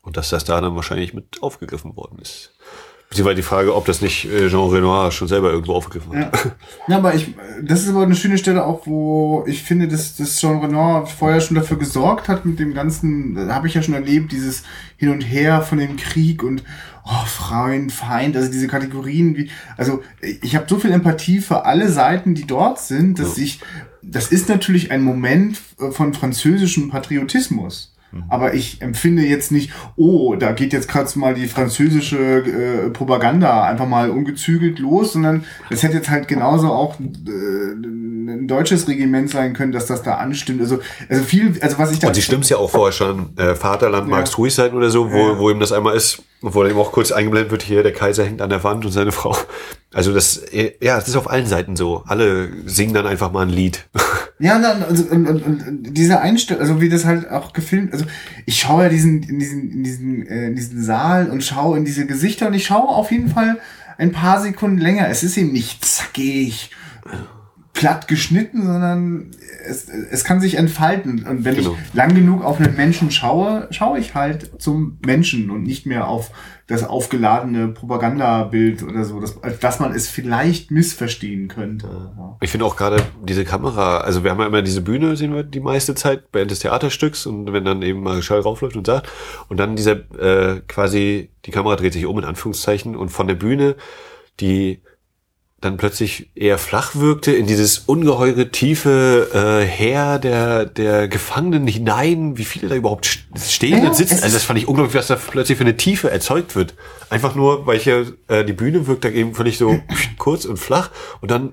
Und 0.00 0.16
dass 0.16 0.30
das 0.30 0.44
da 0.44 0.60
dann 0.60 0.76
wahrscheinlich 0.76 1.12
mit 1.12 1.42
aufgegriffen 1.42 1.96
worden 1.96 2.20
ist. 2.22 2.54
Sie 3.12 3.24
war 3.24 3.34
die 3.34 3.42
Frage, 3.42 3.74
ob 3.74 3.86
das 3.86 4.02
nicht 4.02 4.26
äh, 4.26 4.48
Jean 4.48 4.70
Renoir 4.70 5.10
schon 5.10 5.26
selber 5.26 5.50
irgendwo 5.50 5.72
aufgegriffen 5.72 6.16
hat. 6.16 6.44
Ja. 6.44 6.52
ja, 6.88 6.96
aber 6.98 7.12
ich, 7.12 7.34
das 7.60 7.82
ist 7.82 7.88
aber 7.88 8.02
eine 8.02 8.14
schöne 8.14 8.38
Stelle 8.38 8.64
auch, 8.64 8.86
wo 8.86 9.42
ich 9.48 9.64
finde, 9.64 9.88
dass, 9.88 10.14
dass 10.14 10.38
Jean 10.38 10.60
Renoir 10.60 11.06
vorher 11.06 11.40
schon 11.40 11.56
dafür 11.56 11.76
gesorgt 11.76 12.28
hat 12.28 12.46
mit 12.46 12.60
dem 12.60 12.72
ganzen, 12.72 13.34
da 13.34 13.52
habe 13.52 13.66
ich 13.66 13.74
ja 13.74 13.82
schon 13.82 13.94
erlebt, 13.94 14.30
dieses 14.30 14.62
Hin 14.96 15.08
und 15.08 15.22
Her 15.22 15.62
von 15.62 15.78
dem 15.78 15.96
Krieg 15.96 16.44
und 16.44 16.62
oh, 17.04 17.26
Freund, 17.26 17.90
Feind, 17.90 18.36
also 18.36 18.48
diese 18.48 18.68
Kategorien, 18.68 19.36
wie, 19.36 19.50
also 19.76 20.02
ich 20.20 20.54
habe 20.54 20.66
so 20.68 20.78
viel 20.78 20.92
Empathie 20.92 21.40
für 21.40 21.64
alle 21.64 21.88
Seiten, 21.88 22.36
die 22.36 22.46
dort 22.46 22.78
sind, 22.78 23.18
dass 23.18 23.38
ja. 23.38 23.42
ich, 23.42 23.60
das 24.02 24.28
ist 24.28 24.48
natürlich 24.48 24.92
ein 24.92 25.02
Moment 25.02 25.60
von 25.90 26.14
französischem 26.14 26.90
Patriotismus. 26.90 27.92
Mhm. 28.12 28.24
Aber 28.28 28.54
ich 28.54 28.82
empfinde 28.82 29.22
jetzt 29.22 29.52
nicht, 29.52 29.70
oh, 29.96 30.34
da 30.34 30.52
geht 30.52 30.72
jetzt 30.72 30.88
gerade 30.88 31.10
mal 31.18 31.34
die 31.34 31.46
französische 31.46 32.18
äh, 32.18 32.90
Propaganda 32.90 33.64
einfach 33.64 33.86
mal 33.86 34.10
ungezügelt 34.10 34.78
los, 34.78 35.12
sondern 35.12 35.44
es 35.70 35.82
hätte 35.82 35.96
jetzt 35.96 36.10
halt 36.10 36.28
genauso 36.28 36.68
auch 36.68 36.98
äh, 36.98 37.02
ein 37.02 38.48
deutsches 38.48 38.88
Regiment 38.88 39.30
sein 39.30 39.52
können, 39.52 39.72
dass 39.72 39.86
das 39.86 40.02
da 40.02 40.14
anstimmt. 40.14 40.60
Also, 40.60 40.80
also 41.08 41.22
viel, 41.22 41.58
also 41.60 41.78
was 41.78 41.92
ich 41.92 41.98
da. 41.98 42.08
Und 42.08 42.14
sie 42.14 42.22
stimmt 42.22 42.48
ja 42.48 42.56
auch 42.56 42.70
vorher 42.70 42.92
schon, 42.92 43.36
äh, 43.36 43.54
Vaterland 43.54 44.08
ja. 44.08 44.16
magst 44.16 44.38
ruhig 44.38 44.54
sein 44.54 44.72
oder 44.72 44.90
so, 44.90 45.10
wo, 45.10 45.16
ja. 45.16 45.38
wo 45.38 45.50
ihm 45.50 45.60
das 45.60 45.72
einmal 45.72 45.96
ist, 45.96 46.22
wo 46.40 46.64
eben 46.64 46.78
auch 46.78 46.92
kurz 46.92 47.12
eingeblendet 47.12 47.50
wird, 47.50 47.62
hier, 47.62 47.82
der 47.82 47.92
Kaiser 47.92 48.24
hängt 48.24 48.42
an 48.42 48.50
der 48.50 48.64
Wand 48.64 48.84
und 48.84 48.92
seine 48.92 49.12
Frau. 49.20 49.36
Also 49.92 50.12
das, 50.12 50.42
ja, 50.52 50.96
das 50.96 51.08
ist 51.08 51.16
auf 51.16 51.30
allen 51.30 51.46
Seiten 51.46 51.76
so. 51.76 52.02
Alle 52.06 52.50
singen 52.66 52.94
dann 52.94 53.06
einfach 53.06 53.32
mal 53.32 53.42
ein 53.42 53.50
Lied. 53.50 53.88
Ja, 54.40 54.56
und, 54.56 54.62
dann, 54.62 54.82
also, 54.82 55.04
und, 55.04 55.26
und, 55.26 55.42
und 55.42 55.82
diese 55.96 56.20
Einstellung, 56.20 56.62
also 56.62 56.80
wie 56.80 56.88
das 56.88 57.04
halt 57.04 57.30
auch 57.30 57.52
gefilmt, 57.52 57.92
also 57.92 58.06
ich 58.46 58.58
schaue 58.58 58.84
ja 58.84 58.88
diesen, 58.88 59.22
in 59.22 59.38
diesen, 59.38 59.70
in 59.70 59.84
diesen, 59.84 60.26
äh, 60.26 60.46
in 60.46 60.56
diesen 60.56 60.82
Saal 60.82 61.28
und 61.28 61.44
schaue 61.44 61.76
in 61.76 61.84
diese 61.84 62.06
Gesichter 62.06 62.48
und 62.48 62.54
ich 62.54 62.64
schaue 62.64 62.88
auf 62.88 63.10
jeden 63.10 63.28
Fall 63.28 63.58
ein 63.98 64.12
paar 64.12 64.40
Sekunden 64.40 64.78
länger. 64.78 65.08
Es 65.08 65.22
ist 65.22 65.36
eben 65.36 65.52
nicht 65.52 65.84
zackig, 65.84 66.70
platt 67.72 68.08
geschnitten, 68.08 68.66
sondern 68.66 69.30
es, 69.66 69.88
es 69.88 70.24
kann 70.24 70.40
sich 70.40 70.56
entfalten. 70.56 71.24
Und 71.26 71.44
wenn 71.44 71.54
genau. 71.54 71.76
ich 71.88 71.94
lang 71.94 72.14
genug 72.14 72.44
auf 72.44 72.60
einen 72.60 72.76
Menschen 72.76 73.10
schaue, 73.10 73.68
schaue 73.70 73.98
ich 73.98 74.14
halt 74.14 74.60
zum 74.60 74.98
Menschen 75.04 75.50
und 75.50 75.62
nicht 75.62 75.86
mehr 75.86 76.08
auf 76.08 76.30
das 76.66 76.84
aufgeladene 76.84 77.68
Propagandabild 77.68 78.82
oder 78.82 79.04
so, 79.04 79.20
dass, 79.20 79.36
dass 79.60 79.80
man 79.80 79.92
es 79.92 80.08
vielleicht 80.08 80.70
missverstehen 80.70 81.48
könnte. 81.48 81.86
Ja. 81.86 82.36
Ich 82.40 82.50
finde 82.50 82.64
auch 82.64 82.76
gerade 82.76 83.02
diese 83.24 83.44
Kamera, 83.44 83.98
also 83.98 84.22
wir 84.22 84.30
haben 84.30 84.40
ja 84.40 84.46
immer 84.46 84.62
diese 84.62 84.80
Bühne, 84.80 85.16
sehen 85.16 85.34
wir 85.34 85.42
die 85.42 85.60
meiste 85.60 85.94
Zeit 85.94 86.24
während 86.32 86.50
des 86.50 86.60
Theaterstücks 86.60 87.26
und 87.26 87.52
wenn 87.52 87.64
dann 87.64 87.82
eben 87.82 88.02
mal 88.02 88.22
Schall 88.22 88.40
raufläuft 88.40 88.76
und 88.76 88.86
sagt 88.86 89.08
und 89.48 89.56
dann 89.56 89.74
dieser 89.74 89.96
äh, 90.18 90.60
quasi, 90.68 91.30
die 91.44 91.50
Kamera 91.50 91.76
dreht 91.76 91.92
sich 91.92 92.06
um 92.06 92.18
in 92.18 92.24
Anführungszeichen 92.24 92.94
und 92.94 93.08
von 93.08 93.26
der 93.26 93.34
Bühne 93.34 93.74
die 94.38 94.80
dann 95.60 95.76
plötzlich 95.76 96.30
eher 96.34 96.56
flach 96.56 96.94
wirkte, 96.94 97.32
in 97.32 97.46
dieses 97.46 97.80
ungeheure 97.80 98.50
tiefe 98.50 99.28
äh, 99.34 99.66
Heer 99.66 100.18
der, 100.18 100.64
der 100.64 101.06
Gefangenen 101.06 101.66
hinein, 101.66 102.38
wie 102.38 102.44
viele 102.44 102.68
da 102.68 102.74
überhaupt 102.74 103.24
stehen 103.36 103.82
ja, 103.82 103.88
und 103.88 103.94
sitzen. 103.94 104.22
Also 104.22 104.36
das 104.36 104.44
fand 104.44 104.58
ich 104.58 104.68
unglaublich, 104.68 104.94
was 104.94 105.08
da 105.08 105.16
plötzlich 105.16 105.58
für 105.58 105.64
eine 105.64 105.76
Tiefe 105.76 106.10
erzeugt 106.10 106.56
wird. 106.56 106.74
Einfach 107.10 107.34
nur, 107.34 107.66
weil 107.66 107.78
hier 107.78 108.14
äh, 108.28 108.44
die 108.44 108.54
Bühne 108.54 108.86
wirkt 108.86 109.04
da 109.04 109.10
eben 109.10 109.34
völlig 109.34 109.58
so 109.58 109.78
kurz 110.18 110.46
und 110.46 110.56
flach 110.56 110.90
und 111.20 111.30
dann 111.30 111.52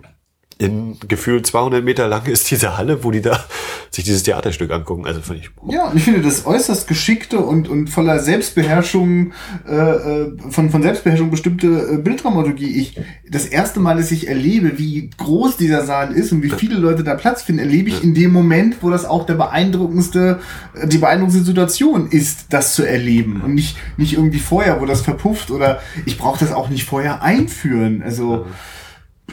in 0.59 0.97
gefühlt 1.07 1.45
200 1.45 1.83
Meter 1.83 2.07
lang 2.07 2.25
ist 2.25 2.49
diese 2.49 2.77
Halle, 2.77 3.03
wo 3.03 3.11
die 3.11 3.21
da 3.21 3.43
sich 3.91 4.03
dieses 4.03 4.23
Theaterstück 4.23 4.71
angucken. 4.71 5.05
Also 5.05 5.21
finde 5.21 5.43
ich. 5.43 5.73
Ja, 5.73 5.87
und 5.87 5.97
ich 5.97 6.03
finde 6.03 6.21
das 6.21 6.45
äußerst 6.45 6.87
geschickte 6.87 7.39
und, 7.39 7.67
und 7.67 7.89
voller 7.89 8.19
Selbstbeherrschung, 8.19 9.33
äh, 9.67 9.75
äh, 9.75 10.31
von, 10.49 10.69
von 10.69 10.81
Selbstbeherrschung 10.81 11.29
bestimmte 11.29 11.67
äh, 11.67 11.97
Bilddramaturgie. 11.97 12.79
Ich, 12.79 12.99
das 13.29 13.45
erste 13.45 13.79
Mal, 13.79 13.97
dass 13.97 14.11
ich 14.11 14.27
erlebe, 14.27 14.79
wie 14.79 15.09
groß 15.17 15.57
dieser 15.57 15.85
Saal 15.85 16.13
ist 16.13 16.31
und 16.31 16.41
wie 16.43 16.49
viele 16.49 16.75
Leute 16.75 17.03
da 17.03 17.15
Platz 17.15 17.43
finden, 17.43 17.59
erlebe 17.59 17.89
ich 17.89 18.03
in 18.03 18.13
dem 18.13 18.31
Moment, 18.31 18.77
wo 18.81 18.89
das 18.89 19.05
auch 19.05 19.25
der 19.25 19.35
beeindruckendste, 19.35 20.39
äh, 20.73 20.87
die 20.87 20.97
beeindruckendste 20.97 21.45
Situation 21.45 22.07
ist, 22.09 22.47
das 22.49 22.73
zu 22.73 22.83
erleben. 22.83 23.41
Und 23.41 23.53
nicht, 23.53 23.77
nicht 23.97 24.13
irgendwie 24.13 24.39
vorher, 24.39 24.81
wo 24.81 24.85
das 24.85 25.01
verpufft 25.01 25.51
oder 25.51 25.81
ich 26.05 26.17
brauche 26.17 26.39
das 26.39 26.51
auch 26.51 26.69
nicht 26.69 26.85
vorher 26.85 27.21
einführen. 27.21 28.01
Also, 28.03 28.47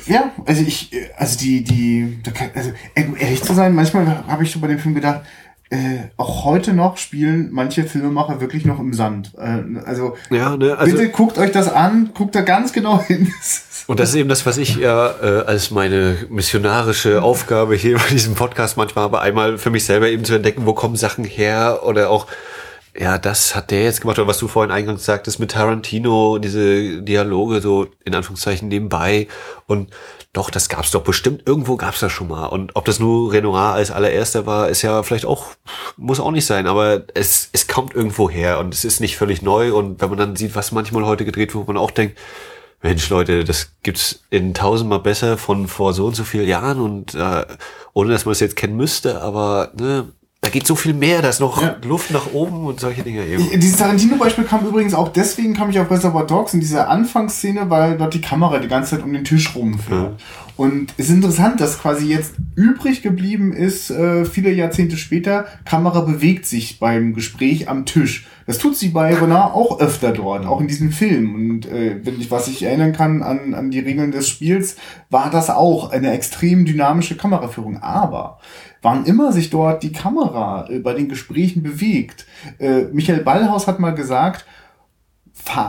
ja, 0.06 0.32
also 0.46 0.62
ich, 0.62 0.90
also 1.16 1.38
die, 1.38 1.64
die, 1.64 2.18
also 2.54 2.72
ehrlich 2.94 3.42
zu 3.42 3.54
sein, 3.54 3.74
manchmal 3.74 4.26
habe 4.26 4.42
ich 4.44 4.50
so 4.50 4.60
bei 4.60 4.66
dem 4.66 4.78
Film 4.78 4.94
gedacht, 4.94 5.22
äh, 5.70 6.08
auch 6.16 6.44
heute 6.44 6.72
noch 6.72 6.98
spielen 6.98 7.48
manche 7.50 7.84
Filmemacher 7.84 8.40
wirklich 8.40 8.64
noch 8.64 8.78
im 8.78 8.92
Sand. 8.92 9.32
Äh, 9.38 9.80
also, 9.84 10.16
ja, 10.30 10.56
ne, 10.56 10.76
also 10.76 10.96
bitte 10.96 11.08
guckt 11.10 11.38
euch 11.38 11.52
das 11.52 11.72
an, 11.72 12.10
guckt 12.14 12.34
da 12.34 12.42
ganz 12.42 12.72
genau 12.72 13.02
hin. 13.02 13.32
Und 13.86 14.00
das 14.00 14.10
ist 14.10 14.14
eben 14.14 14.28
das, 14.28 14.46
was 14.46 14.56
ich 14.56 14.76
ja 14.76 15.10
äh, 15.22 15.44
als 15.44 15.70
meine 15.70 16.16
missionarische 16.30 17.22
Aufgabe 17.22 17.74
hier 17.74 17.98
bei 17.98 18.08
diesem 18.10 18.34
Podcast 18.34 18.76
manchmal 18.76 19.04
habe, 19.04 19.20
einmal 19.20 19.58
für 19.58 19.70
mich 19.70 19.84
selber 19.84 20.08
eben 20.08 20.24
zu 20.24 20.34
entdecken, 20.34 20.64
wo 20.64 20.72
kommen 20.72 20.96
Sachen 20.96 21.24
her 21.24 21.80
oder 21.84 22.08
auch 22.08 22.26
ja, 22.96 23.18
das 23.18 23.56
hat 23.56 23.70
der 23.70 23.82
jetzt 23.82 24.00
gemacht, 24.00 24.18
oder 24.18 24.28
was 24.28 24.38
du 24.38 24.46
vorhin 24.46 24.70
eingangs 24.70 25.04
sagtest 25.04 25.40
mit 25.40 25.50
Tarantino, 25.50 26.38
diese 26.38 27.02
Dialoge 27.02 27.60
so 27.60 27.86
in 28.04 28.14
Anführungszeichen 28.14 28.68
nebenbei. 28.68 29.26
Und 29.66 29.90
doch, 30.32 30.50
das 30.50 30.68
gab's 30.68 30.92
doch 30.92 31.02
bestimmt. 31.02 31.42
Irgendwo 31.46 31.76
gab's 31.76 32.00
das 32.00 32.12
schon 32.12 32.28
mal. 32.28 32.46
Und 32.46 32.76
ob 32.76 32.84
das 32.84 33.00
nur 33.00 33.32
Renoir 33.32 33.72
als 33.72 33.90
allererster 33.90 34.46
war, 34.46 34.68
ist 34.68 34.82
ja 34.82 35.02
vielleicht 35.02 35.26
auch, 35.26 35.46
muss 35.96 36.20
auch 36.20 36.30
nicht 36.30 36.46
sein. 36.46 36.66
Aber 36.66 37.02
es, 37.14 37.48
es 37.52 37.66
kommt 37.66 37.94
irgendwo 37.94 38.30
her 38.30 38.60
und 38.60 38.72
es 38.72 38.84
ist 38.84 39.00
nicht 39.00 39.16
völlig 39.16 39.42
neu. 39.42 39.74
Und 39.74 40.00
wenn 40.00 40.10
man 40.10 40.18
dann 40.18 40.36
sieht, 40.36 40.54
was 40.54 40.70
manchmal 40.70 41.04
heute 41.04 41.24
gedreht 41.24 41.54
wird, 41.54 41.66
wo 41.66 41.72
man 41.72 41.80
auch 41.80 41.90
denkt, 41.90 42.16
Mensch, 42.82 43.08
Leute, 43.08 43.44
das 43.44 43.72
gibt's 43.82 44.24
in 44.30 44.54
tausendmal 44.54 45.00
besser 45.00 45.38
von 45.38 45.68
vor 45.68 45.94
so 45.94 46.06
und 46.06 46.14
so 46.14 46.22
vielen 46.22 46.46
Jahren 46.46 46.80
und 46.80 47.14
äh, 47.14 47.46
ohne 47.94 48.12
dass 48.12 48.26
man 48.26 48.32
es 48.32 48.40
jetzt 48.40 48.56
kennen 48.56 48.76
müsste, 48.76 49.22
aber 49.22 49.72
ne, 49.74 50.12
da 50.44 50.50
geht 50.50 50.66
so 50.66 50.74
viel 50.74 50.92
mehr, 50.92 51.22
da 51.22 51.30
ist 51.30 51.40
noch 51.40 51.62
ja. 51.62 51.76
Luft 51.86 52.10
nach 52.10 52.34
oben 52.34 52.66
und 52.66 52.78
solche 52.78 53.02
Dinge 53.02 53.24
eben. 53.24 53.48
Dieses 53.58 53.78
Tarantino-Beispiel 53.78 54.44
kam 54.44 54.66
übrigens 54.66 54.92
auch 54.92 55.08
deswegen, 55.08 55.54
kam 55.54 55.70
ich 55.70 55.80
auf 55.80 55.90
Reservoir 55.90 56.26
Dogs 56.26 56.52
in 56.52 56.60
dieser 56.60 56.90
Anfangsszene, 56.90 57.70
weil 57.70 57.96
dort 57.96 58.12
die 58.12 58.20
Kamera 58.20 58.58
die 58.58 58.68
ganze 58.68 58.90
Zeit 58.90 59.04
um 59.04 59.14
den 59.14 59.24
Tisch 59.24 59.56
rumfährt. 59.56 60.20
Ja. 60.20 60.26
Und 60.56 60.92
es 60.98 61.06
ist 61.06 61.14
interessant, 61.14 61.62
dass 61.62 61.80
quasi 61.80 62.08
jetzt 62.08 62.34
übrig 62.56 63.00
geblieben 63.00 63.54
ist, 63.54 63.90
äh, 63.90 64.26
viele 64.26 64.52
Jahrzehnte 64.52 64.98
später, 64.98 65.46
Kamera 65.64 66.02
bewegt 66.02 66.44
sich 66.44 66.78
beim 66.78 67.14
Gespräch 67.14 67.70
am 67.70 67.86
Tisch. 67.86 68.26
Das 68.46 68.58
tut 68.58 68.76
sie 68.76 68.88
bei 68.88 69.14
Renard 69.14 69.54
auch 69.54 69.80
öfter 69.80 70.12
dort, 70.12 70.46
auch 70.46 70.60
in 70.60 70.68
diesem 70.68 70.90
Film. 70.90 71.34
Und 71.34 71.66
äh, 71.66 72.00
wenn 72.04 72.20
ich, 72.20 72.30
was 72.30 72.48
ich 72.48 72.62
erinnern 72.62 72.92
kann 72.92 73.22
an, 73.22 73.54
an 73.54 73.70
die 73.70 73.80
Regeln 73.80 74.10
des 74.10 74.28
Spiels, 74.28 74.76
war 75.10 75.30
das 75.30 75.50
auch 75.50 75.90
eine 75.90 76.12
extrem 76.12 76.64
dynamische 76.64 77.16
Kameraführung. 77.16 77.78
Aber 77.78 78.38
wann 78.82 79.06
immer 79.06 79.32
sich 79.32 79.50
dort 79.50 79.82
die 79.82 79.92
Kamera 79.92 80.68
äh, 80.68 80.78
bei 80.78 80.92
den 80.92 81.08
Gesprächen 81.08 81.62
bewegt. 81.62 82.26
Äh, 82.58 82.84
Michael 82.92 83.24
Ballhaus 83.24 83.66
hat 83.66 83.80
mal 83.80 83.94
gesagt, 83.94 84.44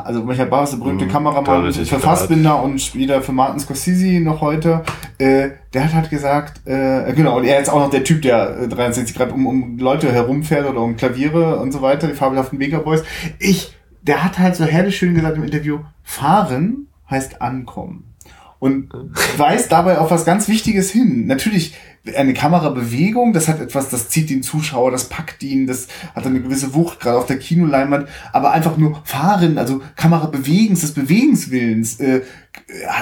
also 0.03 0.23
Michael 0.23 0.47
Ballhaus, 0.47 0.71
der 0.71 0.77
berühmte 0.77 1.05
mhm, 1.05 1.09
Kameramann, 1.09 1.73
für 1.73 1.99
Fassbinder 1.99 2.61
und 2.61 2.79
Spieler 2.79 3.21
für 3.21 3.31
Martin 3.31 3.59
Scorsese 3.59 4.19
noch 4.19 4.41
heute, 4.41 4.83
äh, 5.17 5.49
der 5.73 5.85
hat 5.85 5.93
halt 5.93 6.09
gesagt, 6.09 6.65
äh, 6.67 7.13
genau, 7.13 7.37
und 7.37 7.45
er 7.45 7.59
ist 7.59 7.69
auch 7.69 7.79
noch 7.79 7.89
der 7.89 8.03
Typ, 8.03 8.21
der 8.21 8.61
äh, 8.61 8.67
63 8.67 9.15
Grad 9.15 9.31
um, 9.31 9.45
um 9.45 9.77
Leute 9.77 10.11
herumfährt 10.11 10.69
oder 10.69 10.81
um 10.81 10.95
Klaviere 10.95 11.57
und 11.59 11.71
so 11.71 11.81
weiter, 11.81 12.07
die 12.07 12.13
fabelhaften 12.13 12.59
Vega 12.59 12.79
Boys. 12.79 13.03
Ich, 13.39 13.75
der 14.01 14.23
hat 14.23 14.39
halt 14.39 14.55
so 14.55 14.65
herrlich 14.65 14.97
schön 14.97 15.13
gesagt 15.13 15.37
im 15.37 15.43
Interview, 15.43 15.79
fahren 16.03 16.87
heißt 17.09 17.41
ankommen 17.41 18.15
und 18.59 18.89
weist 19.37 19.71
dabei 19.71 19.99
auf 19.99 20.11
was 20.11 20.25
ganz 20.25 20.47
Wichtiges 20.47 20.89
hin. 20.89 21.27
Natürlich 21.27 21.75
eine 22.15 22.33
Kamerabewegung, 22.33 23.33
das 23.33 23.47
hat 23.47 23.59
etwas, 23.59 23.89
das 23.89 24.09
zieht 24.09 24.29
den 24.29 24.43
Zuschauer, 24.43 24.91
das 24.91 25.09
packt 25.09 25.41
ihn, 25.41 25.65
das 25.65 25.87
hat 26.13 26.25
eine 26.25 26.41
gewisse 26.41 26.73
Wucht, 26.73 26.99
gerade 26.99 27.17
auf 27.17 27.25
der 27.25 27.39
Kinoleinwand, 27.39 28.07
aber 28.31 28.51
einfach 28.51 28.77
nur 28.77 29.01
fahren, 29.05 29.57
also 29.57 29.81
Kamerabewegens, 29.95 30.81
des 30.81 30.93
Bewegenswillens, 30.93 31.99
äh, 31.99 32.21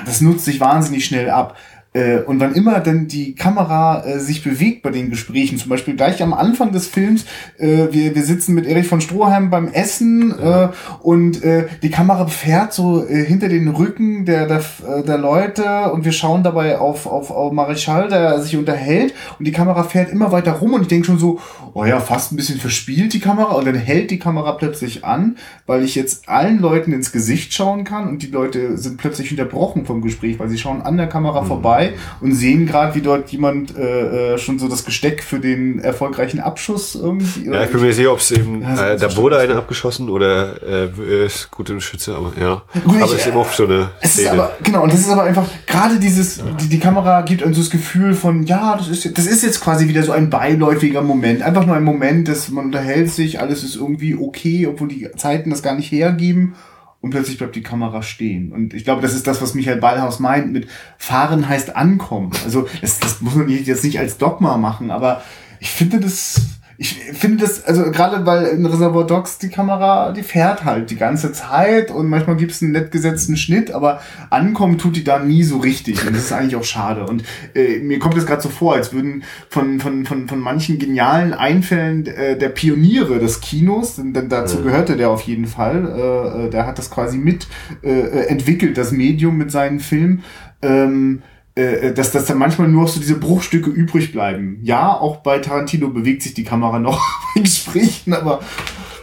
das 0.06 0.22
nutzt 0.22 0.45
sich 0.45 0.60
wahnsinnig 0.60 1.06
schnell 1.06 1.30
ab. 1.30 1.58
Äh, 1.94 2.22
und 2.22 2.39
wann 2.39 2.56
immer 2.56 2.80
denn 2.80 3.08
die 3.08 3.36
Kamera 3.36 4.04
äh, 4.04 4.20
sich 4.20 4.44
bewegt 4.44 4.82
bei 4.82 4.89
den 4.89 5.12
Gesprächen, 5.12 5.60
zum 5.60 5.70
Beispiel 5.70 5.96
gleich 5.96 6.24
am 6.24 6.34
Anfang 6.34 6.72
des 6.72 6.88
Films, 6.88 7.26
äh, 7.60 7.88
wir, 7.91 8.16
wir 8.16 8.24
sitzen 8.24 8.56
mit 8.56 8.66
Erich 8.66 8.88
von 8.88 9.00
Stroheim 9.00 9.52
beim 9.52 9.68
Essen 9.68 10.34
äh, 10.38 10.70
und 11.02 11.44
äh, 11.44 11.68
die 11.84 11.91
Kamera 11.91 12.26
fährt 12.26 12.74
so 12.74 13.06
äh, 13.06 13.24
hinter 13.24 13.48
den 13.48 13.68
Rücken 13.68 14.26
der, 14.26 14.48
der, 14.48 14.64
der 15.06 15.18
Leute 15.20 15.91
und 15.91 16.04
wir 16.04 16.12
schauen 16.12 16.41
dabei 16.41 16.80
auf, 16.80 17.06
auf, 17.06 17.30
auf 17.30 17.52
Marischal, 17.52 18.08
der 18.08 18.41
sich 18.41 18.58
unterhält 18.58 19.14
und 19.38 19.46
die 19.46 19.52
Kamera 19.52 19.84
fährt 19.84 20.12
immer 20.12 20.32
weiter 20.32 20.54
rum 20.54 20.74
und 20.74 20.82
ich 20.82 20.88
denke 20.88 21.06
schon 21.06 21.20
so, 21.20 21.39
oh 21.74 21.86
ja, 21.86 22.00
fast 22.00 22.32
ein 22.32 22.38
bisschen 22.38 22.60
verspielt 22.60 23.14
die 23.14 23.20
Kamera 23.20 23.54
und 23.54 23.66
dann 23.66 23.76
hält 23.76 24.10
die 24.10 24.20
Kamera 24.20 24.54
plötzlich 24.54 25.06
an, 25.06 25.38
weil 25.68 25.84
ich 25.84 25.94
jetzt 25.94 26.28
allen 26.28 26.60
Leuten 26.60 26.91
ins 26.91 27.12
Gesicht 27.12 27.54
schauen 27.54 27.84
kann 27.84 28.08
und 28.08 28.24
die 28.24 28.32
Leute 28.32 28.78
sind 28.78 28.98
plötzlich 28.98 29.30
unterbrochen 29.30 29.86
vom 29.86 30.02
Gespräch, 30.02 30.39
weil 30.39 30.50
sie 30.50 30.58
schauen 30.58 30.82
an 30.82 30.98
der 30.98 31.08
Kamera 31.08 31.41
mhm. 31.41 31.48
vorbei 31.48 31.82
vorbei 31.84 31.93
und 32.21 32.34
sehen 32.34 32.65
gerade, 32.65 32.95
wie 32.95 33.01
dort 33.01 33.29
jemand 33.29 33.75
äh, 33.77 34.34
äh, 34.34 34.38
schon 34.38 34.59
so 34.59 34.67
das 34.67 34.86
Gesteck 34.86 35.23
für 35.23 35.39
den 35.39 35.79
erfolgreichen 35.79 36.39
Abschuss 36.39 36.95
irgendwie. 36.95 37.45
Ja, 37.45 37.63
ich 37.63 37.71
bin 37.71 37.81
mir 37.81 37.93
sicher, 37.93 38.11
ob 38.11 38.19
es 38.19 38.31
eben, 38.31 38.61
ja, 38.61 38.91
äh, 38.91 38.97
da 38.97 39.15
wurde 39.15 39.39
einer 39.39 39.55
abgeschossen 39.55 40.09
oder 40.09 40.61
äh, 40.63 41.25
ist 41.25 41.51
gut 41.51 41.69
im 41.69 41.81
Schütze, 41.81 42.15
aber 42.15 42.34
ja. 42.39 42.61
Gut, 42.84 42.95
aber 42.95 43.05
es 43.05 43.13
ist 43.13 43.27
eben 43.27 43.38
auch 43.38 43.51
so 43.51 43.65
eine 43.65 43.89
es 44.01 44.13
Szene. 44.13 44.27
Ist 44.27 44.34
aber, 44.34 44.51
genau, 44.63 44.84
und 44.84 44.93
das 44.93 44.99
ist 45.01 45.09
aber 45.09 45.23
einfach, 45.23 45.47
gerade 45.65 45.99
dieses, 45.99 46.38
ja. 46.38 46.43
die, 46.59 46.69
die 46.69 46.79
Kamera 46.79 47.21
gibt 47.21 47.43
uns 47.43 47.57
das 47.57 47.69
Gefühl 47.69 48.13
von, 48.13 48.43
ja, 48.43 48.75
das 48.77 48.88
ist, 48.89 49.17
das 49.17 49.25
ist 49.25 49.43
jetzt 49.43 49.61
quasi 49.61 49.88
wieder 49.88 50.03
so 50.03 50.11
ein 50.11 50.29
beiläufiger 50.29 51.01
Moment. 51.01 51.41
Einfach 51.41 51.65
nur 51.65 51.75
ein 51.75 51.84
Moment, 51.84 52.27
dass 52.27 52.49
man 52.49 52.65
unterhält 52.65 53.09
sich, 53.11 53.39
alles 53.39 53.63
ist 53.63 53.75
irgendwie 53.75 54.15
okay, 54.15 54.67
obwohl 54.67 54.88
die 54.88 55.09
Zeiten 55.15 55.49
das 55.49 55.63
gar 55.63 55.75
nicht 55.75 55.91
hergeben 55.91 56.55
und 57.04 57.10
plötzlich 57.10 57.38
bleibt 57.38 57.58
die 57.58 57.62
Kamera 57.62 58.01
stehen. 58.01 58.54
Und 58.54 58.74
ich 58.74 58.86
glaube, 58.86 59.01
das 59.01 59.14
ist 59.14 59.28
das, 59.28 59.41
was 59.41 59.56
Michael 59.56 59.82
Ballhaus 59.82 60.20
meint 60.20 60.54
mit 60.54 60.70
fahren 60.97 61.49
heißt 61.49 61.76
ankommen. 61.76 62.32
Also 62.45 62.66
das, 62.80 63.01
das 63.01 63.20
muss 63.20 63.36
man 63.36 63.49
jetzt 63.49 63.84
nicht 63.84 63.99
als 63.99 64.18
Dogma 64.18 64.56
machen, 64.56 64.89
aber 64.89 65.22
ich 65.60 65.70
finde 65.70 65.99
das 65.99 66.41
ich 66.78 66.95
finde 66.95 67.43
das, 67.43 67.63
also 67.65 67.91
gerade 67.91 68.26
weil 68.26 68.45
in 68.45 68.65
Reservoir 68.65 69.05
Dogs 69.05 69.38
die 69.38 69.49
Kamera, 69.49 70.11
die 70.11 70.24
fährt 70.24 70.65
halt 70.65 70.89
die 70.89 70.95
ganze 70.95 71.32
Zeit 71.32 71.91
und 71.91 72.09
manchmal 72.09 72.36
gibt 72.36 72.51
es 72.51 72.63
einen 72.63 72.71
nett 72.71 72.91
gesetzten 72.91 73.38
Schnitt, 73.38 73.71
aber 73.71 74.01
ankommen 74.32 74.78
tut 74.80 74.95
die 74.95 75.03
da 75.03 75.19
nie 75.19 75.43
so 75.43 75.57
richtig 75.57 76.05
und 76.05 76.15
das 76.15 76.26
ist 76.26 76.34
eigentlich 76.34 76.55
auch 76.55 76.63
schade. 76.63 77.05
Und 77.05 77.24
äh, 77.53 77.80
mir 77.80 77.99
kommt 77.99 78.17
es 78.17 78.26
gerade 78.26 78.41
so 78.41 78.49
vor, 78.49 78.74
als 78.74 78.91
würden 78.91 79.24
von, 79.49 79.80
von, 79.80 80.05
von, 80.05 80.28
von 80.28 80.39
manchen 80.39 80.80
genialen 80.80 81.34
Einfällen 81.34 82.07
äh, 82.07 82.38
der 82.38 82.49
Pioniere 82.49 83.19
des 83.19 83.41
Kinos, 83.41 83.97
denn, 83.97 84.30
dazu 84.30 84.63
gehörte 84.63 84.97
der 84.97 85.09
auf 85.09 85.21
jeden 85.21 85.45
Fall, 85.45 85.88
äh, 85.95 86.45
äh, 86.45 86.49
der 86.49 86.65
hat 86.65 86.80
das 86.80 86.89
quasi 86.89 87.17
mit 87.17 87.47
äh, 87.84 87.89
äh 87.89 88.28
entwickelt, 88.28 88.78
das 88.78 88.91
Medium 88.91 89.38
mit 89.38 89.51
seinen 89.51 89.80
Filmen. 89.80 90.24
Ähm, 90.61 91.21
äh, 91.56 91.89
äh, 91.89 91.93
dass, 91.93 92.12
dass 92.12 92.26
da 92.26 92.34
manchmal 92.34 92.68
nur 92.68 92.88
so 92.88 92.99
diese 92.99 93.16
Bruchstücke 93.16 93.70
übrig 93.70 94.12
bleiben. 94.12 94.60
Ja, 94.64 94.97
auch 94.97 95.18
bei 95.18 95.38
Tarantino 95.38 95.89
bewegt 95.89 96.24
sich 96.24 96.34
die 96.34 96.43
Kamera 96.43 96.80
noch 96.80 96.99
bei 97.36 97.41
Gesprächen, 97.41 98.14
aber 98.14 98.41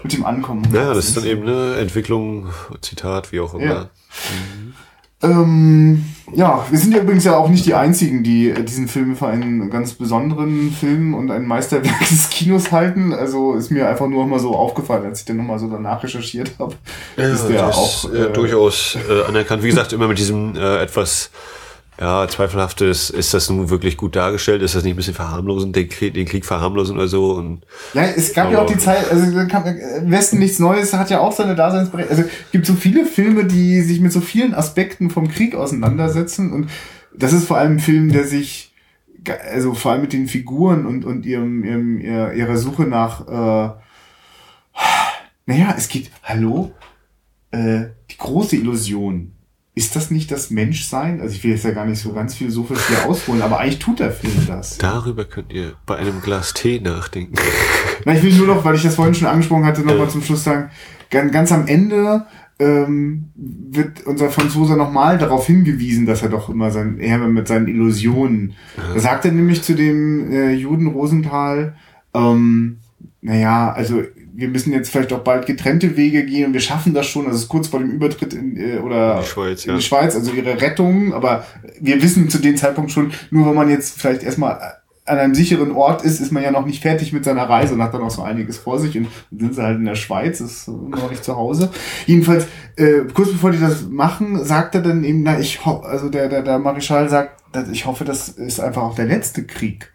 mit 0.02 0.12
dem 0.12 0.24
Ankommen. 0.24 0.66
Naja, 0.72 0.94
das 0.94 1.08
ist 1.08 1.16
dann 1.16 1.26
eben 1.26 1.42
eine 1.42 1.76
Entwicklung, 1.76 2.48
Zitat, 2.80 3.30
wie 3.32 3.40
auch 3.40 3.54
immer. 3.54 3.64
Ja. 3.64 3.80
Mhm. 3.82 4.74
Ähm, 5.22 6.04
ja, 6.34 6.64
wir 6.70 6.78
sind 6.78 6.94
ja 6.94 7.02
übrigens 7.02 7.24
ja 7.24 7.36
auch 7.36 7.48
nicht 7.48 7.66
die 7.66 7.74
einzigen, 7.74 8.22
die 8.22 8.54
diesen 8.64 8.88
Film 8.88 9.14
für 9.16 9.26
einen 9.26 9.68
ganz 9.68 9.92
besonderen 9.92 10.72
Film 10.72 11.14
und 11.14 11.30
ein 11.30 11.46
Meisterwerk 11.46 11.98
des 12.10 12.30
Kinos 12.30 12.72
halten. 12.72 13.12
Also 13.12 13.54
ist 13.54 13.70
mir 13.70 13.88
einfach 13.88 14.08
nur 14.08 14.26
mal 14.26 14.40
so 14.40 14.56
aufgefallen, 14.56 15.04
als 15.04 15.20
ich 15.20 15.26
dann 15.26 15.36
nochmal 15.36 15.58
so 15.58 15.68
danach 15.68 16.02
recherchiert 16.02 16.52
habe. 16.58 16.74
Ja, 17.16 17.28
ist 17.28 17.48
der 17.48 17.68
auch 17.68 18.12
äh, 18.12 18.32
durchaus 18.32 18.96
äh, 19.08 19.28
anerkannt. 19.28 19.62
Wie 19.62 19.68
gesagt, 19.68 19.92
immer 19.92 20.08
mit 20.08 20.18
diesem 20.18 20.56
äh, 20.56 20.82
etwas 20.82 21.30
ja, 22.00 22.26
zweifelhaft 22.26 22.80
ist, 22.80 23.10
ist 23.10 23.34
das 23.34 23.50
nun 23.50 23.68
wirklich 23.68 23.98
gut 23.98 24.16
dargestellt? 24.16 24.62
Ist 24.62 24.74
das 24.74 24.84
nicht 24.84 24.94
ein 24.94 24.96
bisschen 24.96 25.14
verharmlosend, 25.14 25.76
den 25.76 25.86
Krieg, 25.90 26.14
den 26.14 26.24
Krieg 26.24 26.46
verharmlosen 26.46 26.96
oder 26.96 27.08
so? 27.08 27.34
Und, 27.34 27.66
ja, 27.92 28.04
es 28.04 28.32
gab 28.32 28.50
ja 28.50 28.62
auch 28.62 28.66
die 28.66 28.78
Zeit, 28.78 29.10
also 29.10 29.38
im 29.38 30.10
Westen 30.10 30.38
nichts 30.38 30.58
Neues 30.58 30.94
hat 30.94 31.10
ja 31.10 31.20
auch 31.20 31.32
seine 31.32 31.54
Daseinsberechtigung. 31.54 32.18
Also 32.18 32.30
es 32.46 32.50
gibt 32.52 32.64
so 32.64 32.72
viele 32.72 33.04
Filme, 33.04 33.44
die 33.44 33.82
sich 33.82 34.00
mit 34.00 34.12
so 34.12 34.22
vielen 34.22 34.54
Aspekten 34.54 35.10
vom 35.10 35.28
Krieg 35.28 35.54
auseinandersetzen 35.54 36.52
und 36.52 36.70
das 37.14 37.34
ist 37.34 37.46
vor 37.46 37.58
allem 37.58 37.72
ein 37.72 37.80
Film, 37.80 38.10
der 38.10 38.24
sich, 38.24 38.72
also 39.52 39.74
vor 39.74 39.92
allem 39.92 40.00
mit 40.00 40.14
den 40.14 40.26
Figuren 40.26 40.86
und, 40.86 41.04
und 41.04 41.26
ihrem, 41.26 41.64
ihrem, 41.64 42.00
ihrer 42.00 42.56
Suche 42.56 42.84
nach, 42.84 43.28
äh, 43.28 43.74
naja, 45.44 45.74
es 45.76 45.88
geht, 45.88 46.10
hallo, 46.22 46.72
äh, 47.50 47.88
die 48.10 48.16
große 48.16 48.56
Illusion 48.56 49.32
ist 49.80 49.96
das 49.96 50.10
nicht 50.10 50.30
das 50.30 50.50
Menschsein? 50.50 51.22
Also 51.22 51.34
ich 51.34 51.42
will 51.42 51.52
jetzt 51.52 51.64
ja 51.64 51.70
gar 51.70 51.86
nicht 51.86 51.98
so 51.98 52.12
ganz 52.12 52.34
philosophisch 52.34 52.80
hier 52.86 53.08
ausholen, 53.08 53.40
aber 53.40 53.60
eigentlich 53.60 53.78
tut 53.78 53.98
der 53.98 54.12
Film 54.12 54.46
das. 54.46 54.76
Darüber 54.76 55.24
könnt 55.24 55.54
ihr 55.54 55.72
bei 55.86 55.96
einem 55.96 56.20
Glas 56.20 56.52
Tee 56.52 56.80
nachdenken. 56.80 57.32
Na, 58.04 58.14
ich 58.14 58.22
will 58.22 58.34
nur 58.34 58.46
noch, 58.46 58.62
weil 58.62 58.74
ich 58.74 58.82
das 58.82 58.96
vorhin 58.96 59.14
schon 59.14 59.26
angesprochen 59.26 59.64
hatte, 59.64 59.80
nochmal 59.80 60.00
ja. 60.04 60.08
zum 60.10 60.22
Schluss 60.22 60.44
sagen, 60.44 60.68
ganz, 61.08 61.32
ganz 61.32 61.50
am 61.50 61.66
Ende 61.66 62.26
ähm, 62.58 63.30
wird 63.34 64.06
unser 64.06 64.28
Franzose 64.28 64.76
nochmal 64.76 65.16
darauf 65.16 65.46
hingewiesen, 65.46 66.04
dass 66.04 66.20
er 66.20 66.28
doch 66.28 66.50
immer 66.50 66.70
sein, 66.70 66.98
er 67.00 67.16
mit 67.16 67.48
seinen 67.48 67.66
Illusionen. 67.66 68.52
Ja. 68.76 68.94
Da 68.94 69.00
sagt 69.00 69.24
er 69.24 69.32
nämlich 69.32 69.62
zu 69.62 69.74
dem 69.74 70.30
äh, 70.30 70.52
Juden 70.52 70.88
Rosenthal, 70.88 71.74
ähm, 72.12 72.80
naja, 73.22 73.72
also 73.72 74.02
wir 74.40 74.48
müssen 74.48 74.72
jetzt 74.72 74.90
vielleicht 74.90 75.12
auch 75.12 75.20
bald 75.20 75.46
getrennte 75.46 75.96
Wege 75.96 76.24
gehen 76.24 76.46
und 76.46 76.52
wir 76.52 76.60
schaffen 76.60 76.94
das 76.94 77.06
schon. 77.06 77.26
Also 77.26 77.36
es 77.36 77.42
ist 77.42 77.48
kurz 77.48 77.68
vor 77.68 77.80
dem 77.80 77.90
Übertritt 77.90 78.32
in, 78.34 78.56
äh, 78.56 78.78
oder 78.78 79.16
in 79.16 79.20
die, 79.20 79.28
Schweiz, 79.28 79.66
in 79.66 79.76
die 79.76 79.82
Schweiz, 79.82 80.14
also 80.14 80.32
ihre 80.32 80.60
Rettung. 80.60 81.12
Aber 81.12 81.44
wir 81.80 82.02
wissen 82.02 82.28
zu 82.28 82.38
dem 82.38 82.56
Zeitpunkt 82.56 82.90
schon, 82.90 83.12
nur 83.30 83.46
wenn 83.46 83.54
man 83.54 83.68
jetzt 83.68 84.00
vielleicht 84.00 84.22
erstmal 84.22 84.58
an 85.06 85.18
einem 85.18 85.34
sicheren 85.34 85.72
Ort 85.72 86.02
ist, 86.02 86.20
ist 86.20 86.30
man 86.30 86.42
ja 86.42 86.50
noch 86.50 86.64
nicht 86.64 86.82
fertig 86.82 87.12
mit 87.12 87.24
seiner 87.24 87.48
Reise 87.48 87.74
und 87.74 87.82
hat 87.82 87.92
dann 87.92 88.02
auch 88.02 88.10
so 88.10 88.22
einiges 88.22 88.58
vor 88.58 88.78
sich 88.78 88.96
und 88.96 89.08
sind 89.36 89.54
sie 89.54 89.62
halt 89.62 89.78
in 89.78 89.84
der 89.84 89.96
Schweiz, 89.96 90.40
ist 90.40 90.68
noch 90.68 91.10
nicht 91.10 91.24
zu 91.24 91.36
Hause. 91.36 91.70
Jedenfalls, 92.06 92.46
äh, 92.76 93.00
kurz 93.12 93.32
bevor 93.32 93.50
die 93.50 93.60
das 93.60 93.88
machen, 93.88 94.44
sagt 94.44 94.74
er 94.74 94.82
dann 94.82 95.02
eben, 95.02 95.22
na, 95.22 95.38
ich 95.38 95.64
hoffe, 95.66 95.86
also 95.86 96.08
der, 96.08 96.28
der, 96.28 96.42
der 96.42 96.58
Marischal 96.58 97.08
sagt, 97.08 97.42
ich 97.72 97.86
hoffe, 97.86 98.04
das 98.04 98.28
ist 98.28 98.60
einfach 98.60 98.82
auch 98.82 98.94
der 98.94 99.06
letzte 99.06 99.44
Krieg. 99.44 99.92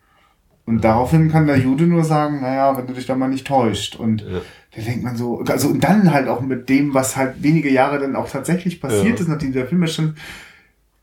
Und 0.65 0.83
daraufhin 0.83 1.29
kann 1.31 1.45
der 1.47 1.57
Jude 1.59 1.85
nur 1.85 2.03
sagen, 2.03 2.41
naja, 2.41 2.75
wenn 2.77 2.87
du 2.87 2.93
dich 2.93 3.05
da 3.05 3.15
mal 3.15 3.27
nicht 3.27 3.45
täuscht. 3.45 3.95
Und 3.95 4.21
ja. 4.21 4.41
da 4.75 4.81
denkt 4.81 5.03
man 5.03 5.15
so, 5.15 5.41
also 5.47 5.67
und 5.67 5.83
dann 5.83 6.11
halt 6.11 6.27
auch 6.27 6.41
mit 6.41 6.69
dem, 6.69 6.93
was 6.93 7.15
halt 7.15 7.43
wenige 7.43 7.69
Jahre 7.71 7.99
dann 7.99 8.15
auch 8.15 8.29
tatsächlich 8.29 8.81
passiert 8.81 9.19
ja. 9.19 9.21
ist, 9.21 9.27
nachdem 9.27 9.53
der 9.53 9.67
Film 9.67 9.81
ja 9.81 9.87
schon, 9.87 10.15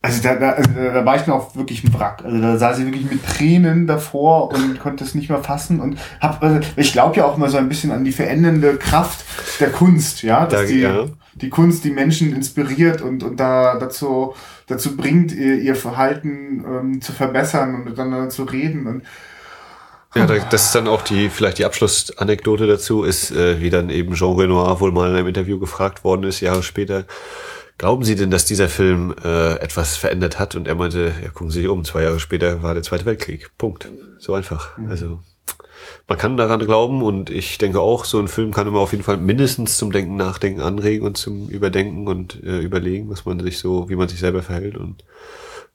Also 0.05 0.20
da, 0.20 0.34
da, 0.34 0.51
also 0.51 0.68
da 0.74 1.05
war 1.05 1.14
ich 1.14 1.28
mir 1.28 1.32
auch 1.34 1.55
wirklich 1.55 1.84
ein 1.84 1.94
Wrack. 1.94 2.24
Also 2.24 2.40
da 2.40 2.59
saß 2.59 2.80
ich 2.80 2.86
wirklich 2.86 3.09
mit 3.09 3.24
Tränen 3.24 3.86
davor 3.86 4.52
und 4.52 4.80
konnte 4.82 5.05
es 5.05 5.14
nicht 5.14 5.28
mehr 5.30 5.44
fassen 5.44 5.78
und 5.78 5.97
hab, 6.20 6.43
also 6.43 6.59
ich 6.74 6.90
glaube 6.93 7.16
ja 7.18 7.24
auch 7.24 7.36
immer 7.36 7.48
so 7.48 7.56
ein 7.56 7.68
bisschen 7.68 7.93
an 7.93 8.02
die 8.05 8.10
verändernde 8.10 8.78
Kraft 8.78 9.24
der 9.60 9.70
Kunst, 9.70 10.22
ja, 10.24 10.44
dass 10.47 10.62
Da- 10.62 10.66
die, 10.66 10.80
ja. 10.80 11.05
die 11.36 11.51
Kunst 11.51 11.84
die 11.84 11.93
Menschen 11.93 12.34
inspiriert 12.34 13.01
und, 13.01 13.22
und 13.22 13.39
da 13.39 13.78
dazu, 13.78 14.34
dazu 14.66 14.97
bringt, 14.97 15.30
ihr, 15.32 15.55
ihr 15.60 15.76
Verhalten 15.76 16.64
ähm, 16.66 17.01
zu 17.01 17.12
verbessern 17.12 17.76
und 17.76 17.84
miteinander 17.84 18.28
zu 18.28 18.43
reden 18.43 18.89
und 18.89 19.02
Ja, 20.14 20.26
da- 20.26 20.39
das 20.39 20.66
ist 20.66 20.74
dann 20.74 20.89
auch 20.89 21.02
die, 21.02 21.30
vielleicht 21.30 21.59
die 21.59 21.64
Abschlussanekdote 21.64 22.66
dazu, 22.66 23.02
ist, 23.02 23.30
äh, 23.30 23.60
wie 23.60 23.70
dann 23.70 23.89
eben 23.90 24.14
Jean 24.14 24.36
Renoir 24.36 24.78
wohl 24.80 24.93
mal 24.93 25.09
in 25.10 25.16
einem 25.16 25.28
Interview 25.28 25.59
gefragt 25.59 26.05
worden 26.05 26.24
ist, 26.24 26.40
Jahre 26.40 26.62
später, 26.62 27.06
glauben 27.78 28.05
Sie 28.05 28.14
denn, 28.14 28.30
dass 28.30 28.44
dieser 28.44 28.68
Film 28.68 29.14
äh, 29.24 29.55
etwas 29.55 29.97
verändert 29.97 30.39
hat? 30.39 30.55
Und 30.55 30.68
er 30.68 30.74
meinte, 30.74 31.12
ja, 31.22 31.28
gucken 31.30 31.51
Sie 31.51 31.60
sich 31.60 31.68
um, 31.68 31.84
zwei 31.84 32.02
Jahre 32.02 32.20
später 32.20 32.62
war 32.62 32.74
der 32.74 32.82
Zweite 32.82 33.06
Weltkrieg. 33.06 33.51
Punkt. 33.56 33.89
So 34.18 34.34
einfach. 34.34 34.76
Also 34.89 35.20
man 36.06 36.18
kann 36.18 36.36
daran 36.36 36.60
glauben 36.60 37.02
und 37.02 37.30
ich 37.30 37.59
denke 37.59 37.80
auch, 37.80 38.05
so 38.05 38.18
ein 38.20 38.28
Film 38.28 38.52
kann 38.52 38.66
immer 38.68 38.80
auf 38.80 38.93
jeden 38.93 39.02
Fall 39.05 39.16
mindestens 39.16 39.78
zum 39.78 39.90
Denken, 39.93 40.16
Nachdenken 40.16 40.60
anregen 40.60 41.06
und 41.06 41.16
zum 41.16 41.48
Überdenken 41.48 42.06
und 42.06 42.43
äh, 42.44 42.59
überlegen, 42.60 43.09
was 43.10 43.24
man 43.24 43.40
sich 43.40 43.59
so, 43.59 43.89
wie 43.89 43.97
man 43.97 44.09
sich 44.09 44.20
selber 44.20 44.43
verhält 44.43 44.76
und 44.76 45.05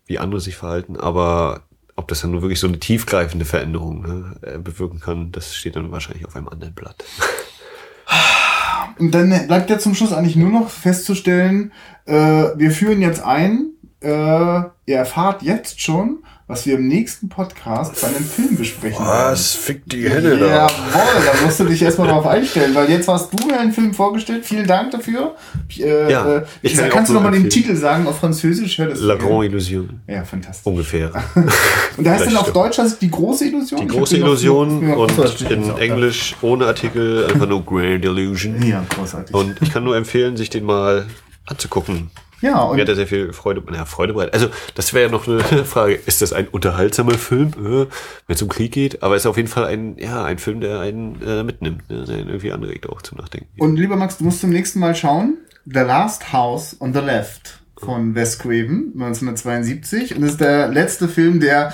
wie 0.05 0.19
andere 0.19 0.39
sich 0.39 0.55
verhalten. 0.55 0.95
Aber 0.95 1.63
ob 1.97 2.07
das 2.07 2.21
dann 2.21 2.31
nur 2.31 2.41
wirklich 2.41 2.59
so 2.59 2.67
eine 2.67 2.79
tiefgreifende 2.79 3.43
Veränderung 3.43 4.01
ne, 4.03 4.35
äh, 4.41 4.57
bewirken 4.59 4.99
kann, 4.99 5.31
das 5.33 5.55
steht 5.55 5.75
dann 5.75 5.91
wahrscheinlich 5.91 6.25
auf 6.25 6.35
einem 6.35 6.47
anderen 6.47 6.73
Blatt. 6.73 7.03
Und 8.99 9.11
dann 9.11 9.47
bleibt 9.47 9.69
ja 9.69 9.77
zum 9.77 9.93
Schluss 9.93 10.13
eigentlich 10.13 10.35
nur 10.35 10.49
noch 10.49 10.69
festzustellen, 10.69 11.73
äh, 12.05 12.13
wir 12.13 12.71
führen 12.71 13.01
jetzt 13.01 13.21
ein, 13.21 13.71
äh, 13.99 14.07
ihr 14.09 14.97
erfahrt 14.97 15.41
jetzt 15.41 15.81
schon, 15.81 16.23
was 16.47 16.65
wir 16.65 16.75
im 16.75 16.87
nächsten 16.87 17.27
Podcast 17.27 18.01
bei 18.01 18.07
einem 18.07 18.23
Film 18.23 18.55
besprechen 18.55 19.05
fickt 19.35 19.91
die 19.91 20.03
Jawohl, 20.03 20.39
da 20.39 21.45
musst 21.45 21.59
du 21.59 21.65
dich 21.65 21.81
erstmal 21.81 22.07
drauf 22.07 22.25
einstellen, 22.25 22.73
weil 22.73 22.89
jetzt 22.89 23.07
hast 23.09 23.33
du 23.33 23.45
mir 23.47 23.59
einen 23.59 23.73
Film 23.73 23.93
vorgestellt. 23.93 24.45
Vielen 24.45 24.65
Dank 24.65 24.91
dafür. 24.91 25.35
Äh, 25.77 26.09
Ja, 26.09 26.37
äh, 26.37 26.45
ich 26.61 26.75
kann 26.75 26.89
kannst 26.89 27.09
du 27.09 27.15
nochmal 27.15 27.33
den. 27.33 27.49
Titel 27.49 27.75
sagen 27.75 28.07
auf 28.07 28.19
Französisch? 28.19 28.77
Hör 28.77 28.87
das 28.87 28.99
La. 29.01 29.15
Grande 29.15 29.47
Illusion. 29.47 30.01
Ja, 30.07 30.23
fantastisch. 30.23 30.65
Ungefähr. 30.65 31.11
Und 31.97 32.05
da 32.05 32.11
heißt 32.11 32.27
dann 32.27 32.37
auf. 32.37 32.53
Deutsch 32.53 32.77
das 32.77 32.97
die 32.97 33.11
große 33.11 33.45
Illusion? 33.45 33.81
Die 33.81 33.87
große 33.87 34.15
Illusion 34.17 34.89
noch- 34.89 34.97
und 34.97 35.17
das 35.17 35.41
in 35.41 35.63
auch 35.69 35.75
da. 35.75 35.81
Englisch 35.81 36.35
ohne 36.41 36.65
Artikel 36.65 37.25
einfach 37.25 37.47
nur 37.47 37.65
Grand 37.65 38.05
Illusion. 38.05 38.61
Ja, 38.65 38.85
großartig. 38.95 39.35
Und 39.35 39.61
ich 39.61 39.71
kann 39.71 39.83
nur 39.83 39.97
empfehlen, 39.97 40.37
sich 40.37 40.49
den 40.49 40.63
mal 40.63 41.05
anzugucken. 41.45 42.09
Ja, 42.41 42.61
und 42.63 42.75
Mir 42.75 42.83
hat 42.83 42.89
er 42.89 42.95
sehr 42.95 43.07
viel 43.07 43.33
Freude, 43.33 43.63
ja, 43.73 43.85
Freude 43.85 44.13
bereitet. 44.13 44.33
Also, 44.33 44.49
das 44.75 44.93
wäre 44.93 45.05
ja 45.05 45.11
noch 45.11 45.27
eine 45.27 45.39
Frage. 45.65 45.93
Ist 45.93 46.21
das 46.21 46.33
ein 46.33 46.47
unterhaltsamer 46.47 47.13
Film, 47.15 47.51
äh, 47.57 47.87
wenn 48.27 48.35
es 48.35 48.41
um 48.41 48.49
Krieg 48.49 48.71
geht? 48.71 49.03
Aber 49.03 49.15
es 49.15 49.23
ist 49.23 49.27
auf 49.27 49.37
jeden 49.37 49.49
Fall 49.49 49.65
ein, 49.65 49.97
ja, 49.97 50.23
ein 50.23 50.37
Film, 50.37 50.61
der 50.61 50.79
einen 50.79 51.21
äh, 51.21 51.43
mitnimmt, 51.43 51.89
ne? 51.89 52.03
der 52.05 52.15
einen 52.15 52.27
irgendwie 52.27 52.51
anregt 52.51 52.87
auch 52.89 53.01
zum 53.01 53.17
Nachdenken. 53.17 53.49
Und 53.59 53.77
lieber 53.77 53.95
Max, 53.95 54.17
du 54.17 54.23
musst 54.23 54.41
zum 54.41 54.51
nächsten 54.51 54.79
Mal 54.79 54.95
schauen. 54.95 55.37
The 55.65 55.79
Last 55.79 56.31
House 56.31 56.77
on 56.79 56.93
the 56.93 56.99
Left 56.99 57.59
von 57.79 58.15
Wes 58.15 58.39
Craven, 58.39 58.91
1972. 58.95 60.15
Und 60.15 60.21
das 60.21 60.31
ist 60.31 60.41
der 60.41 60.67
letzte 60.67 61.07
Film 61.07 61.39
der 61.39 61.73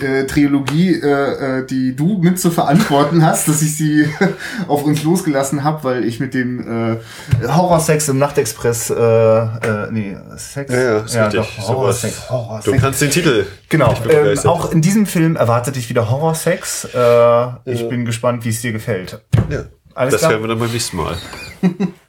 äh, 0.00 0.24
Trilogie, 0.24 0.94
äh, 0.94 1.60
äh, 1.60 1.66
die 1.66 1.94
du 1.94 2.18
mit 2.18 2.38
zu 2.38 2.50
verantworten 2.50 3.24
hast, 3.24 3.48
dass 3.48 3.62
ich 3.62 3.76
sie 3.76 4.08
auf 4.68 4.84
uns 4.84 5.02
losgelassen 5.04 5.62
habe, 5.62 5.84
weil 5.84 6.04
ich 6.04 6.20
mit 6.20 6.34
dem 6.34 6.92
äh, 6.92 7.46
Horrorsex 7.46 8.08
im 8.08 8.18
Nachtexpress, 8.18 8.90
äh, 8.90 8.94
äh, 8.94 9.90
nee, 9.90 10.16
Sex? 10.36 10.72
Ja, 10.72 10.80
ja, 10.80 10.98
ist 10.98 11.16
richtig. 11.16 11.40
doch, 11.40 11.68
Horrorsex, 11.68 12.16
Sowas. 12.16 12.30
Horrorsex. 12.30 12.64
Du 12.64 12.80
kannst 12.80 13.02
den 13.02 13.10
Titel. 13.10 13.46
Genau, 13.68 13.94
ähm, 14.08 14.38
auch 14.44 14.72
in 14.72 14.82
diesem 14.82 15.06
Film 15.06 15.36
erwartet 15.36 15.76
dich 15.76 15.88
wieder 15.88 16.10
Horrorsex. 16.10 16.88
Äh, 16.94 17.46
ich 17.64 17.88
bin 17.88 18.04
gespannt, 18.04 18.44
wie 18.44 18.50
es 18.50 18.60
dir 18.60 18.72
gefällt. 18.72 19.20
Ja. 19.50 19.64
Alles 19.94 20.12
das 20.12 20.20
klar. 20.22 20.32
hören 20.32 20.42
wir 20.42 20.48
dann 20.48 20.58
beim 20.58 20.72
nächsten 20.72 20.96
Mal. 20.96 21.16